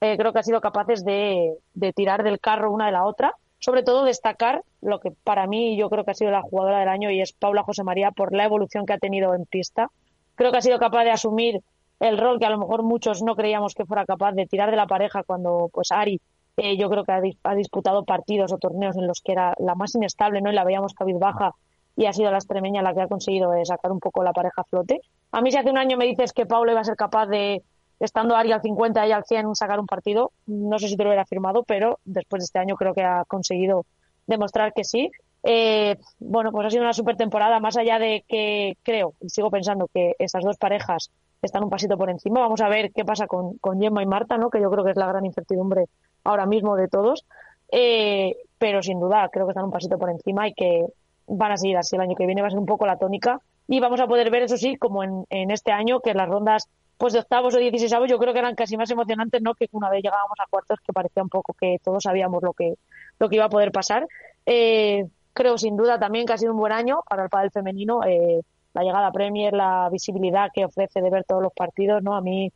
eh, 0.00 0.16
creo 0.16 0.32
que 0.32 0.38
han 0.38 0.44
sido 0.44 0.60
capaces 0.60 1.04
de, 1.04 1.58
tirar 1.94 2.22
del 2.22 2.40
carro 2.40 2.72
una 2.72 2.86
de 2.86 2.92
la 2.92 3.04
otra. 3.04 3.34
Sobre 3.60 3.82
todo 3.82 4.04
destacar 4.04 4.62
lo 4.80 5.00
que 5.00 5.10
para 5.10 5.46
mí 5.46 5.76
yo 5.76 5.88
creo 5.90 6.04
que 6.04 6.10
ha 6.10 6.14
sido 6.14 6.30
la 6.30 6.42
jugadora 6.42 6.80
del 6.80 6.88
año 6.88 7.10
y 7.10 7.20
es 7.20 7.32
Paula 7.32 7.62
José 7.62 7.84
María 7.84 8.10
por 8.10 8.34
la 8.34 8.44
evolución 8.44 8.86
que 8.86 8.94
ha 8.94 8.98
tenido 8.98 9.34
en 9.34 9.44
pista. 9.44 9.90
Creo 10.34 10.50
que 10.50 10.58
ha 10.58 10.62
sido 10.62 10.78
capaz 10.78 11.04
de 11.04 11.10
asumir 11.10 11.60
el 12.00 12.16
rol 12.16 12.38
que 12.38 12.46
a 12.46 12.50
lo 12.50 12.58
mejor 12.58 12.82
muchos 12.82 13.22
no 13.22 13.36
creíamos 13.36 13.74
que 13.74 13.84
fuera 13.84 14.06
capaz 14.06 14.32
de 14.32 14.46
tirar 14.46 14.70
de 14.70 14.76
la 14.76 14.86
pareja 14.86 15.22
cuando 15.22 15.68
pues 15.72 15.92
Ari 15.92 16.20
eh, 16.56 16.76
yo 16.78 16.88
creo 16.88 17.04
que 17.04 17.12
ha, 17.12 17.54
disputado 17.54 18.04
partidos 18.04 18.52
o 18.52 18.58
torneos 18.58 18.96
en 18.96 19.06
los 19.06 19.20
que 19.20 19.32
era 19.32 19.54
la 19.58 19.74
más 19.74 19.94
inestable 19.94 20.40
no 20.40 20.50
y 20.50 20.54
la 20.54 20.64
veíamos 20.64 20.94
cabizbaja 20.94 21.52
y 21.96 22.06
ha 22.06 22.12
sido 22.14 22.30
la 22.30 22.38
extremeña 22.38 22.82
la 22.82 22.94
que 22.94 23.02
ha 23.02 23.08
conseguido 23.08 23.52
eh, 23.54 23.66
sacar 23.66 23.92
un 23.92 24.00
poco 24.00 24.22
la 24.22 24.32
pareja 24.32 24.62
a 24.62 24.64
flote. 24.64 25.02
A 25.32 25.42
mí 25.42 25.50
si 25.52 25.58
hace 25.58 25.70
un 25.70 25.78
año 25.78 25.98
me 25.98 26.06
dices 26.06 26.32
que 26.32 26.46
Paula 26.46 26.72
iba 26.72 26.80
a 26.80 26.84
ser 26.84 26.96
capaz 26.96 27.26
de 27.26 27.62
estando 28.00 28.34
Ari 28.34 28.50
al 28.52 28.62
50 28.62 29.06
y 29.06 29.12
al 29.12 29.24
100 29.24 29.54
sacar 29.54 29.78
un 29.78 29.86
partido. 29.86 30.32
No 30.46 30.78
sé 30.78 30.88
si 30.88 30.96
te 30.96 31.04
lo 31.04 31.10
hubiera 31.10 31.26
firmado, 31.26 31.62
pero 31.62 32.00
después 32.04 32.40
de 32.40 32.44
este 32.46 32.58
año 32.58 32.76
creo 32.76 32.94
que 32.94 33.02
ha 33.02 33.24
conseguido 33.26 33.84
demostrar 34.26 34.72
que 34.72 34.84
sí. 34.84 35.10
Eh, 35.42 35.96
bueno, 36.18 36.50
pues 36.50 36.66
ha 36.66 36.70
sido 36.70 36.82
una 36.82 36.92
super 36.92 37.16
temporada, 37.16 37.60
más 37.60 37.76
allá 37.76 37.98
de 37.98 38.24
que 38.28 38.76
creo 38.82 39.14
y 39.20 39.30
sigo 39.30 39.50
pensando 39.50 39.88
que 39.92 40.14
esas 40.18 40.44
dos 40.44 40.58
parejas 40.58 41.10
están 41.42 41.64
un 41.64 41.70
pasito 41.70 41.96
por 41.96 42.10
encima. 42.10 42.40
Vamos 42.40 42.60
a 42.60 42.68
ver 42.68 42.90
qué 42.92 43.04
pasa 43.04 43.26
con, 43.26 43.56
con 43.58 43.80
Gemma 43.80 44.02
y 44.02 44.06
Marta, 44.06 44.36
¿no? 44.36 44.50
que 44.50 44.60
yo 44.60 44.70
creo 44.70 44.84
que 44.84 44.90
es 44.90 44.96
la 44.96 45.06
gran 45.06 45.24
incertidumbre 45.24 45.86
ahora 46.24 46.46
mismo 46.46 46.76
de 46.76 46.88
todos. 46.88 47.24
Eh, 47.72 48.36
pero 48.58 48.82
sin 48.82 48.98
duda 48.98 49.28
creo 49.32 49.46
que 49.46 49.52
están 49.52 49.64
un 49.64 49.70
pasito 49.70 49.96
por 49.96 50.10
encima 50.10 50.48
y 50.48 50.54
que 50.54 50.86
van 51.26 51.52
a 51.52 51.56
seguir 51.56 51.76
así. 51.76 51.96
El 51.96 52.02
año 52.02 52.16
que 52.16 52.26
viene 52.26 52.42
va 52.42 52.48
a 52.48 52.50
ser 52.50 52.58
un 52.58 52.66
poco 52.66 52.86
la 52.86 52.98
tónica 52.98 53.40
y 53.68 53.80
vamos 53.80 54.00
a 54.00 54.06
poder 54.06 54.30
ver, 54.30 54.42
eso 54.42 54.56
sí, 54.56 54.76
como 54.76 55.04
en, 55.04 55.24
en 55.30 55.50
este 55.50 55.70
año, 55.70 56.00
que 56.00 56.12
las 56.12 56.28
rondas 56.28 56.68
pues 57.00 57.14
de 57.14 57.20
octavos 57.20 57.54
o 57.54 57.58
dieciséisavos 57.58 58.10
yo 58.10 58.18
creo 58.18 58.34
que 58.34 58.40
eran 58.40 58.54
casi 58.54 58.76
más 58.76 58.90
emocionantes, 58.90 59.40
¿no? 59.40 59.54
Que 59.54 59.68
una 59.72 59.88
vez 59.88 60.02
llegábamos 60.02 60.38
a 60.38 60.46
cuartos 60.50 60.78
que 60.84 60.92
parecía 60.92 61.22
un 61.22 61.30
poco 61.30 61.54
que 61.54 61.78
todos 61.82 62.02
sabíamos 62.02 62.42
lo 62.42 62.52
que, 62.52 62.74
lo 63.18 63.30
que 63.30 63.36
iba 63.36 63.46
a 63.46 63.48
poder 63.48 63.72
pasar. 63.72 64.06
Eh, 64.44 65.06
creo 65.32 65.56
sin 65.56 65.78
duda 65.78 65.98
también 65.98 66.26
que 66.26 66.34
ha 66.34 66.36
sido 66.36 66.52
un 66.52 66.58
buen 66.58 66.72
año 66.72 67.00
para 67.08 67.22
el 67.22 67.30
pádel 67.30 67.50
femenino. 67.52 68.04
Eh, 68.04 68.42
la 68.74 68.82
llegada 68.82 69.06
a 69.06 69.12
Premier, 69.12 69.54
la 69.54 69.88
visibilidad 69.90 70.50
que 70.52 70.66
ofrece 70.66 71.00
de 71.00 71.08
ver 71.08 71.24
todos 71.24 71.42
los 71.42 71.54
partidos, 71.54 72.02
¿no? 72.02 72.14
A 72.14 72.20
mí, 72.20 72.52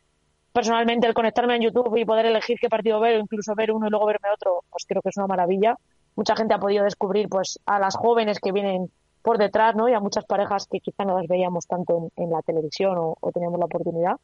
personalmente, 0.53 1.07
el 1.07 1.15
conectarme 1.15 1.57
en 1.57 1.63
YouTube 1.63 1.97
y 1.97 2.05
poder 2.05 2.27
elegir 2.27 2.59
qué 2.61 2.69
partido 2.69 3.01
ver, 3.01 3.17
o 3.17 3.21
incluso 3.21 3.55
ver 3.55 3.73
uno 3.73 3.87
y 3.87 3.91
luego 3.91 4.05
verme 4.05 4.29
otro, 4.31 4.63
pues 4.71 4.85
creo 4.87 5.01
que 5.01 5.09
es 5.09 5.17
una 5.17 5.27
maravilla. 5.27 5.79
Mucha 6.17 6.37
gente 6.37 6.53
ha 6.53 6.59
podido 6.59 6.85
descubrir, 6.85 7.31
pues, 7.31 7.59
a 7.65 7.79
las 7.79 7.97
jóvenes 7.97 8.41
que 8.41 8.53
vienen 8.53 8.91
por 9.23 9.39
detrás, 9.39 9.75
¿no? 9.75 9.89
Y 9.89 9.95
a 9.95 10.01
muchas 10.01 10.27
parejas 10.27 10.67
que 10.71 10.81
quizá 10.81 11.07
no 11.07 11.19
las 11.19 11.27
veíamos 11.27 11.67
tanto 11.67 12.11
en, 12.17 12.31
la 12.31 12.43
televisión 12.43 12.99
o, 12.99 13.17
o, 13.19 13.33
teníamos 13.33 13.59
la 13.59 13.65
oportunidad. 13.65 14.17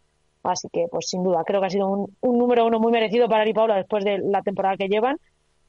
Así 0.42 0.68
que, 0.72 0.86
pues 0.90 1.08
sin 1.08 1.22
duda, 1.22 1.42
creo 1.44 1.60
que 1.60 1.66
ha 1.66 1.70
sido 1.70 1.88
un, 1.88 2.38
número 2.38 2.66
uno 2.66 2.80
muy 2.80 2.92
merecido 2.92 3.28
para 3.28 3.42
Ari 3.42 3.52
Paula 3.52 3.76
después 3.76 4.04
de 4.04 4.18
la 4.18 4.42
temporada 4.42 4.76
que 4.76 4.88
llevan. 4.88 5.18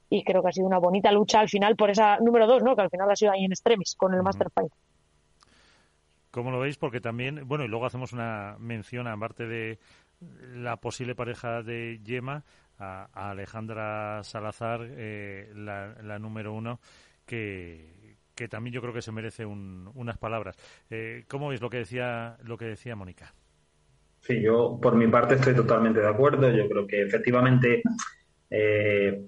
y 0.10 0.24
creo 0.24 0.42
que 0.42 0.50
ha 0.50 0.52
sido 0.52 0.68
una 0.68 0.80
bonita 0.80 1.12
lucha 1.12 1.40
al 1.40 1.50
final 1.50 1.76
por 1.76 1.90
esa 1.90 2.18
número 2.20 2.48
dos, 2.48 2.64
¿no? 2.64 2.76
Que 2.76 2.82
al 2.82 2.90
final 2.90 3.10
ha 3.10 3.16
sido 3.16 3.32
ahí 3.32 3.46
en 3.46 3.52
extremis 3.52 3.96
con 3.96 4.14
el 4.14 4.24
Master 4.24 4.50
Final. 4.54 4.72
¿Cómo 6.32 6.52
lo 6.52 6.60
veis? 6.60 6.78
Porque 6.78 7.02
también, 7.02 7.48
bueno, 7.48 7.66
y 7.66 7.68
luego 7.68 7.86
hacemos 7.86 8.14
una 8.14 8.56
mención, 8.60 9.08
aparte 9.08 9.48
de 9.48 9.80
la 10.56 10.78
posible 10.78 11.16
pareja 11.16 11.62
de 11.62 12.00
Yema, 12.04 12.44
a, 12.80 13.08
Alejandra 13.14 14.24
Salazar, 14.24 14.82
eh, 14.84 15.52
la, 15.56 16.20
número 16.20 16.54
uno, 16.54 16.80
que, 17.26 18.18
que 18.34 18.48
también 18.48 18.74
yo 18.74 18.82
creo 18.82 18.94
que 18.94 19.02
se 19.02 19.12
merece 19.12 19.46
unas 19.46 20.18
palabras. 20.18 20.56
Eh, 20.90 21.26
¿Cómo 21.28 21.50
veis 21.50 21.62
lo 21.62 21.70
que 21.70 21.78
decía 21.78 22.38
lo 22.44 22.58
que 22.58 22.66
decía 22.66 22.96
Mónica? 22.96 23.34
Sí, 24.22 24.40
yo 24.40 24.80
por 24.80 24.96
mi 24.96 25.08
parte 25.08 25.36
estoy 25.36 25.56
totalmente 25.56 26.00
de 26.00 26.08
acuerdo. 26.08 26.50
Yo 26.52 26.70
creo 26.70 26.86
que 26.86 27.02
efectivamente 27.02 27.82
eh, 28.50 29.20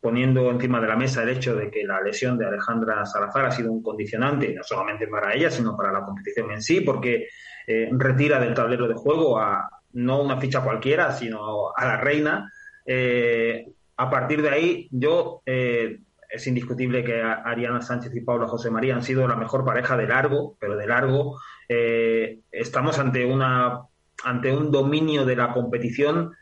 poniendo 0.00 0.50
encima 0.50 0.80
de 0.80 0.88
la 0.88 0.96
mesa 0.96 1.22
el 1.22 1.28
hecho 1.28 1.54
de 1.54 1.70
que 1.70 1.84
la 1.84 2.00
lesión 2.00 2.36
de 2.36 2.46
Alejandra 2.46 3.06
Salazar 3.06 3.46
ha 3.46 3.50
sido 3.52 3.70
un 3.70 3.82
condicionante, 3.82 4.52
no 4.54 4.64
solamente 4.64 5.06
para 5.06 5.34
ella, 5.34 5.50
sino 5.50 5.76
para 5.76 5.92
la 5.92 6.04
competición 6.04 6.50
en 6.50 6.62
sí, 6.62 6.80
porque 6.80 7.28
eh, 7.66 7.90
retira 7.92 8.40
del 8.40 8.54
tablero 8.54 8.88
de 8.88 8.94
juego 8.94 9.38
a 9.38 9.68
no 9.92 10.22
una 10.22 10.38
ficha 10.38 10.62
cualquiera, 10.62 11.12
sino 11.12 11.72
a 11.76 11.86
la 11.86 11.96
reina. 11.98 12.52
Eh, 12.84 13.66
a 13.98 14.10
partir 14.10 14.42
de 14.42 14.48
ahí, 14.48 14.88
yo 14.90 15.42
es 15.44 16.46
indiscutible 16.46 17.04
que 17.04 17.20
Ariana 17.20 17.82
Sánchez 17.82 18.14
y 18.14 18.20
Paula 18.22 18.48
José 18.48 18.70
María 18.70 18.94
han 18.94 19.02
sido 19.02 19.28
la 19.28 19.36
mejor 19.36 19.64
pareja 19.64 19.96
de 19.96 20.06
largo, 20.06 20.56
pero 20.58 20.76
de 20.76 20.86
largo. 20.86 21.38
estamos 21.68 22.98
ante 22.98 23.26
una 23.26 23.89
ante 24.24 24.52
un 24.52 24.70
dominio 24.70 25.24
de 25.24 25.36
la 25.36 25.52
competición 25.52 26.32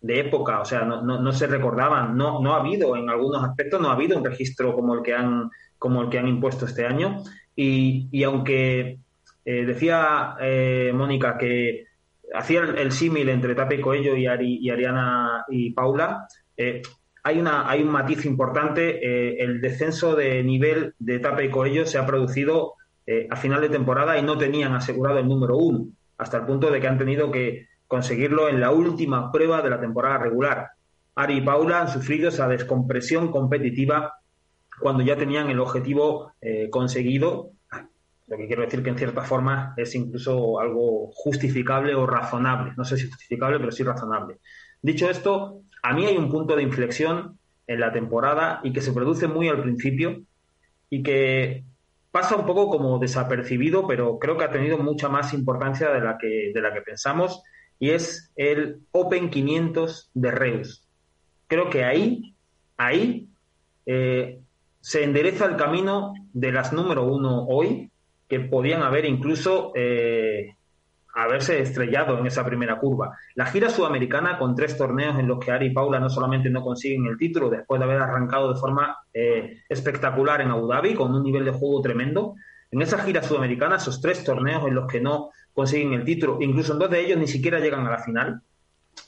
de 0.00 0.20
época, 0.20 0.60
o 0.60 0.64
sea, 0.64 0.82
no, 0.82 1.02
no, 1.02 1.32
se 1.32 1.46
recordaban, 1.46 2.16
no, 2.16 2.40
no 2.40 2.54
ha 2.54 2.60
habido, 2.60 2.96
en 2.96 3.10
algunos 3.10 3.42
aspectos 3.42 3.80
no 3.80 3.90
ha 3.90 3.94
habido 3.94 4.16
un 4.16 4.24
registro 4.24 4.74
como 4.74 4.94
el 4.94 5.02
que 5.02 5.14
han, 5.14 5.50
como 5.78 6.02
el 6.02 6.08
que 6.08 6.18
han 6.18 6.28
impuesto 6.28 6.66
este 6.66 6.86
año. 6.86 7.22
Y, 7.56 8.22
aunque 8.22 9.00
eh, 9.44 9.64
decía 9.64 10.36
eh, 10.40 10.92
Mónica 10.94 11.36
que 11.36 11.86
hacía 12.32 12.60
el, 12.60 12.92
símil 12.92 13.28
entre 13.28 13.56
Tape 13.56 13.80
Coello 13.80 14.14
y, 14.14 14.26
Ari, 14.26 14.58
y 14.60 14.70
Ariana 14.70 15.44
y 15.48 15.72
Paula, 15.72 16.28
eh, 16.56 16.82
hay, 17.24 17.40
una, 17.40 17.68
hay 17.68 17.82
un 17.82 17.90
matiz 17.90 18.24
importante. 18.24 19.42
el 19.42 19.60
descenso 19.60 20.14
de 20.14 20.44
nivel 20.44 20.94
de 21.00 21.18
Tape 21.18 21.46
y 21.46 21.50
Coello 21.50 21.86
se 21.86 21.98
ha 21.98 22.06
producido 22.06 22.74
a 23.30 23.36
final 23.36 23.62
de 23.62 23.70
temporada 23.70 24.18
y 24.18 24.22
no 24.22 24.36
tenían 24.36 24.74
asegurado 24.74 25.18
el 25.18 25.26
número 25.26 25.56
uno 25.56 25.88
hasta 26.18 26.36
el 26.36 26.46
punto 26.46 26.70
de 26.70 26.80
que 26.80 26.88
han 26.88 26.98
tenido 26.98 27.30
que 27.30 27.68
conseguirlo 27.86 28.48
en 28.48 28.60
la 28.60 28.70
última 28.70 29.32
prueba 29.32 29.62
de 29.62 29.70
la 29.70 29.80
temporada 29.80 30.18
regular. 30.18 30.68
Ari 31.14 31.38
y 31.38 31.40
Paula 31.40 31.80
han 31.80 31.88
sufrido 31.88 32.28
esa 32.28 32.46
descompresión 32.48 33.30
competitiva 33.30 34.14
cuando 34.80 35.02
ya 35.02 35.16
tenían 35.16 35.48
el 35.50 35.60
objetivo 35.60 36.32
eh, 36.40 36.68
conseguido. 36.70 37.52
Lo 38.26 38.36
que 38.36 38.46
quiero 38.46 38.62
decir 38.62 38.82
que 38.82 38.90
en 38.90 38.98
cierta 38.98 39.22
forma 39.22 39.72
es 39.76 39.94
incluso 39.94 40.60
algo 40.60 41.10
justificable 41.14 41.94
o 41.94 42.06
razonable. 42.06 42.74
No 42.76 42.84
sé 42.84 42.98
si 42.98 43.08
justificable, 43.08 43.58
pero 43.58 43.72
sí 43.72 43.82
razonable. 43.82 44.36
Dicho 44.82 45.08
esto, 45.08 45.62
a 45.82 45.94
mí 45.94 46.04
hay 46.04 46.16
un 46.16 46.30
punto 46.30 46.54
de 46.54 46.62
inflexión 46.62 47.38
en 47.66 47.80
la 47.80 47.92
temporada 47.92 48.60
y 48.62 48.72
que 48.72 48.82
se 48.82 48.92
produce 48.92 49.28
muy 49.28 49.48
al 49.48 49.62
principio 49.62 50.22
y 50.90 51.02
que 51.02 51.64
pasa 52.10 52.36
un 52.36 52.46
poco 52.46 52.68
como 52.68 52.98
desapercibido, 52.98 53.86
pero 53.86 54.18
creo 54.18 54.36
que 54.36 54.44
ha 54.44 54.50
tenido 54.50 54.78
mucha 54.78 55.08
más 55.08 55.34
importancia 55.34 55.90
de 55.90 56.00
la 56.00 56.18
que, 56.18 56.52
de 56.54 56.60
la 56.60 56.72
que 56.72 56.82
pensamos, 56.82 57.42
y 57.78 57.90
es 57.90 58.32
el 58.36 58.80
Open 58.92 59.30
500 59.30 60.10
de 60.14 60.30
Reus. 60.30 60.88
Creo 61.46 61.70
que 61.70 61.84
ahí, 61.84 62.34
ahí 62.76 63.28
eh, 63.86 64.40
se 64.80 65.04
endereza 65.04 65.46
el 65.46 65.56
camino 65.56 66.14
de 66.32 66.52
las 66.52 66.72
número 66.72 67.04
uno 67.04 67.44
hoy, 67.46 67.90
que 68.28 68.40
podían 68.40 68.82
haber 68.82 69.06
incluso 69.06 69.72
eh, 69.74 70.56
haberse 71.22 71.60
estrellado 71.60 72.18
en 72.18 72.26
esa 72.26 72.44
primera 72.44 72.78
curva. 72.78 73.18
La 73.34 73.46
gira 73.46 73.70
sudamericana 73.70 74.38
con 74.38 74.54
tres 74.54 74.76
torneos 74.76 75.18
en 75.18 75.26
los 75.26 75.38
que 75.38 75.50
Ari 75.50 75.66
y 75.66 75.70
Paula 75.70 75.98
no 75.98 76.08
solamente 76.08 76.48
no 76.48 76.62
consiguen 76.62 77.06
el 77.06 77.18
título 77.18 77.50
después 77.50 77.80
de 77.80 77.84
haber 77.84 78.00
arrancado 78.00 78.52
de 78.52 78.58
forma 78.58 78.98
eh, 79.12 79.62
espectacular 79.68 80.40
en 80.40 80.50
Abu 80.50 80.68
Dhabi 80.68 80.94
con 80.94 81.12
un 81.14 81.22
nivel 81.22 81.44
de 81.44 81.50
juego 81.50 81.80
tremendo. 81.82 82.34
En 82.70 82.82
esa 82.82 82.98
gira 82.98 83.22
sudamericana, 83.22 83.76
esos 83.76 84.00
tres 84.00 84.22
torneos 84.22 84.64
en 84.66 84.74
los 84.74 84.86
que 84.86 85.00
no 85.00 85.30
consiguen 85.52 85.92
el 85.92 86.04
título, 86.04 86.38
incluso 86.40 86.74
en 86.74 86.78
dos 86.78 86.90
de 86.90 87.00
ellos 87.00 87.18
ni 87.18 87.26
siquiera 87.26 87.58
llegan 87.58 87.86
a 87.86 87.90
la 87.90 87.98
final. 87.98 88.40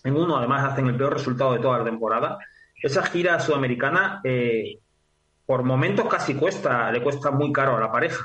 En 0.02 0.16
uno, 0.16 0.36
además, 0.36 0.64
hacen 0.64 0.86
el 0.86 0.96
peor 0.96 1.12
resultado 1.12 1.52
de 1.52 1.60
toda 1.60 1.78
la 1.78 1.84
temporada. 1.84 2.38
Esa 2.82 3.02
gira 3.04 3.38
sudamericana, 3.38 4.20
eh, 4.24 4.78
por 5.46 5.62
momentos 5.62 6.08
casi 6.08 6.34
cuesta, 6.34 6.90
le 6.90 7.02
cuesta 7.02 7.30
muy 7.30 7.52
caro 7.52 7.76
a 7.76 7.80
la 7.80 7.92
pareja 7.92 8.24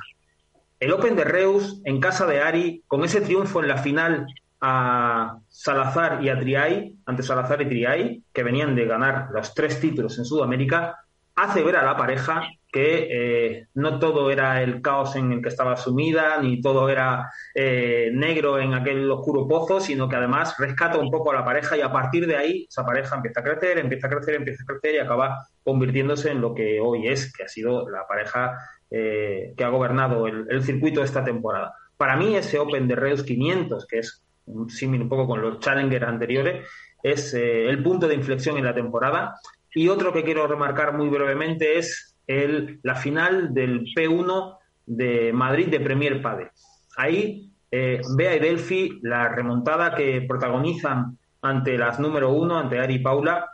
el 0.79 0.91
Open 0.91 1.15
de 1.15 1.23
Reus 1.23 1.81
en 1.85 1.99
casa 1.99 2.25
de 2.25 2.41
Ari, 2.41 2.83
con 2.87 3.03
ese 3.03 3.21
triunfo 3.21 3.61
en 3.61 3.67
la 3.67 3.77
final 3.77 4.27
a 4.61 5.37
Salazar 5.47 6.23
y 6.23 6.29
a 6.29 6.39
Triay, 6.39 6.95
ante 7.05 7.23
Salazar 7.23 7.61
y 7.61 7.67
Triay, 7.67 8.23
que 8.33 8.43
venían 8.43 8.75
de 8.75 8.85
ganar 8.85 9.29
los 9.31 9.53
tres 9.53 9.79
títulos 9.79 10.17
en 10.17 10.25
Sudamérica, 10.25 11.05
hace 11.35 11.63
ver 11.63 11.75
a 11.75 11.83
la 11.83 11.97
pareja 11.97 12.47
que 12.75 13.07
eh, 13.09 13.67
no 13.75 13.99
todo 13.99 14.29
era 14.31 14.61
el 14.61 14.81
caos 14.81 15.15
en 15.15 15.31
el 15.31 15.41
que 15.41 15.47
estaba 15.47 15.77
sumida, 15.77 16.41
ni 16.41 16.59
todo 16.59 16.89
era 16.89 17.31
eh, 17.53 18.09
negro 18.13 18.59
en 18.59 18.73
aquel 18.73 19.09
oscuro 19.09 19.47
pozo, 19.47 19.79
sino 19.79 20.09
que 20.09 20.17
además 20.17 20.55
rescata 20.57 20.97
un 20.97 21.09
poco 21.09 21.31
a 21.31 21.35
la 21.35 21.45
pareja 21.45 21.77
y 21.77 21.81
a 21.81 21.91
partir 21.91 22.27
de 22.27 22.35
ahí 22.35 22.65
esa 22.67 22.85
pareja 22.85 23.15
empieza 23.15 23.39
a 23.39 23.43
crecer, 23.43 23.77
empieza 23.77 24.07
a 24.07 24.09
crecer, 24.09 24.35
empieza 24.35 24.63
a 24.63 24.65
crecer 24.65 24.95
y 24.95 24.97
acaba 24.97 25.47
convirtiéndose 25.63 26.31
en 26.31 26.41
lo 26.41 26.53
que 26.53 26.81
hoy 26.81 27.07
es, 27.07 27.31
que 27.31 27.43
ha 27.43 27.47
sido 27.47 27.89
la 27.89 28.05
pareja 28.07 28.57
eh, 28.97 29.53
que 29.57 29.63
ha 29.65 29.67
gobernado 29.67 30.25
el, 30.25 30.63
circuito 30.63 31.01
de 31.01 31.05
esta 31.05 31.21
temporada. 31.21 31.73
Para 31.97 32.15
mí 32.15 32.33
ese 32.33 32.59
Open 32.59 32.87
de 32.87 32.95
Reus 32.95 33.23
500, 33.23 33.85
que 33.87 33.99
es 33.99 34.23
un 34.45 34.69
símil 34.69 35.01
un 35.01 35.09
poco 35.09 35.27
con 35.27 35.41
los 35.41 35.59
Challenger 35.59 36.05
anteriores, 36.05 36.65
es 37.03 37.33
eh, 37.33 37.67
el 37.67 37.83
punto 37.83 38.07
de 38.07 38.15
inflexión 38.15 38.57
en 38.57 38.63
la 38.63 38.73
temporada. 38.73 39.35
Y 39.73 39.89
otro 39.89 40.13
que 40.13 40.23
quiero 40.23 40.47
remarcar 40.47 40.93
muy 40.93 41.09
brevemente 41.09 41.77
es 41.77 42.15
el, 42.25 42.79
la 42.83 42.95
final 42.95 43.53
del 43.53 43.81
P1 43.93 44.59
de 44.85 45.33
Madrid 45.33 45.67
de 45.67 45.81
Premier 45.81 46.21
Padel. 46.21 46.51
Ahí, 46.95 47.51
eh, 47.71 47.99
Bea 48.15 48.37
y 48.37 48.39
Delphi, 48.39 48.99
la 49.01 49.27
remontada 49.27 49.93
que 49.93 50.21
protagonizan 50.21 51.17
ante 51.41 51.77
las 51.77 51.99
número 51.99 52.31
uno, 52.31 52.57
ante 52.57 52.79
Ari 52.79 52.93
y 52.93 52.99
Paula, 52.99 53.45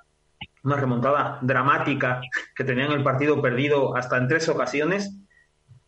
una 0.63 0.75
remontada 0.75 1.39
dramática 1.41 2.21
que 2.55 2.63
tenían 2.63 2.91
el 2.91 3.03
partido 3.03 3.41
perdido 3.41 3.97
hasta 3.97 4.17
en 4.17 4.27
tres 4.27 4.47
ocasiones, 4.49 5.17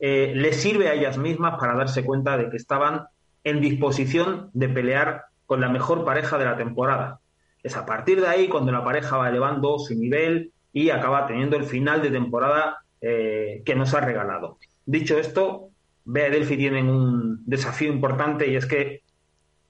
eh, 0.05 0.33
les 0.35 0.57
sirve 0.57 0.89
a 0.89 0.95
ellas 0.95 1.17
mismas 1.17 1.57
para 1.57 1.75
darse 1.75 2.03
cuenta 2.03 2.35
de 2.35 2.49
que 2.49 2.57
estaban 2.57 3.05
en 3.45 3.61
disposición 3.61 4.49
de 4.51 4.67
pelear 4.67 5.27
con 5.45 5.61
la 5.61 5.69
mejor 5.69 6.03
pareja 6.03 6.37
de 6.37 6.43
la 6.43 6.57
temporada. 6.57 7.21
Es 7.63 7.77
a 7.77 7.85
partir 7.85 8.19
de 8.19 8.27
ahí 8.27 8.49
cuando 8.49 8.73
la 8.73 8.83
pareja 8.83 9.15
va 9.15 9.29
elevando 9.29 9.79
su 9.79 9.95
nivel 9.95 10.51
y 10.73 10.89
acaba 10.89 11.25
teniendo 11.25 11.55
el 11.55 11.63
final 11.63 12.01
de 12.01 12.11
temporada 12.11 12.79
eh, 12.99 13.61
que 13.65 13.75
nos 13.75 13.93
ha 13.93 14.01
regalado. 14.01 14.57
Dicho 14.85 15.17
esto, 15.17 15.69
Bea 16.03 16.27
y 16.27 16.31
Delphi 16.31 16.57
tienen 16.57 16.89
un 16.89 17.41
desafío 17.45 17.89
importante 17.89 18.45
y 18.45 18.57
es 18.57 18.65
que 18.65 19.03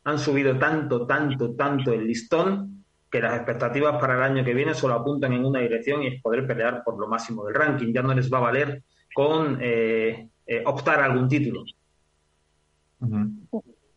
han 0.04 0.18
subido 0.18 0.58
tanto, 0.58 1.06
tanto, 1.06 1.54
tanto 1.54 1.94
el 1.94 2.08
listón 2.08 2.86
que 3.12 3.22
las 3.22 3.36
expectativas 3.36 4.02
para 4.02 4.16
el 4.16 4.24
año 4.24 4.44
que 4.44 4.56
viene 4.56 4.74
solo 4.74 4.96
apuntan 4.96 5.34
en 5.34 5.46
una 5.46 5.60
dirección 5.60 6.02
y 6.02 6.08
es 6.08 6.22
poder 6.24 6.48
pelear 6.48 6.84
por 6.84 7.00
lo 7.00 7.08
máximo 7.08 7.46
del 7.46 7.54
ranking. 7.54 7.94
Ya 7.94 8.02
no 8.02 8.16
les 8.16 8.34
va 8.34 8.40
a 8.40 8.42
valer 8.50 8.82
con 9.14 9.60
eh, 9.62 10.28
eh, 10.46 10.64
optar 10.66 11.00
a 11.00 11.06
algún 11.06 11.30
título. 11.30 11.64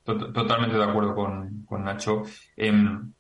Totalmente 0.05 0.77
de 0.77 0.85
acuerdo 0.85 1.14
con, 1.14 1.85
Nacho. 1.85 2.23
Em, 2.57 3.12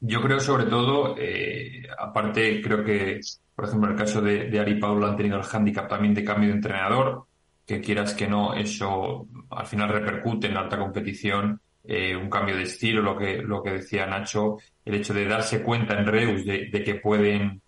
yo 0.00 0.20
creo 0.20 0.40
sobre 0.40 0.64
todo, 0.64 1.16
eh, 1.18 1.84
aparte 1.98 2.60
creo 2.60 2.84
que, 2.84 3.20
por 3.54 3.64
ejemplo, 3.64 3.88
en 3.88 3.94
el 3.94 3.98
caso 3.98 4.20
de, 4.20 4.50
de 4.50 4.60
Ari 4.60 4.78
Paula 4.78 5.08
han 5.08 5.16
tenido 5.16 5.38
el 5.38 5.44
hándicap 5.44 5.88
también 5.88 6.14
de 6.14 6.24
cambio 6.24 6.50
de 6.50 6.56
entrenador, 6.56 7.24
que 7.66 7.80
quieras 7.80 8.14
que 8.14 8.26
no, 8.26 8.54
eso 8.54 9.26
al 9.50 9.66
final 9.66 9.88
repercute 9.88 10.48
en 10.48 10.56
alta 10.56 10.78
competición, 10.78 11.60
un 11.84 12.30
cambio 12.30 12.56
de 12.56 12.62
estilo, 12.62 13.02
lo 13.02 13.16
que, 13.16 13.38
lo 13.38 13.62
que 13.62 13.72
decía 13.72 14.06
Nacho, 14.06 14.58
el 14.84 14.94
hecho 14.94 15.14
de 15.14 15.26
darse 15.26 15.62
cuenta 15.62 15.98
en 15.98 16.06
Reus 16.06 16.44
de, 16.44 16.70
que 16.70 16.94
pueden 16.96 17.60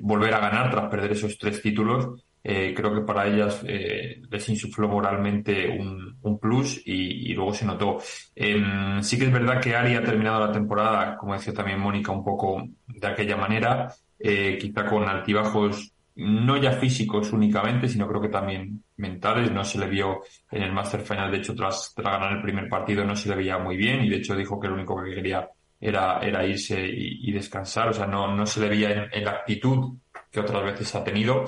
volver 0.00 0.34
a 0.34 0.40
ganar 0.40 0.70
tras 0.70 0.90
perder 0.90 1.12
esos 1.12 1.38
tres 1.38 1.60
títulos, 1.60 2.24
eh, 2.42 2.72
creo 2.74 2.94
que 2.94 3.00
para 3.00 3.26
ellas 3.26 3.62
eh, 3.66 4.22
les 4.30 4.48
insufló 4.48 4.88
moralmente 4.88 5.68
un, 5.68 6.38
plus 6.40 6.80
y, 6.86 7.32
luego 7.34 7.52
se 7.52 7.66
notó. 7.66 7.98
Em, 8.34 9.02
sí 9.02 9.18
que 9.18 9.24
es 9.24 9.32
verdad 9.32 9.60
que 9.60 9.74
Ari 9.74 9.96
ha 9.96 10.04
terminado 10.04 10.46
la 10.46 10.52
temporada, 10.52 11.16
como 11.16 11.34
decía 11.34 11.52
también 11.52 11.80
Mónica, 11.80 12.12
un 12.12 12.24
poco 12.24 12.62
de 12.86 13.06
aquella 13.06 13.36
manera, 13.36 13.92
eh, 14.18 14.56
quizá 14.60 14.86
con 14.86 15.08
altibajos 15.08 15.92
no 16.18 16.56
ya 16.56 16.72
físicos 16.72 17.32
únicamente, 17.32 17.88
sino 17.88 18.08
creo 18.08 18.20
que 18.20 18.28
también 18.28 18.82
mentales. 18.96 19.52
No 19.52 19.64
se 19.64 19.78
le 19.78 19.86
vio 19.86 20.22
en 20.50 20.62
el 20.62 20.72
Master 20.72 21.00
Final, 21.00 21.30
de 21.30 21.38
hecho, 21.38 21.54
tras, 21.54 21.94
ganar 21.96 22.32
el 22.32 22.42
primer 22.42 22.68
partido, 22.68 23.04
no 23.04 23.14
se 23.14 23.28
le 23.28 23.36
veía 23.36 23.58
muy 23.58 23.76
bien 23.76 24.04
y 24.04 24.08
de 24.08 24.16
hecho 24.16 24.34
dijo 24.34 24.58
que 24.58 24.68
lo 24.68 24.74
único 24.74 25.00
que 25.02 25.14
quería 25.14 25.48
era, 25.80 26.18
era 26.20 26.44
irse 26.44 26.80
y, 26.86 27.30
descansar. 27.32 27.88
O 27.88 27.92
sea, 27.92 28.06
no, 28.06 28.34
no 28.34 28.46
se 28.46 28.60
le 28.60 28.68
veía 28.68 29.08
en 29.12 29.24
la 29.24 29.30
actitud 29.30 29.96
que 30.30 30.40
otras 30.40 30.64
veces 30.64 30.94
ha 30.94 31.04
tenido. 31.04 31.44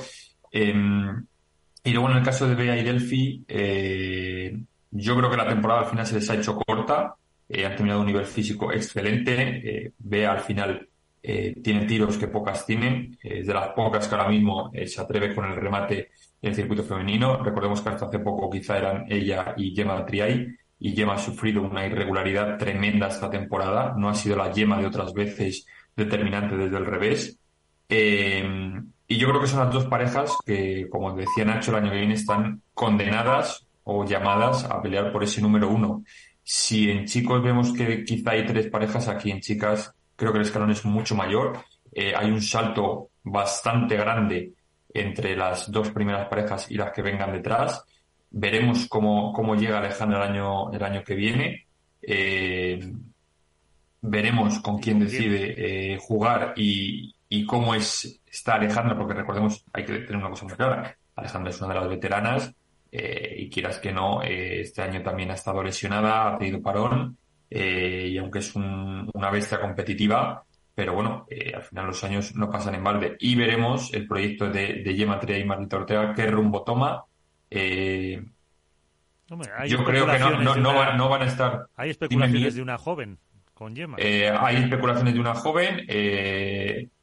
Em, 0.51 1.27
y 1.85 1.93
luego 1.93 2.11
en 2.11 2.19
el 2.19 2.23
caso 2.25 2.49
de 2.49 2.55
Bea 2.55 2.77
y 2.77 2.85
Delphi, 2.85 3.45
eh, 3.49 4.59
yo 4.91 5.17
creo 5.17 5.31
que 5.31 5.37
la 5.37 5.49
temporada 5.49 5.81
al 5.81 5.87
final 5.87 6.07
se 6.07 6.17
les 6.17 6.29
ha 6.31 6.35
hecho 6.35 6.57
corta. 6.57 7.15
Eh, 7.49 7.65
han 7.65 7.73
terminado 7.75 8.01
un 8.01 8.07
nivel 8.07 8.27
físico 8.27 8.73
excelente. 8.73 9.87
Eh, 9.87 9.93
Bea 9.99 10.33
al 10.33 10.41
final 10.41 10.87
tiene 11.23 11.85
tiros 11.85 12.17
que 12.17 12.29
pocas 12.29 12.65
tienen. 12.65 13.19
es 13.23 13.47
de 13.47 13.53
las 13.55 13.69
pocas 13.69 14.09
que 14.09 14.15
ahora 14.15 14.31
mismo 14.31 14.73
se 14.87 15.01
atreve 15.01 15.35
con 15.35 15.45
el 15.45 15.57
remate 15.57 16.11
en 16.41 16.49
el 16.49 16.55
circuito 16.55 16.83
femenino. 16.83 17.43
Recordemos 17.43 17.83
que 17.83 17.91
hasta 17.91 18.07
hace 18.07 18.21
poco 18.21 18.49
quizá 18.49 18.79
eran 18.79 19.05
ella 19.07 19.55
y 19.57 19.75
Gemma 19.75 20.05
Triay. 20.07 20.47
Y 20.79 20.97
Gemma 20.97 21.15
ha 21.15 21.19
sufrido 21.19 21.63
una 21.63 21.87
irregularidad 21.87 22.57
tremenda 22.57 23.09
esta 23.09 23.29
temporada. 23.29 23.95
No 23.99 24.09
ha 24.09 24.15
sido 24.15 24.35
la 24.37 24.53
Gemma 24.53 24.81
de 24.81 24.87
otras 24.87 25.13
veces 25.13 25.67
determinante 25.95 26.57
desde 26.57 26.79
el 26.79 26.87
revés. 26.87 27.39
Y 29.11 29.19
yo 29.19 29.29
creo 29.29 29.41
que 29.41 29.49
son 29.49 29.59
las 29.59 29.75
dos 29.75 29.87
parejas 29.87 30.39
que, 30.47 30.89
como 30.89 31.13
decía 31.17 31.45
Nacho, 31.45 31.73
el 31.73 31.79
año 31.83 31.91
que 31.91 31.97
viene 31.97 32.15
están 32.15 32.63
condenadas 32.73 33.67
o 33.83 34.05
llamadas 34.05 34.63
a 34.63 34.81
pelear 34.81 35.11
por 35.11 35.25
ese 35.25 35.43
número 35.43 35.69
uno. 35.69 36.05
Si 36.45 36.89
en 36.89 37.07
chicos 37.07 37.43
vemos 37.43 37.73
que 37.73 38.05
quizá 38.05 38.31
hay 38.31 38.47
tres 38.47 38.69
parejas, 38.69 39.09
aquí 39.09 39.33
en 39.33 39.41
chicas 39.41 39.93
creo 40.15 40.31
que 40.31 40.39
el 40.39 40.45
escalón 40.45 40.71
es 40.71 40.85
mucho 40.85 41.17
mayor. 41.17 41.59
Eh, 41.91 42.13
hay 42.17 42.31
un 42.31 42.41
salto 42.41 43.11
bastante 43.25 43.97
grande 43.97 44.53
entre 44.95 45.35
las 45.35 45.69
dos 45.73 45.91
primeras 45.91 46.29
parejas 46.29 46.71
y 46.71 46.77
las 46.77 46.93
que 46.93 47.03
vengan 47.03 47.33
detrás. 47.33 47.83
Veremos 48.31 48.87
cómo, 48.87 49.33
cómo 49.33 49.57
llega 49.57 49.79
Alejandra 49.79 50.25
el 50.25 50.31
año, 50.31 50.71
el 50.71 50.85
año 50.85 51.03
que 51.03 51.17
viene. 51.17 51.67
Eh, 52.01 52.79
veremos 54.03 54.61
con 54.61 54.79
quién 54.79 55.01
decide 55.01 55.95
eh, 55.95 55.99
jugar 55.99 56.55
y, 56.57 57.13
y, 57.31 57.47
cómo 57.47 57.75
es 57.75 58.21
está 58.31 58.55
Alejandra, 58.55 58.97
porque 58.97 59.15
recordemos, 59.15 59.65
hay 59.73 59.85
que 59.85 60.01
tener 60.01 60.17
una 60.17 60.31
cosa 60.31 60.45
muy 60.45 60.55
clara. 60.55 60.97
Alejandra 61.17 61.51
es 61.51 61.61
una 61.61 61.75
de 61.75 61.81
las 61.81 61.89
veteranas, 61.89 62.55
eh, 62.93 63.37
y 63.39 63.49
quieras 63.49 63.79
que 63.79 63.93
no, 63.93 64.23
eh, 64.23 64.61
este 64.63 64.83
año 64.83 65.03
también 65.03 65.31
ha 65.31 65.35
estado 65.35 65.63
lesionada, 65.63 66.29
ha 66.29 66.39
pedido 66.39 66.61
parón, 66.61 67.17
eh, 67.49 68.09
y 68.11 68.19
aunque 68.19 68.41
es 68.41 68.55
una 68.55 69.31
bestia 69.31 69.61
competitiva, 69.61 70.45
pero 70.75 70.95
bueno, 70.95 71.27
al 71.55 71.63
final 71.63 71.87
los 71.87 72.03
años 72.05 72.35
no 72.35 72.51
pasan 72.51 72.75
en 72.75 72.85
balde. 72.85 73.17
Y 73.21 73.35
veremos 73.35 73.93
el 73.93 74.07
proyecto 74.07 74.49
de, 74.49 74.83
de 74.83 75.19
Tria 75.21 75.39
y 75.39 75.45
Marita 75.45 75.77
Ortega, 75.77 76.15
qué 76.15 76.27
rumbo 76.27 76.63
toma. 76.63 77.05
yo 77.51 77.59
creo 79.85 80.07
que 80.07 80.19
no, 80.19 80.57
no, 80.57 81.09
van 81.09 81.23
a 81.23 81.27
estar. 81.27 81.67
Hay 81.77 81.91
especulaciones 81.91 82.55
de 82.55 82.63
una 82.63 82.79
joven 82.79 83.19
con 83.61 83.77
Gemma. 83.77 83.97
hay 83.99 84.57
especulaciones 84.57 85.13
de 85.15 85.21
una 85.21 85.35
joven. 85.35 85.87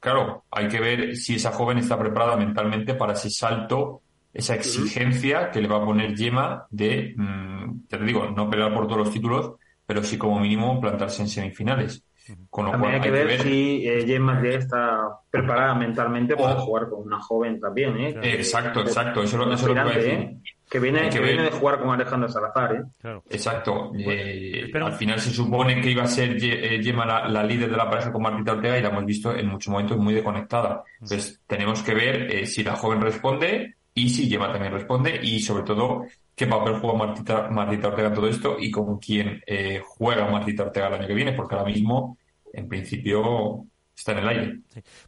claro, 0.00 0.44
hay 0.50 0.68
que 0.68 0.80
ver 0.80 1.16
si 1.16 1.36
esa 1.36 1.52
joven 1.52 1.78
está 1.78 1.98
preparada 1.98 2.36
mentalmente 2.36 2.94
para 2.94 3.12
ese 3.12 3.30
salto 3.30 4.02
esa 4.32 4.54
exigencia 4.54 5.50
que 5.50 5.60
le 5.60 5.68
va 5.68 5.78
a 5.78 5.84
poner 5.84 6.14
Yema 6.14 6.66
de, 6.70 7.14
mm, 7.16 7.86
ya 7.88 7.98
te 7.98 8.04
digo, 8.04 8.30
no 8.30 8.48
pelear 8.48 8.72
por 8.72 8.86
todos 8.86 8.98
los 8.98 9.10
títulos, 9.10 9.54
pero 9.86 10.02
sí 10.04 10.18
como 10.18 10.38
mínimo 10.38 10.80
plantarse 10.80 11.22
en 11.22 11.28
semifinales. 11.28 12.04
Con 12.50 12.66
lo 12.66 12.72
también 12.72 12.94
hay 12.94 13.00
que, 13.00 13.10
ver, 13.10 13.40
si 13.40 13.88
eh, 13.88 14.04
Gemma 14.06 14.42
ya 14.42 14.50
está 14.50 15.20
preparada 15.30 15.74
mentalmente 15.74 16.36
para 16.36 16.56
jugar 16.56 16.90
con 16.90 17.06
una 17.06 17.18
joven 17.20 17.58
también. 17.58 17.98
¿eh? 17.98 18.20
Exacto, 18.22 18.80
exacto. 18.80 19.22
Eso, 19.22 19.42
eso 19.50 19.54
es 19.54 19.62
lo 19.62 19.74
que 19.74 19.82
voy 19.82 19.92
a 19.92 19.96
decir. 19.96 20.12
¿eh? 20.12 20.38
Que 20.70 20.78
viene, 20.78 21.08
que, 21.08 21.20
viene 21.20 21.44
de 21.44 21.50
jugar 21.50 21.80
con 21.80 21.90
Alejandro 21.90 22.28
Salazar. 22.28 22.74
¿eh? 22.74 23.20
Exacto. 23.30 23.92
Eh, 23.98 24.70
al 24.74 24.92
final 24.92 25.20
se 25.20 25.30
supone 25.30 25.80
que 25.80 25.90
iba 25.90 26.02
a 26.02 26.06
ser 26.06 26.38
Gemma 26.38 27.06
la, 27.06 27.42
líder 27.42 27.70
de 27.70 27.76
la 27.76 27.88
pareja 27.88 28.12
con 28.12 28.22
Martita 28.22 28.52
Ortega 28.52 28.78
y 28.78 28.82
la 28.82 28.88
hemos 28.88 29.06
visto 29.06 29.34
en 29.34 29.46
muchos 29.46 29.70
momentos 29.72 29.96
muy 29.96 30.14
desconectada. 30.14 30.82
Entonces 31.00 31.40
tenemos 31.46 31.82
que 31.82 31.94
ver 31.94 32.46
si 32.46 32.62
la 32.62 32.76
joven 32.76 33.00
responde 33.00 33.76
y 33.94 34.10
si 34.10 34.28
Gemma 34.28 34.52
también 34.52 34.72
responde 34.72 35.18
y 35.22 35.40
sobre 35.40 35.64
todo 35.64 36.04
qué 36.38 36.46
papel 36.46 36.78
juega 36.78 36.96
Martita, 36.96 37.48
Martita 37.50 37.88
Ortega 37.88 38.08
en 38.08 38.14
todo 38.14 38.28
esto 38.28 38.56
y 38.58 38.70
con 38.70 38.98
quién 38.98 39.42
eh, 39.44 39.82
juega 39.84 40.30
Martita 40.30 40.62
Ortega 40.62 40.86
el 40.86 40.94
año 40.94 41.08
que 41.08 41.14
viene, 41.14 41.32
porque 41.32 41.56
ahora 41.56 41.68
mismo, 41.68 42.16
en 42.52 42.68
principio, 42.68 43.66
está 43.98 44.12
en 44.12 44.18
el 44.18 44.28
aire. 44.28 44.58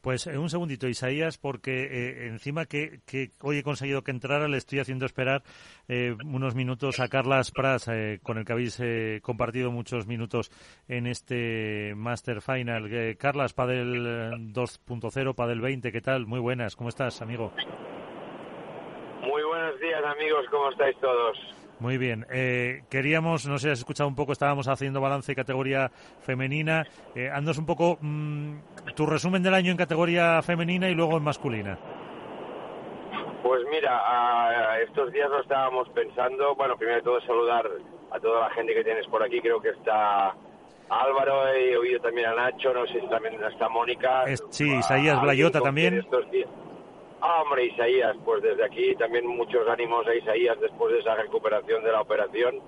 Pues 0.01 0.27
eh, 0.27 0.37
un 0.37 0.51
segundito, 0.51 0.89
Isaías, 0.89 1.39
porque 1.39 1.85
eh, 1.85 2.27
encima 2.27 2.67
que, 2.67 3.01
que, 3.07 3.31
hoy 3.41 3.59
he 3.59 3.63
conseguido 3.63 4.03
que 4.03 4.11
entrara, 4.11 4.49
le 4.49 4.59
estoy 4.59 4.81
haciendo 4.81 5.07
esperar 5.07 5.43
unos 6.25 6.55
minutos 6.55 7.01
a 7.01 7.09
Carlas 7.09 7.51
Pras, 7.51 7.91
con 8.23 8.39
el 8.39 8.45
que 8.45 8.53
habéis 8.53 8.81
compartido 9.23 9.73
muchos 9.73 10.07
minutos 10.07 10.53
en 10.87 11.09
este 11.09 11.95
Master 11.97 12.43
Final. 12.43 13.17
Carlas, 13.19 13.55
Padel 13.55 14.53
2.0, 14.53 15.35
Padel 15.35 15.61
20, 15.61 15.91
¿qué 15.91 16.01
tal? 16.01 16.27
Muy 16.27 16.39
buenas, 16.39 16.77
¿cómo 16.77 16.91
estás, 16.91 17.23
amigo? 17.23 17.53
Muy 19.23 19.43
buenos 19.43 19.81
días 19.81 20.05
amigos, 20.05 20.47
¿cómo 20.51 20.71
estáis 20.71 20.97
todos? 21.01 21.60
Muy 21.81 21.97
bien. 21.97 22.27
Eh, 22.31 22.83
queríamos, 22.91 23.47
no 23.47 23.59
sé 23.59 23.69
si 23.69 23.73
has 23.73 23.79
escuchado 23.79 24.09
un 24.09 24.15
poco, 24.15 24.33
estábamos 24.33 24.69
haciendo 24.69 25.01
balance 25.01 25.33
de 25.33 25.37
categoría 25.37 25.91
femenina. 26.21 26.87
Eh, 27.15 27.31
andos 27.33 27.57
un 27.57 27.65
poco 27.65 27.99
mm, 28.01 28.59
tu 28.95 29.07
resumen 29.07 29.43
del 29.43 29.55
año 29.55 29.71
en 29.71 29.79
categoría 29.79 30.43
femenina 30.43 30.91
y 30.91 30.95
luego 30.95 31.17
en 31.17 31.25
masculina. 31.25 31.79
Pues 33.43 33.63
mira, 33.71 34.79
estos 34.83 35.11
días 35.13 35.31
lo 35.31 35.41
estábamos 35.41 35.89
pensando. 35.89 36.55
Bueno, 36.55 36.77
primero 36.77 36.99
de 36.99 37.03
todo 37.03 37.21
saludar 37.23 37.67
a 38.11 38.21
toda 38.21 38.49
la 38.49 38.51
gente 38.51 38.75
que 38.75 38.85
tienes 38.85 39.07
por 39.07 39.23
aquí. 39.23 39.41
Creo 39.41 39.61
que 39.61 39.71
está 39.71 40.35
Álvaro, 40.91 41.49
he 41.49 41.77
oído 41.79 42.01
también 42.01 42.29
a 42.29 42.35
Nacho, 42.35 42.75
no 42.75 42.87
sé 42.87 43.01
si 43.01 43.09
también 43.09 43.43
está 43.43 43.69
Mónica. 43.71 44.25
sí, 44.51 44.71
Isaías 44.75 45.23
Blayota 45.23 45.61
también. 45.61 45.95
Estos 45.95 46.31
días. 46.31 46.49
Ah, 47.23 47.43
hombre, 47.43 47.67
Isaías, 47.67 48.17
pues 48.25 48.43
desde 48.43 48.65
aquí 48.65 48.95
también 48.95 49.27
muchos 49.27 49.69
ánimos 49.69 50.07
a 50.07 50.15
Isaías 50.15 50.59
después 50.59 50.95
de 50.95 51.01
esa 51.01 51.15
recuperación 51.17 51.85
de 51.85 51.93
la 51.93 52.01
operación. 52.01 52.61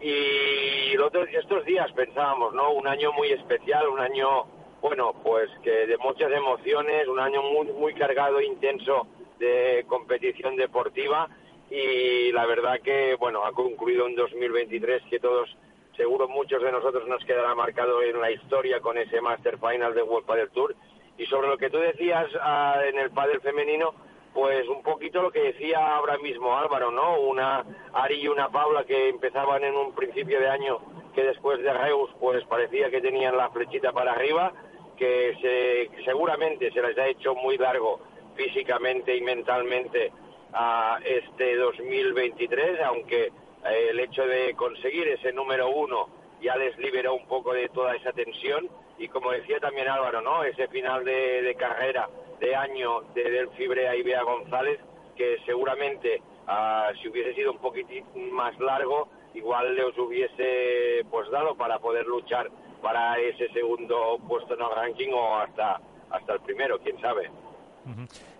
Y 0.00 0.94
estos 1.36 1.64
días 1.64 1.90
pensábamos, 1.92 2.54
¿no? 2.54 2.72
Un 2.72 2.86
año 2.86 3.12
muy 3.12 3.32
especial, 3.32 3.88
un 3.88 3.98
año, 3.98 4.44
bueno, 4.80 5.12
pues 5.24 5.50
que 5.62 5.86
de 5.86 5.98
muchas 5.98 6.30
emociones, 6.30 7.08
un 7.08 7.18
año 7.18 7.42
muy, 7.42 7.66
muy 7.72 7.94
cargado, 7.94 8.40
intenso 8.40 9.08
de 9.38 9.84
competición 9.88 10.54
deportiva. 10.54 11.28
Y 11.68 12.30
la 12.32 12.46
verdad 12.46 12.80
que, 12.80 13.16
bueno, 13.16 13.44
ha 13.44 13.52
concluido 13.52 14.06
un 14.06 14.14
2023 14.14 15.02
que 15.10 15.18
todos, 15.18 15.54
seguro 15.96 16.28
muchos 16.28 16.62
de 16.62 16.70
nosotros 16.70 17.08
nos 17.08 17.24
quedará 17.24 17.54
marcado 17.56 18.02
en 18.02 18.20
la 18.20 18.30
historia 18.30 18.80
con 18.80 18.98
ese 18.98 19.20
Master 19.20 19.58
Final 19.58 19.94
de 19.94 20.02
World 20.02 20.26
Padel 20.26 20.50
Tour 20.50 20.76
y 21.20 21.26
sobre 21.26 21.48
lo 21.48 21.58
que 21.58 21.68
tú 21.68 21.76
decías 21.76 22.26
ah, 22.40 22.80
en 22.88 22.98
el 22.98 23.10
pádel 23.10 23.42
femenino, 23.42 23.92
pues 24.32 24.66
un 24.68 24.82
poquito 24.82 25.20
lo 25.20 25.30
que 25.30 25.52
decía 25.52 25.94
ahora 25.94 26.16
mismo 26.16 26.56
Álvaro, 26.56 26.90
¿no? 26.90 27.20
Una 27.20 27.62
Ari 27.92 28.22
y 28.22 28.28
una 28.28 28.48
Paula 28.48 28.84
que 28.84 29.10
empezaban 29.10 29.62
en 29.62 29.76
un 29.76 29.94
principio 29.94 30.40
de 30.40 30.48
año 30.48 30.78
que 31.14 31.22
después 31.22 31.60
de 31.62 31.74
Reus 31.74 32.10
pues 32.18 32.42
parecía 32.44 32.90
que 32.90 33.02
tenían 33.02 33.36
la 33.36 33.50
flechita 33.50 33.92
para 33.92 34.12
arriba, 34.12 34.52
que 34.96 35.36
se, 35.42 36.04
seguramente 36.04 36.72
se 36.72 36.80
les 36.80 36.96
ha 36.96 37.06
hecho 37.08 37.34
muy 37.34 37.58
largo 37.58 38.00
físicamente 38.34 39.14
y 39.14 39.20
mentalmente 39.20 40.12
a 40.54 41.00
este 41.04 41.56
2023, 41.56 42.80
aunque 42.80 43.24
eh, 43.26 43.88
el 43.90 44.00
hecho 44.00 44.24
de 44.24 44.54
conseguir 44.54 45.06
ese 45.08 45.34
número 45.34 45.68
uno 45.68 46.08
ya 46.40 46.56
les 46.56 46.78
liberó 46.78 47.12
un 47.14 47.26
poco 47.26 47.52
de 47.52 47.68
toda 47.68 47.94
esa 47.94 48.12
tensión 48.12 48.70
y 49.00 49.08
como 49.08 49.32
decía 49.32 49.58
también 49.58 49.88
Álvaro, 49.88 50.20
¿no? 50.20 50.44
Ese 50.44 50.68
final 50.68 51.02
de, 51.06 51.56
carrera 51.58 52.06
de 52.38 52.54
año 52.54 53.00
de 53.14 53.30
Delphi 53.30 53.66
Brea 53.66 53.96
y 53.96 54.02
Bea 54.02 54.22
González, 54.22 54.78
que 55.16 55.38
seguramente 55.46 56.22
ah, 56.46 56.90
si 57.00 57.08
hubiese 57.08 57.34
sido 57.34 57.52
un 57.52 57.58
poquitín 57.58 58.04
más 58.30 58.58
largo, 58.60 59.08
igual 59.32 59.74
les 59.74 59.96
hubiese 59.96 61.06
pues 61.10 61.30
dado 61.30 61.54
para 61.54 61.78
poder 61.78 62.06
luchar 62.06 62.50
para 62.82 63.18
ese 63.18 63.48
segundo 63.54 64.18
puesto 64.28 64.52
en 64.52 64.60
el 64.60 64.70
ranking 64.70 65.12
o 65.14 65.36
hasta 65.38 65.80
hasta 66.10 66.34
el 66.34 66.40
primero, 66.40 66.78
quién 66.80 67.00
sabe. 67.00 67.30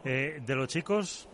Eh, 0.04 0.40
de 0.42 0.54
los 0.54 0.68
chicos. 0.68 1.26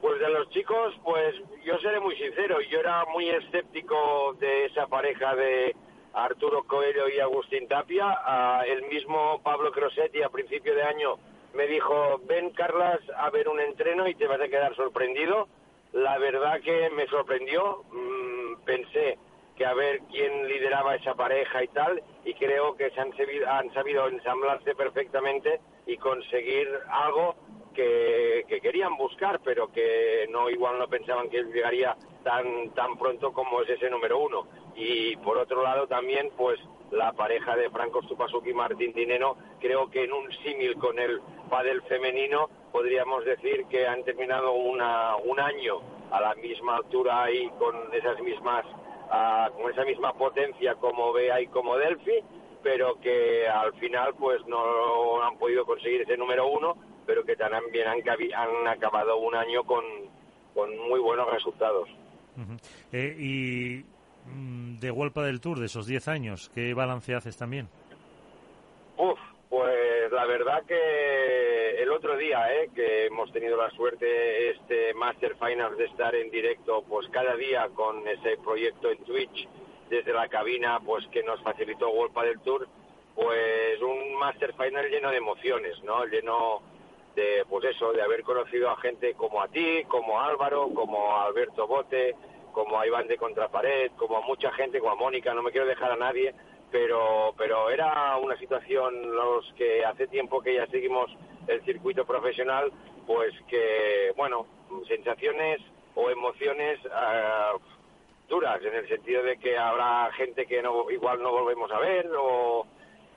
Pues 0.00 0.20
de 0.20 0.30
los 0.30 0.48
chicos, 0.50 0.94
pues 1.02 1.34
yo 1.64 1.76
seré 1.78 1.98
muy 1.98 2.14
sincero, 2.16 2.60
yo 2.70 2.78
era 2.78 3.04
muy 3.06 3.28
escéptico 3.30 4.34
de 4.38 4.66
esa 4.66 4.86
pareja 4.86 5.34
de, 5.34 5.74
Arturo 6.14 6.64
Coelho 6.64 7.08
y 7.08 7.20
Agustín 7.20 7.68
Tapia. 7.68 8.62
el 8.66 8.82
mismo 8.82 9.40
Pablo 9.42 9.72
Crosetti 9.72 10.22
a 10.22 10.28
principio 10.28 10.74
de 10.74 10.82
año 10.82 11.18
me 11.54 11.66
dijo, 11.66 12.20
ven 12.24 12.50
Carlas 12.50 13.00
a 13.16 13.30
ver 13.30 13.48
un 13.48 13.60
entreno 13.60 14.08
y 14.08 14.14
te 14.14 14.26
vas 14.26 14.40
a 14.40 14.48
quedar 14.48 14.74
sorprendido. 14.74 15.48
La 15.92 16.18
verdad 16.18 16.60
que 16.62 16.88
me 16.90 17.06
sorprendió. 17.06 17.84
Mm, 17.92 18.62
pensé 18.64 19.18
que 19.56 19.66
a 19.66 19.74
ver 19.74 20.00
quién 20.10 20.48
lideraba 20.48 20.94
esa 20.94 21.14
pareja 21.14 21.62
y 21.62 21.68
tal, 21.68 22.02
y 22.24 22.34
creo 22.34 22.74
que 22.74 22.90
se 22.90 23.00
han, 23.00 23.12
han 23.48 23.72
sabido 23.74 24.08
ensamblarse 24.08 24.74
perfectamente 24.74 25.60
y 25.86 25.98
conseguir 25.98 26.68
algo 26.88 27.34
que, 27.74 28.44
querían 28.62 28.96
buscar, 28.96 29.40
pero 29.44 29.70
que 29.72 30.26
no 30.30 30.48
igual 30.48 30.78
no 30.78 30.88
pensaban 30.88 31.28
que 31.28 31.42
llegaría 31.42 31.96
tan 32.22 32.70
tan 32.70 32.96
pronto 32.96 33.32
como 33.32 33.62
es 33.62 33.70
ese 33.70 33.90
número 33.90 34.18
uno. 34.18 34.46
Y 34.74 35.16
por 35.16 35.38
otro 35.38 35.62
lado 35.62 35.86
también, 35.86 36.30
pues 36.36 36.58
la 36.90 37.12
pareja 37.12 37.56
de 37.56 37.70
Franco 37.70 38.02
Stupasuki 38.02 38.50
y 38.50 38.54
Martín 38.54 38.92
Dineno, 38.92 39.36
creo 39.60 39.90
que 39.90 40.04
en 40.04 40.12
un 40.12 40.30
símil 40.44 40.76
con 40.76 40.98
el 40.98 41.20
pádel 41.48 41.82
femenino 41.82 42.48
podríamos 42.70 43.24
decir 43.24 43.66
que 43.66 43.86
han 43.86 44.04
terminado 44.04 44.52
una, 44.52 45.16
un 45.16 45.38
año 45.40 45.80
a 46.10 46.20
la 46.20 46.34
misma 46.36 46.76
altura 46.76 47.30
y 47.30 47.48
con 47.58 47.74
esas 47.92 48.20
mismas 48.20 48.64
con 49.56 49.70
esa 49.70 49.84
misma 49.84 50.14
potencia 50.14 50.74
como 50.76 51.12
Bea 51.12 51.38
y 51.40 51.46
como 51.48 51.76
Delphi, 51.76 52.24
pero 52.62 52.98
que 53.00 53.46
al 53.46 53.74
final 53.74 54.14
pues 54.18 54.40
no 54.46 55.22
han 55.22 55.36
podido 55.36 55.66
conseguir 55.66 56.00
ese 56.00 56.16
número 56.16 56.46
uno, 56.46 56.76
pero 57.04 57.22
que 57.24 57.36
también 57.36 57.88
han, 57.88 58.00
han 58.34 58.68
acabado 58.68 59.18
un 59.18 59.34
año 59.34 59.64
con, 59.64 59.84
con 60.54 60.76
muy 60.88 60.98
buenos 60.98 61.30
resultados. 61.30 61.90
Eh, 62.92 63.14
y 63.18 63.84
de 64.24 64.90
Huelpa 64.90 65.24
del 65.24 65.40
Tour, 65.40 65.58
de 65.58 65.66
esos 65.66 65.86
10 65.86 66.08
años, 66.08 66.50
¿qué 66.54 66.74
balance 66.74 67.14
haces 67.14 67.36
también? 67.36 67.68
Uf, 68.96 69.18
pues 69.48 70.10
la 70.12 70.24
verdad 70.26 70.64
que 70.66 71.82
el 71.82 71.90
otro 71.90 72.16
día, 72.16 72.52
eh, 72.54 72.70
que 72.74 73.06
hemos 73.06 73.32
tenido 73.32 73.56
la 73.56 73.70
suerte 73.70 74.50
este 74.50 74.94
Master 74.94 75.36
Finals 75.36 75.76
de 75.76 75.86
estar 75.86 76.14
en 76.14 76.30
directo, 76.30 76.82
pues 76.88 77.08
cada 77.08 77.36
día 77.36 77.68
con 77.74 78.06
ese 78.06 78.36
proyecto 78.38 78.90
en 78.90 78.98
Twitch 79.04 79.48
desde 79.90 80.12
la 80.12 80.28
cabina, 80.28 80.80
pues 80.80 81.06
que 81.08 81.22
nos 81.22 81.42
facilitó 81.42 81.90
Huelpa 81.90 82.24
del 82.24 82.40
Tour, 82.40 82.66
pues 83.14 83.80
un 83.82 84.14
Master 84.14 84.54
Final 84.54 84.88
lleno 84.88 85.10
de 85.10 85.18
emociones, 85.18 85.82
¿no? 85.82 86.06
Lleno 86.06 86.62
de, 87.14 87.44
pues 87.48 87.64
eso, 87.66 87.92
de 87.92 88.02
haber 88.02 88.22
conocido 88.22 88.70
a 88.70 88.76
gente 88.78 89.14
como 89.14 89.42
a 89.42 89.48
ti, 89.48 89.84
como 89.88 90.18
a 90.18 90.26
Álvaro, 90.28 90.70
como 90.74 91.14
a 91.14 91.26
Alberto 91.26 91.66
Bote, 91.66 92.14
como 92.52 92.78
a 92.78 92.86
Iván 92.86 93.08
de 93.08 93.16
Contrapared, 93.16 93.92
como 93.96 94.18
a 94.18 94.20
mucha 94.20 94.52
gente, 94.52 94.78
como 94.78 94.92
a 94.92 94.96
Mónica, 94.96 95.34
no 95.34 95.42
me 95.42 95.50
quiero 95.50 95.66
dejar 95.66 95.92
a 95.92 95.96
nadie, 95.96 96.34
pero, 96.70 97.34
pero 97.36 97.70
era 97.70 98.16
una 98.16 98.36
situación, 98.38 99.14
los 99.14 99.52
que 99.54 99.84
hace 99.84 100.06
tiempo 100.06 100.40
que 100.40 100.54
ya 100.54 100.66
seguimos 100.66 101.10
el 101.46 101.62
circuito 101.64 102.04
profesional, 102.04 102.72
pues 103.06 103.34
que, 103.48 104.12
bueno, 104.16 104.46
sensaciones 104.88 105.60
o 105.94 106.10
emociones 106.10 106.78
uh, 106.86 107.58
duras, 108.28 108.62
en 108.64 108.74
el 108.74 108.88
sentido 108.88 109.22
de 109.22 109.36
que 109.36 109.58
habrá 109.58 110.10
gente 110.12 110.46
que 110.46 110.62
no, 110.62 110.90
igual 110.90 111.22
no 111.22 111.32
volvemos 111.32 111.70
a 111.70 111.78
ver 111.78 112.08
o 112.16 112.66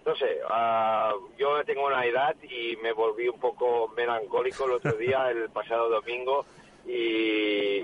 no 0.05 0.15
sé, 0.15 0.39
uh, 0.43 1.36
yo 1.38 1.63
tengo 1.65 1.88
una 1.88 2.05
edad 2.05 2.36
y 2.43 2.75
me 2.77 2.91
volví 2.91 3.27
un 3.27 3.39
poco 3.39 3.88
melancólico 3.95 4.65
el 4.65 4.73
otro 4.73 4.93
día, 4.93 5.29
el 5.31 5.49
pasado 5.49 5.89
domingo, 5.89 6.45
y, 6.86 6.91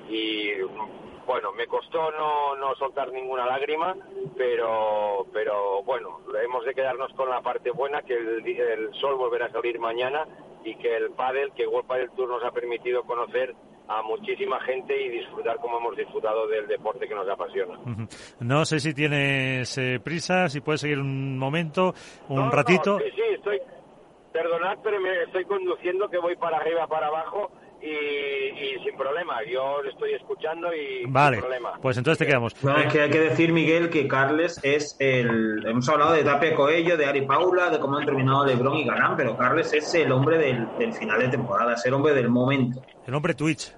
y 0.09 0.53
bueno, 1.25 1.51
me 1.51 1.67
costó 1.67 2.11
no, 2.11 2.55
no 2.55 2.75
soltar 2.75 3.11
ninguna 3.11 3.45
lágrima, 3.45 3.95
pero, 4.37 5.25
pero 5.33 5.83
bueno, 5.83 6.19
hemos 6.43 6.65
de 6.65 6.73
quedarnos 6.73 7.11
con 7.13 7.29
la 7.29 7.41
parte 7.41 7.71
buena, 7.71 8.01
que 8.01 8.13
el, 8.15 8.89
sol 8.99 9.15
volverá 9.15 9.47
a 9.47 9.51
salir 9.51 9.79
mañana 9.79 10.25
y 10.63 10.75
que 10.75 10.95
el 10.95 11.11
pádel, 11.11 11.51
que 11.53 11.67
World 11.67 11.87
Padel 11.87 12.11
Tour 12.11 12.29
nos 12.29 12.43
ha 12.43 12.51
permitido 12.51 13.03
conocer 13.03 13.55
a 13.87 14.01
muchísima 14.03 14.59
gente 14.61 14.99
y 14.99 15.09
disfrutar 15.09 15.57
como 15.57 15.77
hemos 15.77 15.97
disfrutado 15.97 16.47
del 16.47 16.67
deporte 16.67 17.07
que 17.07 17.15
nos 17.15 17.27
apasiona. 17.27 17.77
No 18.39 18.63
sé 18.63 18.79
si 18.79 18.93
tienes 18.93 19.77
eh, 19.77 19.99
prisa, 20.01 20.47
si 20.47 20.61
puedes 20.61 20.81
seguir 20.81 20.99
un 20.99 21.37
momento, 21.37 21.93
un 22.29 22.51
ratito. 22.51 22.99
sí, 22.99 23.11
sí, 23.15 23.21
estoy. 23.33 23.59
Perdonad, 24.31 24.77
pero 24.81 24.97
me 25.01 25.23
estoy 25.23 25.43
conduciendo 25.43 26.09
que 26.09 26.17
voy 26.17 26.37
para 26.37 26.55
arriba, 26.55 26.87
para 26.87 27.07
abajo 27.07 27.51
y, 27.81 28.83
sin 28.83 28.95
problema. 28.95 29.43
Yo 29.43 29.81
estoy 29.89 30.13
escuchando 30.13 30.73
y 30.73 31.05
vale, 31.07 31.37
sin 31.37 31.41
problema. 31.41 31.73
Pues 31.81 31.97
entonces 31.97 32.19
te 32.19 32.25
quedamos. 32.25 32.53
es 32.53 32.93
que 32.93 33.01
hay 33.01 33.09
que 33.09 33.19
decir, 33.19 33.51
Miguel, 33.51 33.89
que 33.89 34.07
Carles 34.07 34.59
es 34.63 34.95
el. 34.99 35.65
Hemos 35.65 35.87
hablado 35.89 36.13
de 36.13 36.23
Tape 36.23 36.53
Coello, 36.53 36.97
de 36.97 37.05
Ari 37.05 37.21
Paula, 37.21 37.69
de 37.69 37.79
cómo 37.79 37.97
han 37.97 38.05
terminado 38.05 38.45
Lebron 38.45 38.77
y 38.77 38.85
Galán, 38.85 39.15
pero 39.15 39.35
Carles 39.35 39.73
es 39.73 39.93
el 39.95 40.11
hombre 40.11 40.37
del, 40.37 40.93
final 40.93 41.19
de 41.19 41.29
temporada, 41.29 41.73
es 41.73 41.85
el 41.85 41.93
hombre 41.93 42.13
del 42.13 42.29
momento. 42.29 42.81
El 43.05 43.15
hombre 43.15 43.33
Twitch. 43.33 43.73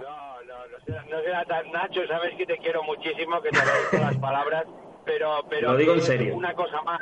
No, 0.00 0.42
no, 0.42 1.06
no 1.10 1.22
será, 1.22 1.44
tan 1.44 1.70
Nacho, 1.70 2.06
sabes 2.06 2.34
que 2.36 2.46
te 2.46 2.56
quiero 2.58 2.82
muchísimo, 2.82 3.40
que 3.42 3.50
te 3.50 3.58
agradezco 3.58 3.96
las 3.98 4.16
palabras, 4.16 4.64
pero, 5.04 5.44
pero. 5.50 5.72
Lo 5.72 5.76
digo 5.76 5.92
en 5.94 6.02
serio. 6.02 6.34
Una 6.34 6.54
cosa 6.54 6.80
más. 6.82 7.00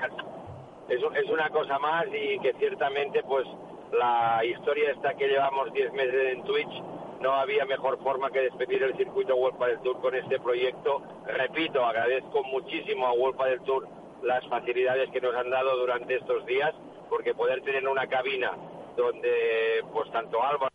Es, 0.88 0.98
es 0.98 1.30
una 1.30 1.48
cosa 1.48 1.78
más 1.78 2.06
y 2.08 2.38
que 2.40 2.52
ciertamente, 2.58 3.22
pues 3.22 3.46
la 3.92 4.44
historia 4.44 4.90
está 4.90 5.14
que 5.14 5.28
llevamos 5.28 5.72
10 5.72 5.92
meses 5.92 6.32
en 6.32 6.42
Twitch, 6.44 6.82
no 7.20 7.32
había 7.34 7.64
mejor 7.66 8.02
forma 8.02 8.30
que 8.30 8.40
despedir 8.40 8.82
el 8.82 8.96
circuito 8.96 9.36
World 9.36 9.64
del 9.64 9.80
Tour 9.80 10.00
con 10.00 10.14
este 10.14 10.40
proyecto. 10.40 11.02
Repito, 11.26 11.84
agradezco 11.84 12.42
muchísimo 12.44 13.06
a 13.06 13.12
World 13.12 13.40
del 13.44 13.60
Tour 13.62 13.88
las 14.22 14.46
facilidades 14.48 15.10
que 15.10 15.20
nos 15.20 15.34
han 15.34 15.50
dado 15.50 15.76
durante 15.76 16.16
estos 16.16 16.44
días, 16.46 16.74
porque 17.08 17.34
poder 17.34 17.62
tener 17.62 17.86
una 17.86 18.06
cabina 18.06 18.52
donde 18.96 19.84
pues 19.92 20.10
tanto 20.10 20.42
Álvaro 20.42 20.72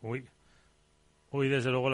Uy, 0.00 0.24
Uy, 1.30 1.48
desde 1.48 1.70
luego 1.70 1.90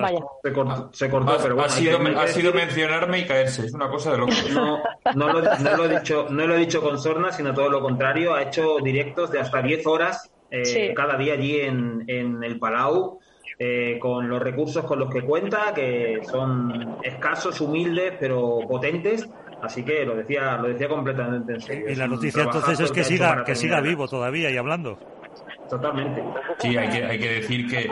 Se 0.93 1.11
cortó, 1.11 1.37
pero 1.43 1.57
bueno. 1.57 1.63
Ha 1.63 1.69
sido, 1.69 1.99
ha 2.17 2.27
sido 2.29 2.53
mencionarme 2.53 3.19
y 3.19 3.27
caerse, 3.27 3.67
es 3.67 3.75
una 3.75 3.89
cosa 3.89 4.13
de 4.13 4.19
loco. 4.19 4.33
No, 4.53 4.79
no, 5.15 5.33
lo, 5.33 5.43
no, 5.43 5.77
lo, 5.77 5.85
he 5.87 5.99
dicho, 5.99 6.27
no 6.31 6.47
lo 6.47 6.55
he 6.55 6.59
dicho 6.59 6.81
con 6.81 7.01
sorna, 7.01 7.33
sino 7.33 7.53
todo 7.53 7.69
lo 7.69 7.81
contrario. 7.81 8.35
Ha 8.35 8.43
hecho 8.43 8.79
directos 8.79 9.33
de 9.33 9.41
hasta 9.41 9.61
10 9.61 9.87
horas 9.87 10.31
eh, 10.51 10.95
cada 10.95 11.17
día 11.17 11.35
allí 11.35 11.61
en, 11.61 12.05
en 12.07 12.45
el 12.45 12.59
Palau. 12.59 13.19
Eh, 13.57 13.99
con 14.01 14.29
los 14.29 14.43
recursos 14.43 14.85
con 14.85 14.99
los 14.99 15.13
que 15.13 15.23
cuenta, 15.23 15.73
que 15.73 16.21
son 16.29 16.99
escasos, 17.03 17.61
humildes, 17.61 18.15
pero 18.19 18.61
potentes. 18.69 19.29
Así 19.63 19.85
que 19.85 20.05
lo 20.05 20.17
decía, 20.17 20.57
lo 20.57 20.69
decía 20.69 20.89
completamente 20.89 21.55
en 21.55 21.61
serio. 21.61 21.91
Y 21.91 21.95
la 21.95 22.07
noticia 22.07 22.43
entonces 22.43 22.81
es 22.81 22.93
que 22.93 23.05
siga, 23.05 23.45
que 23.45 23.55
siga 23.55 23.81
vivo 23.81 24.09
todavía 24.09 24.51
y 24.51 24.57
hablando. 24.57 24.99
Totalmente. 25.75 26.23
Sí, 26.59 26.77
hay 26.77 26.89
que, 26.89 27.05
hay 27.05 27.19
que 27.19 27.29
decir 27.31 27.69
que, 27.69 27.91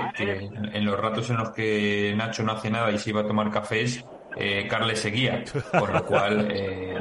en 0.73 0.85
los 0.85 1.01
ratos 1.01 1.29
en 1.31 1.39
los 1.39 1.51
que 1.51 2.15
Nacho 2.17 2.45
no 2.45 2.53
hace 2.53 2.71
nada 2.71 2.93
y 2.93 2.99
se 2.99 3.11
iba 3.11 3.23
a 3.23 3.27
tomar 3.27 3.51
cafés, 3.51 4.05
eh, 4.37 4.69
Carles 4.69 5.01
seguía, 5.01 5.43
con 5.77 5.93
lo 5.93 6.05
cual 6.05 6.47
eh, 6.49 6.97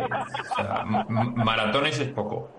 maratones 1.08 2.00
es 2.00 2.08
poco. 2.08 2.50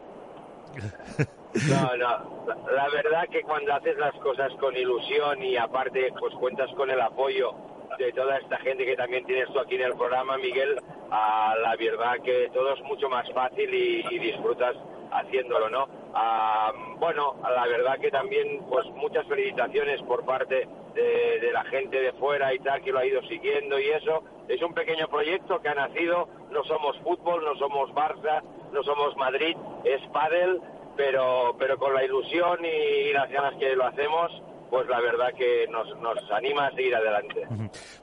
No, 1.69 1.97
no, 1.97 2.47
la, 2.73 2.89
verdad 2.91 3.25
que 3.29 3.43
cuando 3.43 3.75
haces 3.75 3.99
las 3.99 4.15
cosas 4.15 4.53
con 4.61 4.77
ilusión 4.77 5.43
y 5.43 5.57
aparte 5.57 6.13
pues 6.19 6.33
cuentas 6.37 6.71
con 6.77 6.91
el 6.91 7.01
apoyo 7.01 7.53
de 7.99 8.13
toda 8.13 8.39
esta 8.39 8.57
gente 8.59 8.87
que 8.87 8.97
también 8.97 9.25
tienes 9.27 9.53
tú 9.53 9.59
aquí 9.59 9.75
en 9.75 9.83
el 9.83 9.95
programa, 9.95 10.39
Miguel, 10.39 10.81
a 11.11 11.55
la 11.61 11.75
verdad 11.75 12.23
que 12.25 12.49
todo 12.55 12.73
es 12.73 12.81
mucho 12.85 13.09
más 13.09 13.31
fácil 13.33 13.75
y 13.75 14.19
disfrutas 14.21 14.77
haciéndolo, 15.13 15.69
¿no? 15.71 15.87
Bueno, 16.99 17.37
la 17.43 17.67
verdad 17.67 17.99
que 17.99 18.11
también, 18.11 18.61
pues 18.69 18.87
muchas 18.91 19.27
felicitaciones 19.27 20.01
por 20.03 20.25
parte 20.25 20.69
de, 20.95 21.51
la 21.53 21.65
gente 21.65 22.01
de 22.01 22.13
fuera 22.13 22.53
y 22.55 22.59
tal 22.59 22.83
que 22.83 22.93
lo 22.93 22.99
ha 22.99 23.07
ido 23.07 23.23
siguiendo 23.23 23.79
y 23.79 23.89
eso. 23.89 24.23
Es 24.49 24.61
un 24.63 24.75
pequeño 24.75 25.09
proyecto 25.09 25.61
que 25.61 25.69
ha 25.69 25.75
nacido, 25.75 26.29
no 26.51 26.65
somos 26.65 26.97
fútbol, 26.99 27.45
no 27.45 27.55
somos 27.57 27.91
Barça, 27.91 28.43
no 28.73 28.83
somos 28.83 29.17
Madrid, 29.17 29.57
es 29.85 30.03
pádel, 30.09 30.61
pero, 30.97 31.55
pero 31.59 31.79
con 31.79 31.95
la 31.95 32.05
ilusión 32.05 32.59
y 32.65 33.13
las 33.13 33.31
ganas 33.31 33.55
que 33.57 33.75
lo 33.77 33.85
hacemos, 33.85 34.33
pues 34.73 34.89
la 34.89 35.03
verdad 35.03 35.27
que 35.37 35.67
nos, 35.69 35.87
nos 36.01 36.19
anima 36.31 36.69
a 36.69 36.71
seguir 36.71 36.95
adelante. 36.95 37.47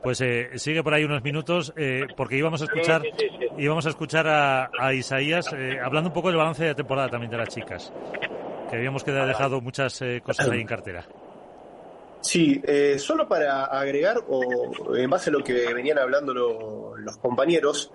Pues 0.04 0.22
eh, 0.22 0.52
sigue 0.58 0.84
por 0.84 0.94
ahí 0.94 1.04
unos 1.04 1.24
minutos, 1.24 1.74
eh, 1.76 2.06
porque 2.16 2.38
íbamos 2.38 2.62
a 2.62 2.66
escuchar, 2.66 3.02
íbamos 3.58 3.88
a, 3.88 3.90
escuchar 3.90 4.28
a, 4.28 4.94
Isaías 4.94 5.52
eh, 5.52 5.80
hablando 5.84 6.10
un 6.10 6.14
poco 6.14 6.28
del 6.28 6.38
balance 6.38 6.64
de 6.64 6.76
temporada 6.76 7.10
también 7.10 7.32
de 7.32 7.38
las 7.38 7.50
chicas, 7.50 7.92
que 8.70 8.76
habíamos 8.76 9.04
quedado 9.04 9.26
dejado 9.26 9.60
muchas 9.62 10.00
cosas 10.22 10.48
ahí 10.48 10.62
en 10.62 10.68
cartera. 10.68 11.04
Sí, 12.22 12.62
solo 13.00 13.28
para 13.28 13.66
agregar, 13.66 14.18
o 14.28 14.96
en 14.96 15.10
base 15.10 15.32
a 15.32 15.34
lo 15.34 15.44
que 15.44 15.74
venían 15.74 15.98
hablando 15.98 16.36
los 16.36 17.18
compañeros, 17.18 17.92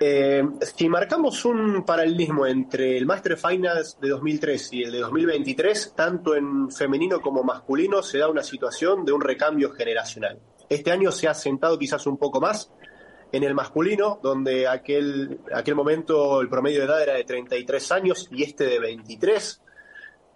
eh, 0.00 0.42
si 0.60 0.88
marcamos 0.88 1.44
un 1.44 1.84
paralelismo 1.84 2.46
entre 2.46 2.96
el 2.96 3.06
Master 3.06 3.36
Finals 3.36 3.98
de 4.00 4.08
2003 4.10 4.72
y 4.72 4.82
el 4.84 4.92
de 4.92 4.98
2023, 5.00 5.94
tanto 5.96 6.34
en 6.34 6.70
femenino 6.70 7.20
como 7.20 7.42
masculino, 7.42 8.02
se 8.02 8.18
da 8.18 8.28
una 8.28 8.42
situación 8.42 9.04
de 9.04 9.12
un 9.12 9.20
recambio 9.20 9.70
generacional. 9.70 10.38
Este 10.68 10.92
año 10.92 11.10
se 11.10 11.28
ha 11.28 11.34
sentado 11.34 11.78
quizás 11.78 12.06
un 12.06 12.16
poco 12.16 12.40
más 12.40 12.70
en 13.32 13.42
el 13.42 13.54
masculino, 13.54 14.20
donde 14.22 14.68
aquel, 14.68 15.40
aquel 15.52 15.74
momento 15.74 16.40
el 16.40 16.48
promedio 16.48 16.80
de 16.80 16.86
edad 16.86 17.02
era 17.02 17.14
de 17.14 17.24
33 17.24 17.92
años 17.92 18.28
y 18.30 18.42
este 18.42 18.64
de 18.64 18.78
23, 18.78 19.62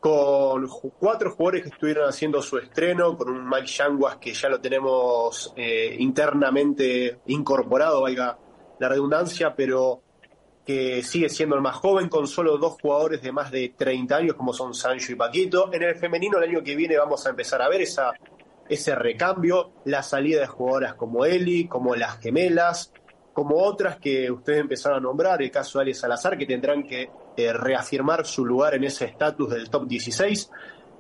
con 0.01 0.67
cuatro 0.99 1.31
jugadores 1.31 1.63
que 1.63 1.69
estuvieron 1.69 2.09
haciendo 2.09 2.43
su 2.43 2.59
estreno, 2.59 3.17
con 3.17 3.29
un 3.31 3.49
Mike 3.49 3.69
Yanguas 3.69 4.17
que 4.17 4.35
ya 4.35 4.49
lo 4.49 4.61
tenemos 4.61 5.53
eh, 5.57 5.95
internamente 5.99 7.21
incorporado, 7.27 8.03
valga 8.03 8.37
la 8.83 8.89
redundancia, 8.89 9.55
pero 9.55 10.03
que 10.67 11.03
sigue 11.03 11.29
siendo 11.29 11.55
el 11.55 11.63
más 11.63 11.77
joven 11.77 12.09
con 12.09 12.27
solo 12.27 12.59
dos 12.59 12.77
jugadores 12.81 13.23
de 13.23 13.33
más 13.33 13.51
de 13.51 13.75
30 13.77 14.17
años 14.17 14.37
como 14.37 14.53
son 14.53 14.75
Sancho 14.75 15.13
y 15.13 15.15
Paquito. 15.15 15.73
En 15.73 15.83
el 15.83 15.95
femenino 15.95 16.39
el 16.39 16.51
año 16.51 16.63
que 16.63 16.75
viene 16.75 16.97
vamos 16.97 17.25
a 17.27 17.31
empezar 17.31 17.63
a 17.63 17.69
ver 17.69 17.83
esa, 17.83 18.13
ese 18.69 18.95
recambio, 18.95 19.73
la 19.85 20.03
salida 20.03 20.41
de 20.41 20.47
jugadoras 20.47 20.95
como 20.95 21.25
Eli, 21.25 21.67
como 21.67 21.95
las 21.95 22.19
gemelas, 22.19 22.93
como 23.33 23.57
otras 23.57 23.99
que 23.99 24.31
ustedes 24.31 24.61
empezaron 24.61 24.99
a 24.99 25.01
nombrar, 25.01 25.43
el 25.43 25.51
caso 25.51 25.79
de 25.79 25.85
Ali 25.85 25.95
Salazar, 25.95 26.37
que 26.37 26.47
tendrán 26.47 26.83
que 26.83 27.09
eh, 27.37 27.53
reafirmar 27.53 28.27
su 28.27 28.45
lugar 28.45 28.75
en 28.75 28.85
ese 28.85 29.07
estatus 29.07 29.51
del 29.51 29.71
top 29.71 29.87
16 29.87 30.51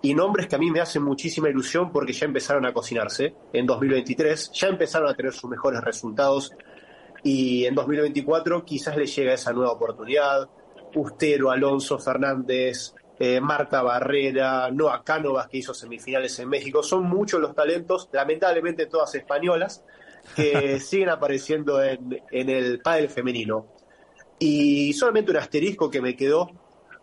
y 0.02 0.14
nombres 0.14 0.48
que 0.48 0.56
a 0.56 0.58
mí 0.58 0.70
me 0.70 0.80
hacen 0.80 1.02
muchísima 1.02 1.48
ilusión 1.48 1.92
porque 1.92 2.12
ya 2.12 2.26
empezaron 2.26 2.66
a 2.66 2.72
cocinarse 2.72 3.34
en 3.52 3.66
2023, 3.66 4.50
ya 4.52 4.68
empezaron 4.68 5.08
a 5.08 5.14
tener 5.14 5.32
sus 5.32 5.48
mejores 5.48 5.80
resultados 5.80 6.52
y 7.22 7.64
en 7.66 7.74
2024 7.74 8.64
quizás 8.64 8.96
le 8.96 9.06
llega 9.06 9.34
esa 9.34 9.52
nueva 9.52 9.72
oportunidad. 9.72 10.48
Ustero, 10.94 11.50
Alonso, 11.50 11.98
Fernández, 11.98 12.94
eh, 13.18 13.40
Marta 13.40 13.82
Barrera, 13.82 14.70
Noah 14.70 15.02
Cánovas, 15.04 15.48
que 15.48 15.58
hizo 15.58 15.72
semifinales 15.72 16.38
en 16.38 16.48
México. 16.48 16.82
Son 16.82 17.04
muchos 17.04 17.40
los 17.40 17.54
talentos, 17.54 18.08
lamentablemente 18.12 18.86
todas 18.86 19.14
españolas, 19.14 19.84
que 20.34 20.80
siguen 20.80 21.10
apareciendo 21.10 21.82
en, 21.82 22.20
en 22.30 22.48
el 22.48 22.80
pádel 22.80 23.08
femenino. 23.08 23.66
Y 24.38 24.92
solamente 24.94 25.30
un 25.30 25.36
asterisco 25.36 25.88
que 25.88 26.02
me 26.02 26.16
quedó, 26.16 26.50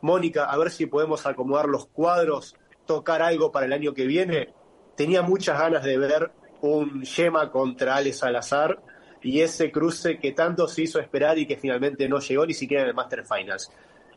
Mónica, 0.02 0.46
a 0.46 0.58
ver 0.58 0.72
si 0.72 0.86
podemos 0.86 1.26
acomodar 1.26 1.68
los 1.68 1.88
cuadros, 1.88 2.56
tocar 2.86 3.22
algo 3.22 3.52
para 3.52 3.66
el 3.66 3.74
año 3.74 3.94
que 3.94 4.06
viene. 4.06 4.54
Tenía 4.96 5.22
muchas 5.22 5.58
ganas 5.58 5.84
de 5.84 5.98
ver 5.98 6.32
un 6.62 7.04
Yema 7.04 7.50
contra 7.50 7.96
Ale 7.96 8.12
Salazar 8.12 8.82
y 9.22 9.42
ese 9.42 9.72
cruce 9.72 10.18
que 10.18 10.32
tanto 10.32 10.68
se 10.68 10.84
hizo 10.84 11.00
esperar 11.00 11.38
y 11.38 11.46
que 11.46 11.58
finalmente 11.58 12.08
no 12.08 12.20
llegó 12.20 12.46
ni 12.46 12.54
siquiera 12.54 12.84
en 12.84 12.90
el 12.90 12.96
Master 12.96 13.26
Finals. 13.26 13.72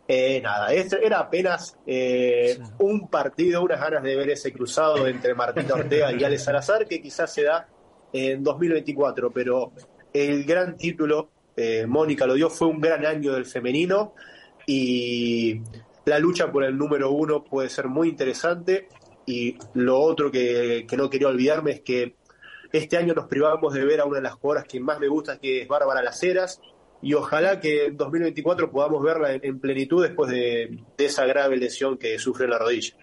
Eh, 0.07 0.41
nada, 0.43 0.73
era 0.73 1.21
apenas 1.21 1.79
eh, 1.87 2.59
un 2.79 3.09
partido, 3.09 3.63
unas 3.63 3.81
ganas 3.81 4.03
de 4.03 4.17
ver 4.17 4.31
ese 4.31 4.53
cruzado 4.53 5.07
entre 5.07 5.35
Martita 5.35 5.75
Ortega 5.75 6.13
y 6.13 6.25
Ale 6.25 6.39
Salazar, 6.39 6.87
que 6.87 7.01
quizás 7.01 7.33
se 7.33 7.45
da 7.45 7.69
en 8.13 8.43
2024, 8.43 9.31
pero 9.31 9.73
el 10.13 10.45
gran 10.45 10.77
título, 10.77 11.31
eh, 11.57 11.87
Mónica 11.87 12.27
lo 12.27 12.35
dio, 12.35 12.51
fue 12.51 12.69
un 12.69 12.81
gran 12.81 13.07
año 13.07 13.33
del 13.33 13.47
femenino 13.47 14.15
y 14.67 15.61
la 16.05 16.19
lucha 16.19 16.51
por 16.51 16.65
el 16.65 16.77
número 16.77 17.13
uno 17.13 17.45
puede 17.45 17.69
ser 17.69 17.89
muy 17.89 18.09
interesante. 18.09 18.89
Y 19.25 19.57
lo 19.75 20.01
otro 20.01 20.33
que, 20.33 20.85
que 20.89 20.97
no 20.97 21.09
quería 21.09 21.29
olvidarme 21.29 21.71
es 21.71 21.81
que 21.83 22.17
este 22.73 22.97
año 22.97 23.15
nos 23.15 23.27
privamos 23.27 23.73
de 23.75 23.85
ver 23.85 24.01
a 24.01 24.05
una 24.05 24.17
de 24.17 24.23
las 24.23 24.35
jugadoras 24.35 24.65
que 24.65 24.81
más 24.81 24.99
me 24.99 25.09
gusta, 25.09 25.39
que 25.39 25.63
es 25.63 25.69
Bárbara 25.69 26.03
Las 26.03 26.23
Heras, 26.23 26.61
y 27.03 27.15
ojalá 27.15 27.61
que 27.61 27.87
en 27.87 27.97
2024 27.97 28.71
podamos 28.71 29.03
verla 29.03 29.33
en, 29.33 29.59
plenitud 29.59 30.03
después 30.03 30.31
de, 30.31 30.79
esa 30.99 31.27
grave 31.27 31.57
lesión 31.57 31.99
que 31.99 32.19
sufre 32.19 32.45
en 32.45 32.51
la 32.51 32.59
rodilla. 32.59 32.95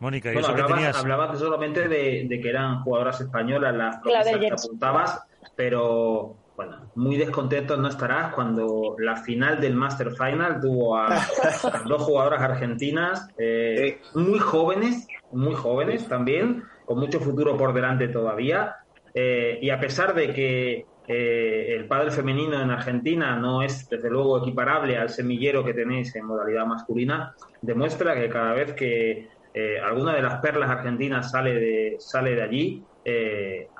Mónica, 0.00 0.30
¿y 0.30 0.32
bueno, 0.32 0.48
eso 0.48 0.52
hablabas, 0.52 0.74
tenías? 0.74 0.96
hablabas 0.96 1.38
solamente 1.38 1.86
de, 1.86 2.40
que 2.42 2.48
eran 2.48 2.82
jugadoras 2.82 3.20
españolas 3.20 3.74
las 3.74 4.00
que 4.02 4.50
apuntabas, 4.50 5.22
pero 5.54 6.36
bueno, 6.56 6.90
muy 6.94 7.16
descontento 7.16 7.76
no 7.76 7.88
estarás 7.88 8.34
cuando 8.34 8.94
la 8.98 9.16
final 9.16 9.60
del 9.60 9.74
Master 9.74 10.10
Final 10.10 10.60
tuvo 10.60 10.96
a, 10.96 11.08
dos 11.86 12.02
jugadoras 12.02 12.42
argentinas 12.42 13.28
eh, 13.38 14.00
muy 14.14 14.38
jóvenes, 14.38 15.06
muy 15.32 15.54
jóvenes 15.54 16.06
también, 16.08 16.64
con 16.90 16.98
mucho 16.98 17.20
futuro 17.20 17.56
por 17.56 17.72
delante 17.72 18.08
todavía. 18.08 18.78
Eh, 19.14 19.60
y 19.62 19.70
a 19.70 19.78
pesar 19.78 20.12
de 20.12 20.32
que 20.32 20.86
eh, 21.06 21.66
el 21.76 21.86
padre 21.86 22.10
femenino 22.10 22.60
en 22.60 22.68
Argentina 22.68 23.36
no 23.36 23.62
es, 23.62 23.88
desde 23.88 24.10
luego, 24.10 24.38
equiparable 24.38 24.98
al 24.98 25.08
semillero 25.08 25.64
que 25.64 25.72
tenéis 25.72 26.16
en 26.16 26.24
modalidad 26.24 26.66
masculina, 26.66 27.32
demuestra 27.62 28.16
que 28.16 28.28
cada 28.28 28.54
vez 28.54 28.72
que 28.72 29.28
eh, 29.54 29.78
alguna 29.78 30.16
de 30.16 30.22
las 30.22 30.40
perlas 30.40 30.68
argentinas 30.68 31.30
sale 31.30 31.54
de, 31.54 31.96
sale 32.00 32.34
de 32.34 32.42
allí, 32.42 32.84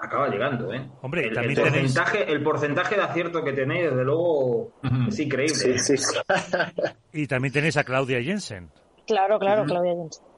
acaba 0.01 0.29
llegando. 0.29 0.71
Hombre, 1.03 1.27
el, 1.27 1.55
porcentaje, 1.57 2.31
el 2.31 2.45
porcentaje 2.45 2.95
de 2.95 3.03
acierto 3.03 3.43
que 3.43 3.55
tenéis, 3.55 3.91
desde 3.91 4.05
luego, 4.05 4.71
es 5.09 5.19
increíble. 5.19 5.75
y 7.13 7.27
también 7.27 7.53
tenéis 7.53 7.77
a 7.77 7.83
Claudia 7.83 8.23
Jensen. 8.23 8.71
Claro, 9.05 9.41
claro, 9.41 9.65
Claudia 9.65 9.95
Jensen. 9.97 10.30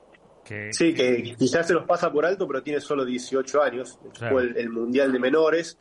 Sí, 0.45 0.95
que 0.95 1.35
quizás 1.39 1.67
se 1.67 1.75
los 1.75 1.85
pasa 1.85 2.13
por 2.13 2.27
alto, 2.27 2.47
pero 2.47 2.63
tiene 2.63 2.81
solo 2.81 3.05
18 3.05 3.63
años. 3.63 3.99
Fue 4.15 4.43
el, 4.43 4.71
Mundial 4.71 5.13
de 5.13 5.19
Menores. 5.19 5.79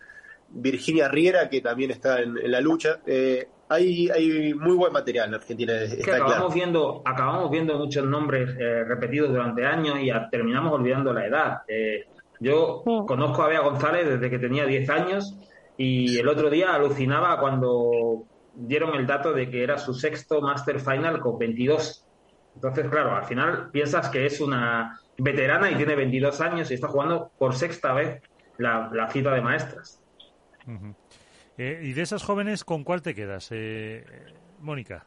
Virginia 0.50 1.08
Riera, 1.08 1.50
que 1.50 1.62
también 1.62 1.92
está 1.92 2.22
en, 2.22 2.36
la 2.52 2.62
lucha. 2.62 3.00
Eh, 3.06 3.48
hay, 3.70 4.10
hay 4.10 4.54
muy 4.54 4.76
buen 4.76 4.92
material 4.92 5.30
en 5.30 5.36
Argentina. 5.36 5.74
acabamos, 6.04 6.54
viendo, 6.54 7.02
acabamos 7.06 7.50
viendo 7.50 7.78
muchos 7.78 8.06
nombres 8.06 8.50
eh, 8.60 8.84
repetidos 8.84 9.30
durante 9.30 9.66
años 9.66 9.98
y 10.02 10.12
terminamos 10.30 10.74
olvidando 10.74 11.14
la 11.14 11.26
edad. 11.26 11.62
Eh, 11.68 12.08
yo 12.40 12.84
conozco 13.08 13.44
a 13.44 13.48
Bea 13.48 13.62
González 13.62 14.08
desde 14.08 14.30
que 14.30 14.40
tenía 14.40 14.66
10 14.66 14.90
años 14.90 15.38
y 15.78 16.18
el 16.18 16.28
otro 16.28 16.50
día 16.50 16.74
alucinaba 16.74 17.40
cuando 17.40 18.26
dieron 18.54 18.96
el 18.96 19.08
dato 19.08 19.32
de 19.32 19.50
que 19.50 19.64
era 19.64 19.78
su 19.78 19.94
sexto 19.94 20.42
Master 20.42 20.80
Final 20.80 21.20
con 21.20 21.38
22 21.38 22.06
entonces, 22.56 22.90
claro, 22.90 23.16
al 23.16 23.26
final 23.26 23.70
piensas 23.72 24.10
que 24.10 24.26
es 24.26 24.42
una 24.42 25.00
veterana 25.18 25.72
y 25.72 25.76
tiene 25.76 25.96
22 25.96 26.42
años 26.42 26.72
y 26.72 26.76
está 26.76 26.88
jugando 26.88 27.32
por 27.38 27.56
sexta 27.56 27.94
vez 27.94 28.22
la, 28.58 29.10
cita 29.12 29.34
de 29.34 29.42
maestras. 29.42 30.02
Eh, 31.58 31.82
¿Y 31.84 31.94
de 31.94 32.02
esas 32.02 32.24
jóvenes 32.24 32.64
con 32.64 32.84
cuál 32.84 33.02
te 33.02 33.16
quedas, 33.16 33.50
eh, 33.52 34.06
Mónica? 34.60 35.06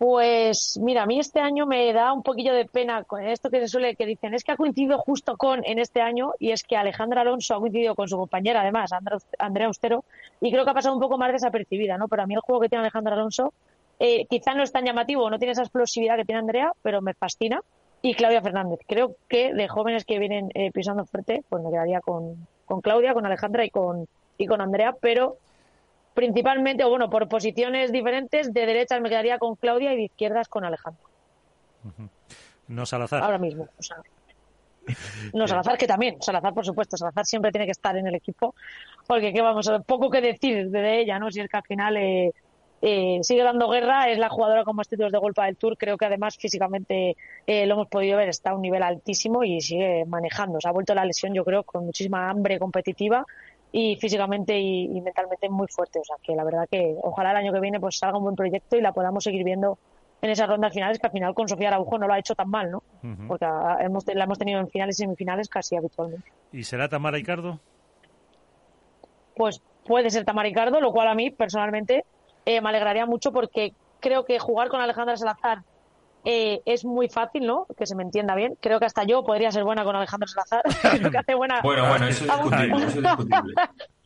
Pues 0.00 0.80
mira, 0.82 1.02
a 1.02 1.06
mí 1.06 1.20
este 1.20 1.40
año 1.40 1.66
me 1.66 1.92
da 1.92 2.14
un 2.14 2.22
poquillo 2.22 2.54
de 2.54 2.64
pena 2.64 3.04
con 3.04 3.22
esto 3.22 3.50
que 3.50 3.60
se 3.60 3.68
suele 3.68 3.96
que 3.96 4.06
dicen, 4.06 4.32
es 4.32 4.44
que 4.44 4.52
ha 4.52 4.56
coincidido 4.56 4.96
justo 4.96 5.36
con 5.36 5.62
en 5.66 5.78
este 5.78 6.00
año 6.00 6.32
y 6.38 6.52
es 6.52 6.62
que 6.62 6.74
Alejandra 6.74 7.20
Alonso 7.20 7.54
ha 7.54 7.60
coincidido 7.60 7.94
con 7.94 8.08
su 8.08 8.16
compañera 8.16 8.62
además, 8.62 8.92
Andrea 9.38 9.66
Austero, 9.66 10.04
y 10.40 10.50
creo 10.50 10.64
que 10.64 10.70
ha 10.70 10.74
pasado 10.74 10.94
un 10.94 11.02
poco 11.02 11.18
más 11.18 11.32
desapercibida, 11.32 11.98
¿no? 11.98 12.08
Pero 12.08 12.22
a 12.22 12.26
mí 12.26 12.32
el 12.32 12.40
juego 12.40 12.62
que 12.62 12.70
tiene 12.70 12.80
Alejandra 12.80 13.12
Alonso 13.12 13.52
eh, 14.00 14.26
quizá 14.28 14.54
no 14.54 14.62
es 14.62 14.72
tan 14.72 14.86
llamativo, 14.86 15.28
no 15.28 15.38
tiene 15.38 15.52
esa 15.52 15.62
explosividad 15.62 16.16
que 16.16 16.24
tiene 16.24 16.40
Andrea, 16.40 16.72
pero 16.82 17.02
me 17.02 17.12
fascina. 17.14 17.60
Y 18.02 18.14
Claudia 18.14 18.40
Fernández. 18.40 18.80
Creo 18.88 19.14
que 19.28 19.52
de 19.52 19.68
jóvenes 19.68 20.06
que 20.06 20.18
vienen 20.18 20.48
eh, 20.54 20.72
pisando 20.72 21.04
fuerte, 21.04 21.44
pues 21.50 21.62
me 21.62 21.70
quedaría 21.70 22.00
con, 22.00 22.46
con 22.64 22.80
Claudia, 22.80 23.12
con 23.12 23.26
Alejandra 23.26 23.62
y 23.62 23.68
con, 23.68 24.08
y 24.38 24.46
con 24.46 24.62
Andrea, 24.62 24.96
pero 24.98 25.36
principalmente, 26.14 26.82
o 26.82 26.88
bueno, 26.88 27.10
por 27.10 27.28
posiciones 27.28 27.92
diferentes, 27.92 28.54
de 28.54 28.64
derechas 28.64 29.02
me 29.02 29.10
quedaría 29.10 29.38
con 29.38 29.54
Claudia 29.54 29.92
y 29.92 29.96
de 29.96 30.02
izquierdas 30.04 30.48
con 30.48 30.64
Alejandra. 30.64 31.02
No 32.68 32.86
Salazar. 32.86 33.22
Ahora 33.22 33.36
mismo. 33.36 33.68
no 35.34 35.46
Salazar, 35.46 35.76
que 35.76 35.86
también. 35.86 36.22
Salazar, 36.22 36.54
por 36.54 36.64
supuesto. 36.64 36.96
Salazar 36.96 37.26
siempre 37.26 37.52
tiene 37.52 37.66
que 37.66 37.72
estar 37.72 37.94
en 37.98 38.06
el 38.06 38.14
equipo. 38.14 38.54
Porque, 39.06 39.30
¿qué 39.30 39.42
vamos? 39.42 39.70
Poco 39.86 40.08
que 40.08 40.22
decir 40.22 40.70
de 40.70 41.00
ella, 41.00 41.18
¿no? 41.18 41.30
Si 41.30 41.40
es 41.40 41.50
que 41.50 41.56
al 41.58 41.64
final 41.64 41.98
eh, 41.98 42.32
eh, 42.82 43.18
sigue 43.22 43.42
dando 43.42 43.68
guerra, 43.68 44.08
es 44.08 44.18
la 44.18 44.30
jugadora 44.30 44.64
con 44.64 44.74
más 44.74 44.88
títulos 44.88 45.12
de 45.12 45.18
golpe 45.18 45.42
del 45.42 45.56
Tour, 45.56 45.76
creo 45.76 45.98
que 45.98 46.06
además 46.06 46.36
físicamente 46.38 47.16
eh, 47.46 47.66
lo 47.66 47.74
hemos 47.74 47.88
podido 47.88 48.16
ver, 48.16 48.28
está 48.28 48.50
a 48.50 48.54
un 48.54 48.62
nivel 48.62 48.82
altísimo 48.82 49.44
y 49.44 49.60
sigue 49.60 50.04
manejando, 50.06 50.60
se 50.60 50.68
ha 50.68 50.72
vuelto 50.72 50.94
la 50.94 51.04
lesión 51.04 51.34
yo 51.34 51.44
creo 51.44 51.62
con 51.62 51.84
muchísima 51.84 52.30
hambre 52.30 52.58
competitiva 52.58 53.26
y 53.70 53.96
físicamente 53.96 54.58
y, 54.58 55.00
mentalmente 55.00 55.48
muy 55.50 55.66
fuerte, 55.68 55.98
o 55.98 56.04
sea 56.04 56.16
que 56.22 56.34
la 56.34 56.42
verdad 56.42 56.66
que 56.70 56.96
ojalá 57.02 57.32
el 57.32 57.36
año 57.36 57.52
que 57.52 57.60
viene 57.60 57.78
pues 57.78 57.98
salga 57.98 58.16
un 58.16 58.24
buen 58.24 58.36
proyecto 58.36 58.76
y 58.76 58.80
la 58.80 58.92
podamos 58.92 59.24
seguir 59.24 59.44
viendo 59.44 59.78
en 60.22 60.30
esas 60.30 60.48
rondas 60.48 60.72
finales 60.72 60.98
que 60.98 61.06
al 61.06 61.12
final 61.12 61.34
con 61.34 61.48
Sofía 61.48 61.68
Araujo 61.68 61.98
no 61.98 62.06
lo 62.06 62.14
ha 62.14 62.18
hecho 62.18 62.34
tan 62.34 62.50
mal, 62.50 62.70
¿no? 62.70 62.82
Porque 63.26 63.46
hemos, 63.80 64.04
la 64.06 64.24
hemos 64.24 64.38
tenido 64.38 64.60
en 64.60 64.68
finales 64.68 64.98
y 64.98 65.04
semifinales 65.04 65.48
casi 65.48 65.76
habitualmente. 65.76 66.30
¿Y 66.52 66.64
será 66.64 66.88
Tamara 66.88 67.16
Ricardo? 67.16 67.58
Pues 69.34 69.62
puede 69.86 70.10
ser 70.10 70.26
Tamara 70.26 70.48
Ricardo, 70.48 70.80
lo 70.80 70.92
cual 70.92 71.08
a 71.08 71.14
mí 71.14 71.30
personalmente 71.30 72.04
eh, 72.46 72.60
me 72.60 72.68
alegraría 72.68 73.06
mucho 73.06 73.32
porque 73.32 73.74
creo 74.00 74.24
que 74.24 74.38
jugar 74.38 74.68
con 74.68 74.80
Alejandra 74.80 75.16
Salazar 75.16 75.62
eh, 76.24 76.60
es 76.66 76.84
muy 76.84 77.08
fácil, 77.08 77.46
¿no? 77.46 77.66
Que 77.76 77.86
se 77.86 77.94
me 77.94 78.02
entienda 78.02 78.34
bien. 78.34 78.56
Creo 78.60 78.78
que 78.78 78.86
hasta 78.86 79.04
yo 79.04 79.24
podría 79.24 79.50
ser 79.50 79.64
buena 79.64 79.84
con 79.84 79.96
Alejandra 79.96 80.28
Salazar. 80.28 80.62
creo 80.98 81.10
que 81.10 81.18
hace 81.18 81.34
buena. 81.34 81.60
Bueno, 81.62 81.88
bueno, 81.88 82.06
eso 82.06 82.24
es 82.24 82.30
discutible. 82.30 82.76
Eso 82.76 82.86
es 82.86 82.94
discutible. 82.94 83.54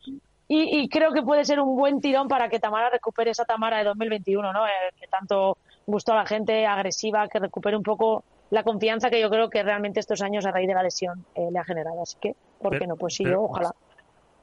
y, 0.47 0.79
y, 0.79 0.89
creo 0.89 1.11
que 1.11 1.21
puede 1.23 1.43
ser 1.43 1.59
un 1.59 1.75
buen 1.75 1.99
tirón 1.99 2.27
para 2.27 2.47
que 2.49 2.59
Tamara 2.59 2.89
recupere 2.89 3.31
esa 3.31 3.45
Tamara 3.45 3.79
de 3.79 3.83
2021, 3.85 4.53
¿no? 4.53 4.65
Eh, 4.65 4.71
que 4.99 5.07
tanto 5.07 5.57
gustó 5.85 6.13
a 6.13 6.17
la 6.17 6.25
gente, 6.25 6.65
agresiva, 6.65 7.27
que 7.27 7.39
recupere 7.39 7.75
un 7.75 7.83
poco 7.83 8.23
la 8.49 8.63
confianza 8.63 9.09
que 9.09 9.19
yo 9.19 9.29
creo 9.29 9.49
que 9.49 9.63
realmente 9.63 9.99
estos 9.99 10.21
años 10.21 10.45
a 10.45 10.51
raíz 10.51 10.67
de 10.67 10.73
la 10.73 10.83
lesión 10.83 11.25
le 11.35 11.59
ha 11.59 11.63
generado. 11.63 12.01
Así 12.01 12.17
que, 12.21 12.35
¿por 12.61 12.77
qué 12.77 12.87
no? 12.87 12.95
Pues 12.95 13.15
sí, 13.15 13.25
yo, 13.25 13.41
ojalá. 13.41 13.73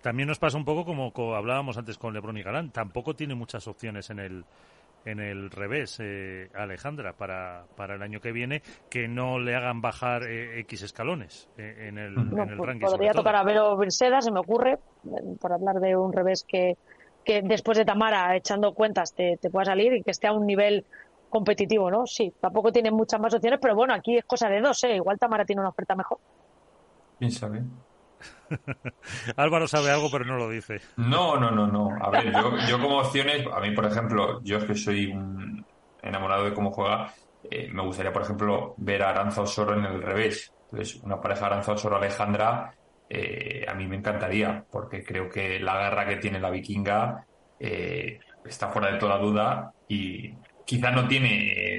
También 0.02 0.28
nos 0.28 0.38
pasa 0.38 0.58
un 0.58 0.64
poco 0.64 0.84
como, 0.84 1.12
hablábamos 1.34 1.78
antes 1.78 1.96
con 1.96 2.12
Lebron 2.12 2.36
y 2.36 2.42
Galán. 2.42 2.70
Tampoco 2.70 3.14
tiene 3.14 3.34
muchas 3.34 3.66
opciones 3.68 4.10
en 4.10 4.18
el 4.18 4.44
en 5.04 5.18
el 5.18 5.50
revés, 5.50 5.98
eh, 6.00 6.48
Alejandra, 6.54 7.12
para, 7.12 7.64
para 7.76 7.96
el 7.96 8.02
año 8.02 8.20
que 8.20 8.30
viene, 8.30 8.62
que 8.88 9.08
no 9.08 9.40
le 9.40 9.56
hagan 9.56 9.80
bajar 9.80 10.22
eh, 10.22 10.60
X 10.60 10.82
escalones 10.82 11.48
eh, 11.58 11.88
en 11.88 11.98
el, 11.98 12.14
en 12.16 12.38
el 12.38 12.56
pues 12.56 12.68
ranking. 12.68 12.86
Podría 12.86 13.12
tocar 13.12 13.34
a 13.34 13.42
Vero 13.42 13.76
Virseda, 13.76 14.20
se 14.20 14.30
me 14.30 14.38
ocurre, 14.38 14.78
por 15.40 15.52
hablar 15.52 15.80
de 15.80 15.96
un 15.96 16.12
revés 16.12 16.44
que, 16.46 16.76
que 17.24 17.42
después 17.42 17.78
de 17.78 17.84
Tamara, 17.84 18.36
echando 18.36 18.74
cuentas, 18.74 19.12
te, 19.12 19.38
te 19.38 19.50
pueda 19.50 19.64
salir 19.64 19.92
y 19.92 20.02
que 20.02 20.12
esté 20.12 20.28
a 20.28 20.32
un 20.32 20.46
nivel 20.46 20.84
competitivo, 21.28 21.90
¿no? 21.90 22.06
Sí, 22.06 22.32
tampoco 22.40 22.70
tiene 22.70 22.90
muchas 22.90 23.18
más 23.18 23.34
opciones, 23.34 23.58
pero 23.60 23.74
bueno, 23.74 23.94
aquí 23.94 24.18
es 24.18 24.24
cosa 24.24 24.48
de 24.48 24.60
dos, 24.60 24.84
¿eh? 24.84 24.94
Igual 24.94 25.18
Tamara 25.18 25.44
tiene 25.44 25.62
una 25.62 25.70
oferta 25.70 25.96
mejor. 25.96 26.18
¿Quién 27.18 27.30
sabe? 27.32 27.62
Álvaro 29.36 29.68
sabe 29.68 29.90
algo, 29.90 30.10
pero 30.10 30.24
no 30.24 30.36
lo 30.36 30.48
dice. 30.48 30.80
No, 30.96 31.36
no, 31.38 31.50
no, 31.50 31.66
no. 31.66 31.88
A 32.00 32.10
ver, 32.10 32.32
yo, 32.68 32.80
como 32.80 32.98
opciones, 32.98 33.46
a 33.52 33.60
mí, 33.60 33.70
por 33.72 33.86
ejemplo, 33.86 34.40
yo 34.42 34.58
es 34.58 34.64
que 34.64 34.74
soy 34.74 35.06
un 35.06 35.64
enamorado 36.02 36.44
de 36.44 36.54
cómo 36.54 36.70
juega, 36.70 37.12
eh, 37.42 37.68
me 37.72 37.82
gustaría, 37.82 38.12
por 38.12 38.22
ejemplo, 38.22 38.74
ver 38.78 39.02
a 39.02 39.10
Aranza 39.10 39.42
Osoro 39.42 39.78
en 39.78 39.84
el 39.84 40.02
revés. 40.02 40.52
Entonces, 40.70 41.02
una 41.02 41.20
pareja 41.20 41.46
Aranza 41.46 41.72
Osoro-Alejandra, 41.72 42.74
eh, 43.08 43.64
a 43.68 43.74
mí 43.74 43.86
me 43.86 43.96
encantaría, 43.96 44.64
porque 44.70 45.04
creo 45.04 45.28
que 45.28 45.60
la 45.60 45.74
garra 45.74 46.06
que 46.06 46.16
tiene 46.16 46.40
la 46.40 46.50
vikinga 46.50 47.26
eh, 47.58 48.18
está 48.44 48.68
fuera 48.68 48.90
de 48.90 48.98
toda 48.98 49.18
duda 49.18 49.72
y 49.86 50.34
quizás 50.64 50.94
no 50.94 51.06
tiene 51.06 51.78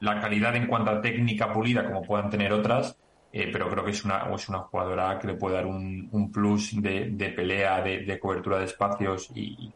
la 0.00 0.20
calidad 0.20 0.56
en 0.56 0.66
cuanto 0.66 0.90
a 0.90 1.00
técnica 1.00 1.52
pulida 1.52 1.84
como 1.84 2.02
puedan 2.02 2.30
tener 2.30 2.52
otras, 2.52 2.96
eh, 3.32 3.48
pero 3.52 3.70
creo 3.70 3.84
que 3.84 3.92
es 3.92 4.04
una, 4.04 4.28
es 4.34 4.48
una 4.48 4.58
jugadora 4.60 5.18
que 5.18 5.28
le 5.28 5.34
puede 5.34 5.56
dar 5.56 5.66
un, 5.66 6.08
un 6.10 6.32
plus 6.32 6.80
de, 6.82 7.10
de 7.12 7.28
pelea, 7.30 7.80
de, 7.80 8.00
de, 8.00 8.18
cobertura 8.18 8.58
de 8.58 8.64
espacios 8.64 9.30
y, 9.34 9.72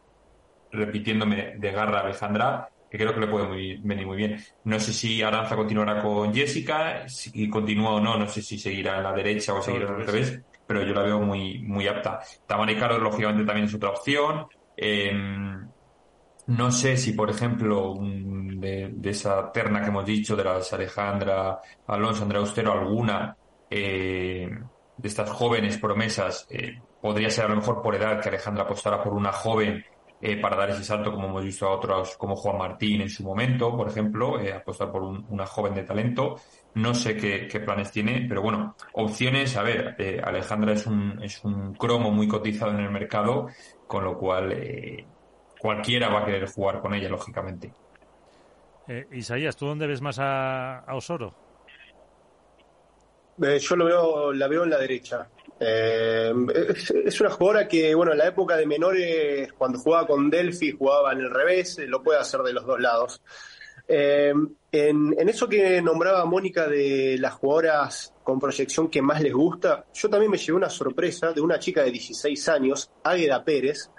repitiéndome 0.75 1.55
de 1.57 1.71
garra 1.71 2.01
Alejandra, 2.01 2.69
que 2.89 2.97
creo 2.97 3.13
que 3.13 3.19
le 3.21 3.27
puede 3.27 3.47
muy, 3.47 3.77
venir 3.77 4.05
muy 4.05 4.17
bien. 4.17 4.37
No 4.65 4.79
sé 4.79 4.93
si 4.93 5.21
Aranza 5.21 5.55
continuará 5.55 6.01
con 6.01 6.33
Jessica, 6.33 7.07
si 7.07 7.49
continúa 7.49 7.95
o 7.95 7.99
no, 7.99 8.17
no 8.17 8.27
sé 8.27 8.41
si 8.41 8.57
seguirá 8.57 8.97
en 8.97 9.03
la 9.03 9.13
derecha 9.13 9.53
o 9.53 9.61
seguirá 9.61 9.89
al 9.89 10.05
revés, 10.05 10.39
pero 10.67 10.83
yo 10.83 10.93
la 10.93 11.03
veo 11.03 11.19
muy, 11.21 11.59
muy 11.59 11.87
apta. 11.87 12.19
Tamara 12.45 12.77
Caro, 12.77 12.99
lógicamente, 12.99 13.45
también 13.45 13.67
es 13.67 13.73
otra 13.73 13.89
opción. 13.89 14.47
Eh, 14.77 15.13
no 16.47 16.71
sé 16.71 16.97
si, 16.97 17.13
por 17.13 17.29
ejemplo, 17.29 17.95
de, 17.99 18.91
de, 18.93 19.09
esa 19.09 19.51
terna 19.51 19.81
que 19.81 19.87
hemos 19.87 20.05
dicho, 20.05 20.35
de 20.35 20.43
las 20.43 20.71
Alejandra, 20.73 21.59
Alonso, 21.87 22.23
Andrea 22.23 22.41
Austero, 22.41 22.73
alguna 22.73 23.35
eh, 23.69 24.49
de 24.97 25.07
estas 25.07 25.29
jóvenes 25.29 25.77
promesas, 25.77 26.47
eh, 26.49 26.79
podría 27.01 27.29
ser 27.29 27.45
a 27.45 27.49
lo 27.49 27.57
mejor 27.57 27.81
por 27.81 27.95
edad 27.95 28.21
que 28.21 28.29
Alejandra 28.29 28.63
apostara 28.63 29.03
por 29.03 29.13
una 29.13 29.31
joven 29.31 29.83
eh, 30.21 30.37
para 30.37 30.55
dar 30.55 30.69
ese 30.69 30.83
salto, 30.83 31.11
como 31.11 31.27
hemos 31.27 31.43
visto 31.43 31.67
a 31.67 31.71
otros, 31.71 32.17
como 32.17 32.35
Juan 32.35 32.57
Martín 32.57 33.01
en 33.01 33.09
su 33.09 33.23
momento, 33.23 33.75
por 33.75 33.89
ejemplo, 33.89 34.39
eh, 34.39 34.53
apostar 34.53 34.89
por 34.91 35.03
un, 35.03 35.25
una 35.29 35.45
joven 35.45 35.73
de 35.73 35.83
talento. 35.83 36.37
No 36.73 36.93
sé 36.93 37.15
qué, 37.15 37.59
planes 37.59 37.91
tiene, 37.91 38.25
pero 38.27 38.41
bueno, 38.41 38.75
opciones, 38.93 39.55
a 39.57 39.61
ver, 39.61 39.95
eh, 39.99 40.19
Alejandra 40.23 40.73
es 40.73 40.87
un, 40.87 41.21
es 41.21 41.43
un 41.43 41.73
cromo 41.75 42.11
muy 42.11 42.27
cotizado 42.27 42.71
en 42.71 42.79
el 42.79 42.91
mercado, 42.91 43.49
con 43.87 44.03
lo 44.03 44.17
cual 44.17 45.05
cualquiera 45.59 46.09
va 46.09 46.21
a 46.21 46.25
querer 46.25 46.47
jugar 46.47 46.81
con 46.81 46.93
ella, 46.93 47.09
lógicamente. 47.09 47.71
Isaías, 49.11 49.55
¿tú 49.55 49.67
dónde 49.67 49.85
ves 49.85 50.01
más 50.01 50.17
a, 50.19 50.79
a 50.79 50.95
Osoro? 50.95 51.44
Eh, 53.41 53.59
yo 53.59 53.75
lo 53.75 53.85
veo, 53.85 54.33
la 54.33 54.47
veo 54.47 54.63
en 54.63 54.69
la 54.69 54.77
derecha. 54.77 55.27
Eh, 55.59 56.33
es, 56.69 56.91
es, 56.91 57.21
una 57.21 57.29
jugadora 57.29 57.67
que, 57.67 57.95
bueno, 57.95 58.11
en 58.11 58.17
la 58.17 58.27
época 58.27 58.57
de 58.57 58.65
menores, 58.65 59.53
cuando 59.53 59.79
jugaba 59.79 60.07
con 60.07 60.29
Delphi, 60.29 60.71
jugaba 60.71 61.13
en 61.13 61.19
el 61.19 61.29
revés, 61.29 61.79
lo 61.87 62.03
puede 62.03 62.19
hacer 62.19 62.41
de 62.41 62.53
los 62.53 62.65
dos 62.65 62.79
lados. 62.79 63.21
Eh, 63.87 64.33
en, 64.71 65.15
en, 65.17 65.29
eso 65.29 65.47
que 65.47 65.81
nombraba 65.81 66.25
Mónica 66.25 66.67
de 66.67 67.17
las 67.19 67.33
jugadoras 67.33 68.13
con 68.23 68.39
proyección 68.39 68.89
que 68.89 69.01
más 69.01 69.21
les 69.21 69.33
gusta, 69.33 69.85
yo 69.93 70.09
también 70.09 70.31
me 70.31 70.37
llevé 70.37 70.57
una 70.57 70.69
sorpresa 70.69 71.31
de 71.31 71.41
una 71.41 71.59
chica 71.59 71.83
de 71.83 71.91
16 71.91 72.49
años, 72.49 72.91
Águeda 73.03 73.43
Pérez, 73.43 73.89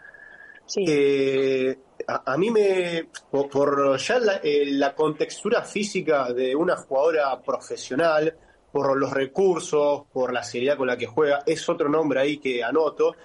Sí. 0.67 0.85
Eh, 0.89 1.79
a, 2.09 2.33
a, 2.33 2.37
mí 2.37 2.51
me, 2.51 3.09
por, 3.31 3.49
por 3.49 3.97
ya 3.99 4.19
la, 4.19 4.41
eh, 4.43 4.67
la, 4.67 4.95
contextura 4.95 5.63
física 5.63 6.33
de 6.33 6.55
una 6.55 6.77
jugadora 6.77 7.41
profesional, 7.41 8.37
por 8.77 8.95
los 8.95 9.11
recursos, 9.11 10.03
por 10.13 10.35
la 10.35 10.43
seriedad 10.43 10.77
con 10.77 10.87
la 10.87 10.99
que 10.99 11.07
juega, 11.07 11.43
es 11.47 11.67
otro 11.67 11.89
nombre 11.89 12.21
ahí 12.21 12.37
que 12.37 12.63
anoto. 12.63 13.17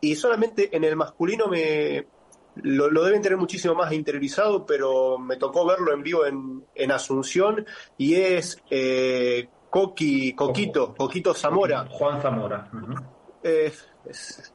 Y 0.00 0.14
solamente 0.14 0.68
en 0.70 0.84
el 0.84 0.94
masculino 0.94 1.48
me 1.48 2.06
lo, 2.54 2.88
lo 2.88 3.02
deben 3.02 3.20
tener 3.20 3.36
muchísimo 3.36 3.74
más 3.74 3.92
interiorizado, 3.92 4.64
pero 4.64 5.18
me 5.18 5.36
tocó 5.36 5.66
verlo 5.66 5.92
en 5.92 6.04
vivo 6.04 6.24
en, 6.26 6.64
en 6.76 6.92
Asunción 6.92 7.66
y 7.98 8.14
es 8.14 8.62
eh, 8.70 9.48
Coqui, 9.68 10.32
Coquito, 10.34 10.94
Coquito 10.94 11.34
Zamora. 11.34 11.88
Juan 11.90 12.22
Zamora. 12.22 12.70
Uh 12.72 12.76
-huh. 12.76 13.04
es, 13.42 14.52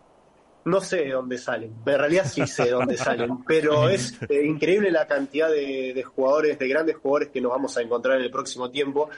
no 0.63 0.79
sé 0.79 0.97
de 1.03 1.11
dónde 1.11 1.37
salen, 1.37 1.75
en 1.85 1.99
realidad 1.99 2.25
sí 2.25 2.47
sé 2.47 2.63
de 2.63 2.71
dónde 2.71 2.95
salen, 2.95 3.43
pero 3.43 3.89
es 3.89 4.17
eh, 4.29 4.45
increíble 4.45 4.89
la 4.89 5.05
cantidad 5.05 5.49
de, 5.49 5.91
de, 5.93 6.03
jugadores, 6.03 6.57
de 6.57 6.67
grandes 6.69 6.95
jugadores 6.95 7.27
que 7.29 7.41
nos 7.41 7.51
vamos 7.51 7.75
a 7.75 7.81
encontrar 7.81 8.17
en 8.17 8.23
el 8.23 8.31
próximo 8.31 8.71
tiempo 8.71 9.09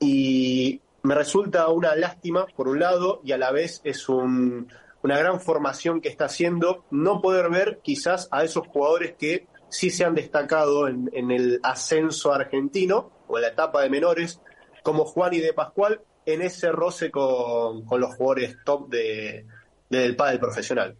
y 0.00 0.80
me 1.02 1.14
resulta 1.14 1.68
una 1.68 1.94
lástima 1.94 2.46
por 2.46 2.68
un 2.68 2.80
lado 2.80 3.20
y 3.24 3.32
a 3.32 3.38
la 3.38 3.52
vez 3.52 3.80
es 3.84 4.08
un, 4.08 4.68
una 5.02 5.18
gran 5.18 5.40
formación 5.40 6.00
que 6.00 6.08
está 6.08 6.24
haciendo 6.24 6.84
no 6.90 7.20
poder 7.22 7.48
ver 7.50 7.78
quizás 7.82 8.28
a 8.32 8.44
esos 8.44 8.66
jugadores 8.66 9.14
que 9.16 9.46
sí 9.68 9.90
se 9.90 10.04
han 10.04 10.14
destacado 10.14 10.88
en, 10.88 11.30
el 11.30 11.60
ascenso 11.62 12.32
argentino 12.32 13.10
o 13.28 13.38
en 13.38 13.42
la 13.42 13.48
etapa 13.48 13.82
de 13.82 13.90
menores 13.90 14.40
como 14.82 15.04
Juan 15.04 15.34
y 15.34 15.38
de 15.38 15.52
Pascual 15.52 16.00
en 16.24 16.42
ese 16.42 16.72
roce 16.72 17.10
con, 17.10 17.84
los 17.88 18.14
jugadores 18.16 18.56
top 18.64 18.88
de, 18.88 19.46
del 19.88 20.16
pádel 20.16 20.40
profesional. 20.40 20.96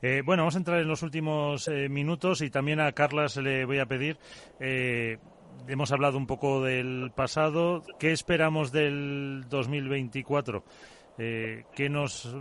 Eh, 0.00 0.22
bueno, 0.24 0.42
vamos 0.42 0.54
a 0.54 0.58
entrar 0.58 0.80
en 0.80 0.88
los 0.88 1.02
últimos 1.02 1.68
eh, 1.68 1.88
minutos 1.90 2.40
y 2.40 2.50
también 2.50 2.80
a 2.80 2.92
Carlas 2.92 3.36
le 3.36 3.66
voy 3.66 3.78
a 3.78 3.86
pedir. 3.86 4.16
Eh, 4.58 5.18
hemos 5.68 5.92
hablado 5.92 6.18
un 6.18 6.26
poco 6.26 6.62
del 6.62 7.10
pasado. 7.14 7.82
¿Qué 7.98 8.12
esperamos 8.12 8.72
del 8.72 9.44
2024? 9.48 10.64
Eh, 11.18 11.64
¿Qué 11.74 11.88
nos 11.88 12.34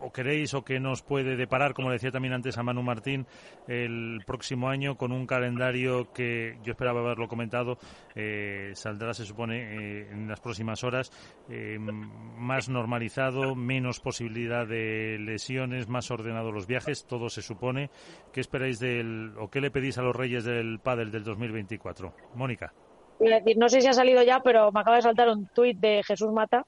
o 0.00 0.12
queréis 0.12 0.54
o 0.54 0.64
qué 0.64 0.80
nos 0.80 1.02
puede 1.02 1.36
deparar, 1.36 1.74
como 1.74 1.90
decía 1.90 2.10
también 2.10 2.34
antes 2.34 2.56
a 2.58 2.62
Manu 2.62 2.82
Martín, 2.82 3.26
el 3.66 4.20
próximo 4.26 4.68
año 4.68 4.96
con 4.96 5.12
un 5.12 5.26
calendario 5.26 6.12
que 6.12 6.58
yo 6.62 6.72
esperaba 6.72 7.00
haberlo 7.00 7.28
comentado, 7.28 7.78
eh, 8.14 8.70
saldrá, 8.74 9.14
se 9.14 9.24
supone, 9.24 9.56
eh, 9.58 10.08
en 10.10 10.28
las 10.28 10.40
próximas 10.40 10.84
horas, 10.84 11.10
eh, 11.48 11.78
más 11.78 12.68
normalizado, 12.68 13.54
menos 13.54 14.00
posibilidad 14.00 14.66
de 14.66 15.18
lesiones, 15.18 15.88
más 15.88 16.10
ordenado 16.10 16.52
los 16.52 16.66
viajes, 16.66 17.06
todo 17.06 17.28
se 17.28 17.42
supone. 17.42 17.90
¿Qué 18.32 18.40
esperáis 18.40 18.78
del, 18.78 19.32
o 19.38 19.50
qué 19.50 19.60
le 19.60 19.70
pedís 19.70 19.98
a 19.98 20.02
los 20.02 20.14
Reyes 20.14 20.44
del 20.44 20.78
Padel 20.80 21.10
del 21.10 21.24
2024? 21.24 22.14
Mónica. 22.34 22.72
Decir, 23.18 23.58
no 23.58 23.68
sé 23.68 23.80
si 23.80 23.88
ha 23.88 23.92
salido 23.92 24.22
ya, 24.22 24.40
pero 24.40 24.70
me 24.70 24.80
acaba 24.80 24.96
de 24.96 25.02
saltar 25.02 25.28
un 25.28 25.48
tuit 25.48 25.76
de 25.78 26.02
Jesús 26.04 26.30
Mata 26.32 26.64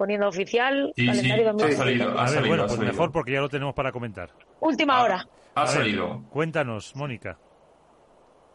poniendo 0.00 0.28
oficial. 0.28 0.94
Sí, 0.96 1.04
calendario 1.04 1.52
sí, 1.58 1.64
ha 1.64 1.72
salido, 1.76 2.18
ha 2.18 2.26
salido, 2.26 2.48
bueno, 2.48 2.62
pues 2.62 2.76
salido. 2.76 2.92
mejor 2.94 3.12
porque 3.12 3.32
ya 3.32 3.40
lo 3.42 3.50
tenemos 3.50 3.74
para 3.74 3.92
comentar. 3.92 4.30
Última 4.60 4.96
ha, 4.96 5.02
hora. 5.02 5.28
Ha 5.54 5.66
salido. 5.66 6.22
Cuéntanos, 6.30 6.96
Mónica. 6.96 7.36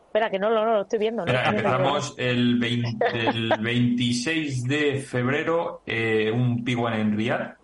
Espera, 0.07 0.31
que 0.31 0.39
no, 0.39 0.49
no, 0.49 0.65
no 0.65 0.73
lo 0.73 0.81
estoy 0.81 0.97
viendo. 0.97 1.23
Espera, 1.23 1.51
no, 1.51 1.57
empezamos 1.59 2.15
el, 2.17 2.57
20, 2.57 3.05
el, 3.13 3.53
26 3.59 4.63
de 4.63 4.95
febrero 5.01 5.83
eh, 5.85 6.31
un 6.31 6.65
P1 6.65 6.95
en 6.99 7.15
Riyadh. 7.15 7.57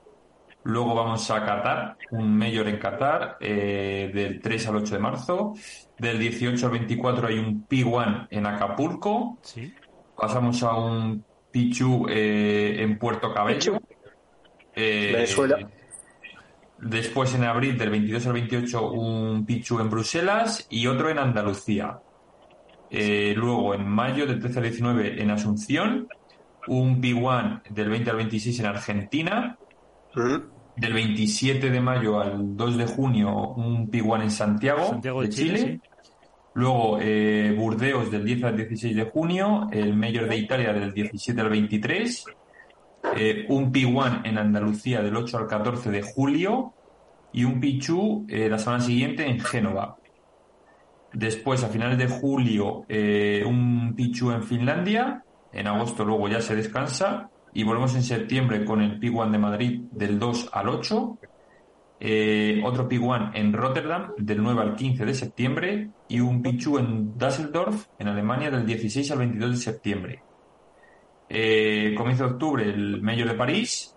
Luego 0.66 0.94
vamos 0.94 1.32
a 1.32 1.44
Qatar, 1.44 1.98
un 2.12 2.38
Mayor 2.38 2.68
en 2.68 2.78
Qatar, 2.78 3.38
eh, 3.40 4.12
del 4.14 4.40
3 4.40 4.68
al 4.68 4.76
8 4.76 4.94
de 4.94 5.00
marzo. 5.00 5.54
Del 5.98 6.20
18 6.20 6.64
al 6.68 6.72
24 6.74 7.30
hay 7.30 7.40
un 7.40 7.68
P1 7.68 8.28
en 8.30 8.46
Acapulco. 8.46 9.40
Sí. 9.42 9.74
Pasamos 10.16 10.62
a 10.62 10.76
un 10.76 11.26
Pichu 11.52 12.08
eh, 12.10 12.78
en 12.80 12.98
Puerto 12.98 13.34
Cabello. 13.34 13.80
Eh, 14.76 15.12
Venezuela. 15.14 15.70
Después 16.80 17.36
en 17.36 17.44
abril 17.44 17.78
del 17.78 17.90
22 17.92 18.26
al 18.26 18.34
28 18.34 18.92
un 18.92 19.46
Pichu 19.46 19.80
en 19.80 19.90
Bruselas 19.90 20.66
y 20.70 20.88
otro 20.88 21.10
en 21.10 21.20
Andalucía. 21.20 22.00
Eh, 22.90 23.34
luego 23.38 23.74
en 23.74 23.88
mayo 23.88 24.26
del 24.26 24.40
13 24.40 24.60
al 24.60 24.64
19 24.64 25.22
en 25.22 25.30
Asunción, 25.30 26.08
un 26.68 27.02
P1 27.02 27.62
del 27.70 27.90
20 27.90 28.10
al 28.10 28.18
26 28.18 28.60
en 28.60 28.66
Argentina. 28.66 29.58
Uh 30.16 30.20
-huh. 30.20 30.44
Del 30.76 30.94
27 30.94 31.70
de 31.70 31.82
mayo 31.82 32.20
al 32.20 32.56
2 32.56 32.78
de 32.78 32.86
junio 32.86 33.54
un 33.56 33.92
P1 33.92 34.24
en 34.24 34.32
Santiago, 34.32 34.88
Santiago 34.88 35.22
de, 35.22 35.28
de, 35.28 35.34
Chile. 35.34 35.60
Chile 35.60 35.72
sí. 35.84 35.91
Luego, 36.54 36.98
eh, 37.00 37.56
Burdeos 37.58 38.12
del 38.12 38.26
10 38.26 38.44
al 38.44 38.58
16 38.58 38.96
de 38.96 39.04
junio, 39.06 39.70
el 39.72 39.96
Mayor 39.96 40.28
de 40.28 40.36
Italia 40.36 40.74
del 40.74 40.94
17 40.94 41.40
al 41.40 41.50
23, 41.50 42.26
eh, 43.16 43.46
un 43.50 43.72
P1 43.72 44.22
en 44.26 44.38
Andalucía 44.38 45.02
del 45.02 45.16
8 45.16 45.38
al 45.38 45.48
14 45.48 45.90
de 45.92 46.02
julio 46.02 46.74
y 47.34 47.44
un 47.46 47.60
Pichu 47.60 48.26
eh, 48.28 48.50
la 48.50 48.58
semana 48.58 48.84
siguiente 48.84 49.26
en 49.28 49.40
Génova. 49.40 49.98
Después, 51.14 51.64
a 51.64 51.68
finales 51.68 51.98
de 51.98 52.08
julio, 52.08 52.86
eh, 52.88 53.44
un 53.46 53.94
Pichu 53.96 54.32
en 54.32 54.44
Finlandia. 54.44 55.24
En 55.52 55.68
agosto 55.68 56.06
luego 56.06 56.30
ya 56.30 56.42
se 56.42 56.56
descansa. 56.56 57.30
Y 57.54 57.64
volvemos 57.64 57.96
en 57.96 58.04
septiembre 58.04 58.64
con 58.64 58.82
el 58.82 59.00
P1 59.00 59.30
de 59.30 59.38
Madrid 59.38 59.82
del 59.92 60.18
2 60.20 60.50
al 60.54 60.70
8 60.70 61.18
eh, 62.02 62.62
otro 62.66 62.90
P1 62.90 63.32
en 63.36 63.54
Rotterdam 63.54 64.14
del 64.18 64.42
9 64.42 64.62
al 64.62 64.76
15 64.76 65.06
de 65.06 65.14
septiembre 65.14 65.92
y 66.08 66.20
un 66.20 66.42
Pichu 66.42 66.80
en 66.80 67.18
Düsseldorf, 67.18 67.86
en 68.00 68.08
Alemania, 68.08 68.50
del 68.52 68.66
16 68.66 69.12
al 69.12 69.20
22 69.20 69.52
de 69.52 69.58
septiembre. 69.58 70.26
Eh, 71.30 71.94
comienzo 71.96 72.26
de 72.26 72.32
octubre 72.34 72.64
el 72.66 73.02
Mayor 73.02 73.30
de 73.30 73.36
París, 73.36 73.96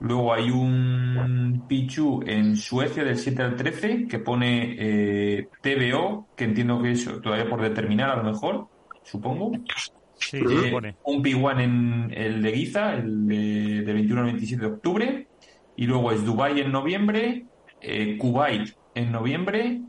Luego 0.00 0.32
hay 0.32 0.50
un 0.50 1.64
Pichu 1.66 2.22
en 2.24 2.56
Suecia 2.56 3.02
del 3.02 3.18
7 3.18 3.42
al 3.42 3.56
13 3.56 4.06
que 4.06 4.20
pone 4.20 4.76
eh, 4.78 5.48
TBO, 5.60 6.28
que 6.36 6.44
entiendo 6.44 6.80
que 6.80 6.92
es 6.92 7.04
todavía 7.20 7.48
por 7.48 7.60
determinar 7.60 8.10
a 8.10 8.16
lo 8.16 8.22
mejor, 8.22 8.68
supongo. 9.02 9.50
Sí, 10.14 10.38
Eh, 10.38 10.70
pone. 10.70 10.96
un 11.04 11.22
P1 11.22 11.60
en 11.60 12.12
el 12.14 12.42
de 12.42 12.52
Giza, 12.52 12.94
el 12.94 13.26
de, 13.26 13.82
de 13.82 13.92
21 13.92 14.20
al 14.20 14.26
27 14.28 14.62
de 14.66 14.72
octubre. 14.72 15.27
Y 15.78 15.86
luego 15.86 16.10
es 16.10 16.24
Dubai 16.24 16.60
en 16.60 16.72
noviembre, 16.72 17.46
eh, 17.80 18.18
Kuwait 18.18 18.76
en 18.96 19.12
noviembre, 19.12 19.80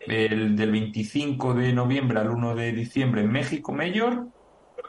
el 0.00 0.56
del 0.56 0.72
25 0.72 1.54
de 1.54 1.72
noviembre 1.72 2.18
al 2.18 2.30
1 2.30 2.56
de 2.56 2.72
diciembre 2.72 3.20
en 3.20 3.30
México 3.30 3.72
Mayor, 3.72 4.26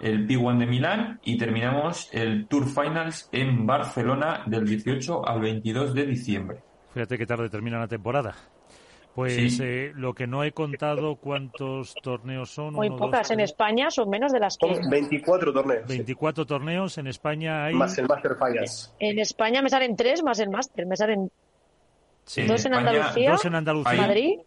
el 0.02 0.28
P1 0.28 0.58
de 0.58 0.66
Milán 0.66 1.20
y 1.24 1.38
terminamos 1.38 2.10
el 2.14 2.48
Tour 2.48 2.66
Finals 2.66 3.30
en 3.32 3.68
Barcelona 3.68 4.42
del 4.48 4.66
18 4.66 5.28
al 5.28 5.40
22 5.40 5.94
de 5.94 6.06
diciembre. 6.08 6.64
Fíjate 6.96 7.20
qué 7.20 7.28
tarde 7.28 7.48
termina 7.52 7.78
la 7.78 7.88
temporada. 7.88 8.34
Pues 9.16 9.58
Sí. 9.58 9.64
eh, 9.64 9.92
lo 9.96 10.14
que 10.14 10.28
no 10.28 10.44
he 10.44 10.52
contado, 10.52 11.16
¿cuántos 11.18 11.94
torneos 12.02 12.52
son? 12.52 12.74
Muy 12.76 12.88
Uno, 12.88 12.98
pocas. 12.98 13.22
dos, 13.22 13.32
En 13.32 13.38
tres, 13.38 13.50
España 13.52 13.90
son 13.92 14.10
menos 14.10 14.32
de 14.32 14.40
las 14.40 14.58
que... 14.58 14.74
Son 14.74 14.90
24 14.90 15.52
torneos. 15.52 15.88
24 15.88 16.46
torneos. 16.46 16.98
En 16.98 17.08
España 17.08 17.66
hay... 17.66 17.74
Más 17.76 17.98
el 17.98 18.08
Master 18.08 18.36
Finals. 18.38 18.94
En 19.00 19.20
España 19.20 19.62
me 19.62 19.70
salen 19.70 19.96
tres 19.96 20.24
más 20.24 20.40
el 20.40 20.50
máster. 20.50 20.86
Me 20.86 20.96
salen 20.96 21.30
Sí. 22.26 22.44
dos 22.44 22.64
en 22.66 22.74
España, 22.74 22.90
Andalucía, 22.92 23.32
Dos 23.32 23.46
en 23.46 23.56
Andalucía. 23.56 23.92
Ahí. 23.92 23.98
Madrid. 24.00 24.40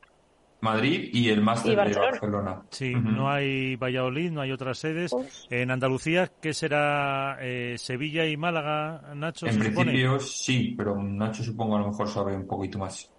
Madrid 0.60 1.10
y 1.12 1.28
el 1.30 1.40
Máster 1.40 1.72
Y 1.72 1.74
de 1.76 1.94
Barcelona. 1.98 2.62
Sí, 2.70 2.94
Ujú. 2.94 3.08
no 3.08 3.28
hay 3.28 3.74
Valladolid, 3.74 4.30
no 4.30 4.40
hay 4.42 4.52
otras 4.52 4.78
sedes. 4.78 5.12
Uf. 5.12 5.26
En 5.50 5.72
Andalucía, 5.72 6.30
¿qué 6.40 6.54
será? 6.54 7.36
Eh, 7.40 7.74
¿Sevilla 7.78 8.24
y 8.26 8.36
Málaga, 8.36 9.12
Nacho, 9.16 9.46
En 9.48 9.54
se 9.54 9.58
supone? 9.70 9.90
principio 9.90 10.20
sí, 10.20 10.72
pero 10.78 10.94
Nacho 11.02 11.42
supongo 11.42 11.74
a 11.76 11.80
lo 11.80 11.88
mejor 11.88 12.08
sabe 12.08 12.36
un 12.36 12.46
poquito 12.46 12.78
más. 12.78 13.11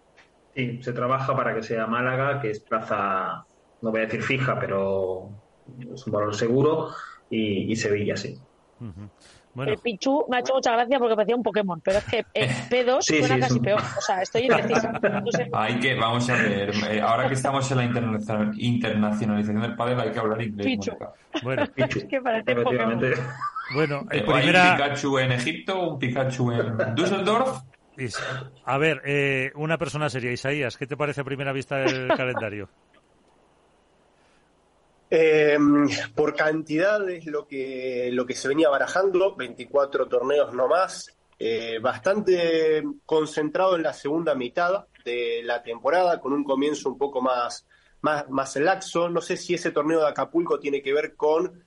Sí, 0.55 0.81
se 0.83 0.93
trabaja 0.93 1.35
para 1.35 1.55
que 1.55 1.63
sea 1.63 1.87
Málaga, 1.87 2.39
que 2.39 2.51
es 2.51 2.59
plaza, 2.59 3.43
no 3.81 3.91
voy 3.91 4.01
a 4.01 4.05
decir 4.05 4.21
fija, 4.21 4.59
pero 4.59 5.29
es 5.93 6.05
un 6.05 6.13
valor 6.13 6.35
seguro, 6.35 6.89
y, 7.29 7.71
y 7.71 7.75
Sevilla, 7.75 8.15
sí. 8.15 8.37
Ujú. 8.79 9.09
Bueno, 9.55 9.71
El 9.71 9.77
Pichu 9.79 10.25
me 10.29 10.37
ha 10.37 10.39
hecho 10.39 10.55
mucha 10.55 10.71
gracia 10.71 10.97
porque 10.99 11.15
parecía 11.15 11.35
un 11.35 11.43
Pokémon, 11.43 11.79
pero 11.83 11.99
es 11.99 12.05
que 12.05 12.23
el 12.33 12.49
P2 12.49 12.97
Sí, 13.01 13.19
suena 13.19 13.27
sí, 13.35 13.39
es 13.39 13.39
casi 13.47 13.53
un- 13.59 13.61
peor. 13.65 13.79
O 13.97 14.01
sea, 14.01 14.21
estoy 14.21 14.41
indecisa. 14.43 14.91
No 14.91 15.31
sé. 15.31 15.47
Hay 15.53 15.79
que, 15.79 15.95
vamos 15.95 16.27
a 16.29 16.33
ver, 16.33 16.71
eh, 16.89 16.99
ahora 17.01 17.27
que 17.27 17.35
estamos 17.35 17.69
en 17.71 17.77
la 17.77 17.83
interna- 17.85 18.51
internacionalización 18.57 19.61
del 19.61 19.75
pádel 19.75 19.99
hay 19.99 20.11
que 20.11 20.19
hablar 20.19 20.41
inglés. 20.41 20.65
Pichu. 20.65 20.91
Bueno, 21.43 21.65
Pichu, 21.73 21.99
Es 21.99 22.05
que 22.05 22.19
parece 22.21 22.55
Pokémon. 22.55 22.99
bueno. 23.75 24.01
Eh, 24.11 24.17
eh, 24.17 24.25
Hay 24.33 24.47
un 24.49 24.53
Pikachu 24.77 25.17
en 25.19 25.31
Egipto, 25.33 25.89
un 25.91 25.99
Pikachu 25.99 26.51
en 26.51 26.95
Düsseldorf. 26.95 27.59
A 28.65 28.77
ver, 28.77 29.01
eh, 29.05 29.51
una 29.55 29.77
persona 29.77 30.09
seria, 30.09 30.31
Isaías, 30.31 30.77
¿qué 30.77 30.87
te 30.87 30.97
parece 30.97 31.21
a 31.21 31.23
primera 31.23 31.53
vista 31.53 31.83
el 31.83 32.07
calendario? 32.17 32.69
Eh, 35.09 35.59
por 36.15 36.35
cantidad 36.35 37.07
es 37.07 37.27
lo 37.27 37.47
que, 37.47 38.09
lo 38.11 38.25
que 38.25 38.33
se 38.33 38.47
venía 38.47 38.69
barajando, 38.69 39.35
24 39.35 40.07
torneos 40.07 40.53
no 40.53 40.67
más, 40.67 41.15
eh, 41.37 41.77
bastante 41.79 42.83
concentrado 43.05 43.75
en 43.75 43.83
la 43.83 43.93
segunda 43.93 44.33
mitad 44.33 44.85
de 45.05 45.41
la 45.43 45.61
temporada, 45.61 46.19
con 46.19 46.33
un 46.33 46.43
comienzo 46.43 46.89
un 46.89 46.97
poco 46.97 47.21
más, 47.21 47.67
más, 48.01 48.29
más 48.29 48.55
laxo. 48.55 49.09
No 49.09 49.21
sé 49.21 49.37
si 49.37 49.53
ese 49.53 49.71
torneo 49.71 49.99
de 49.99 50.07
Acapulco 50.07 50.59
tiene 50.59 50.81
que 50.81 50.93
ver 50.93 51.15
con 51.15 51.63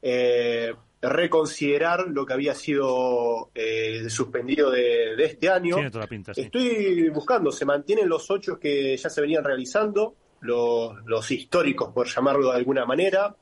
eh, 0.00 0.72
reconsiderar 1.00 2.06
lo 2.08 2.24
que 2.24 2.32
había 2.32 2.54
sido 2.54 3.50
eh, 3.54 4.08
suspendido 4.08 4.70
de, 4.70 5.14
de 5.16 5.24
este 5.24 5.48
año. 5.48 5.76
Tiene 5.76 5.90
toda 5.90 6.04
la 6.04 6.08
pinta, 6.08 6.34
sí. 6.34 6.42
Estoy 6.42 7.08
buscando, 7.10 7.52
se 7.52 7.64
mantienen 7.64 8.08
los 8.08 8.30
ocho 8.30 8.58
que 8.58 8.96
ya 8.96 9.10
se 9.10 9.20
venían 9.20 9.44
realizando, 9.44 10.14
los, 10.40 10.94
los 11.04 11.30
históricos, 11.30 11.92
por 11.92 12.06
llamarlo 12.06 12.50
de 12.50 12.56
alguna 12.56 12.84
manera. 12.84 13.34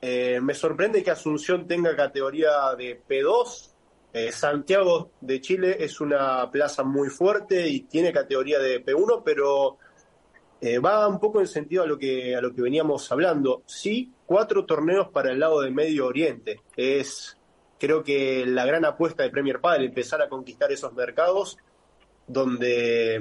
Eh, 0.00 0.40
me 0.42 0.54
sorprende 0.54 1.02
que 1.02 1.10
Asunción 1.10 1.66
tenga 1.66 1.96
categoría 1.96 2.74
de 2.76 3.00
P2. 3.02 3.70
Eh, 4.12 4.32
Santiago 4.32 5.10
de 5.20 5.40
Chile 5.40 5.76
es 5.80 6.00
una 6.00 6.50
plaza 6.50 6.82
muy 6.82 7.08
fuerte 7.08 7.68
y 7.68 7.80
tiene 7.80 8.12
categoría 8.12 8.58
de 8.58 8.84
P1, 8.84 9.22
pero 9.24 9.78
eh, 10.60 10.78
va 10.78 11.06
un 11.08 11.18
poco 11.18 11.40
en 11.40 11.46
sentido 11.46 11.82
a 11.82 11.86
lo 11.86 11.98
que 11.98 12.34
a 12.34 12.40
lo 12.40 12.54
que 12.54 12.62
veníamos 12.62 13.10
hablando. 13.12 13.62
Sí, 13.66 14.12
cuatro 14.26 14.66
torneos 14.66 15.08
para 15.08 15.30
el 15.32 15.38
lado 15.40 15.60
de 15.60 15.70
Medio 15.70 16.06
Oriente. 16.06 16.60
Es 16.76 17.36
creo 17.78 18.02
que 18.02 18.44
la 18.46 18.64
gran 18.64 18.84
apuesta 18.84 19.22
de 19.22 19.30
Premier 19.30 19.60
Padel 19.60 19.84
empezar 19.84 20.20
a 20.22 20.28
conquistar 20.28 20.72
esos 20.72 20.92
mercados 20.94 21.58
donde 22.26 23.16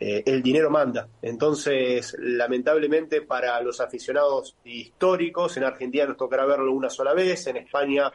eh, 0.00 0.22
el 0.26 0.42
dinero 0.42 0.70
manda. 0.70 1.08
Entonces, 1.22 2.14
lamentablemente 2.18 3.22
para 3.22 3.60
los 3.62 3.80
aficionados 3.80 4.56
históricos, 4.64 5.56
en 5.56 5.64
Argentina 5.64 6.06
nos 6.06 6.16
tocará 6.16 6.44
verlo 6.44 6.72
una 6.72 6.90
sola 6.90 7.14
vez, 7.14 7.46
en 7.46 7.56
España 7.58 8.12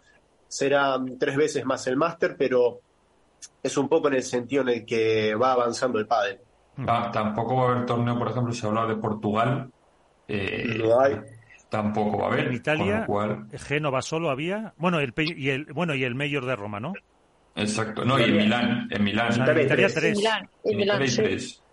será 0.48 0.98
tres 1.20 1.36
veces 1.36 1.66
más 1.66 1.86
el 1.88 1.98
máster, 1.98 2.36
pero 2.38 2.80
es 3.62 3.78
un 3.78 3.90
poco 3.90 4.08
en 4.08 4.16
el 4.16 4.24
sentido 4.24 4.62
en 4.64 4.70
el 4.70 4.86
que 4.86 5.36
va 5.36 5.54
avanzando 5.54 6.00
el 6.00 6.08
pádel. 6.08 6.40
Ta- 6.86 7.10
tampoco 7.12 7.56
va 7.56 7.64
a 7.70 7.72
haber 7.72 7.86
torneo, 7.86 8.18
por 8.18 8.30
ejemplo, 8.30 8.54
si 8.54 8.66
hablaba 8.66 8.88
de 8.88 8.96
Portugal. 8.98 9.72
eh, 10.28 10.76
No 10.78 11.00
hay. 11.00 11.20
Tampoco 11.70 12.18
va 12.20 12.26
a 12.26 12.32
haber. 12.32 12.48
En 12.48 12.54
Italia, 12.54 13.06
cual, 13.06 13.48
Génova 13.54 14.02
solo 14.02 14.30
había, 14.30 14.74
bueno, 14.78 15.00
el 15.00 15.14
y 15.18 15.50
el 15.50 15.66
bueno 15.74 15.96
y 15.96 16.04
el 16.04 16.16
Mayor 16.16 16.46
de 16.46 16.56
Roma, 16.56 16.80
¿no? 16.80 16.94
exacto. 17.56 18.06
No, 18.06 18.20
y 18.20 18.24
en 18.24 18.38
Milán. 18.38 18.88
En 18.92 19.04
Milán. 19.04 19.32
Italia 19.34 19.52
en 19.54 19.66
Italia. 19.90 20.14
Milán, 20.16 20.50
En 20.64 20.78
Milán, 20.78 21.04
Italia 21.04 21.24
tres. 21.24 21.64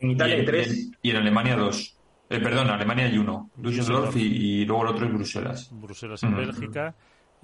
En 0.00 0.10
Italia 0.10 0.34
y, 0.34 0.38
hay 0.38 0.40
en, 0.40 0.46
tres. 0.46 0.68
y 0.68 0.80
en- 0.80 0.94
y 1.02 1.10
en 1.10 1.16
Alemania 1.16 1.56
dos. 1.56 1.98
Eh, 2.30 2.40
perdón, 2.40 2.68
en 2.68 2.72
Alemania 2.74 3.04
hay 3.06 3.18
uno. 3.18 3.50
Düsseldorf 3.56 4.16
y, 4.16 4.22
y 4.22 4.64
luego 4.64 4.84
el 4.84 4.88
otro 4.90 5.06
es 5.06 5.12
Bruselas. 5.12 5.68
Bruselas 5.72 6.22
en 6.22 6.32
Mm. 6.32 6.36
Bélgica. 6.36 6.94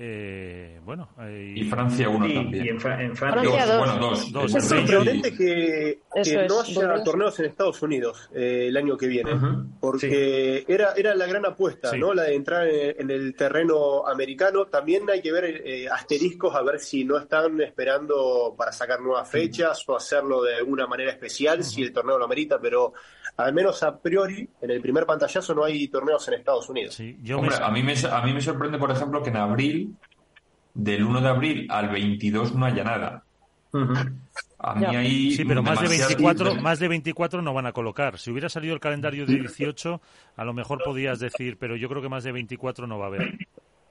Eh, 0.00 0.80
bueno, 0.84 1.08
eh, 1.20 1.54
Y 1.56 1.64
Francia 1.64 2.08
uno 2.08 2.26
Sí, 2.26 2.34
también. 2.34 2.64
y 2.64 2.68
en, 2.68 2.80
Fra- 2.80 3.02
en 3.02 3.16
Francia. 3.16 3.42
Francia, 3.42 3.66
Dos, 3.66 3.78
dos. 4.00 4.32
bueno, 4.32 4.40
dos. 4.42 4.54
Es 4.54 4.64
sorprendente 4.68 5.28
y- 5.28 5.36
que, 5.36 5.98
que 6.22 6.46
no 6.48 6.60
es, 6.62 6.68
haya 6.78 7.02
torneos 7.04 7.38
en 7.40 7.46
Estados 7.46 7.82
Unidos 7.82 8.30
eh, 8.34 8.66
el 8.68 8.76
año 8.76 8.96
que 8.96 9.06
viene, 9.08 9.32
porque 9.80 10.64
era, 10.68 10.92
era 10.96 11.14
la 11.14 11.26
gran 11.26 11.44
apuesta, 11.46 11.90
Sí. 11.90 11.98
¿no? 11.98 12.14
La 12.14 12.24
de 12.24 12.34
entrar 12.34 12.66
en, 12.68 12.94
en 13.00 13.10
el 13.10 13.34
terreno 13.34 14.06
americano. 14.06 14.66
También 14.66 15.08
hay 15.10 15.20
que 15.22 15.32
ver 15.32 15.44
eh, 15.44 15.88
asteriscos 15.88 16.54
a 16.54 16.62
ver 16.62 16.78
si 16.80 17.04
no 17.04 17.16
están 17.18 17.60
esperando 17.60 18.54
para 18.56 18.72
sacar 18.72 19.00
nuevas 19.00 19.28
fechas 19.28 19.82
o 19.88 19.96
hacerlo 19.96 20.42
de 20.42 20.54
alguna 20.56 20.86
manera 20.86 21.10
especial 21.10 21.64
si 21.64 21.82
el 21.82 21.92
torneo 21.92 22.18
lo 22.18 22.24
amerita, 22.24 22.58
pero 22.60 22.92
al 23.39 23.55
menos 23.55 23.82
a 23.82 23.97
priori 23.98 24.48
en 24.60 24.70
el 24.70 24.81
primer 24.81 25.06
pantallazo 25.06 25.55
no 25.55 25.65
hay 25.65 25.89
torneos 25.89 26.27
en 26.28 26.35
Estados 26.35 26.69
Unidos. 26.69 26.94
sí, 26.94 27.16
yo 27.23 27.39
Hombre, 27.39 27.56
me- 27.59 27.65
a 27.65 27.70
mí, 27.70 27.82
me, 27.82 27.94
a 28.10 28.20
mí 28.23 28.32
me 28.32 28.40
sorprende, 28.40 28.78
por 28.78 28.90
ejemplo, 28.90 29.23
que 29.23 29.31
en 29.31 29.36
abril, 29.36 29.94
del 30.74 31.05
1 31.05 31.20
de 31.20 31.28
abril 31.28 31.66
al 31.70 31.89
22 31.89 32.55
no 32.55 32.66
haya 32.66 32.85
nada. 32.85 33.24
A 34.60 34.74
mí 34.74 34.81
Ya. 34.82 34.90
hay 34.98 35.31
Sí, 35.32 35.44
pero 35.44 35.62
más 35.62 35.78
de 35.81 35.85
demasiado- 35.89 36.09
24, 36.09 36.55
más 36.56 36.78
de 36.81 36.89
24 36.89 37.43
no 37.43 37.55
van 37.55 37.66
a 37.66 37.73
colocar. 37.73 38.19
Si 38.19 38.31
hubiera 38.31 38.48
salido 38.48 38.74
el 38.74 38.81
calendario 38.81 39.24
de 39.27 39.35
18, 39.36 40.01
a 40.36 40.44
lo 40.44 40.52
mejor 40.52 40.82
podías 40.85 41.20
decir, 41.20 41.59
pero 41.59 41.77
yo 41.77 41.89
creo 41.89 42.02
que 42.02 42.09
más 42.09 42.24
de 42.24 42.32
24 42.32 42.86
no 42.89 42.98
va 42.98 43.05
a 43.06 43.09
haber. 43.09 43.35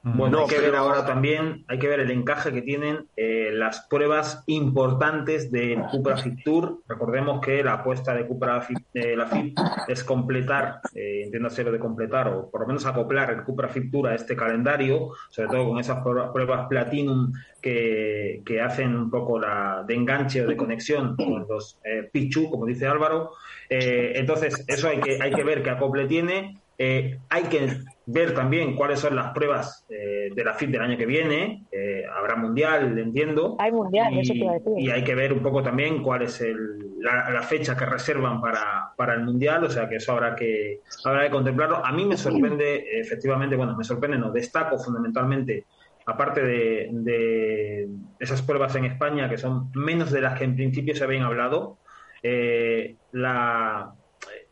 Bueno, 0.04 0.38
No, 0.38 0.44
hay 0.44 0.50
que 0.50 0.56
pero- 0.56 0.68
ver 0.68 0.76
ahora 0.78 1.06
también, 1.06 1.66
hay 1.68 1.80
que 1.80 1.88
ver 1.88 2.00
el 2.00 2.12
encaje 2.12 2.54
que 2.54 2.62
tienen 2.62 3.08
eh, 3.18 3.50
las 3.54 3.88
pruebas 3.90 4.44
importantes 4.48 5.52
del 5.52 5.82
Cupra 5.92 6.16
Fit 6.18 6.44
Tour. 6.46 6.80
Recordemos 6.88 7.42
que 7.42 7.62
la 7.64 7.74
apuesta 7.74 8.14
de 8.14 8.26
Cupra 8.26 8.62
Fit, 8.62 8.78
la 8.94 9.26
FIP 9.26 9.58
es 9.88 10.04
completar, 10.06 10.80
eh, 10.96 11.24
entiéndase 11.26 11.64
lo 11.64 11.72
de 11.72 11.80
completar, 11.80 12.30
o 12.30 12.50
por 12.50 12.62
lo 12.62 12.68
menos 12.68 12.86
acoplar 12.86 13.32
el 13.32 13.44
Cupra 13.44 13.68
Fit 13.68 13.92
Tour 13.92 14.08
a 14.08 14.16
este 14.16 14.36
calendario, 14.36 15.10
sobre 15.30 15.50
todo 15.50 15.68
con 15.68 15.80
esas 15.80 16.02
pruebas, 16.02 16.32
pruebas 16.32 16.68
Platinum 16.68 17.34
que, 17.62 18.42
que 18.46 18.62
hacen 18.62 18.96
un 18.96 19.10
poco 19.10 19.40
la 19.40 19.84
de 19.86 19.96
enganche 19.96 20.42
o 20.42 20.48
de 20.48 20.56
conexión 20.56 21.16
con 21.18 21.46
los 21.50 21.80
eh, 21.84 22.08
Pichu, 22.12 22.50
como 22.50 22.66
dice 22.66 22.88
Álvaro. 22.88 23.32
Eh, 23.70 24.14
entonces, 24.16 24.64
eso 24.68 24.88
hay 24.88 25.02
que, 25.02 25.20
hay 25.22 25.32
que 25.34 25.44
ver 25.44 25.64
qué 25.64 25.72
acople 25.72 26.06
tiene. 26.06 26.62
Eh, 26.80 27.20
hay 27.30 27.44
que 27.44 27.70
ver 28.06 28.36
también 28.36 28.76
cuáles 28.76 29.00
son 29.00 29.16
las 29.16 29.32
pruebas 29.34 29.86
eh, 29.90 30.30
de 30.34 30.44
la 30.44 30.54
FIP 30.54 30.72
del 30.72 30.82
año 30.82 30.98
que 30.98 31.06
viene. 31.06 31.66
Eh, 31.72 32.04
habrá 32.16 32.36
mundial, 32.36 32.98
entiendo. 33.00 33.56
Hay 33.60 33.72
mundial, 33.72 34.14
y, 34.14 34.20
eso 34.20 34.34
te 34.34 34.40
iba 34.40 34.52
a 34.52 34.54
decir. 34.56 34.74
y 34.78 34.92
hay 34.92 35.04
que 35.04 35.16
ver 35.16 35.34
un 35.34 35.42
poco 35.42 35.64
también 35.64 36.04
cuál 36.04 36.22
es 36.22 36.40
el, 36.42 37.02
la, 37.02 37.30
la 37.32 37.42
fecha 37.42 37.76
que 37.76 37.86
reservan 37.86 38.40
para, 38.40 38.92
para 38.96 39.16
el 39.16 39.24
mundial. 39.24 39.64
O 39.64 39.70
sea 39.70 39.90
que 39.90 39.96
eso 39.96 40.12
habrá 40.12 40.36
que 40.36 40.82
habrá 41.04 41.24
que 41.24 41.32
contemplarlo. 41.32 41.84
A 41.84 41.92
mí 41.92 42.06
me 42.06 42.16
sorprende, 42.16 43.00
efectivamente, 43.00 43.56
bueno, 43.56 43.76
me 43.76 43.84
sorprende, 43.84 44.18
no, 44.18 44.32
destaco 44.32 44.78
fundamentalmente 44.78 45.66
aparte 46.08 46.42
de, 46.42 46.90
de 46.92 47.90
esas 48.18 48.42
pruebas 48.42 48.74
en 48.76 48.86
España, 48.86 49.30
que 49.30 49.38
son 49.38 49.70
menos 49.74 50.10
de 50.10 50.22
las 50.22 50.40
que 50.40 50.46
en 50.46 50.56
principio 50.56 50.96
se 50.96 51.04
habían 51.04 51.24
hablado, 51.24 51.78
eh, 52.24 52.96
la 53.12 53.94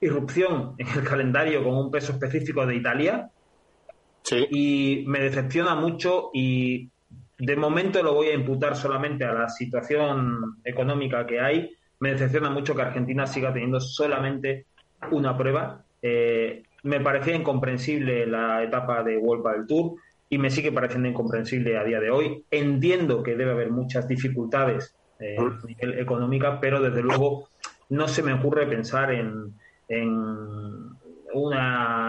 irrupción 0.02 0.76
en 0.78 0.88
el 0.88 1.04
calendario 1.04 1.64
con 1.64 1.76
un 1.76 1.92
peso 1.92 2.14
específico 2.14 2.66
de 2.66 2.76
Italia 2.76 3.30
Sí. 4.24 4.48
y 4.50 5.04
me 5.08 5.20
decepciona 5.20 5.76
mucho 5.76 6.32
y 6.34 6.90
de 7.38 7.56
momento 7.56 8.02
lo 8.02 8.14
voy 8.14 8.28
a 8.28 8.34
imputar 8.34 8.76
solamente 8.76 9.24
a 9.24 9.34
la 9.34 9.50
situación 9.50 10.58
económica 10.64 11.26
que 11.28 11.40
hay. 11.40 11.72
Me 12.00 12.12
decepciona 12.12 12.50
mucho 12.50 12.76
que 12.76 12.82
Argentina 12.82 13.28
siga 13.28 13.54
teniendo 13.54 13.80
solamente 13.80 14.66
una 15.12 15.38
prueba. 15.38 15.84
Eh, 16.02 16.64
me 16.84 17.00
parecía 17.02 17.36
incomprensible 17.36 18.26
la 18.26 18.64
etapa 18.64 19.04
de 19.04 19.18
Vuelta 19.18 19.52
del 19.52 19.68
Tour 19.68 19.96
y 20.30 20.38
me 20.38 20.50
sigue 20.50 20.72
pareciendo 20.72 21.08
incomprensible 21.08 21.78
a 21.78 21.84
día 21.84 22.00
de 22.00 22.10
hoy. 22.10 22.44
Entiendo 22.50 23.22
que 23.22 23.36
debe 23.36 23.52
haber 23.52 23.70
muchas 23.70 24.08
dificultades 24.08 24.96
eh, 25.20 25.36
a 25.38 25.66
nivel 25.68 26.00
económica, 26.00 26.60
pero 26.60 26.82
desde 26.82 27.04
luego 27.04 27.50
no 27.90 28.08
se 28.08 28.24
me 28.24 28.34
ocurre 28.34 28.66
pensar 28.66 29.12
en, 29.12 29.54
en 29.88 30.10
un 31.34 31.54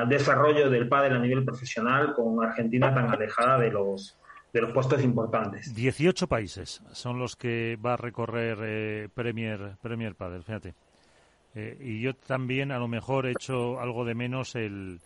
desarrollo 0.08 0.70
del 0.70 0.88
pádel 0.88 1.16
a 1.16 1.18
nivel 1.18 1.44
profesional 1.44 2.14
con 2.14 2.44
Argentina 2.44 2.94
tan 2.94 3.10
alejada 3.10 3.58
de 3.58 3.70
los 3.70 4.16
de 4.52 4.62
los 4.62 4.72
puestos 4.72 5.02
importantes. 5.02 5.74
18 5.74 6.28
países 6.28 6.82
son 6.92 7.18
los 7.18 7.36
que 7.36 7.76
va 7.76 7.92
a 7.92 7.96
recorrer 7.96 8.58
eh, 8.62 9.08
Premier 9.12 9.76
Premier 9.82 10.14
Padel, 10.14 10.44
fíjate. 10.44 10.74
Eh, 11.54 11.76
y 11.80 12.00
yo 12.00 12.14
también 12.14 12.72
a 12.72 12.78
lo 12.78 12.88
mejor 12.88 13.26
he 13.26 13.32
hecho 13.32 13.80
algo 13.80 14.04
de 14.04 14.14
menos 14.14 14.54
el, 14.54 15.00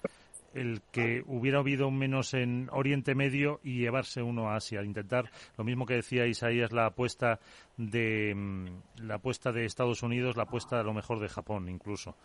el 0.55 0.83
que 0.91 1.23
hubiera 1.27 1.61
habido 1.61 1.91
menos 1.91 2.35
en 2.35 2.69
Oriente 2.73 3.15
Medio 3.15 3.61
y 3.63 3.79
llevarse 3.79 4.23
uno 4.23 4.51
a 4.51 4.57
Asia, 4.57 4.83
intentar 4.83 5.31
lo 5.57 5.65
mismo 5.65 5.87
que 5.87 5.95
decía 5.95 6.27
Isaías 6.27 6.73
la 6.73 6.87
apuesta 6.87 7.39
de 7.77 8.35
mm, 8.35 9.07
la 9.07 9.17
apuesta 9.17 9.53
de 9.53 9.65
Estados 9.65 10.03
Unidos, 10.03 10.37
la 10.37 10.45
apuesta 10.45 10.81
a 10.81 10.83
lo 10.83 10.93
mejor 10.93 11.21
de 11.21 11.29
Japón 11.29 11.69
incluso 11.69 12.17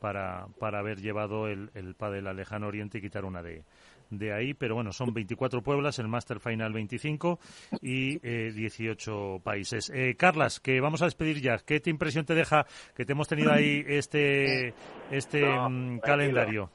para, 0.00 0.46
para 0.58 0.80
haber 0.80 0.98
llevado 0.98 1.48
el, 1.48 1.70
el 1.74 1.94
pádel 1.94 2.26
al 2.26 2.36
lejano 2.36 2.68
Oriente 2.68 2.98
y 2.98 3.00
quitar 3.00 3.24
una 3.24 3.42
de, 3.42 3.64
de 4.10 4.32
ahí, 4.32 4.54
pero 4.54 4.74
bueno, 4.74 4.92
son 4.92 5.12
24 5.12 5.62
pueblas, 5.62 5.98
el 5.98 6.08
Master 6.08 6.40
Final 6.40 6.72
25 6.72 7.38
y 7.80 8.16
eh, 8.26 8.52
18 8.52 9.40
países. 9.42 9.90
Eh, 9.90 10.14
Carlas, 10.16 10.60
que 10.60 10.80
vamos 10.80 11.02
a 11.02 11.06
despedir 11.06 11.40
ya, 11.40 11.58
¿qué 11.58 11.80
te 11.80 11.90
impresión 11.90 12.24
te 12.24 12.34
deja 12.34 12.66
que 12.94 13.04
te 13.04 13.12
hemos 13.12 13.28
tenido 13.28 13.52
ahí 13.52 13.84
este, 13.86 14.74
este 15.10 15.44
mm, 15.44 15.98
calendario? 16.00 16.70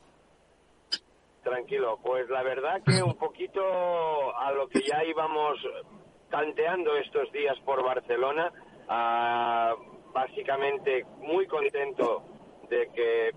Tranquilo, 1.44 2.00
pues 2.04 2.30
la 2.30 2.44
verdad 2.44 2.82
que 2.86 3.02
un 3.02 3.16
poquito 3.16 3.62
a 4.38 4.52
lo 4.52 4.68
que 4.68 4.82
ya 4.82 5.04
íbamos 5.04 5.58
tanteando 6.30 6.96
estos 6.98 7.32
días 7.32 7.58
por 7.66 7.84
Barcelona, 7.84 8.52
ah, 8.88 9.74
básicamente 10.14 11.06
muy 11.22 11.48
contento 11.48 12.24
de 12.70 12.90
que 12.94 13.34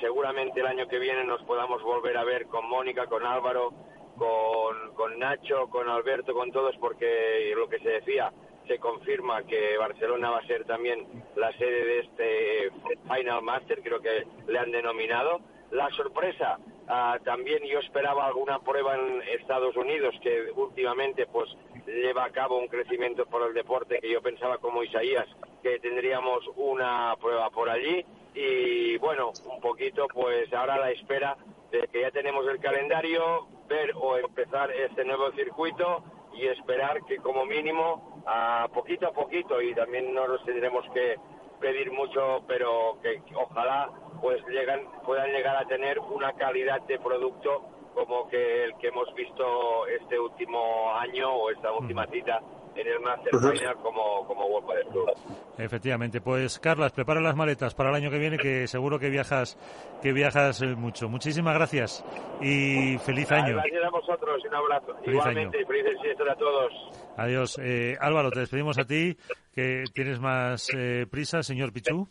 seguramente 0.00 0.60
el 0.60 0.66
año 0.66 0.88
que 0.88 0.98
viene 0.98 1.24
nos 1.24 1.42
podamos 1.42 1.82
volver 1.82 2.16
a 2.16 2.24
ver 2.24 2.46
con 2.46 2.68
Mónica, 2.68 3.06
con 3.06 3.24
Álvaro, 3.24 3.72
con, 4.16 4.94
con 4.94 5.18
Nacho, 5.18 5.68
con 5.68 5.88
Alberto, 5.88 6.34
con 6.34 6.50
todos, 6.50 6.76
porque 6.78 7.52
lo 7.56 7.68
que 7.68 7.78
se 7.80 7.90
decía, 7.90 8.32
se 8.66 8.78
confirma 8.78 9.44
que 9.44 9.76
Barcelona 9.78 10.30
va 10.30 10.38
a 10.38 10.46
ser 10.46 10.64
también 10.64 11.06
la 11.36 11.52
sede 11.52 11.84
de 11.84 11.98
este 12.00 12.70
Final 13.02 13.42
Master, 13.42 13.80
creo 13.82 14.00
que 14.00 14.26
le 14.46 14.58
han 14.58 14.70
denominado. 14.70 15.40
La 15.70 15.90
sorpresa, 15.90 16.58
ah, 16.88 17.18
también 17.24 17.62
yo 17.64 17.78
esperaba 17.78 18.26
alguna 18.26 18.58
prueba 18.60 18.96
en 18.96 19.22
Estados 19.40 19.76
Unidos, 19.76 20.14
que 20.22 20.50
últimamente 20.54 21.26
pues 21.26 21.48
lleva 21.86 22.24
a 22.24 22.30
cabo 22.30 22.58
un 22.58 22.68
crecimiento 22.68 23.26
por 23.26 23.46
el 23.46 23.54
deporte 23.54 23.98
que 24.00 24.10
yo 24.10 24.20
pensaba 24.20 24.58
como 24.58 24.82
Isaías, 24.82 25.26
que 25.62 25.78
tendríamos 25.78 26.44
una 26.56 27.14
prueba 27.20 27.50
por 27.50 27.70
allí 27.70 28.04
y 28.40 28.96
bueno, 28.98 29.32
un 29.46 29.60
poquito 29.60 30.06
pues 30.14 30.52
ahora 30.52 30.74
a 30.74 30.78
la 30.78 30.90
espera 30.92 31.36
de 31.72 31.88
que 31.88 32.02
ya 32.02 32.10
tenemos 32.12 32.46
el 32.46 32.60
calendario, 32.60 33.48
ver 33.68 33.92
o 33.96 34.16
empezar 34.16 34.70
este 34.70 35.04
nuevo 35.04 35.32
circuito 35.32 36.04
y 36.34 36.46
esperar 36.46 37.04
que 37.06 37.16
como 37.16 37.44
mínimo 37.44 38.22
a 38.26 38.68
poquito 38.72 39.08
a 39.08 39.12
poquito 39.12 39.60
y 39.60 39.74
también 39.74 40.14
no 40.14 40.28
nos 40.28 40.44
tendremos 40.44 40.84
que 40.94 41.16
pedir 41.60 41.90
mucho, 41.90 42.44
pero 42.46 42.98
que 43.02 43.20
ojalá 43.34 43.90
pues 44.20 44.40
llegan, 44.46 44.82
puedan 45.04 45.32
llegar 45.32 45.56
a 45.56 45.66
tener 45.66 45.98
una 45.98 46.32
calidad 46.34 46.80
de 46.82 46.98
producto 47.00 47.64
como 47.94 48.28
que 48.28 48.62
el 48.64 48.76
que 48.76 48.88
hemos 48.88 49.12
visto 49.14 49.86
este 49.88 50.20
último 50.20 50.92
año 50.94 51.28
o 51.32 51.50
esta 51.50 51.72
última 51.72 52.06
cita 52.06 52.40
en 52.80 52.86
el 52.86 53.00
Master 53.00 53.32
Final 53.34 53.76
como, 53.82 54.26
como 54.26 54.46
World 54.46 54.84
del 54.84 54.92
Tour. 54.92 55.12
Efectivamente, 55.58 56.20
pues 56.20 56.58
Carlas, 56.58 56.92
prepara 56.92 57.20
las 57.20 57.34
maletas 57.34 57.74
para 57.74 57.90
el 57.90 57.96
año 57.96 58.10
que 58.10 58.18
viene, 58.18 58.38
que 58.38 58.66
seguro 58.66 58.98
que 58.98 59.10
viajas, 59.10 59.58
que 60.02 60.12
viajas 60.12 60.62
eh, 60.62 60.66
mucho. 60.76 61.08
Muchísimas 61.08 61.54
gracias 61.54 62.04
y 62.40 62.98
feliz 62.98 63.30
año. 63.32 63.56
Gracias 63.56 63.84
a 63.84 63.90
vosotros, 63.90 64.42
un 64.46 64.54
abrazo. 64.54 64.96
Igualmente, 65.04 65.64
felices 65.66 65.94
fiestas 66.00 66.28
a 66.28 66.34
todos. 66.36 66.72
Adiós. 67.16 67.58
Eh, 67.62 67.96
Álvaro, 68.00 68.30
te 68.30 68.40
despedimos 68.40 68.78
a 68.78 68.84
ti, 68.84 69.16
que 69.52 69.84
tienes 69.92 70.20
más 70.20 70.68
eh, 70.74 71.06
prisa, 71.10 71.42
señor 71.42 71.72
Pichu. 71.72 72.08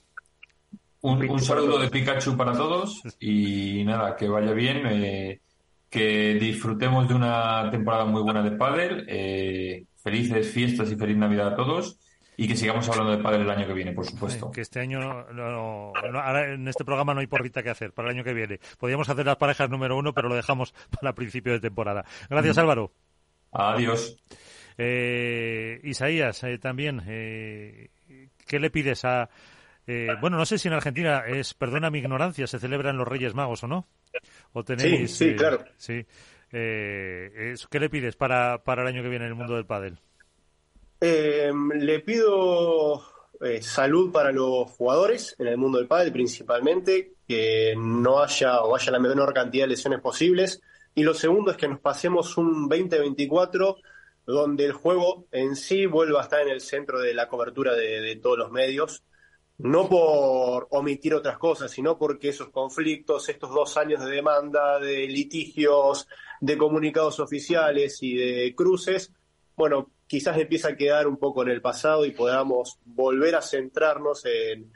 Un, 1.01 1.29
un, 1.29 1.39
saludo 1.39 1.77
de 1.77 1.89
Pikachu 1.89 2.35
para 2.35 2.53
todos 2.53 3.01
y 3.19 3.83
nada, 3.85 4.15
que 4.15 4.27
vaya 4.27 4.51
bien, 4.51 4.85
eh, 4.87 5.41
que 5.97 6.35
disfrutemos 6.35 7.07
de 7.07 7.15
una 7.15 7.69
temporada 7.71 8.05
muy 8.05 8.21
buena 8.21 8.43
de 8.43 8.51
pádel. 8.51 9.05
Eh, 9.07 9.85
felices 10.03 10.51
fiestas 10.51 10.91
y 10.91 10.95
feliz 10.95 11.17
Navidad 11.17 11.53
a 11.53 11.55
todos 11.55 11.99
y 12.39 12.47
que 12.47 12.55
sigamos 12.55 12.87
hablando 12.87 13.17
de 13.17 13.23
padre 13.23 13.41
el 13.41 13.49
año 13.49 13.65
que 13.65 13.73
viene, 13.73 13.93
por 13.93 14.05
supuesto. 14.05 14.51
Que 14.51 14.61
este 14.61 14.79
año, 14.79 14.99
no, 15.33 15.91
ahora 15.95 16.53
en 16.53 16.67
este 16.67 16.85
programa 16.85 17.15
no 17.15 17.19
hay 17.19 17.27
porrita 17.27 17.63
que 17.63 17.71
hacer 17.71 17.93
para 17.93 18.09
el 18.09 18.15
año 18.15 18.23
que 18.23 18.33
viene. 18.33 18.59
Podríamos 18.77 19.09
hacer 19.09 19.25
las 19.25 19.37
parejas 19.37 19.71
número 19.71 19.97
uno, 19.97 20.13
pero 20.13 20.29
lo 20.29 20.35
dejamos 20.35 20.73
para 21.01 21.15
principio 21.15 21.53
de 21.53 21.59
temporada. 21.59 22.05
Gracias, 22.29 22.59
Álvaro. 22.59 22.93
Adiós. 23.51 24.17
Eh, 24.77 25.81
Isaías, 25.83 26.43
eh, 26.43 26.59
también, 26.59 27.01
eh, 27.07 27.89
¿qué 28.45 28.59
le 28.59 28.69
pides 28.69 29.03
a... 29.03 29.29
Eh, 29.87 30.09
bueno, 30.21 30.37
no 30.37 30.45
sé 30.45 30.59
si 30.59 30.67
en 30.67 30.75
Argentina 30.75 31.23
es, 31.25 31.55
perdona 31.55 31.89
mi 31.89 31.99
ignorancia, 31.99 32.45
se 32.45 32.59
celebran 32.59 32.97
los 32.97 33.07
Reyes 33.07 33.33
Magos 33.33 33.63
o 33.63 33.67
no. 33.67 33.87
¿O 34.53 34.63
tenéis, 34.63 35.11
sí, 35.11 35.29
sí, 35.29 35.35
claro. 35.35 35.63
Sí. 35.77 36.05
Eh, 36.51 37.55
¿Qué 37.69 37.79
le 37.79 37.89
pides 37.89 38.15
para, 38.15 38.63
para 38.63 38.81
el 38.81 38.87
año 38.87 39.03
que 39.03 39.09
viene 39.09 39.25
en 39.25 39.31
el 39.31 39.35
mundo 39.35 39.55
del 39.55 39.65
pádel? 39.65 39.99
Eh, 41.01 41.51
le 41.75 41.99
pido 41.99 43.03
eh, 43.41 43.61
salud 43.61 44.11
para 44.11 44.31
los 44.31 44.71
jugadores 44.71 45.35
en 45.37 45.47
el 45.47 45.57
mundo 45.57 45.77
del 45.77 45.87
pádel 45.87 46.11
principalmente, 46.11 47.13
que 47.27 47.75
no 47.77 48.19
haya 48.19 48.61
o 48.61 48.75
haya 48.75 48.91
la 48.91 48.99
menor 48.99 49.33
cantidad 49.33 49.65
de 49.65 49.69
lesiones 49.69 49.99
posibles. 49.99 50.61
Y 50.95 51.03
lo 51.03 51.13
segundo 51.13 51.51
es 51.51 51.57
que 51.57 51.67
nos 51.67 51.79
pasemos 51.79 52.37
un 52.37 52.67
2024 52.67 53.77
donde 54.25 54.65
el 54.65 54.73
juego 54.73 55.27
en 55.31 55.55
sí 55.55 55.85
vuelva 55.85 56.19
a 56.19 56.23
estar 56.23 56.41
en 56.41 56.49
el 56.49 56.61
centro 56.61 56.99
de 56.99 57.13
la 57.13 57.27
cobertura 57.27 57.75
de, 57.75 58.01
de 58.01 58.15
todos 58.15 58.37
los 58.37 58.51
medios 58.51 59.03
no 59.59 59.89
por 59.89 60.67
omitir 60.71 61.13
otras 61.15 61.37
cosas, 61.37 61.71
sino 61.71 61.97
porque 61.97 62.29
esos 62.29 62.49
conflictos, 62.49 63.27
estos 63.29 63.49
dos 63.49 63.75
años 63.77 64.03
de 64.05 64.11
demanda, 64.11 64.79
de 64.79 65.07
litigios, 65.07 66.07
de 66.39 66.57
comunicados 66.57 67.19
oficiales 67.19 68.01
y 68.03 68.15
de 68.15 68.53
cruces, 68.55 69.11
bueno, 69.55 69.89
quizás 70.05 70.37
empieza 70.37 70.69
a 70.69 70.75
quedar 70.75 71.07
un 71.07 71.17
poco 71.17 71.41
en 71.41 71.49
el 71.49 71.61
pasado 71.61 72.05
y 72.05 72.11
podamos 72.11 72.77
volver 72.85 73.35
a 73.35 73.41
centrarnos 73.41 74.23
en, 74.25 74.71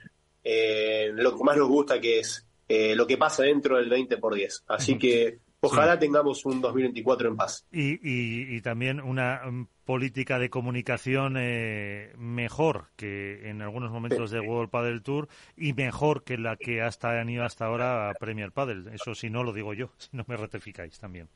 lo 1.16 1.38
que 1.38 1.44
más 1.44 1.58
nos 1.58 1.68
gusta, 1.68 2.02
que 2.02 2.20
es 2.20 2.48
eh, 2.68 2.96
lo 2.96 3.06
que 3.06 3.18
pasa 3.18 3.44
dentro 3.44 3.78
del 3.78 3.90
20 3.90 4.18
por 4.18 4.34
10. 4.34 4.64
Así 4.68 4.98
que 4.98 5.40
Ojalá 5.64 6.00
tengamos 6.00 6.44
un 6.46 6.60
2024 6.60 7.30
en 7.30 7.38
paz. 7.38 7.68
Y, 7.72 8.00
y, 8.02 8.62
también 8.62 9.00
una 9.00 9.42
um, 9.48 9.68
política 9.86 10.40
de 10.40 10.50
comunicación 10.50 11.36
eh, 11.38 12.14
mejor 12.18 12.88
que 12.96 13.48
en 13.48 13.62
algunos 13.62 13.92
momentos 13.92 14.32
de 14.32 14.40
World 14.40 14.72
Padel 14.72 15.04
Tour 15.04 15.28
y 15.56 15.74
mejor 15.74 16.24
que 16.24 16.40
la 16.40 16.56
que 16.58 16.82
hasta 16.82 17.20
han 17.20 17.30
ido 17.30 17.44
hasta 17.44 17.66
ahora 17.66 18.10
a 18.10 18.14
Premier 18.16 18.52
Padel. 18.52 18.88
Eso 18.88 19.14
si 19.14 19.30
no 19.30 19.44
lo 19.44 19.54
digo 19.54 19.76
yo, 19.76 19.92
si 19.98 20.10
no 20.14 20.26
me 20.28 20.36
ratificáis 20.36 20.98
también. 20.98 21.30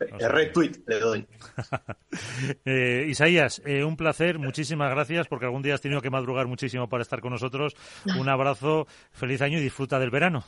El 0.00 0.30
retweet 0.30 0.72
le 0.86 0.98
doy. 0.98 1.26
eh, 2.64 3.04
Isaías, 3.08 3.60
eh, 3.66 3.84
un 3.84 3.98
placer, 3.98 4.38
muchísimas 4.38 4.90
gracias 4.90 5.28
porque 5.28 5.44
algún 5.44 5.60
día 5.60 5.74
has 5.74 5.82
tenido 5.82 6.00
que 6.00 6.08
madrugar 6.08 6.46
muchísimo 6.46 6.88
para 6.88 7.02
estar 7.02 7.20
con 7.20 7.32
nosotros. 7.32 7.76
Un 8.18 8.28
abrazo, 8.30 8.86
feliz 9.12 9.42
año 9.42 9.58
y 9.58 9.62
disfruta 9.62 9.98
del 9.98 10.10
verano. 10.10 10.44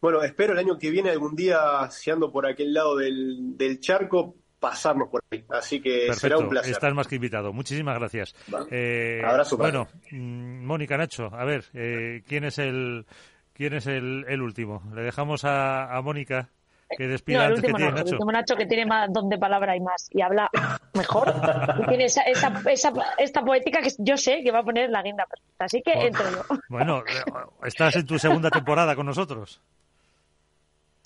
Bueno, 0.00 0.22
espero 0.22 0.52
el 0.54 0.58
año 0.58 0.78
que 0.78 0.90
viene 0.90 1.10
algún 1.10 1.36
día, 1.36 1.88
si 1.90 2.10
ando 2.10 2.32
por 2.32 2.46
aquel 2.46 2.72
lado 2.72 2.96
del, 2.96 3.56
del 3.56 3.80
charco, 3.80 4.34
pasarnos 4.58 5.08
por 5.08 5.22
ahí. 5.30 5.44
Así 5.50 5.80
que 5.80 6.12
será 6.14 6.38
un 6.38 6.48
placer. 6.48 6.72
Estás 6.72 6.94
más 6.94 7.06
que 7.06 7.16
invitado. 7.16 7.52
Muchísimas 7.52 7.98
gracias. 7.98 8.34
Eh, 8.70 9.22
Abrazo. 9.24 9.56
Bueno, 9.56 9.88
mm, 10.10 10.64
Mónica 10.64 10.96
Nacho, 10.96 11.30
a 11.34 11.44
ver, 11.44 11.64
eh, 11.74 12.22
¿quién 12.26 12.44
es 12.44 12.58
el 12.58 13.06
quién 13.52 13.74
es 13.74 13.86
el, 13.86 14.24
el 14.28 14.40
último? 14.42 14.82
Le 14.94 15.02
dejamos 15.02 15.44
a, 15.44 15.94
a 15.94 16.00
Mónica 16.02 16.48
que 16.96 17.06
despida 17.06 17.38
no, 17.38 17.44
el 17.44 17.50
antes 17.50 17.62
último 17.64 17.76
que 17.76 17.82
tiene 17.82 17.90
no, 17.92 17.96
Nacho. 17.98 18.08
El 18.08 18.14
último 18.14 18.32
Nacho 18.32 18.56
que 18.56 18.66
tiene 18.66 18.86
más 18.86 19.12
don 19.12 19.28
de 19.28 19.38
palabra 19.38 19.76
y 19.76 19.80
más 19.80 20.08
y 20.10 20.22
habla 20.22 20.50
mejor. 20.94 21.32
y 21.78 21.86
tiene 21.88 22.04
esa, 22.06 22.22
esa, 22.22 22.52
esa, 22.70 22.92
esta 23.18 23.42
poética 23.44 23.80
que 23.80 23.90
yo 23.98 24.16
sé 24.16 24.40
que 24.42 24.50
va 24.50 24.60
a 24.60 24.64
poner 24.64 24.90
la 24.90 25.02
guinda 25.02 25.24
perfecta. 25.26 25.64
Así 25.66 25.82
que 25.82 25.92
Bueno. 25.92 26.06
entro 26.06 26.24
yo. 26.30 26.58
Bueno, 26.68 26.98
eh, 27.00 27.66
estás 27.66 27.96
en 27.96 28.06
tu 28.06 28.18
segunda 28.18 28.50
temporada 28.50 28.96
con 28.96 29.06
nosotros. 29.06 29.60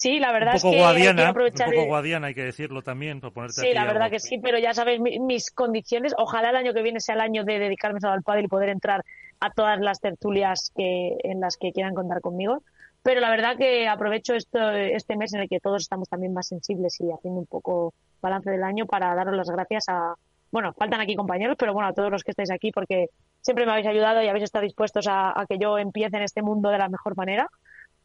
Sí, 0.05 0.18
la 0.20 0.32
verdad 0.32 0.56
un 0.56 0.60
poco 0.60 0.68
es 0.68 0.74
que 0.74 0.81
guadiana, 0.82 1.28
aprovechar. 1.31 1.68
Un 1.68 1.74
poco 1.74 1.86
guadiana, 1.86 2.26
hay 2.26 2.35
que 2.35 2.44
decirlo 2.44 2.82
también, 2.82 3.20
por 3.22 3.32
ponerte 3.32 3.55
Sí, 3.62 3.68
aquí 3.68 3.74
la 3.74 3.85
verdad 3.86 4.02
algo. 4.02 4.12
que 4.12 4.20
sí, 4.20 4.39
pero 4.39 4.59
ya 4.59 4.74
sabéis 4.74 5.01
mi- 5.01 5.18
mis 5.18 5.51
condiciones. 5.51 6.14
Ojalá 6.18 6.51
el 6.51 6.56
año 6.56 6.74
que 6.74 6.82
viene 6.82 7.01
sea 7.01 7.14
el 7.14 7.22
año 7.22 7.43
de 7.44 7.59
dedicarme 7.59 8.01
solo 8.01 8.12
al 8.12 8.22
pádel 8.22 8.44
y 8.44 8.48
poder 8.48 8.68
entrar 8.68 9.02
a 9.40 9.51
todas 9.51 9.81
las 9.81 10.01
tertulias 10.01 10.70
que, 10.76 11.16
en 11.22 11.40
las 11.40 11.56
que 11.56 11.72
quieran 11.72 11.94
contar 11.94 12.20
conmigo. 12.20 12.62
Pero 13.02 13.20
la 13.22 13.31
verdad 13.31 13.56
que 13.56 13.89
aprovecho 13.89 14.35
esto, 14.35 14.70
este 14.72 15.16
mes 15.16 15.32
en 15.32 15.40
el 15.40 15.48
que 15.48 15.59
todos 15.60 15.81
estamos 15.82 16.06
también 16.09 16.35
más 16.35 16.48
sensibles 16.48 17.01
y 17.01 17.10
haciendo 17.10 17.40
un 17.40 17.47
poco 17.47 17.94
balance 18.20 18.51
del 18.51 18.62
año 18.62 18.85
para 18.85 19.14
daros 19.14 19.35
las 19.35 19.48
gracias 19.48 19.85
a, 19.89 20.14
bueno, 20.51 20.74
faltan 20.74 21.01
aquí 21.01 21.16
compañeros, 21.16 21.56
pero 21.59 21.72
bueno, 21.72 21.89
a 21.89 21.93
todos 21.94 22.10
los 22.10 22.22
que 22.22 22.32
estáis 22.32 22.51
aquí 22.51 22.72
porque 22.72 23.09
siempre 23.40 23.64
me 23.64 23.72
habéis 23.72 23.86
ayudado 23.86 24.22
y 24.22 24.28
habéis 24.28 24.44
estado 24.44 24.64
dispuestos 24.64 25.06
a, 25.06 25.39
a 25.39 25.47
que 25.47 25.59
yo 25.59 25.78
empiece 25.78 26.14
en 26.16 26.22
este 26.24 26.43
mundo 26.43 26.68
de 26.68 26.78
la 26.78 26.89
mejor 26.90 27.16
manera. 27.16 27.48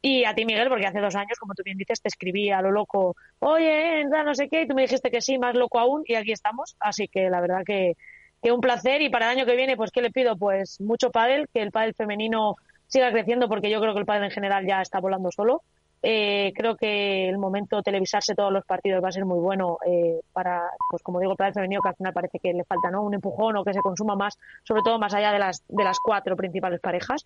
Y 0.02 0.24
a 0.24 0.34
ti, 0.34 0.46
Miguel, 0.46 0.70
porque 0.70 0.88
hace 0.88 1.00
dos 1.00 1.16
años, 1.16 1.38
como 1.40 1.54
tú 1.54 1.64
bien 1.64 1.78
dices, 1.78 2.02
te 2.02 2.08
escribí 2.08 2.50
a 2.52 2.62
lo 2.62 2.72
loco, 2.72 3.16
oye, 3.40 4.02
entra, 4.02 4.24
no 4.24 4.34
sé 4.34 4.48
qué, 4.48 4.62
y 4.62 4.68
tú 4.68 4.74
me 4.74 4.84
dijiste 4.84 5.12
que 5.12 5.22
sí, 5.22 5.38
más 5.38 5.56
loco 5.56 5.80
aún, 5.80 6.04
y 6.06 6.16
aquí 6.16 6.32
estamos. 6.32 6.76
Así 6.80 7.08
que 7.08 7.30
la 7.30 7.42
verdad 7.42 7.64
que, 7.66 7.98
que 8.42 8.52
un 8.52 8.62
placer. 8.62 9.02
Y 9.02 9.10
para 9.10 9.26
el 9.32 9.38
año 9.38 9.46
que 9.46 9.56
viene, 9.56 9.76
pues, 9.76 9.92
¿qué 9.92 10.02
le 10.02 10.12
pido? 10.12 10.38
Pues 10.38 10.80
mucho 10.80 11.12
pádel, 11.12 11.50
que 11.54 11.62
el 11.62 11.72
pádel 11.72 11.94
femenino 11.96 12.56
siga 12.88 13.12
creciendo, 13.12 13.50
porque 13.50 13.70
yo 13.70 13.82
creo 13.82 13.94
que 13.94 14.00
el 14.00 14.06
pádel 14.06 14.26
en 14.26 14.32
general 14.32 14.66
ya 14.66 14.82
está 14.82 15.00
volando 15.00 15.32
solo. 15.32 15.64
Eh, 16.02 16.54
creo 16.56 16.78
que 16.78 17.28
el 17.28 17.38
momento 17.38 17.84
televisarse 17.84 18.34
todos 18.34 18.54
los 18.54 18.66
partidos 18.66 19.04
va 19.04 19.10
a 19.10 19.12
ser 19.12 19.26
muy 19.26 19.40
bueno 19.40 19.80
eh, 19.86 20.22
para, 20.32 20.70
pues 20.90 21.04
como 21.04 21.20
digo, 21.20 21.34
el 21.34 21.38
pádel 21.38 21.56
femenino, 21.56 21.82
que 21.82 21.90
al 21.90 21.96
final 21.96 22.14
parece 22.14 22.40
que 22.40 22.54
le 22.54 22.64
falta 22.64 22.90
¿no? 22.90 23.04
un 23.04 23.14
empujón 23.14 23.58
o 23.58 23.66
que 23.66 23.74
se 23.74 23.82
consuma 23.82 24.16
más, 24.16 24.38
sobre 24.64 24.82
todo 24.82 24.98
más 24.98 25.14
allá 25.14 25.34
de 25.34 25.40
las, 25.40 25.62
de 25.68 25.84
las 25.84 26.00
cuatro 26.00 26.38
principales 26.38 26.80
parejas. 26.80 27.22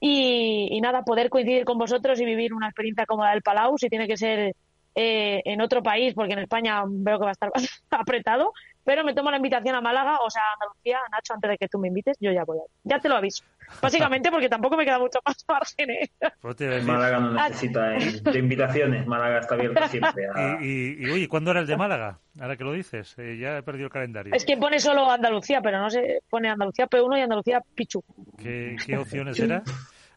Y, 0.00 0.68
y 0.70 0.80
nada, 0.80 1.02
poder 1.02 1.30
coincidir 1.30 1.64
con 1.64 1.78
vosotros 1.78 2.20
y 2.20 2.24
vivir 2.24 2.52
una 2.52 2.66
experiencia 2.68 3.06
como 3.06 3.24
la 3.24 3.30
del 3.30 3.42
Palau, 3.42 3.78
si 3.78 3.88
tiene 3.88 4.06
que 4.06 4.16
ser 4.16 4.54
eh, 4.94 5.42
en 5.44 5.60
otro 5.60 5.82
país, 5.82 6.14
porque 6.14 6.32
en 6.32 6.40
España 6.40 6.82
veo 6.86 7.18
que 7.18 7.24
va 7.24 7.30
a 7.30 7.32
estar 7.32 7.50
apretado, 7.90 8.52
pero 8.86 9.02
me 9.04 9.12
tomo 9.14 9.30
la 9.32 9.36
invitación 9.38 9.74
a 9.74 9.80
Málaga, 9.80 10.18
o 10.24 10.30
sea, 10.30 10.42
a 10.42 10.52
Andalucía, 10.54 11.00
Nacho, 11.10 11.34
antes 11.34 11.50
de 11.50 11.58
que 11.58 11.68
tú 11.68 11.78
me 11.78 11.88
invites, 11.88 12.16
yo 12.20 12.30
ya 12.30 12.44
voy. 12.44 12.58
a- 12.58 12.62
Ya 12.84 13.00
te 13.00 13.08
lo 13.08 13.16
aviso. 13.16 13.42
Básicamente 13.82 14.30
porque 14.30 14.48
tampoco 14.48 14.76
me 14.76 14.84
queda 14.84 15.00
mucho 15.00 15.18
más 15.26 15.36
margen. 15.48 15.90
¿eh? 15.90 16.08
Pues 16.40 16.84
Málaga 16.84 17.18
no 17.18 17.38
Ah. 17.38 17.48
necesita 17.48 17.96
eh, 17.96 17.98
de 18.22 18.38
invitaciones. 18.38 19.06
Málaga 19.06 19.40
está 19.40 19.56
abierta 19.56 19.88
siempre. 19.88 20.26
a- 20.32 20.58
Y, 20.62 20.66
y, 21.00 21.04
y, 21.06 21.10
oye, 21.10 21.28
¿cuándo 21.28 21.50
era 21.50 21.60
el 21.60 21.66
de 21.66 21.76
Málaga? 21.76 22.20
Ahora 22.40 22.56
que 22.56 22.62
lo 22.64 22.72
dices, 22.72 23.14
eh, 23.18 23.36
ya 23.40 23.58
he 23.58 23.62
perdido 23.64 23.86
el 23.86 23.92
calendario. 23.92 24.32
Es 24.34 24.44
que 24.44 24.56
pone 24.56 24.78
solo 24.78 25.10
Andalucía, 25.10 25.60
pero 25.60 25.80
no 25.80 25.90
se 25.90 26.20
pone 26.30 26.48
Andalucía 26.48 26.86
P1 26.86 27.18
y 27.18 27.22
Andalucía 27.22 27.60
Pichu. 27.74 28.04
¿Qué, 28.38 28.76
qué 28.86 28.96
opciones 28.96 29.38
era? 29.40 29.62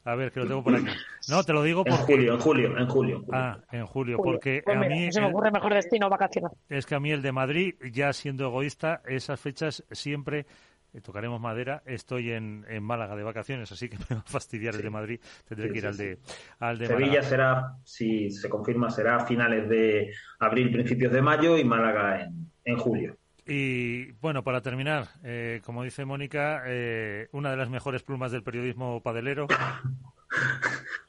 A 0.06 0.16
ver, 0.16 0.32
que 0.32 0.40
lo 0.40 0.48
tengo 0.48 0.64
por 0.64 0.74
aquí. 0.76 0.86
No, 1.30 1.44
te 1.44 1.54
lo 1.54 1.62
digo 1.62 1.84
En 1.86 1.96
porque... 1.96 2.14
julio, 2.14 2.34
en 2.34 2.40
julio, 2.40 2.78
en 2.78 2.88
julio. 2.88 3.26
Ah, 3.32 3.60
en 3.72 3.86
julio, 3.86 4.18
Julio. 4.18 4.34
porque 4.34 4.62
Pues 4.64 4.78
a 4.78 4.80
mira, 4.80 4.96
mí... 4.96 5.06
no 5.08 5.12
se 5.12 5.22
me 5.22 5.28
ocurre 5.28 5.52
mejor 5.52 5.74
destino 5.74 6.10
vacacional. 6.10 6.52
Es 6.70 6.86
que 6.86 6.96
a 6.96 7.00
mí 7.00 7.12
el 7.12 7.22
de 7.22 7.32
Madrid, 7.32 7.76
ya 7.92 8.12
siendo 8.14 8.46
egoísta, 8.46 9.02
esas 9.06 9.40
fechas 9.40 9.84
siempre, 9.92 10.46
eh, 10.94 11.02
tocaremos 11.02 11.40
madera, 11.40 11.84
estoy 11.86 12.32
en, 12.32 12.66
en 12.70 12.82
Málaga 12.82 13.16
de 13.16 13.24
vacaciones, 13.24 13.72
así 13.72 13.90
que 13.90 13.98
me 14.10 14.16
va 14.16 14.22
a 14.22 14.30
fastidiar 14.32 14.74
el 14.76 14.82
de 14.82 14.90
Madrid, 14.90 15.20
tendré 15.48 15.68
Sí, 15.68 15.74
que 15.74 15.78
ir 15.78 15.84
sí, 15.84 15.88
al 15.88 15.94
sí. 15.96 16.04
de, 16.06 16.20
al 16.60 16.78
de 16.80 16.88
Sevilla 16.88 17.08
Málaga. 17.10 17.24
será, 17.30 17.74
si 17.84 18.32
se 18.32 18.50
confirma, 18.50 18.90
será 18.90 19.18
a 19.18 19.26
finales 19.28 19.70
de 19.70 20.12
abril, 20.40 20.72
principios 20.72 21.12
de 21.14 21.22
mayo 21.22 21.58
y 21.58 21.64
Málaga 21.66 22.22
en, 22.24 22.50
en 22.66 22.78
julio. 22.78 23.18
Y 23.50 24.12
bueno, 24.22 24.44
para 24.44 24.62
terminar, 24.62 25.08
eh, 25.24 25.62
como 25.66 25.84
dice 25.84 26.06
Mónica, 26.06 26.62
eh, 26.68 27.30
una 27.32 27.50
de 27.50 27.58
las 27.58 27.70
mejores 27.72 28.04
plumas 28.04 28.32
del 28.32 28.44
periodismo 28.44 29.02
padelero. 29.02 29.48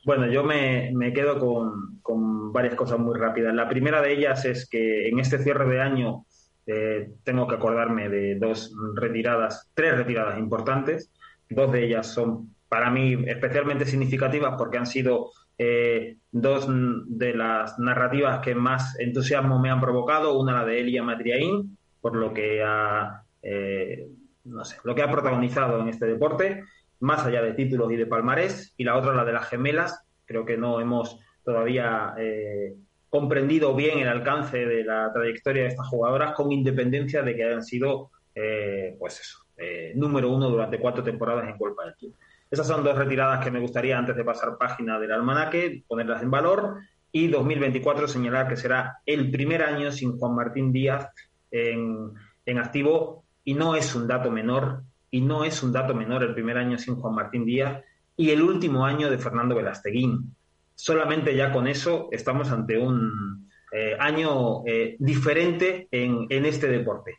Bueno, 0.03 0.27
yo 0.29 0.43
me, 0.43 0.91
me 0.95 1.13
quedo 1.13 1.39
con, 1.39 2.01
con 2.01 2.55
varias 2.55 2.75
cosas 2.75 2.99
muy 2.99 3.19
rápidas. 3.19 3.55
La 3.55 3.69
primera 3.69 4.01
de 4.01 4.15
ellas 4.15 4.47
es 4.47 4.67
que 4.67 5.09
en 5.09 5.19
este 5.19 5.39
cierre 5.39 5.69
de 5.69 5.83
año 5.83 6.25
eh, 6.67 7.11
tengo 7.23 7.47
que 7.47 7.57
acordarme 7.57 8.09
de 8.09 8.37
dos 8.37 8.75
retiradas, 8.95 9.71
tres 9.75 9.97
retiradas 9.97 10.39
importantes. 10.39 11.13
Dos 11.51 11.71
de 11.71 11.85
ellas 11.85 12.07
son 12.07 12.55
para 12.71 12.91
mí 12.91 13.25
especialmente 13.27 13.85
significativas 13.85 14.55
porque 14.57 14.79
han 14.79 14.87
sido 14.87 15.33
eh, 15.59 16.17
dos 16.31 16.67
de 16.69 17.35
las 17.35 17.79
narrativas 17.79 18.41
que 18.41 18.55
más 18.55 18.99
entusiasmo 19.01 19.59
me 19.59 19.69
han 19.69 19.81
provocado. 19.81 20.39
Una 20.39 20.55
la 20.55 20.65
de 20.65 20.81
Elia 20.81 21.03
Matriaín, 21.03 21.77
por 22.01 22.17
lo 22.17 22.33
que 22.33 22.63
ha, 22.63 23.23
eh, 23.43 24.09
no 24.45 24.65
sé, 24.65 24.77
lo 24.85 24.95
que 24.95 25.03
ha 25.03 25.11
protagonizado 25.11 25.81
en 25.81 25.89
este 25.89 26.07
deporte 26.07 26.65
más 27.01 27.25
allá 27.25 27.43
de 27.43 27.55
títulos 27.55 27.91
y 27.93 27.97
de 27.97 28.07
palmarés, 28.07 28.75
y 28.77 28.85
la 28.85 28.97
otra 28.97 29.15
la 29.15 29.25
de 29.25 29.33
las 29.33 29.49
gemelas. 29.49 30.05
Creo 30.27 30.45
que 30.45 30.57
no 30.57 30.81
hemos 30.81 31.19
todavía 31.45 32.15
eh, 32.19 32.75
comprendido 33.09 33.75
bien 33.75 33.99
el 33.99 34.09
alcance 34.09 34.65
de 34.65 34.85
la 34.85 35.13
trayectoria 35.13 35.63
de 35.63 35.69
estas 35.69 35.89
jugadoras, 35.89 36.35
con 36.35 36.53
independencia 36.53 37.23
de 37.23 37.35
que 37.35 37.45
hayan 37.45 37.65
sido, 37.65 38.11
eh, 38.35 38.97
pues 38.99 39.21
eso, 39.21 39.39
eh, 39.57 39.93
número 39.97 40.31
uno 40.31 40.49
durante 40.51 40.79
cuatro 40.79 41.03
temporadas 41.03 41.49
en 41.49 41.57
Golpa 41.57 41.85
del 41.85 41.97
Tour. 41.97 42.13
Esas 42.51 42.67
son 42.67 42.85
dos 42.85 42.97
retiradas 42.97 43.43
que 43.43 43.51
me 43.51 43.61
gustaría, 43.61 43.99
antes 43.99 44.17
de 44.17 44.25
pasar 44.25 44.59
página 44.59 44.99
del 44.99 45.13
almanaque, 45.13 45.85
ponerlas 45.89 46.23
en 46.23 46.31
valor. 46.31 46.81
Y 47.13 47.27
2024 47.27 48.07
señalar 48.07 48.47
que 48.49 48.57
será 48.57 48.99
el 49.05 49.33
primer 49.33 49.63
año 49.63 49.91
sin 49.91 50.17
Juan 50.17 50.35
Martín 50.35 50.73
Díaz 50.73 51.09
en, 51.51 52.13
en 52.47 52.59
activo, 52.59 53.25
y 53.45 53.55
no 53.55 53.75
es 53.75 53.95
un 53.95 54.07
dato 54.07 54.31
menor 54.31 54.83
y 55.11 55.21
no 55.21 55.45
es 55.45 55.63
un 55.63 55.73
dato 55.73 55.95
menor 55.95 56.23
el 56.23 56.35
primer 56.35 56.57
año 56.57 56.79
sin 56.79 56.97
Juan 56.97 57.15
Martín 57.15 57.45
Díaz 57.45 57.83
y 58.17 58.31
el 58.31 58.43
último 58.43 58.85
año 58.85 59.11
de 59.11 59.19
Fernando 59.19 59.55
Velasteguín. 59.55 60.37
Solamente 60.75 61.35
ya 61.35 61.53
con 61.53 61.67
eso 61.67 62.09
estamos 62.13 62.51
ante 62.51 62.79
un 62.79 63.51
eh, 63.73 63.97
año 63.99 64.63
eh, 64.67 64.97
diferente 64.99 65.89
en, 65.91 66.27
en, 66.29 66.47
este 66.47 66.69
deporte. 66.69 67.19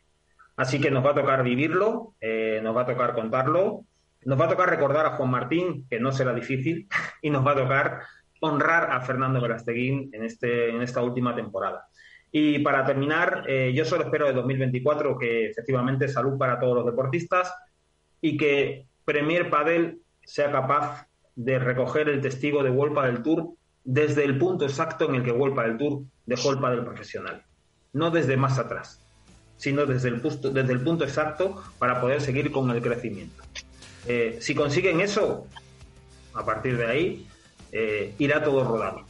Así 0.56 0.80
que 0.80 0.90
nos 0.90 1.04
va 1.04 1.10
a 1.10 1.14
tocar 1.14 1.42
vivirlo, 1.42 2.14
eh, 2.20 2.60
nos 2.62 2.76
va 2.76 2.82
a 2.82 2.86
tocar 2.86 3.14
contarlo, 3.14 3.84
nos 4.24 4.40
va 4.40 4.46
a 4.46 4.48
tocar 4.48 4.68
recordar 4.68 5.06
a 5.06 5.16
Juan 5.16 5.30
Martín, 5.30 5.86
que 5.88 5.98
no 5.98 6.12
será 6.12 6.34
difícil, 6.34 6.88
y 7.22 7.30
nos 7.30 7.46
va 7.46 7.52
a 7.52 7.56
tocar 7.56 8.00
honrar 8.40 8.90
a 8.90 9.00
Fernando 9.00 9.40
Velasteguín 9.40 10.10
en, 10.12 10.24
este, 10.24 10.70
en 10.70 10.82
esta 10.82 11.02
última 11.02 11.34
temporada. 11.34 11.86
Y 12.34 12.60
para 12.60 12.84
terminar, 12.86 13.44
eh, 13.46 13.72
yo 13.74 13.84
solo 13.84 14.04
espero 14.04 14.26
de 14.26 14.32
2024 14.32 15.18
que 15.18 15.50
efectivamente 15.50 16.08
salud 16.08 16.38
para 16.38 16.58
todos 16.58 16.74
los 16.76 16.86
deportistas, 16.86 17.52
y 18.22 18.38
que 18.38 18.86
Premier 19.04 19.50
Padel 19.50 20.00
sea 20.24 20.50
capaz 20.50 21.06
de 21.36 21.58
recoger 21.58 22.08
el 22.08 22.22
testigo 22.22 22.62
de 22.62 22.70
World 22.70 22.94
Padel 22.94 23.22
Tour 23.22 23.50
desde 23.84 24.24
el 24.24 24.38
punto 24.38 24.64
exacto 24.64 25.08
en 25.08 25.16
el 25.16 25.24
que 25.24 25.32
World 25.32 25.56
Padel 25.56 25.76
Tour 25.76 26.04
dejó 26.24 26.52
el 26.52 26.60
padel 26.60 26.84
profesional. 26.84 27.44
No 27.92 28.10
desde 28.10 28.36
más 28.36 28.58
atrás, 28.58 29.00
sino 29.56 29.84
desde 29.86 30.08
el, 30.08 30.20
punto, 30.20 31.04
exacto 31.04 31.62
para 31.78 32.00
poder 32.00 32.20
seguir 32.20 32.52
con 32.52 32.70
el 32.70 32.80
crecimiento. 32.80 33.42
Eh, 34.06 34.38
si 34.40 34.54
consiguen 34.54 35.00
eso, 35.00 35.46
a 36.32 36.44
partir 36.44 36.76
de 36.76 36.86
ahí, 36.86 37.26
eh, 37.72 38.14
irá 38.18 38.42
todo 38.42 38.64
rodado. 38.64 39.04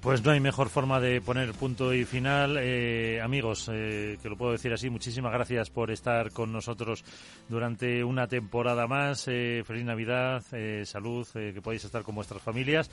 Pues 0.00 0.24
no 0.24 0.30
hay 0.30 0.40
mejor 0.40 0.70
forma 0.70 0.98
de 0.98 1.20
poner 1.20 1.52
punto 1.52 1.92
y 1.92 2.06
final. 2.06 2.56
Eh, 2.58 3.20
amigos, 3.22 3.68
eh, 3.70 4.18
que 4.22 4.30
lo 4.30 4.36
puedo 4.36 4.52
decir 4.52 4.72
así, 4.72 4.88
muchísimas 4.88 5.30
gracias 5.30 5.68
por 5.68 5.90
estar 5.90 6.30
con 6.32 6.50
nosotros 6.52 7.04
durante 7.50 8.02
una 8.02 8.26
temporada 8.26 8.86
más. 8.86 9.28
Eh, 9.28 9.62
feliz 9.66 9.84
Navidad, 9.84 10.42
eh, 10.52 10.84
salud, 10.86 11.26
que 11.32 11.60
podáis 11.62 11.84
estar 11.84 12.02
con 12.02 12.14
vuestras 12.14 12.40
familias. 12.40 12.90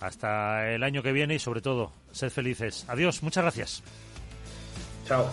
Hasta 0.00 0.72
el 0.72 0.82
año 0.82 1.02
que 1.02 1.12
viene 1.12 1.36
y 1.36 1.38
sobre 1.38 1.60
todo, 1.60 1.92
sed 2.10 2.30
felices. 2.30 2.84
Adiós, 2.88 3.22
muchas 3.22 3.44
gracias. 3.44 3.82
Chao. 5.06 5.30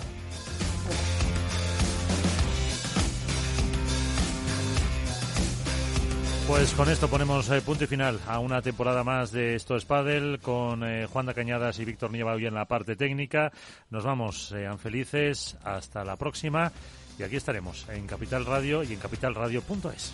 Pues 6.48 6.74
con 6.76 6.90
esto 6.90 7.08
ponemos 7.08 7.50
eh, 7.50 7.60
punto 7.62 7.86
y 7.86 7.88
final 7.88 8.20
a 8.28 8.38
una 8.38 8.62
temporada 8.62 9.04
más 9.04 9.32
de 9.32 9.56
Esto 9.56 9.76
es 9.76 9.86
Padel 9.86 10.40
con 10.40 10.84
eh, 10.84 11.08
Juan 11.12 11.26
da 11.26 11.34
Cañadas 11.34 11.80
y 11.80 11.86
Víctor 11.86 12.12
Nieva 12.12 12.34
hoy 12.34 12.46
en 12.46 12.54
la 12.54 12.66
parte 12.66 12.96
técnica. 12.96 13.52
Nos 13.90 14.04
vamos, 14.04 14.50
sean 14.50 14.78
felices, 14.78 15.58
hasta 15.64 16.06
la 16.06 16.18
próxima 16.18 16.72
y 17.18 17.24
aquí 17.24 17.38
estaremos 17.38 17.88
en 17.90 18.06
Capital 18.06 18.46
Radio 18.46 18.84
y 18.84 18.94
en 18.94 19.00
capitalradio.es. 19.00 20.14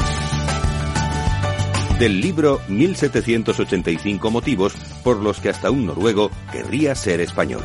del 2.01 2.19
libro 2.19 2.59
1785 2.67 4.31
motivos 4.31 4.73
por 5.03 5.17
los 5.17 5.39
que 5.39 5.49
hasta 5.49 5.69
un 5.69 5.85
noruego 5.85 6.31
querría 6.51 6.95
ser 6.95 7.21
español. 7.21 7.61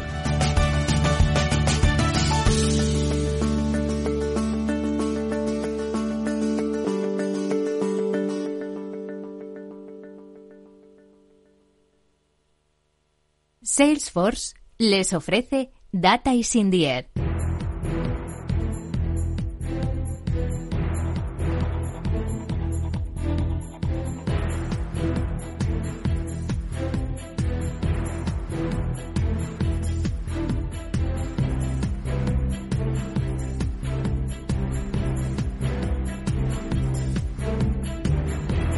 Salesforce 13.63 14.55
les 14.77 15.15
ofrece 15.15 15.71
Data 15.93 16.35
is 16.35 16.55
in 16.57 16.71
the 16.71 16.87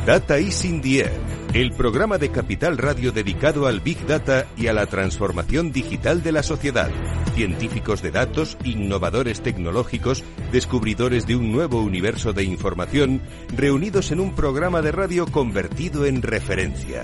Data 0.09 0.39
is 0.39 0.65
in 0.65 0.81
the 0.81 1.01
Air, 1.01 1.13
el 1.53 1.73
programa 1.73 2.17
de 2.17 2.31
Capital 2.31 2.79
Radio 2.79 3.13
dedicado 3.13 3.67
al 3.67 3.81
Big 3.81 4.07
Data 4.07 4.47
y 4.57 4.69
a 4.69 4.73
la 4.73 4.87
transformación 4.87 5.71
digital 5.71 6.23
de 6.23 6.33
la 6.33 6.43
sociedad. 6.43 6.89
Científicos 7.35 8.01
de 8.01 8.11
datos, 8.11 8.57
innovadores 8.65 9.43
tecnológicos, 9.43 10.25
descubridores 10.51 11.27
de 11.27 11.37
un 11.37 11.53
nuevo 11.53 11.83
universo 11.83 12.33
de 12.33 12.43
información, 12.45 13.21
reunidos 13.55 14.11
en 14.11 14.21
un 14.21 14.35
programa 14.35 14.81
de 14.81 14.93
radio 14.93 15.27
convertido 15.27 16.07
en 16.07 16.23
referencia. 16.23 17.03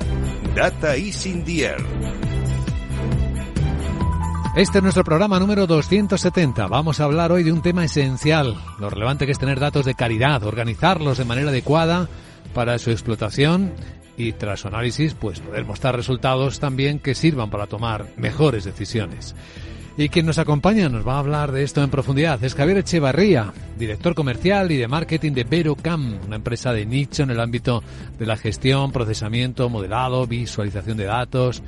Data 0.55 0.97
is 0.97 1.27
in 1.27 1.45
the 1.45 1.67
Air. 1.67 1.85
Este 4.57 4.79
es 4.79 4.83
nuestro 4.83 5.05
programa 5.05 5.39
número 5.39 5.67
270. 5.67 6.69
Vamos 6.69 7.01
a 7.01 7.05
hablar 7.05 7.33
hoy 7.33 7.43
de 7.43 7.53
un 7.53 7.61
tema 7.61 7.85
esencial, 7.85 8.57
lo 8.79 8.89
relevante 8.89 9.27
que 9.27 9.33
es 9.33 9.39
tener 9.39 9.61
datos 9.61 9.85
de 9.85 9.95
calidad, 9.95 10.43
organizarlos 10.45 11.19
de 11.19 11.27
manera 11.27 11.51
adecuada 11.51 12.09
para 12.55 12.79
su 12.79 12.91
explotación 12.91 13.73
y 14.17 14.33
tras 14.33 14.61
su 14.61 14.69
análisis 14.69 15.15
pues 15.15 15.41
poder 15.41 15.65
mostrar 15.65 15.97
resultados 15.97 16.61
también 16.61 16.99
que 16.99 17.15
sirvan 17.15 17.51
para 17.51 17.67
tomar 17.67 18.07
mejores 18.17 18.65
decisiones. 18.65 19.35
Y 19.97 20.09
quien 20.09 20.27
nos 20.27 20.39
acompaña 20.39 20.89
nos 20.89 21.07
va 21.07 21.15
a 21.15 21.19
hablar 21.21 21.53
de 21.53 21.63
esto 21.63 21.81
en 21.81 21.91
profundidad 21.91 22.43
es 22.43 22.57
Javier 22.57 22.79
Echevarría, 22.79 23.53
director 23.79 24.17
comercial 24.17 24.73
y 24.73 24.77
de 24.77 24.89
marketing 24.89 25.33
de 25.33 25.45
Verocam, 25.45 26.19
una 26.27 26.35
empresa 26.35 26.73
de 26.73 26.85
nicho 26.85 27.23
en 27.23 27.31
el 27.31 27.39
ámbito 27.39 27.81
de 28.19 28.27
la 28.27 28.37
gestión, 28.37 28.91
procesamiento, 28.91 29.69
modelado, 29.69 30.27
visualización 30.27 30.97
de 30.97 31.05
datos, 31.05 31.63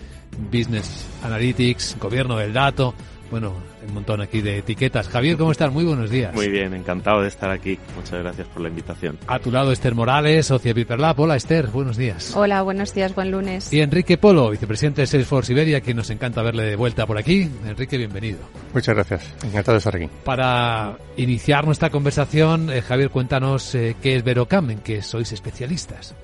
business 0.50 1.06
analytics, 1.22 1.96
gobierno 2.00 2.36
del 2.36 2.52
dato. 2.52 2.94
Bueno, 3.30 3.54
un 3.86 3.94
montón 3.94 4.20
aquí 4.20 4.40
de 4.40 4.58
etiquetas. 4.58 5.08
Javier, 5.08 5.36
¿cómo 5.36 5.50
estás? 5.50 5.72
Muy 5.72 5.84
buenos 5.84 6.10
días. 6.10 6.34
Muy 6.34 6.48
bien, 6.48 6.74
encantado 6.74 7.22
de 7.22 7.28
estar 7.28 7.50
aquí. 7.50 7.78
Muchas 7.96 8.20
gracias 8.22 8.46
por 8.48 8.62
la 8.62 8.68
invitación. 8.68 9.18
A 9.26 9.38
tu 9.38 9.50
lado 9.50 9.72
Esther 9.72 9.94
Morales, 9.94 10.46
socia 10.46 10.72
Piperlab. 10.72 11.18
Hola 11.18 11.36
Esther, 11.36 11.68
buenos 11.68 11.96
días. 11.96 12.34
Hola, 12.36 12.62
buenos 12.62 12.94
días, 12.94 13.14
buen 13.14 13.30
lunes. 13.30 13.72
Y 13.72 13.80
Enrique 13.80 14.16
Polo, 14.16 14.50
vicepresidente 14.50 15.02
de 15.02 15.06
Salesforce 15.06 15.52
Iberia, 15.52 15.80
que 15.80 15.94
nos 15.94 16.10
encanta 16.10 16.42
verle 16.42 16.64
de 16.64 16.76
vuelta 16.76 17.06
por 17.06 17.18
aquí. 17.18 17.50
Enrique, 17.66 17.98
bienvenido. 17.98 18.38
Muchas 18.72 18.94
gracias, 18.94 19.34
encantado 19.44 19.72
de 19.72 19.78
estar 19.78 19.96
aquí. 19.96 20.08
Para 20.24 20.96
iniciar 21.16 21.66
nuestra 21.66 21.90
conversación, 21.90 22.70
eh, 22.70 22.82
Javier, 22.82 23.10
cuéntanos 23.10 23.74
eh, 23.74 23.96
qué 24.00 24.16
es 24.16 24.24
Verocam, 24.24 24.70
en 24.70 24.78
qué 24.78 25.02
sois 25.02 25.32
especialistas. 25.32 26.14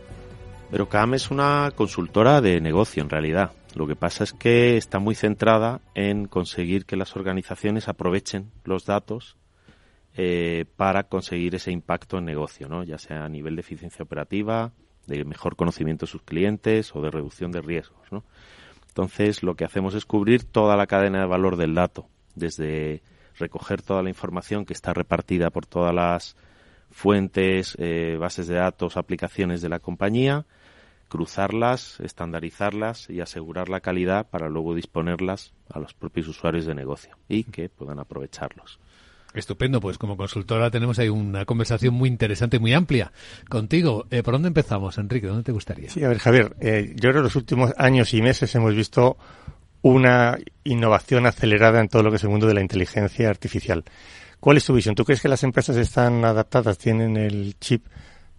Verocam 0.71 1.15
es 1.15 1.31
una 1.31 1.71
consultora 1.75 2.41
de 2.41 2.61
negocio 2.61 3.03
en 3.03 3.11
realidad. 3.11 3.51
Lo 3.75 3.87
que 3.87 3.97
pasa 3.97 4.25
es 4.25 4.33
que 4.33 4.77
está 4.77 4.99
muy 4.99 5.15
centrada 5.15 5.81
en 5.95 6.27
conseguir 6.27 6.85
que 6.85 6.97
las 6.97 7.17
organizaciones 7.17 7.89
aprovechen 7.89 8.51
los 8.65 8.85
datos 8.85 9.37
eh, 10.15 10.67
para 10.77 11.05
conseguir 11.05 11.55
ese 11.55 11.73
impacto 11.73 12.19
en 12.19 12.27
negocio, 12.27 12.69
¿no? 12.69 12.85
ya 12.85 12.99
sea 12.99 13.25
a 13.25 13.29
nivel 13.29 13.57
de 13.57 13.61
eficiencia 13.61 14.03
operativa, 14.03 14.73
de 15.07 15.25
mejor 15.25 15.57
conocimiento 15.57 16.05
de 16.07 16.13
sus 16.13 16.23
clientes 16.23 16.95
o 16.95 17.01
de 17.01 17.11
reducción 17.11 17.51
de 17.51 17.63
riesgos. 17.63 18.13
¿no? 18.13 18.25
Entonces, 18.89 19.43
lo 19.43 19.55
que 19.55 19.65
hacemos 19.65 19.95
es 19.95 20.05
cubrir 20.05 20.45
toda 20.45 20.77
la 20.77 20.87
cadena 20.87 21.21
de 21.21 21.27
valor 21.27 21.57
del 21.57 21.75
dato, 21.75 22.09
desde 22.35 23.03
recoger 23.39 23.81
toda 23.81 24.03
la 24.03 24.11
información 24.11 24.67
que 24.67 24.75
está 24.75 24.93
repartida 24.93 25.49
por 25.49 25.65
todas 25.65 25.95
las 25.95 26.37
fuentes, 26.91 27.75
eh, 27.79 28.19
bases 28.21 28.49
de 28.49 28.57
datos, 28.57 28.99
aplicaciones 28.99 29.63
de 29.63 29.71
la 29.71 29.79
compañía, 29.79 30.45
cruzarlas, 31.13 32.01
estandarizarlas 32.01 33.11
y 33.11 33.21
asegurar 33.21 33.69
la 33.69 33.81
calidad 33.81 34.31
para 34.31 34.49
luego 34.49 34.75
disponerlas 34.75 35.53
a 35.69 35.79
los 35.79 35.93
propios 35.93 36.27
usuarios 36.27 36.65
de 36.65 36.75
negocio 36.75 37.19
y 37.29 37.45
que 37.45 37.69
puedan 37.69 37.99
aprovecharlos. 37.99 38.81
Estupendo, 39.35 39.79
pues 39.79 39.99
como 39.99 40.17
consultora 40.17 40.71
tenemos 40.71 40.99
ahí 40.99 41.11
una 41.11 41.45
conversación 41.45 41.93
muy 41.93 42.09
interesante, 42.09 42.59
muy 42.59 42.73
amplia 42.73 43.13
contigo. 43.51 44.07
Eh, 44.11 44.23
¿Por 44.23 44.33
dónde 44.33 44.49
empezamos, 44.49 44.97
Enrique? 44.97 45.27
¿Dónde 45.27 45.43
te 45.43 45.53
gustaría? 45.53 45.91
Sí, 45.91 46.03
a 46.03 46.09
ver, 46.09 46.19
Javier, 46.19 46.57
eh, 46.61 46.95
yo 46.95 47.11
creo 47.11 47.13
que 47.13 47.19
en 47.19 47.25
los 47.25 47.37
últimos 47.37 47.75
años 47.77 48.15
y 48.15 48.23
meses 48.23 48.55
hemos 48.55 48.75
visto 48.75 49.19
una 49.83 50.39
innovación 50.65 51.27
acelerada 51.27 51.83
en 51.83 51.89
todo 51.89 52.03
lo 52.03 52.09
que 52.09 52.17
es 52.17 52.25
el 52.25 52.31
mundo 52.31 52.47
de 52.47 52.55
la 52.55 52.63
inteligencia 52.63 53.29
artificial. 53.29 53.85
¿Cuál 54.41 54.57
es 54.57 54.65
tu 54.65 54.73
visión? 54.73 54.95
¿Tú 54.95 55.05
crees 55.05 55.21
que 55.21 55.29
las 55.29 55.45
empresas 55.45 55.77
están 55.77 56.25
adaptadas, 56.25 56.79
tienen 56.79 57.19
el 57.19 57.59
chip 57.61 57.85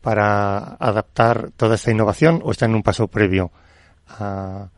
para 0.03 0.75
adaptar 0.75 1.51
toda 1.55 1.75
esta 1.75 1.89
innovación 1.89 2.41
o 2.43 2.51
está 2.51 2.65
en 2.65 2.75
un 2.75 2.84
paso 2.84 3.07
previo 3.07 3.51
a... 4.07 4.69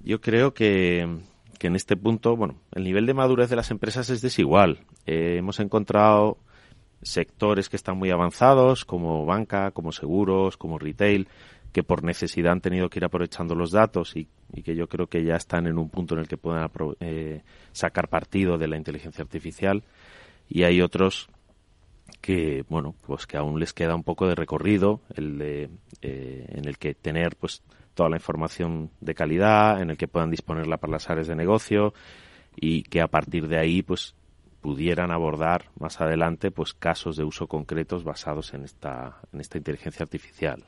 Yo 0.00 0.20
creo 0.22 0.54
que, 0.54 1.00
en 1.00 1.76
este 1.76 1.96
punto, 1.96 2.36
bueno, 2.36 2.54
el 2.72 2.84
nivel 2.84 3.04
de 3.06 3.12
madurez 3.12 3.50
de 3.50 3.56
las 3.56 3.70
empresas 3.70 4.08
es 4.08 4.22
desigual. 4.22 4.80
Eh, 5.04 5.34
hemos 5.36 5.60
encontrado 5.60 6.38
sectores 7.02 7.68
que 7.68 7.76
están 7.76 7.98
muy 7.98 8.10
avanzados, 8.10 8.86
como 8.86 9.26
banca, 9.26 9.72
como 9.72 9.92
seguros, 9.92 10.56
como 10.56 10.78
retail, 10.78 11.28
que 11.72 11.82
por 11.82 12.02
necesidad 12.02 12.52
han 12.52 12.62
tenido 12.62 12.88
que 12.88 13.00
ir 13.00 13.04
aprovechando 13.04 13.54
los 13.54 13.72
datos 13.72 14.16
y, 14.16 14.28
que 14.62 14.74
yo 14.74 14.88
creo 14.88 15.08
que 15.08 15.22
ya 15.22 15.34
están 15.34 15.66
en 15.66 15.76
un 15.76 15.90
punto 15.90 16.14
en 16.14 16.20
el 16.20 16.28
que 16.28 16.38
pueden 16.38 16.66
eh, 17.00 17.42
sacar 17.72 18.08
partido 18.08 18.56
de 18.56 18.68
la 18.68 18.78
inteligencia 18.78 19.22
artificial. 19.22 19.84
Y 20.48 20.62
hay 20.62 20.80
otros 20.80 21.28
que 22.20 22.64
bueno 22.68 22.94
pues 23.06 23.26
que 23.26 23.36
aún 23.36 23.60
les 23.60 23.72
queda 23.72 23.94
un 23.94 24.02
poco 24.02 24.26
de 24.26 24.34
recorrido 24.34 25.00
el 25.14 25.38
de, 25.38 25.70
eh, 26.02 26.46
en 26.48 26.66
el 26.66 26.78
que 26.78 26.94
tener 26.94 27.36
pues 27.36 27.62
toda 27.94 28.08
la 28.08 28.16
información 28.16 28.90
de 29.00 29.14
calidad 29.14 29.80
en 29.80 29.90
el 29.90 29.96
que 29.96 30.08
puedan 30.08 30.30
disponerla 30.30 30.76
para 30.76 30.92
las 30.92 31.08
áreas 31.08 31.26
de 31.26 31.34
negocio 31.34 31.94
y 32.54 32.82
que 32.82 33.00
a 33.00 33.08
partir 33.08 33.48
de 33.48 33.58
ahí 33.58 33.82
pues 33.82 34.14
pudieran 34.60 35.10
abordar 35.10 35.70
más 35.78 36.00
adelante 36.00 36.50
pues 36.50 36.74
casos 36.74 37.16
de 37.16 37.24
uso 37.24 37.46
concretos 37.46 38.04
basados 38.04 38.54
en 38.54 38.64
esta 38.64 39.20
en 39.32 39.40
esta 39.40 39.58
inteligencia 39.58 40.02
artificial. 40.02 40.64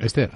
Esther 0.00 0.30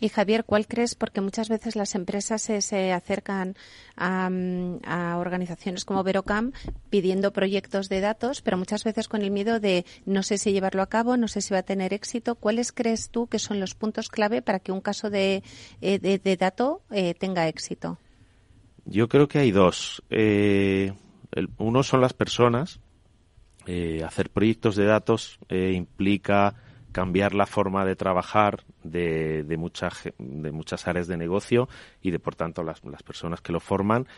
Y 0.00 0.08
Javier, 0.08 0.44
¿cuál 0.44 0.66
crees? 0.68 0.94
Porque 0.94 1.20
muchas 1.20 1.48
veces 1.48 1.74
las 1.74 1.94
empresas 1.94 2.42
se, 2.42 2.92
acercan 2.92 3.56
a, 3.96 5.16
organizaciones 5.18 5.84
como 5.84 6.04
Verocam 6.04 6.52
pidiendo 6.88 7.32
proyectos 7.32 7.88
de 7.88 8.00
datos, 8.00 8.40
pero 8.40 8.56
muchas 8.56 8.84
veces 8.84 9.08
con 9.08 9.22
el 9.22 9.32
miedo 9.32 9.58
de 9.58 9.84
no 10.06 10.22
sé 10.22 10.38
si 10.38 10.52
llevarlo 10.52 10.82
a 10.82 10.88
cabo, 10.88 11.16
no 11.16 11.26
sé 11.26 11.40
si 11.40 11.52
va 11.52 11.60
a 11.60 11.64
tener 11.64 11.92
éxito. 11.92 12.36
¿Cuáles 12.36 12.70
crees 12.72 13.10
tú 13.10 13.26
que 13.26 13.40
son 13.40 13.58
los 13.58 13.74
puntos 13.74 14.08
clave 14.08 14.40
para 14.40 14.60
que 14.60 14.70
un 14.70 14.80
caso 14.80 15.10
de, 15.10 15.42
eh, 15.80 15.98
de, 15.98 16.36
dato 16.36 16.82
eh, 16.90 17.14
tenga 17.14 17.48
éxito? 17.48 17.98
Yo 18.84 19.08
creo 19.08 19.26
que 19.26 19.40
hay 19.40 19.50
dos. 19.50 20.02
Eh, 20.10 20.92
uno 21.58 21.82
son 21.82 22.00
las 22.00 22.12
personas. 22.12 22.80
hacer 24.04 24.30
proyectos 24.30 24.76
de 24.76 24.84
datos 24.84 25.38
implica 25.50 26.54
cambiar 26.98 27.32
la 27.32 27.46
forma 27.46 27.84
de 27.84 27.94
trabajar 27.94 28.64
de, 28.82 29.44
de, 29.44 29.56
muchas, 29.56 30.10
de 30.18 30.50
muchas 30.50 30.88
áreas 30.88 31.06
de 31.06 31.16
negocio 31.16 31.68
y 32.02 32.10
de, 32.10 32.18
por 32.18 32.34
tanto, 32.34 32.64
las, 32.64 32.84
las 32.84 33.04
personas 33.04 33.40
que 33.40 33.52
lo 33.52 33.60
forman 33.60 34.08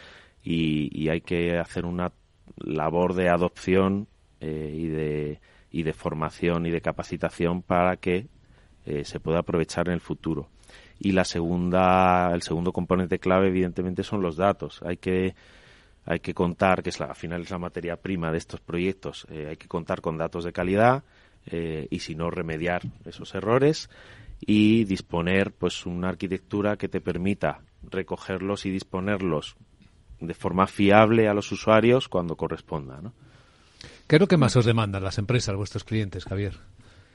y, 0.43 1.11
hay 1.11 1.21
que 1.21 1.59
hacer 1.59 1.85
una 1.85 2.11
labor 2.57 3.13
de 3.13 3.29
adopción 3.29 4.09
eh, 4.41 4.75
y, 4.75 4.87
de, 4.87 5.41
y 5.71 5.83
de 5.83 5.93
formación 5.93 6.65
y 6.65 6.71
de 6.71 6.81
capacitación 6.81 7.61
para 7.61 7.99
que 7.99 8.29
eh, 8.87 9.05
se 9.05 9.21
pueda 9.21 9.41
aprovechar 9.41 9.89
en 9.89 9.93
el 9.93 10.01
futuro. 10.01 10.49
Y 10.99 11.13
la 11.13 11.25
segunda, 11.25 12.33
el 12.33 12.41
segundo 12.41 12.73
componente 12.73 13.19
clave, 13.19 13.49
evidentemente, 13.49 14.03
son 14.05 14.23
los 14.23 14.39
datos. 14.39 14.81
Hay 14.87 14.97
que 14.97 15.35
hay 16.07 16.21
que 16.21 16.33
contar, 16.33 16.83
que 16.83 16.89
es 16.89 16.99
la, 16.99 17.07
al 17.07 17.15
final 17.15 17.43
es 17.43 17.51
la 17.51 17.59
materia 17.59 17.97
prima 17.97 18.33
de 18.33 18.39
estos 18.39 18.61
proyectos, 18.61 19.27
eh, 19.31 19.49
hay 19.51 19.57
que 19.59 19.69
contar 19.69 20.01
con 20.01 20.17
datos 20.17 20.45
de 20.45 20.53
calidad, 20.53 21.05
eh, 21.47 21.87
y 21.91 22.01
si 22.01 22.15
no 22.15 22.31
remediar 22.31 22.83
esos 23.05 23.35
errores 23.35 23.91
y 24.41 24.85
disponer 24.85 25.53
pues 25.53 25.87
una 25.87 26.09
arquitectura 26.09 26.77
que 26.77 26.89
te 26.89 27.01
permita 27.01 27.61
recogerlos 27.83 28.67
y 28.67 28.71
disponerlos 28.71 29.57
de 30.21 30.35
forma 30.35 30.67
fiable 30.67 31.29
a 31.29 31.35
los 31.35 31.51
usuarios 31.53 32.09
cuando 32.09 32.37
corresponda. 32.37 33.01
¿no? 33.01 33.13
¿Qué 34.07 34.17
es 34.17 34.21
lo 34.21 34.29
que 34.29 34.37
más 34.37 34.57
os 34.57 34.65
demandan 34.65 35.05
las 35.05 35.19
empresas, 35.19 35.57
vuestros 35.57 35.85
clientes, 35.85 36.25
Javier? 36.25 36.59